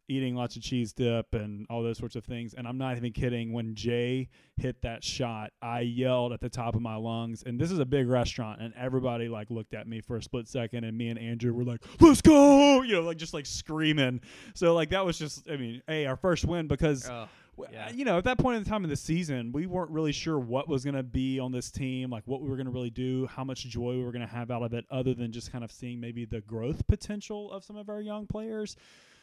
eating 0.10 0.36
lots 0.36 0.56
of 0.58 0.62
cheese 0.62 0.92
dip 0.92 1.34
and 1.34 1.66
all 1.70 1.82
those 1.82 1.98
sorts 1.98 2.16
of 2.18 2.26
things. 2.26 2.54
And 2.54 2.68
I'm 2.68 2.78
not 2.78 2.98
even 2.98 3.14
kidding. 3.14 3.54
When 3.54 3.74
Jae 3.74 4.28
hit 4.58 4.82
that 4.82 5.02
shot, 5.04 5.52
I 5.62 5.80
yelled 5.82 6.34
at 6.34 6.42
the 6.42 6.50
top 6.50 6.76
of 6.76 6.82
my 6.82 6.96
lungs. 6.96 7.44
And 7.46 7.58
this 7.60 7.72
is 7.72 7.80
a 7.80 7.86
big 7.86 8.08
restaurant, 8.10 8.62
and 8.62 8.74
everybody 8.78 9.28
like 9.30 9.50
looked 9.50 9.74
at 9.74 9.88
me 9.88 10.02
for 10.02 10.18
a 10.18 10.22
split 10.22 10.48
second, 10.48 10.84
and 10.84 10.98
me 10.98 11.08
and 11.10 11.18
Andrew 11.20 11.54
were 11.54 11.64
like, 11.64 11.82
"Let's 12.02 12.22
go!" 12.22 12.82
You 12.82 12.96
know, 12.96 13.02
like 13.02 13.18
just 13.18 13.34
like 13.34 13.46
screaming. 13.46 14.20
So 14.56 14.74
like 14.74 14.90
that 14.92 15.06
was 15.06 15.18
just, 15.18 15.50
I 15.50 15.56
mean, 15.58 15.82
hey, 15.88 16.06
our 16.06 16.18
first 16.18 16.46
win 16.46 16.68
because. 16.68 17.10
Oh, 17.10 17.28
yeah. 17.72 17.90
You 17.92 18.06
know, 18.06 18.18
at 18.18 18.24
that 18.26 18.38
point 18.38 18.58
in 18.58 18.64
the 18.64 18.70
time 18.70 18.84
of 18.84 18.90
the 18.90 18.96
season, 18.96 19.52
we 19.52 19.66
weren't 19.66 19.92
really 19.92 20.12
sure 20.12 20.40
what 20.40 20.68
was 20.68 20.84
going 20.84 20.96
to 20.96 21.04
be 21.04 21.40
on 21.40 21.52
this 21.52 21.72
team, 21.72 22.10
like 22.10 22.24
what 22.26 22.42
we 22.42 22.50
were 22.50 22.56
going 22.56 22.66
to 22.66 22.72
really 22.72 22.90
do, 22.90 23.28
how 23.28 23.44
much 23.44 23.66
joy 23.66 23.92
we 23.92 24.04
were 24.04 24.12
going 24.12 24.26
to 24.26 24.34
have 24.34 24.52
out 24.52 24.64
of 24.64 24.74
it, 24.74 24.86
other 24.90 25.14
than 25.14 25.32
just 25.32 25.52
kind 25.52 25.64
of 25.64 25.72
seeing 25.72 26.00
maybe 26.00 26.26
the 26.26 26.42
growth 26.42 26.88
potential 26.88 27.52
of 27.52 27.64
some 27.64 27.76
of 27.76 27.90
our 27.90 28.02
young 28.02 28.28
players. 28.28 28.76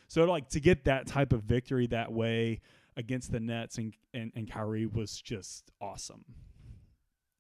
So, 0.09 0.25
like 0.25 0.49
to 0.51 0.61
get 0.61 0.85
that 0.85 1.07
type 1.07 1.33
of 1.33 1.43
victory 1.43 1.87
that 1.89 2.13
way 2.13 2.61
against 2.97 3.33
the 3.33 3.41
Nets 3.41 3.79
and 3.79 3.95
and, 4.13 4.33
and 4.35 4.51
Kyrie 4.51 4.87
was 4.87 5.21
just 5.21 5.71
awesome. 5.81 6.25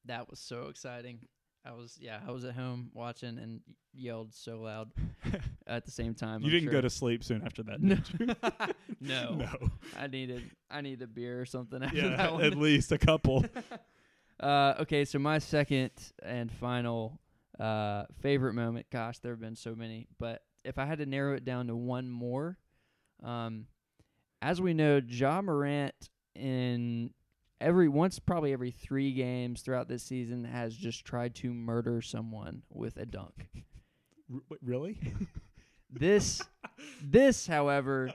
that 0.06 0.30
was 0.30 0.38
so 0.38 0.68
exciting. 0.68 1.20
I 1.64 1.72
was 1.72 1.98
yeah, 2.00 2.20
I 2.26 2.30
was 2.30 2.44
at 2.44 2.54
home 2.54 2.90
watching 2.94 3.38
and 3.38 3.60
yelled 3.92 4.34
so 4.34 4.60
loud 4.60 4.90
at 5.70 5.84
the 5.86 5.90
same 5.90 6.14
time. 6.14 6.40
you 6.42 6.46
I'm 6.46 6.50
didn't 6.52 6.64
sure. 6.64 6.72
go 6.72 6.80
to 6.82 6.90
sleep 6.90 7.22
soon 7.24 7.42
after 7.42 7.62
that, 7.62 7.80
No. 7.80 7.96
no. 9.00 9.34
no. 9.34 9.54
I 9.98 10.06
needed 10.08 10.50
I 10.70 10.80
needed 10.82 11.02
a 11.02 11.06
beer 11.06 11.40
or 11.40 11.46
something 11.46 11.82
after 11.82 11.96
Yeah, 11.96 12.16
that 12.16 12.32
one. 12.32 12.44
at 12.44 12.56
least 12.56 12.92
a 12.92 12.98
couple. 12.98 13.44
Uh, 14.38 14.74
okay, 14.80 15.04
so 15.04 15.18
my 15.18 15.36
second 15.38 15.90
and 16.22 16.50
final 16.50 17.20
uh, 17.58 18.04
favorite 18.22 18.54
moment. 18.54 18.86
Gosh, 18.90 19.18
there 19.18 19.32
have 19.32 19.40
been 19.40 19.54
so 19.54 19.74
many, 19.74 20.08
but 20.18 20.40
if 20.64 20.78
I 20.78 20.86
had 20.86 20.96
to 21.00 21.04
narrow 21.04 21.34
it 21.34 21.44
down 21.44 21.66
to 21.66 21.76
one 21.76 22.08
more, 22.08 22.56
um, 23.22 23.66
as 24.40 24.58
we 24.58 24.72
know, 24.72 24.98
Ja 25.06 25.42
Morant 25.42 25.92
in 26.34 27.10
every 27.60 27.86
once 27.90 28.18
probably 28.18 28.54
every 28.54 28.70
three 28.70 29.12
games 29.12 29.60
throughout 29.60 29.88
this 29.88 30.04
season 30.04 30.44
has 30.44 30.74
just 30.74 31.04
tried 31.04 31.34
to 31.34 31.52
murder 31.52 32.00
someone 32.00 32.62
with 32.72 32.96
a 32.96 33.04
dunk. 33.04 33.46
R- 34.32 34.40
really? 34.62 34.98
This, 35.92 36.42
this, 37.02 37.46
however, 37.46 38.12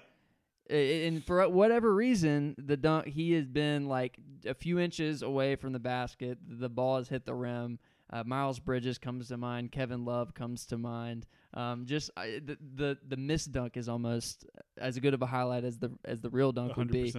and 0.69 1.23
for 1.23 1.47
whatever 1.49 1.93
reason, 1.93 2.55
the 2.57 2.77
dunk 2.77 3.07
he 3.07 3.33
has 3.33 3.45
been 3.45 3.87
like 3.87 4.17
a 4.45 4.53
few 4.53 4.79
inches 4.79 5.21
away 5.21 5.55
from 5.55 5.73
the 5.73 5.79
basket. 5.79 6.37
The 6.47 6.69
ball 6.69 6.97
has 6.97 7.07
hit 7.07 7.25
the 7.25 7.33
rim. 7.33 7.79
Uh, 8.11 8.23
Miles 8.25 8.59
Bridges 8.59 8.97
comes 8.97 9.29
to 9.29 9.37
mind. 9.37 9.71
Kevin 9.71 10.05
Love 10.05 10.33
comes 10.33 10.65
to 10.67 10.77
mind. 10.77 11.25
Um, 11.53 11.85
just 11.85 12.11
I, 12.15 12.39
the, 12.43 12.57
the 12.75 12.97
the 13.07 13.17
missed 13.17 13.51
dunk 13.51 13.77
is 13.77 13.89
almost 13.89 14.45
as 14.77 14.99
good 14.99 15.13
of 15.13 15.21
a 15.21 15.25
highlight 15.25 15.63
as 15.63 15.77
the 15.77 15.91
as 16.05 16.21
the 16.21 16.29
real 16.29 16.51
dunk 16.51 16.77
would 16.77 16.91
be. 16.91 17.13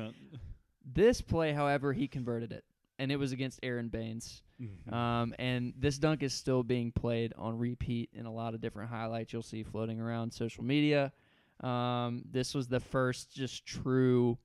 This 0.84 1.20
play, 1.20 1.52
however, 1.52 1.92
he 1.92 2.06
converted 2.06 2.52
it, 2.52 2.64
and 2.98 3.12
it 3.12 3.16
was 3.16 3.32
against 3.32 3.60
Aron 3.62 3.88
Baynes. 3.88 4.42
Mhm. 4.60 4.92
Um, 4.92 5.34
and 5.38 5.74
this 5.76 5.98
dunk 5.98 6.22
is 6.22 6.32
still 6.32 6.62
being 6.62 6.92
played 6.92 7.32
on 7.36 7.58
repeat 7.58 8.08
in 8.12 8.26
a 8.26 8.32
lot 8.32 8.54
of 8.54 8.60
different 8.60 8.90
highlights 8.90 9.32
you'll 9.32 9.42
see 9.42 9.62
floating 9.62 10.00
around 10.00 10.32
social 10.32 10.64
media. 10.64 11.12
Um, 11.60 12.22
this 12.30 12.54
was 12.54 12.68
the 12.68 12.80
first 12.80 13.30
just 13.32 13.66
true 13.66 14.38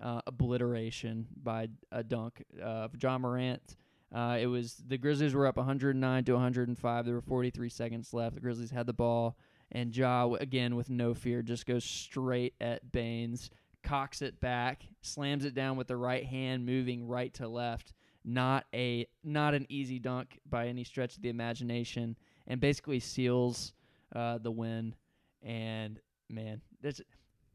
uh, 0.00 0.20
obliteration 0.26 1.26
by 1.42 1.68
a 1.92 2.02
dunk 2.02 2.42
of 2.60 2.92
Ja 3.00 3.16
Morant. 3.18 3.76
Uh, 4.12 4.38
it 4.40 4.46
was 4.46 4.82
the 4.86 4.98
Grizzlies 4.98 5.34
were 5.34 5.46
up 5.46 5.56
109 5.56 6.24
to 6.24 6.32
105. 6.32 7.04
There 7.04 7.14
were 7.14 7.20
43 7.20 7.68
seconds 7.68 8.12
left. 8.12 8.34
The 8.34 8.40
Grizzlies 8.40 8.70
had 8.70 8.86
the 8.86 8.92
ball, 8.92 9.36
and 9.72 9.96
Ja 9.96 10.32
again 10.34 10.76
with 10.76 10.90
no 10.90 11.14
fear 11.14 11.42
just 11.42 11.66
goes 11.66 11.84
straight 11.84 12.54
at 12.60 12.92
Baines, 12.92 13.50
cocks 13.84 14.22
it 14.22 14.40
back, 14.40 14.82
slams 15.02 15.44
it 15.44 15.54
down 15.54 15.76
with 15.76 15.86
the 15.86 15.96
right 15.96 16.24
hand, 16.24 16.66
moving 16.66 17.06
right 17.06 17.32
to 17.34 17.46
left 17.46 17.92
not 18.24 18.64
a 18.74 19.06
not 19.22 19.54
an 19.54 19.66
easy 19.68 19.98
dunk 19.98 20.38
by 20.48 20.68
any 20.68 20.82
stretch 20.82 21.16
of 21.16 21.22
the 21.22 21.28
imagination, 21.28 22.16
and 22.46 22.60
basically 22.60 22.98
seals 22.98 23.72
uh, 24.14 24.38
the 24.38 24.50
win. 24.50 24.94
And 25.42 26.00
man, 26.30 26.62
that's 26.80 27.00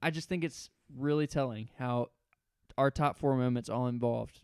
I 0.01 0.11
just 0.11 0.29
think 0.29 0.43
it's 0.43 0.69
really 0.95 1.27
telling 1.27 1.69
how 1.77 2.07
our 2.77 2.91
top 2.91 3.17
four 3.17 3.35
moments 3.35 3.69
all 3.69 3.87
involved 3.87 4.41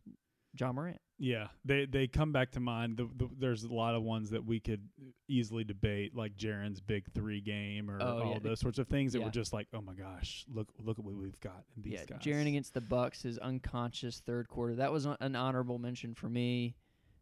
Ja 0.59 0.71
Morant. 0.71 0.99
Yeah, 1.17 1.47
they 1.63 1.85
they 1.85 2.07
come 2.07 2.33
back 2.33 2.51
to 2.51 2.59
mind. 2.59 2.97
The, 2.97 3.07
the, 3.15 3.29
there's 3.39 3.63
a 3.63 3.73
lot 3.73 3.95
of 3.95 4.03
ones 4.03 4.31
that 4.31 4.43
we 4.45 4.59
could 4.59 4.81
easily 5.29 5.63
debate, 5.63 6.13
like 6.13 6.35
Jaren's 6.35 6.81
big 6.81 7.05
three 7.13 7.39
game 7.39 7.89
or 7.89 8.01
Oh, 8.01 8.21
all 8.21 8.31
yeah. 8.33 8.39
those 8.39 8.59
sorts 8.59 8.79
of 8.79 8.87
things 8.89 9.13
that 9.13 9.19
Yeah. 9.19 9.25
were 9.25 9.31
just 9.31 9.53
like, 9.53 9.67
oh 9.73 9.79
my 9.81 9.93
gosh, 9.93 10.43
look 10.53 10.67
look 10.77 10.99
at 10.99 11.05
what 11.05 11.15
we've 11.15 11.39
got 11.39 11.63
in 11.77 11.83
these 11.83 11.93
yeah, 11.93 12.05
guys. 12.05 12.19
Jaren 12.19 12.47
against 12.47 12.73
the 12.73 12.81
Bucks, 12.81 13.21
his 13.23 13.37
unconscious 13.37 14.19
third 14.25 14.49
quarter. 14.49 14.75
That 14.75 14.91
was 14.91 15.05
an 15.05 15.35
honorable 15.37 15.79
mention 15.79 16.15
for 16.15 16.27
me. 16.27 16.75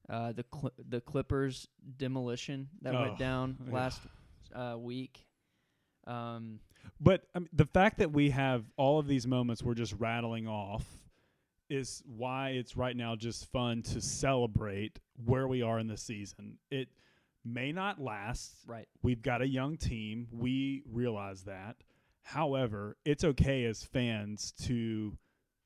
Uh, 0.10 0.32
the 0.32 0.44
Cl- 0.52 0.74
the 0.90 1.00
Clippers 1.00 1.68
demolition 1.98 2.70
that 2.82 2.96
Oh, 2.96 3.02
went 3.04 3.20
down 3.20 3.58
last 3.72 4.02
uh, 4.56 4.76
week. 4.78 5.24
Um, 6.08 6.60
But 7.00 7.24
I 7.36 7.40
mean, 7.40 7.50
the 7.54 7.66
fact 7.68 8.00
that 8.00 8.12
we 8.12 8.32
have 8.32 8.66
all 8.76 8.98
of 9.00 9.08
these 9.08 9.28
moments 9.28 9.62
we're 9.64 9.76
just 9.76 9.94
rattling 10.00 10.48
off 10.48 10.84
is 11.70 12.04
why 12.06 12.50
it's 12.50 12.78
right 12.78 12.96
now 12.96 13.16
just 13.16 13.52
fun 13.52 13.82
to 13.84 14.02
celebrate 14.02 15.00
where 15.24 15.48
we 15.48 15.62
are 15.62 15.80
in 15.80 15.88
the 15.88 15.98
season. 15.98 16.58
It 16.70 16.90
may 17.46 17.72
not 17.72 18.00
last. 18.00 18.56
right. 18.68 18.88
We've 19.02 19.22
got 19.22 19.42
a 19.42 19.48
young 19.48 19.78
team. 19.78 20.28
We 20.32 20.84
realize 20.92 21.44
that. 21.44 21.78
However, 22.24 22.98
it's 23.06 23.24
okay 23.24 23.66
as 23.66 23.84
fans 23.84 24.54
to 24.64 25.18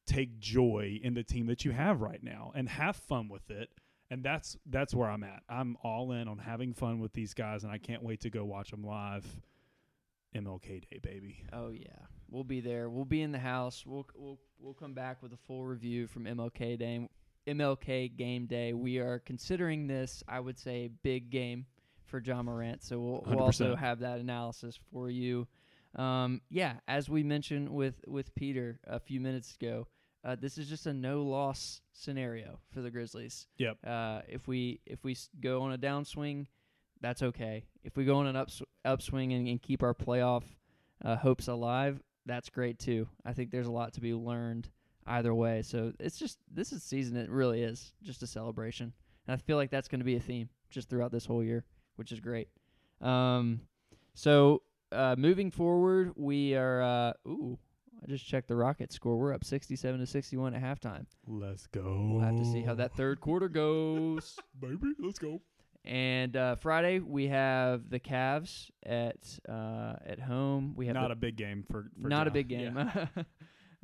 take 0.07 0.39
joy 0.39 0.99
in 1.03 1.13
the 1.13 1.23
team 1.23 1.45
that 1.47 1.65
you 1.65 1.71
have 1.71 2.01
right 2.01 2.23
now 2.23 2.51
and 2.55 2.67
have 2.69 2.95
fun 2.95 3.27
with 3.29 3.49
it. 3.51 3.69
And 4.09 4.23
that's 4.23 4.57
that's 4.65 4.95
where 4.95 5.09
I'm 5.09 5.23
at. 5.23 5.43
I'm 5.49 5.77
all 5.83 6.13
in 6.13 6.29
on 6.29 6.37
having 6.37 6.73
fun 6.73 6.99
with 6.99 7.11
these 7.11 7.33
guys, 7.33 7.63
and 7.63 7.71
I 7.73 7.77
can't 7.77 8.01
wait 8.01 8.21
to 8.21 8.29
go 8.29 8.45
watch 8.45 8.71
them 8.71 8.83
live. 8.83 9.25
MLK 10.33 10.89
Day, 10.89 10.99
baby. 11.01 11.43
Oh 11.51 11.71
yeah, 11.71 12.05
we'll 12.29 12.43
be 12.43 12.61
there. 12.61 12.89
We'll 12.89 13.05
be 13.05 13.21
in 13.21 13.31
the 13.31 13.39
house. 13.39 13.83
We'll 13.85 14.07
we'll 14.15 14.39
we'll 14.59 14.73
come 14.73 14.93
back 14.93 15.21
with 15.21 15.33
a 15.33 15.37
full 15.47 15.65
review 15.65 16.07
from 16.07 16.25
MLK 16.25 16.77
Day. 16.77 17.07
MLK 17.47 18.15
Game 18.15 18.45
Day. 18.45 18.73
We 18.73 18.99
are 18.99 19.19
considering 19.19 19.87
this, 19.87 20.23
I 20.27 20.39
would 20.39 20.59
say, 20.59 20.89
big 21.03 21.29
game 21.29 21.65
for 22.05 22.19
Ja 22.19 22.41
Morant. 22.41 22.83
So 22.83 22.99
we'll, 22.99 23.23
we'll 23.25 23.39
also 23.39 23.75
have 23.75 23.99
that 23.99 24.19
analysis 24.19 24.77
for 24.91 25.09
you. 25.09 25.47
Um, 25.95 26.41
yeah, 26.49 26.73
as 26.87 27.09
we 27.09 27.23
mentioned 27.23 27.69
with 27.69 27.95
with 28.07 28.33
Peter 28.35 28.79
a 28.85 28.99
few 28.99 29.19
minutes 29.19 29.55
ago, 29.55 29.87
uh, 30.23 30.35
this 30.39 30.57
is 30.57 30.67
just 30.67 30.85
a 30.85 30.93
no 30.93 31.23
loss 31.23 31.81
scenario 31.93 32.59
for 32.71 32.81
the 32.81 32.91
Grizzlies. 32.91 33.47
Yep. 33.57 33.77
Uh, 33.85 34.21
if 34.27 34.47
we 34.47 34.81
if 34.85 35.03
we 35.03 35.15
go 35.39 35.61
on 35.61 35.73
a 35.73 35.77
downswing, 35.77 36.47
that's 37.01 37.23
okay. 37.23 37.65
If 37.83 37.95
we 37.95 38.05
go 38.05 38.17
on 38.17 38.27
an 38.27 38.35
ups, 38.35 38.61
upswing 38.85 39.33
and, 39.33 39.47
and 39.47 39.61
keep 39.61 39.83
our 39.83 39.93
playoff 39.93 40.43
uh, 41.03 41.15
hopes 41.15 41.47
alive, 41.47 42.01
that's 42.27 42.49
great 42.49 42.77
too. 42.79 43.07
I 43.25 43.33
think 43.33 43.51
there's 43.51 43.67
a 43.67 43.71
lot 43.71 43.93
to 43.93 44.01
be 44.01 44.13
learned 44.13 44.69
either 45.07 45.33
way. 45.33 45.61
So 45.61 45.93
it's 45.99 46.17
just 46.17 46.37
this 46.53 46.71
is 46.71 46.83
season. 46.83 47.17
It 47.17 47.29
really 47.29 47.63
is 47.63 47.93
just 48.03 48.21
a 48.23 48.27
celebration, 48.27 48.93
and 49.27 49.33
I 49.33 49.37
feel 49.37 49.57
like 49.57 49.71
that's 49.71 49.87
going 49.87 49.99
to 49.99 50.05
be 50.05 50.15
a 50.15 50.19
theme 50.19 50.49
just 50.69 50.89
throughout 50.89 51.11
this 51.11 51.25
whole 51.25 51.43
year, 51.43 51.65
which 51.95 52.11
is 52.11 52.19
great. 52.19 52.49
Um, 53.01 53.61
so 54.13 54.61
uh, 54.91 55.15
moving 55.17 55.51
forward, 55.51 56.11
we 56.15 56.55
are. 56.55 56.81
Uh, 56.81 57.13
ooh, 57.27 57.57
I 58.03 58.07
just 58.07 58.27
checked 58.27 58.47
the 58.47 58.55
Rockets 58.55 58.95
score. 58.95 59.17
We're 59.17 59.33
up 59.33 59.43
67 59.43 59.99
to 59.99 60.05
61 60.05 60.53
at 60.53 60.61
halftime. 60.61 61.05
Let's 61.27 61.67
go. 61.67 62.09
We'll 62.11 62.21
have 62.21 62.37
to 62.37 62.45
see 62.45 62.61
how 62.61 62.75
that 62.75 62.95
third 62.95 63.19
quarter 63.21 63.49
goes. 63.49 64.37
baby. 64.61 64.93
Let's 64.99 65.19
go. 65.19 65.41
And 65.87 66.35
uh, 66.35 66.55
Friday 66.57 66.99
we 66.99 67.27
have 67.27 67.89
the 67.89 67.99
Cavs 67.99 68.69
at 68.85 69.39
uh, 69.47 69.93
at 70.05 70.19
home. 70.19 70.73
We 70.75 70.87
have 70.87 70.95
Not 70.95 71.07
the- 71.07 71.13
a 71.13 71.15
big 71.15 71.37
game 71.37 71.63
for, 71.71 71.89
for 72.01 72.09
not 72.09 72.27
a 72.27 72.29
Ja. 72.29 72.33
big 72.33 72.51
Yeah. 72.51 72.57
game, 72.59 72.77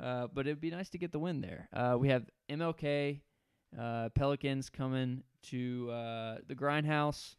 uh, 0.00 0.26
but 0.32 0.46
it'd 0.46 0.60
be 0.60 0.70
nice 0.70 0.90
to 0.90 0.98
get 0.98 1.12
the 1.12 1.18
win 1.18 1.40
there. 1.40 1.68
Uh, 1.72 1.96
we 1.98 2.08
have 2.10 2.28
MLK 2.50 3.20
uh, 3.78 4.10
Pelicans 4.10 4.68
coming 4.68 5.22
to 5.44 5.90
uh, 5.90 6.36
the 6.46 6.54
Grindhouse. 6.54 7.36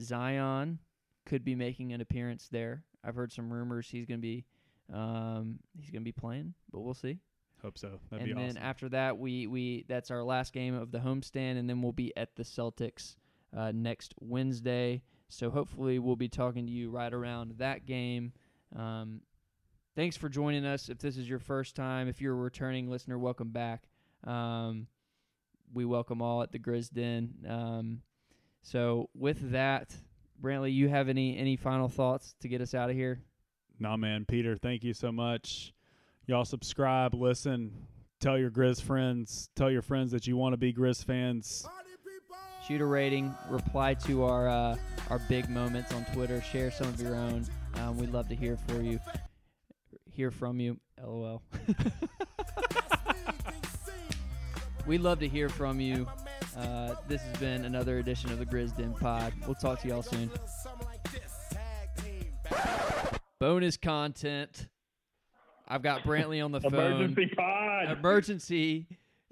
Zion 0.00 0.78
could 1.26 1.44
be 1.44 1.54
making 1.54 1.92
an 1.92 2.00
appearance 2.00 2.48
there. 2.50 2.84
I've 3.04 3.14
heard 3.16 3.32
some 3.32 3.52
rumors 3.52 3.88
he's 3.90 4.06
gonna 4.06 4.18
be 4.18 4.46
um, 4.92 5.58
he's 5.78 5.90
gonna 5.90 6.04
be 6.04 6.12
playing, 6.12 6.54
but 6.72 6.80
we'll 6.80 6.94
see. 6.94 7.18
Hope 7.62 7.76
so. 7.78 8.00
That'd 8.10 8.26
and 8.26 8.34
be 8.34 8.40
then 8.40 8.50
awesome. 8.52 8.62
after 8.62 8.88
that, 8.90 9.18
we 9.18 9.46
we 9.46 9.84
that's 9.88 10.10
our 10.10 10.22
last 10.24 10.54
game 10.54 10.74
of 10.74 10.90
the 10.90 10.98
homestand, 11.00 11.58
and 11.58 11.68
then 11.68 11.82
we'll 11.82 11.92
be 11.92 12.16
at 12.16 12.34
the 12.36 12.42
Celtics 12.44 13.16
uh, 13.56 13.72
next 13.74 14.14
Wednesday. 14.20 15.02
So 15.28 15.50
hopefully, 15.50 15.98
we'll 15.98 16.16
be 16.16 16.28
talking 16.28 16.66
to 16.66 16.72
you 16.72 16.90
right 16.90 17.12
around 17.12 17.54
that 17.58 17.86
game. 17.86 18.32
Um, 18.74 19.22
thanks 19.96 20.16
for 20.16 20.28
joining 20.28 20.64
us. 20.64 20.88
If 20.88 20.98
this 20.98 21.16
is 21.16 21.28
your 21.28 21.38
first 21.38 21.74
time, 21.74 22.06
if 22.06 22.20
you're 22.20 22.34
a 22.34 22.36
returning 22.36 22.88
listener, 22.88 23.18
welcome 23.18 23.50
back. 23.50 23.88
Um, 24.24 24.86
we 25.72 25.84
welcome 25.84 26.22
all 26.22 26.42
at 26.42 26.52
the 26.52 26.58
Grizz 26.58 26.92
Den. 26.92 27.34
Um, 27.48 28.02
so 28.62 29.08
with 29.14 29.50
that, 29.50 29.94
Brantley, 30.40 30.72
you 30.72 30.88
have 30.88 31.08
any 31.08 31.36
any 31.36 31.56
final 31.56 31.88
thoughts 31.88 32.34
to 32.40 32.48
get 32.48 32.60
us 32.60 32.74
out 32.74 32.90
of 32.90 32.96
here? 32.96 33.20
Nah, 33.78 33.96
man. 33.96 34.24
Peter, 34.26 34.56
thank 34.56 34.84
you 34.84 34.94
so 34.94 35.10
much. 35.10 35.72
Y'all 36.26 36.44
subscribe, 36.44 37.14
listen, 37.14 37.86
tell 38.20 38.36
your 38.36 38.50
Grizz 38.50 38.82
friends, 38.82 39.48
tell 39.54 39.70
your 39.70 39.82
friends 39.82 40.10
that 40.10 40.26
you 40.26 40.36
want 40.36 40.54
to 40.54 40.56
be 40.56 40.72
Grizz 40.72 41.04
fans. 41.04 41.64
Shoot 42.66 42.80
a 42.80 42.86
rating, 42.86 43.34
reply 43.48 43.94
to 43.94 44.24
our 44.24 44.48
uh, 44.48 44.76
our 45.10 45.18
big 45.28 45.48
moments 45.48 45.92
on 45.92 46.04
Twitter, 46.06 46.40
share 46.40 46.70
some 46.70 46.88
of 46.88 47.00
your 47.00 47.14
own. 47.14 47.46
Um, 47.74 47.96
we'd 47.96 48.12
love 48.12 48.28
to 48.28 48.34
hear 48.34 48.56
for 48.68 48.82
you, 48.82 48.98
hear 50.10 50.30
from 50.30 50.58
you. 50.58 50.78
LOL. 51.02 51.42
we'd 54.86 55.00
love 55.00 55.20
to 55.20 55.28
hear 55.28 55.48
from 55.48 55.80
you. 55.80 56.06
Uh, 56.56 56.94
this 57.06 57.22
has 57.22 57.36
been 57.36 57.66
another 57.66 57.98
edition 57.98 58.32
of 58.32 58.38
the 58.38 58.46
Grizz 58.46 58.76
Den 58.76 58.94
Pod. 58.94 59.32
We'll 59.44 59.54
talk 59.54 59.80
to 59.82 59.88
y'all 59.88 60.02
soon. 60.02 60.30
Bonus 63.38 63.76
content. 63.76 64.68
I've 65.68 65.82
got 65.82 66.02
Brantley 66.02 66.44
on 66.44 66.52
the 66.52 66.60
phone 66.70 66.74
Emergency 66.74 67.30
pod. 67.36 67.98
emergency 67.98 68.86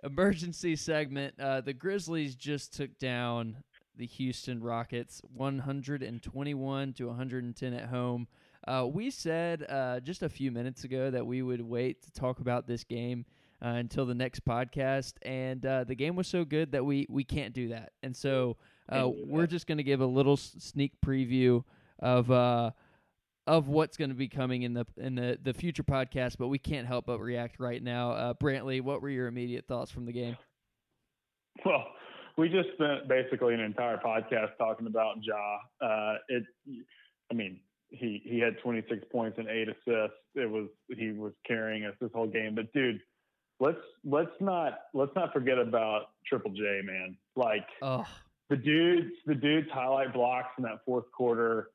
emergency 0.04 0.76
segment. 0.76 1.34
Uh, 1.40 1.60
the 1.60 1.72
Grizzlies 1.72 2.34
just 2.34 2.74
took 2.74 2.98
down 2.98 3.56
the 3.96 4.06
Houston 4.06 4.62
Rockets, 4.62 5.22
121 5.34 6.92
to 6.94 7.06
110 7.06 7.74
at 7.74 7.88
home. 7.88 8.26
Uh, 8.66 8.86
we 8.90 9.10
said 9.10 9.66
uh, 9.68 10.00
just 10.00 10.22
a 10.22 10.28
few 10.28 10.50
minutes 10.50 10.84
ago 10.84 11.10
that 11.10 11.26
we 11.26 11.42
would 11.42 11.60
wait 11.60 12.02
to 12.02 12.12
talk 12.12 12.40
about 12.40 12.66
this 12.66 12.82
game 12.82 13.24
uh, 13.62 13.68
until 13.68 14.06
the 14.06 14.14
next 14.14 14.44
podcast, 14.44 15.14
and 15.22 15.64
uh, 15.64 15.84
the 15.84 15.94
game 15.94 16.16
was 16.16 16.26
so 16.26 16.44
good 16.44 16.72
that 16.72 16.84
we 16.84 17.06
we 17.08 17.24
can't 17.24 17.54
do 17.54 17.68
that. 17.68 17.92
And 18.02 18.16
so 18.16 18.56
uh, 18.88 19.08
we're 19.26 19.46
just 19.46 19.66
going 19.66 19.78
to 19.78 19.84
give 19.84 20.00
a 20.00 20.06
little 20.06 20.36
sneak 20.36 20.92
preview 21.04 21.62
of 21.98 22.30
uh, 22.30 22.70
of 23.46 23.68
what's 23.68 23.96
going 23.96 24.10
to 24.10 24.16
be 24.16 24.28
coming 24.28 24.62
in 24.62 24.74
the 24.74 24.86
in 24.96 25.14
the 25.14 25.38
the 25.42 25.52
future 25.52 25.82
podcast, 25.82 26.36
but 26.38 26.48
we 26.48 26.58
can't 26.58 26.86
help 26.86 27.06
but 27.06 27.20
react 27.20 27.60
right 27.60 27.82
now. 27.82 28.12
Uh, 28.12 28.34
Brantley, 28.34 28.80
what 28.80 29.02
were 29.02 29.10
your 29.10 29.26
immediate 29.26 29.66
thoughts 29.66 29.90
from 29.90 30.06
the 30.06 30.12
game? 30.12 30.36
Well, 31.64 31.84
we 32.36 32.48
just 32.48 32.68
spent 32.74 33.08
basically 33.08 33.54
an 33.54 33.60
entire 33.60 33.98
podcast 33.98 34.56
talking 34.58 34.86
about 34.86 35.16
Ja. 35.22 35.58
Uh, 35.80 36.16
it, 36.28 36.44
I 37.30 37.34
mean, 37.34 37.60
he 37.90 38.22
he 38.24 38.40
had 38.40 38.58
26 38.62 39.04
points 39.12 39.38
and 39.38 39.48
eight 39.48 39.68
assists. 39.68 40.16
It 40.34 40.50
was 40.50 40.68
he 40.96 41.12
was 41.12 41.32
carrying 41.46 41.84
us 41.84 41.94
this 42.00 42.10
whole 42.14 42.26
game. 42.26 42.54
But 42.54 42.72
dude, 42.72 43.00
let's 43.60 43.78
let's 44.04 44.32
not 44.40 44.78
let's 44.94 45.12
not 45.14 45.32
forget 45.32 45.58
about 45.58 46.10
Triple 46.26 46.50
J, 46.52 46.80
man. 46.84 47.16
Like 47.36 47.66
Oh, 47.82 48.06
the 48.50 48.56
dudes, 48.56 49.12
the 49.26 49.34
dudes 49.34 49.68
highlight 49.72 50.12
blocks 50.12 50.50
in 50.58 50.64
that 50.64 50.80
fourth 50.84 51.10
quarter. 51.12 51.68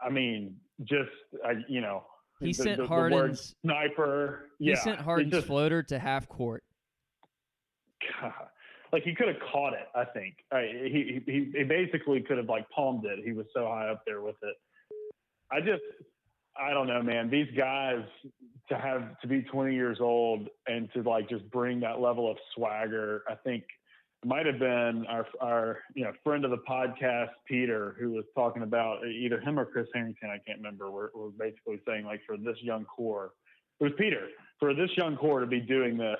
I 0.00 0.10
mean, 0.10 0.56
just 0.84 1.10
I, 1.44 1.54
you 1.68 1.80
know, 1.80 2.04
he 2.40 2.48
the- 2.48 2.54
sent 2.54 2.76
the- 2.76 2.82
the 2.82 2.88
Harden's 2.88 3.54
sniper. 3.62 4.50
he 4.58 4.74
sent 4.76 5.00
Harden's 5.00 5.32
just- 5.32 5.46
floater 5.46 5.82
to 5.84 5.98
half 5.98 6.28
court. 6.28 6.62
God, 8.20 8.32
like 8.92 9.02
he 9.02 9.14
could 9.14 9.28
have 9.28 9.40
caught 9.52 9.72
it. 9.74 9.88
I 9.94 10.04
think 10.04 10.36
I, 10.52 10.70
he, 10.72 11.20
he 11.26 11.52
he 11.56 11.64
basically 11.64 12.20
could 12.22 12.36
have 12.38 12.48
like 12.48 12.68
palmed 12.70 13.04
it. 13.04 13.18
He 13.24 13.32
was 13.32 13.46
so 13.54 13.66
high 13.66 13.88
up 13.88 14.02
there 14.06 14.22
with 14.22 14.36
it. 14.42 14.54
I 15.50 15.60
just 15.60 15.82
I 16.60 16.70
don't 16.72 16.86
know, 16.86 17.02
man. 17.02 17.28
These 17.30 17.48
guys 17.56 18.02
to 18.68 18.76
have 18.76 19.18
to 19.20 19.26
be 19.28 19.42
20 19.42 19.74
years 19.74 19.98
old 20.00 20.48
and 20.66 20.88
to 20.92 21.02
like 21.02 21.28
just 21.28 21.48
bring 21.50 21.80
that 21.80 22.00
level 22.00 22.30
of 22.30 22.36
swagger. 22.54 23.22
I 23.28 23.34
think 23.34 23.64
might 24.24 24.46
have 24.46 24.58
been 24.58 25.06
our 25.08 25.26
our 25.40 25.78
you 25.94 26.04
know 26.04 26.12
friend 26.24 26.44
of 26.44 26.50
the 26.50 26.58
podcast 26.68 27.30
Peter 27.46 27.96
who 28.00 28.10
was 28.10 28.24
talking 28.34 28.62
about 28.62 29.04
uh, 29.04 29.06
either 29.06 29.40
him 29.40 29.58
or 29.58 29.64
Chris 29.64 29.86
Herrington. 29.94 30.30
I 30.30 30.38
can't 30.46 30.58
remember. 30.58 30.90
Were, 30.90 31.10
were 31.14 31.30
basically 31.30 31.80
saying 31.86 32.04
like 32.04 32.20
for 32.26 32.36
this 32.36 32.56
young 32.60 32.84
core, 32.84 33.32
it 33.80 33.84
was 33.84 33.92
Peter 33.98 34.28
for 34.58 34.74
this 34.74 34.90
young 34.96 35.16
core 35.16 35.40
to 35.40 35.46
be 35.46 35.60
doing 35.60 35.96
this 35.96 36.16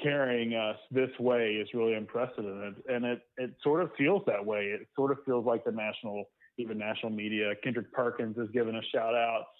carrying 0.00 0.54
us 0.54 0.76
this 0.90 1.10
way 1.18 1.56
is 1.56 1.68
really 1.74 1.92
unprecedented 1.92 2.54
and 2.56 2.76
it, 2.76 2.84
and 2.88 3.04
it, 3.04 3.20
it 3.36 3.50
sort 3.62 3.82
of 3.82 3.90
feels 3.98 4.22
that 4.26 4.42
way 4.42 4.68
it 4.68 4.88
sort 4.96 5.10
of 5.10 5.18
feels 5.26 5.44
like 5.44 5.62
the 5.62 5.70
national 5.70 6.24
even 6.56 6.78
national 6.78 7.12
media 7.12 7.52
kendrick 7.62 7.92
perkins 7.92 8.34
has 8.38 8.48
given 8.48 8.74
us 8.74 8.84
shout 8.94 9.14
outs 9.14 9.50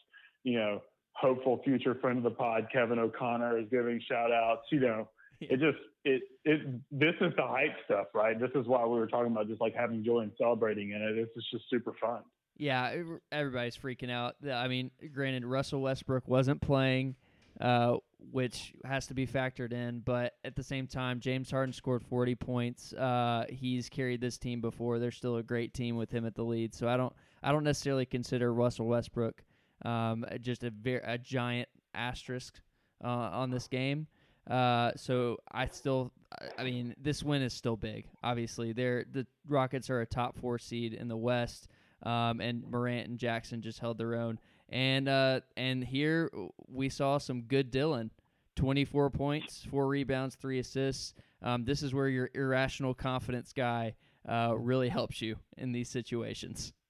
you 0.43 0.59
know 0.59 0.81
hopeful 1.21 1.61
future 1.65 1.95
friend 2.01 2.19
of 2.19 2.25
the 2.25 2.31
pod, 2.31 2.67
Kevin 2.73 2.99
O'Connor, 2.99 3.59
is 3.59 3.67
giving 3.71 4.01
shout 4.09 4.33
outs. 4.33 4.63
You 4.71 4.81
know, 4.81 5.09
it 5.41 5.61
just 5.61 5.79
it 6.05 6.23
it 6.45 6.61
this 6.91 7.15
is 7.21 7.33
the 7.37 7.43
hype 7.43 7.77
stuff, 7.85 8.07
right? 8.15 8.39
This 8.39 8.51
is 8.55 8.67
why 8.67 8.85
we 8.85 8.99
were 8.99 9.07
talking 9.07 9.33
about 9.33 9.49
just 9.49 9.61
like 9.61 9.75
having 9.75 10.05
joy 10.05 10.21
and 10.21 10.33
celebrating 10.39 10.91
in 10.91 11.03
it. 11.03 11.15
This 11.15 11.29
is 11.37 11.45
just 11.53 11.65
super 11.71 11.93
fun. 12.01 12.21
Yeah, 12.57 12.95
everybody's 13.33 13.77
freaking 13.77 14.11
out. 14.11 14.37
I 14.51 14.69
mean, 14.69 14.91
granted, 15.15 15.47
Russell 15.47 15.81
Westbrook 15.81 16.29
wasn't 16.29 16.61
playing, 16.61 17.17
uh, 17.59 17.97
which 18.31 18.75
has 18.85 19.07
to 19.07 19.15
be 19.15 19.27
factored 19.27 19.73
in. 19.73 20.01
But 20.01 20.35
at 20.45 20.57
the 20.57 20.63
same 20.63 20.87
time, 20.87 21.21
James 21.21 21.51
Harden 21.51 21.73
scored 21.73 22.03
40 22.03 22.35
points. 22.35 22.93
Uh, 22.93 23.47
he's 23.49 23.89
carried 23.89 24.21
this 24.21 24.37
team 24.37 24.61
before. 24.61 24.99
They're 24.99 25.11
still 25.11 25.37
a 25.37 25.43
great 25.43 25.73
team 25.73 25.97
with 25.97 26.11
him 26.11 26.27
at 26.27 26.35
the 26.35 26.45
lead. 26.45 26.75
So 26.75 26.87
I 26.87 26.99
don't, 26.99 27.15
I 27.43 27.51
don't 27.51 27.65
necessarily 27.65 28.05
consider 28.05 28.53
Russell 28.53 28.87
Westbrook 28.87 29.43
um, 29.85 30.25
just 30.41 30.65
a 30.65 30.71
very 30.71 31.01
a 31.05 31.19
giant 31.19 31.69
asterisk 31.95 32.61
uh, 33.03 33.09
on 33.09 33.51
this 33.51 33.69
game. 33.69 34.07
Uh, 34.51 34.91
so 34.97 35.39
I 35.53 35.69
still, 35.69 36.13
I 36.59 36.65
mean, 36.65 36.95
this 37.01 37.23
win 37.23 37.41
is 37.43 37.55
still 37.55 37.77
big. 37.77 38.07
Obviously, 38.23 38.73
they're 38.73 39.05
the 39.11 39.27
Rockets 39.47 39.89
are 39.91 40.01
a 40.01 40.07
top 40.07 40.37
four 40.39 40.59
seed 40.59 40.93
in 40.93 41.07
the 41.07 41.17
West, 41.17 41.69
um, 42.03 42.41
and 42.41 42.65
Morant 42.69 43.09
and 43.09 43.19
Jackson 43.19 43.63
just 43.63 43.79
held 43.79 43.97
their 43.97 44.17
own. 44.17 44.41
And 44.69 45.09
uh, 45.09 45.41
and 45.57 45.85
here 45.85 46.31
we 46.67 46.89
saw 46.89 47.19
some 47.19 47.43
good 47.43 47.71
Dillon, 47.71 48.11
twenty 48.57 48.85
four 48.85 49.09
points, 49.09 49.65
four 49.71 49.87
rebounds, 49.87 50.35
three 50.35 50.59
assists. 50.59 51.15
Um, 51.43 51.65
this 51.65 51.83
is 51.83 51.95
where 51.95 52.09
your 52.09 52.29
irrational 52.35 52.93
confidence 52.93 53.53
guy 53.53 53.95
uh, 54.29 54.55
really 54.59 54.89
helps 54.89 55.23
you 55.23 55.37
in 55.57 55.73
these 55.73 55.89
situations. 55.89 56.73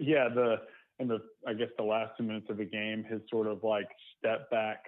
Yeah, 0.00 0.30
the 0.34 0.56
in 0.98 1.08
the 1.08 1.18
I 1.46 1.52
guess 1.52 1.68
the 1.76 1.84
last 1.84 2.12
two 2.16 2.24
minutes 2.24 2.46
of 2.48 2.56
the 2.56 2.64
game, 2.64 3.04
his 3.04 3.20
sort 3.28 3.46
of 3.46 3.62
like 3.62 3.88
step 4.18 4.50
back 4.50 4.84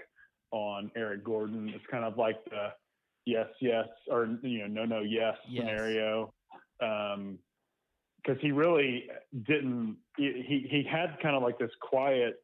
on 0.53 0.91
Eric 0.95 1.25
Gordon. 1.25 1.73
It's 1.75 1.85
kind 1.91 2.05
of 2.05 2.17
like 2.17 2.45
the 2.45 2.69
yes, 3.27 3.49
yes, 3.61 3.89
or 4.09 4.39
you 4.43 4.69
know, 4.69 4.85
no, 4.85 4.85
no, 4.85 5.01
yes, 5.01 5.37
yes. 5.49 5.65
scenario. 5.65 6.33
Um, 6.81 7.39
because 8.25 8.41
he 8.41 8.53
really 8.53 9.09
didn't. 9.47 9.97
He 10.17 10.67
he 10.71 10.87
had 10.89 11.19
kind 11.21 11.35
of 11.35 11.43
like 11.43 11.59
this 11.59 11.71
quiet, 11.81 12.43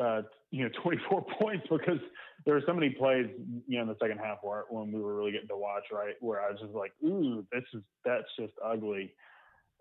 uh, 0.00 0.22
you 0.50 0.64
know, 0.64 0.70
24 0.82 1.26
points 1.40 1.66
because 1.70 1.98
there 2.44 2.54
were 2.54 2.62
so 2.66 2.74
many 2.74 2.90
plays, 2.90 3.26
you 3.66 3.76
know, 3.76 3.82
in 3.82 3.88
the 3.88 3.96
second 4.00 4.18
half 4.18 4.38
where 4.42 4.64
when 4.68 4.92
we 4.92 5.00
were 5.00 5.14
really 5.14 5.32
getting 5.32 5.48
to 5.48 5.56
watch, 5.56 5.84
right, 5.92 6.14
where 6.20 6.40
I 6.42 6.50
was 6.50 6.60
just 6.60 6.74
like, 6.74 6.92
ooh, 7.04 7.44
this 7.52 7.64
is 7.74 7.82
that's 8.04 8.28
just 8.38 8.52
ugly. 8.64 9.14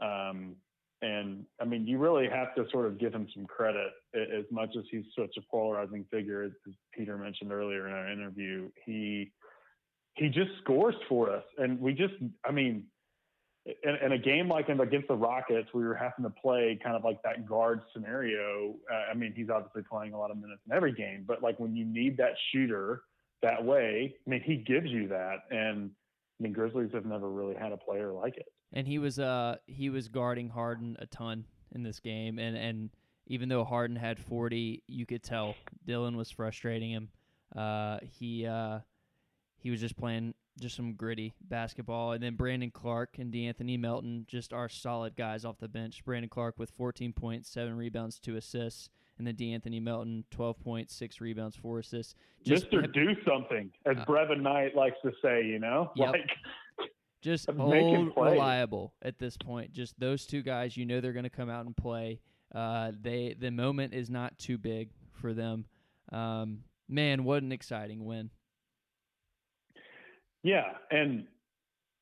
Um, 0.01 0.55
and 1.01 1.45
I 1.61 1.65
mean, 1.65 1.85
you 1.85 1.99
really 1.99 2.27
have 2.27 2.55
to 2.55 2.65
sort 2.71 2.87
of 2.87 2.99
give 2.99 3.13
him 3.13 3.27
some 3.33 3.45
credit 3.45 3.91
as 4.15 4.45
much 4.51 4.69
as 4.77 4.83
he's 4.89 5.05
such 5.17 5.35
a 5.37 5.41
polarizing 5.51 6.05
figure, 6.11 6.43
as 6.43 6.51
Peter 6.91 7.17
mentioned 7.17 7.51
earlier 7.51 7.87
in 7.87 7.93
our 7.93 8.11
interview. 8.11 8.69
He 8.85 9.31
he 10.15 10.29
just 10.29 10.49
scores 10.63 10.95
for 11.07 11.31
us, 11.31 11.43
and 11.59 11.79
we 11.79 11.93
just, 11.93 12.15
I 12.43 12.51
mean, 12.51 12.85
in, 13.65 13.95
in 14.03 14.11
a 14.13 14.17
game 14.17 14.49
like 14.49 14.69
against 14.69 15.07
the 15.07 15.15
Rockets, 15.15 15.69
we 15.71 15.85
were 15.85 15.93
having 15.93 16.23
to 16.23 16.31
play 16.41 16.79
kind 16.83 16.95
of 16.95 17.03
like 17.03 17.21
that 17.21 17.45
guard 17.47 17.81
scenario. 17.93 18.73
Uh, 18.91 19.11
I 19.11 19.13
mean, 19.13 19.33
he's 19.35 19.51
obviously 19.51 19.83
playing 19.83 20.13
a 20.13 20.17
lot 20.17 20.31
of 20.31 20.37
minutes 20.37 20.61
in 20.65 20.75
every 20.75 20.93
game, 20.93 21.25
but 21.27 21.43
like 21.43 21.59
when 21.59 21.75
you 21.75 21.85
need 21.85 22.17
that 22.17 22.33
shooter 22.51 23.03
that 23.43 23.63
way, 23.63 24.15
I 24.25 24.29
mean, 24.29 24.41
he 24.43 24.55
gives 24.55 24.87
you 24.87 25.09
that, 25.09 25.41
and 25.51 25.91
I 26.39 26.43
mean, 26.43 26.53
Grizzlies 26.53 26.89
have 26.95 27.05
never 27.05 27.29
really 27.29 27.55
had 27.55 27.71
a 27.71 27.77
player 27.77 28.11
like 28.11 28.37
it 28.37 28.47
and 28.73 28.87
he 28.87 28.99
was 28.99 29.19
uh 29.19 29.57
he 29.65 29.89
was 29.89 30.07
guarding 30.07 30.49
Harden 30.49 30.97
a 30.99 31.05
ton 31.05 31.45
in 31.73 31.83
this 31.83 31.99
game, 31.99 32.39
and 32.39 32.57
and 32.57 32.89
even 33.27 33.49
though 33.49 33.63
Harden 33.63 33.97
had 33.97 34.19
40, 34.19 34.83
you 34.87 35.05
could 35.05 35.21
tell 35.21 35.55
Dillon 35.85 36.15
was 36.15 36.31
frustrating 36.31 36.91
him. 36.91 37.09
Uh, 37.55 37.99
he 38.01 38.45
uh, 38.45 38.79
he 39.57 39.69
was 39.69 39.79
just 39.79 39.97
playing 39.97 40.33
just 40.59 40.75
some 40.75 40.93
gritty 40.93 41.33
basketball, 41.41 42.13
and 42.13 42.23
then 42.23 42.35
Brandon 42.35 42.71
Clarke 42.71 43.19
and 43.19 43.31
De'Anthony 43.31 43.79
Melton 43.79 44.25
just 44.27 44.53
are 44.53 44.69
solid 44.69 45.15
guys 45.15 45.45
off 45.45 45.59
the 45.59 45.67
bench. 45.67 46.03
Brandon 46.03 46.29
Clarke 46.29 46.57
with 46.57 46.71
14 46.71 47.13
points, 47.13 47.49
seven 47.49 47.75
rebounds, 47.77 48.19
two 48.19 48.35
assists, 48.37 48.89
and 49.17 49.27
then 49.27 49.35
De'Anthony 49.35 49.81
Melton 49.81 50.23
12 50.31 50.59
points, 50.59 50.95
six 50.95 51.21
rebounds, 51.21 51.55
four 51.55 51.79
assists. 51.79 52.15
Just 52.45 52.71
Mister, 52.71 52.87
do 52.87 53.15
something, 53.25 53.71
as 53.85 53.97
uh, 53.97 54.05
Brevin 54.05 54.41
Knight 54.41 54.75
likes 54.75 54.97
to 55.03 55.11
say. 55.21 55.45
You 55.45 55.59
know, 55.59 55.91
yep. 55.95 56.13
like 56.13 56.29
just 57.27 57.49
old 57.59 58.13
reliable 58.15 58.93
at 59.01 59.19
this 59.19 59.35
point. 59.35 59.73
Just 59.73 59.99
those 59.99 60.25
two 60.25 60.41
guys, 60.41 60.77
you 60.77 60.85
know 60.85 61.01
they're 61.01 61.13
going 61.13 61.23
to 61.23 61.29
come 61.29 61.49
out 61.49 61.65
and 61.65 61.75
play. 61.75 62.21
Uh, 62.55 62.91
they 63.01 63.35
the 63.37 63.51
moment 63.51 63.93
is 63.93 64.09
not 64.09 64.39
too 64.39 64.57
big 64.57 64.89
for 65.11 65.33
them. 65.33 65.65
Um, 66.11 66.59
man, 66.87 67.25
what 67.25 67.43
an 67.43 67.51
exciting 67.51 68.05
win! 68.05 68.29
Yeah, 70.41 70.71
and 70.89 71.25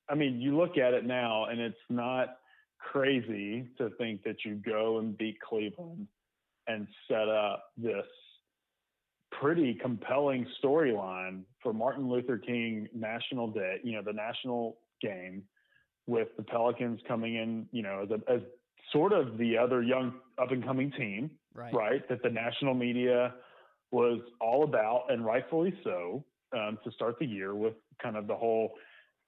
I 0.07 0.14
mean, 0.14 0.39
you 0.39 0.56
look 0.56 0.77
at 0.77 0.93
it 0.93 1.06
now, 1.06 1.45
and 1.45 1.60
it's 1.60 1.76
not 1.89 2.38
crazy 2.77 3.68
to 3.80 3.89
think 3.97 4.23
that 4.23 4.45
you 4.45 4.56
go 4.56 4.99
and 4.99 5.18
beat 5.18 5.39
Cleveland 5.41 6.07
and 6.68 6.88
set 7.07 7.27
up 7.27 7.64
this 7.77 8.06
pretty 9.41 9.73
compelling 9.73 10.45
storyline 10.64 11.41
for 11.64 11.73
Martin 11.73 12.07
Luther 12.10 12.38
King 12.38 12.88
National 12.93 13.47
Day, 13.47 13.80
you 13.84 13.93
know, 13.93 14.03
the 14.03 14.14
national 14.14 14.77
game 15.06 15.44
with 16.07 16.27
the 16.38 16.44
Pelicans 16.44 16.99
coming 17.07 17.36
in, 17.36 17.68
you 17.72 17.82
know, 17.84 18.03
as, 18.03 18.10
a, 18.11 18.32
as 18.32 18.41
sort 18.91 19.14
of 19.14 19.38
the 19.38 19.57
other 19.57 19.82
young 19.82 20.14
up 20.41 20.52
and 20.52 20.64
coming 20.64 20.91
team, 20.91 21.32
right. 21.53 21.73
right? 21.73 22.10
That 22.10 22.22
the 22.23 22.30
national 22.30 22.73
media 22.73 23.34
was 23.91 24.19
all 24.41 24.64
about, 24.64 25.06
and 25.10 25.26
rightfully 25.26 25.73
so, 25.84 26.23
um, 26.56 26.77
to 26.84 26.91
start 26.91 27.15
the 27.19 27.26
year 27.26 27.56
with 27.56 27.73
kind 28.02 28.15
of 28.15 28.27
the 28.27 28.36
whole 28.36 28.73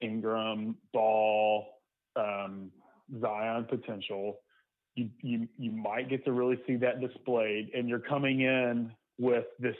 Ingram 0.01 0.75
ball, 0.93 1.65
um, 2.15 2.71
Zion 3.21 3.65
potential. 3.69 4.37
You, 4.95 5.09
you 5.21 5.47
you 5.57 5.71
might 5.71 6.09
get 6.09 6.25
to 6.25 6.31
really 6.31 6.59
see 6.65 6.75
that 6.77 6.99
displayed, 6.99 7.69
and 7.75 7.87
you're 7.87 7.99
coming 7.99 8.41
in 8.41 8.91
with 9.19 9.45
this 9.59 9.75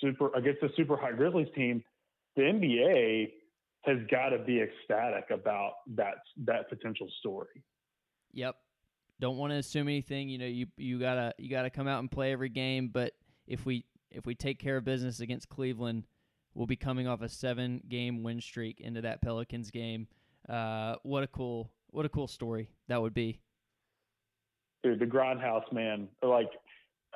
super 0.00 0.34
against 0.34 0.62
a 0.62 0.68
super 0.76 0.96
high 0.96 1.12
Grizzlies 1.12 1.48
team. 1.54 1.82
The 2.36 2.42
NBA 2.42 3.30
has 3.82 3.98
got 4.10 4.30
to 4.30 4.38
be 4.38 4.60
ecstatic 4.60 5.30
about 5.30 5.72
that 5.96 6.16
that 6.44 6.68
potential 6.68 7.08
story. 7.20 7.62
Yep. 8.32 8.56
Don't 9.20 9.36
want 9.36 9.52
to 9.52 9.56
assume 9.56 9.88
anything. 9.88 10.28
You 10.28 10.38
know, 10.38 10.46
you 10.46 10.66
you 10.76 10.98
gotta 10.98 11.34
you 11.38 11.50
gotta 11.50 11.70
come 11.70 11.88
out 11.88 12.00
and 12.00 12.10
play 12.10 12.32
every 12.32 12.48
game. 12.48 12.88
But 12.92 13.12
if 13.46 13.64
we 13.66 13.84
if 14.10 14.26
we 14.26 14.34
take 14.34 14.58
care 14.58 14.76
of 14.76 14.84
business 14.84 15.20
against 15.20 15.48
Cleveland, 15.48 16.04
we'll 16.54 16.66
be 16.66 16.76
coming 16.76 17.06
off 17.06 17.22
a 17.22 17.28
seven 17.28 17.82
game 17.88 18.22
win 18.22 18.40
streak 18.40 18.80
into 18.80 19.02
that 19.02 19.22
Pelicans 19.22 19.70
game. 19.70 20.08
Uh, 20.48 20.96
what 21.02 21.22
a 21.22 21.26
cool 21.26 21.70
what 21.90 22.06
a 22.06 22.08
cool 22.08 22.28
story 22.28 22.68
that 22.88 23.00
would 23.00 23.14
be. 23.14 23.40
Dude, 24.82 24.98
the 24.98 25.06
Grindhouse 25.06 25.70
man, 25.72 26.08
like 26.22 26.50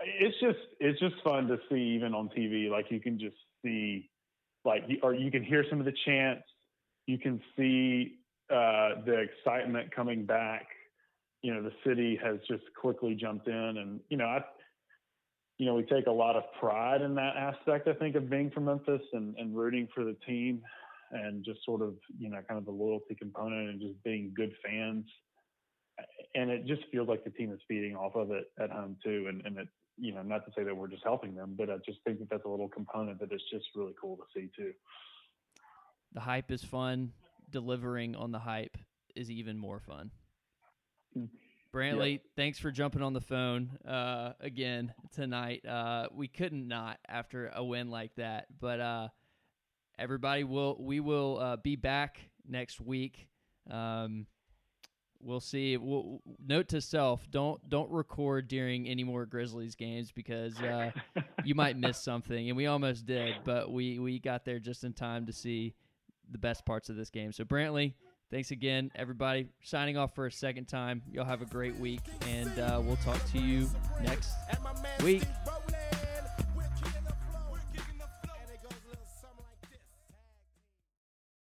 it's 0.02 0.38
just 0.40 0.58
it's 0.80 0.98
just 1.00 1.14
fun 1.22 1.46
to 1.48 1.58
see 1.70 1.94
even 1.96 2.14
on 2.14 2.28
TV. 2.36 2.70
Like 2.70 2.86
you 2.90 3.00
can 3.00 3.18
just 3.18 3.36
see, 3.64 4.10
like 4.64 4.82
or 5.02 5.14
you 5.14 5.30
can 5.30 5.42
hear 5.42 5.64
some 5.70 5.78
of 5.78 5.86
the 5.86 5.94
chants 6.04 6.44
you 7.06 7.18
can 7.18 7.40
see 7.56 8.18
uh, 8.50 9.00
the 9.04 9.24
excitement 9.28 9.94
coming 9.94 10.24
back. 10.24 10.66
You 11.42 11.54
know, 11.54 11.62
the 11.62 11.72
city 11.86 12.18
has 12.22 12.38
just 12.48 12.62
quickly 12.80 13.14
jumped 13.14 13.48
in, 13.48 13.54
and 13.54 14.00
you 14.08 14.16
know, 14.16 14.26
I, 14.26 14.40
you 15.58 15.66
know, 15.66 15.74
we 15.74 15.82
take 15.82 16.06
a 16.06 16.12
lot 16.12 16.36
of 16.36 16.44
pride 16.58 17.02
in 17.02 17.14
that 17.16 17.36
aspect. 17.36 17.86
I 17.86 17.92
think 17.92 18.16
of 18.16 18.30
being 18.30 18.50
from 18.50 18.64
Memphis 18.64 19.02
and, 19.12 19.34
and 19.36 19.54
rooting 19.54 19.88
for 19.94 20.04
the 20.04 20.16
team, 20.26 20.62
and 21.10 21.44
just 21.44 21.64
sort 21.64 21.82
of 21.82 21.94
you 22.18 22.30
know, 22.30 22.40
kind 22.48 22.58
of 22.58 22.64
the 22.64 22.72
loyalty 22.72 23.14
component, 23.14 23.70
and 23.70 23.80
just 23.80 24.02
being 24.04 24.32
good 24.34 24.52
fans. 24.64 25.04
And 26.34 26.50
it 26.50 26.66
just 26.66 26.82
feels 26.90 27.08
like 27.08 27.22
the 27.22 27.30
team 27.30 27.52
is 27.52 27.60
feeding 27.68 27.94
off 27.94 28.16
of 28.16 28.30
it 28.30 28.50
at 28.58 28.70
home 28.70 28.96
too, 29.04 29.26
and 29.28 29.44
and 29.44 29.58
it 29.58 29.68
you 29.98 30.12
know, 30.12 30.22
not 30.22 30.44
to 30.44 30.52
say 30.56 30.64
that 30.64 30.76
we're 30.76 30.88
just 30.88 31.04
helping 31.04 31.34
them, 31.34 31.54
but 31.56 31.70
I 31.70 31.76
just 31.86 31.98
think 32.04 32.18
that 32.18 32.28
that's 32.30 32.44
a 32.44 32.48
little 32.48 32.68
component 32.68 33.20
that 33.20 33.32
is 33.32 33.42
just 33.52 33.66
really 33.74 33.94
cool 34.00 34.16
to 34.16 34.22
see 34.34 34.50
too. 34.56 34.72
The 36.14 36.20
hype 36.20 36.50
is 36.50 36.62
fun. 36.62 37.12
Delivering 37.50 38.16
on 38.16 38.32
the 38.32 38.38
hype 38.38 38.76
is 39.14 39.30
even 39.30 39.58
more 39.58 39.80
fun. 39.80 40.10
Brantley, 41.72 42.12
yep. 42.12 42.22
thanks 42.36 42.58
for 42.58 42.70
jumping 42.70 43.02
on 43.02 43.12
the 43.12 43.20
phone 43.20 43.70
uh, 43.86 44.32
again 44.40 44.94
tonight. 45.12 45.64
Uh, 45.66 46.06
we 46.14 46.28
couldn't 46.28 46.68
not 46.68 46.98
after 47.08 47.50
a 47.54 47.64
win 47.64 47.90
like 47.90 48.14
that, 48.16 48.46
but 48.60 48.80
uh, 48.80 49.08
everybody 49.98 50.44
will 50.44 50.76
we 50.78 51.00
will 51.00 51.38
uh, 51.40 51.56
be 51.56 51.74
back 51.76 52.20
next 52.48 52.80
week. 52.80 53.28
Um, 53.68 54.26
we'll 55.20 55.40
see. 55.40 55.76
We'll, 55.76 56.22
note 56.44 56.68
to 56.68 56.80
self: 56.80 57.28
don't 57.30 57.68
don't 57.68 57.90
record 57.90 58.46
during 58.46 58.88
any 58.88 59.02
more 59.02 59.26
Grizzlies 59.26 59.74
games 59.74 60.12
because 60.12 60.60
uh, 60.60 60.92
you 61.44 61.56
might 61.56 61.76
miss 61.76 62.00
something, 62.00 62.48
and 62.48 62.56
we 62.56 62.66
almost 62.66 63.04
did, 63.04 63.34
but 63.44 63.72
we 63.72 63.98
we 63.98 64.20
got 64.20 64.44
there 64.44 64.60
just 64.60 64.84
in 64.84 64.92
time 64.92 65.26
to 65.26 65.32
see 65.32 65.74
the 66.30 66.38
best 66.38 66.64
parts 66.64 66.88
of 66.88 66.96
this 66.96 67.10
game. 67.10 67.32
So, 67.32 67.44
Brantley, 67.44 67.94
thanks 68.30 68.50
again, 68.50 68.90
everybody. 68.94 69.48
Signing 69.62 69.96
off 69.96 70.14
for 70.14 70.26
a 70.26 70.32
second 70.32 70.66
time. 70.66 71.02
Y'all 71.10 71.24
have 71.24 71.42
a 71.42 71.46
great 71.46 71.76
week, 71.76 72.00
and 72.28 72.58
uh, 72.58 72.80
we'll 72.82 72.96
talk 72.96 73.20
to 73.32 73.38
you 73.38 73.68
next 74.02 74.30
week. 75.02 75.22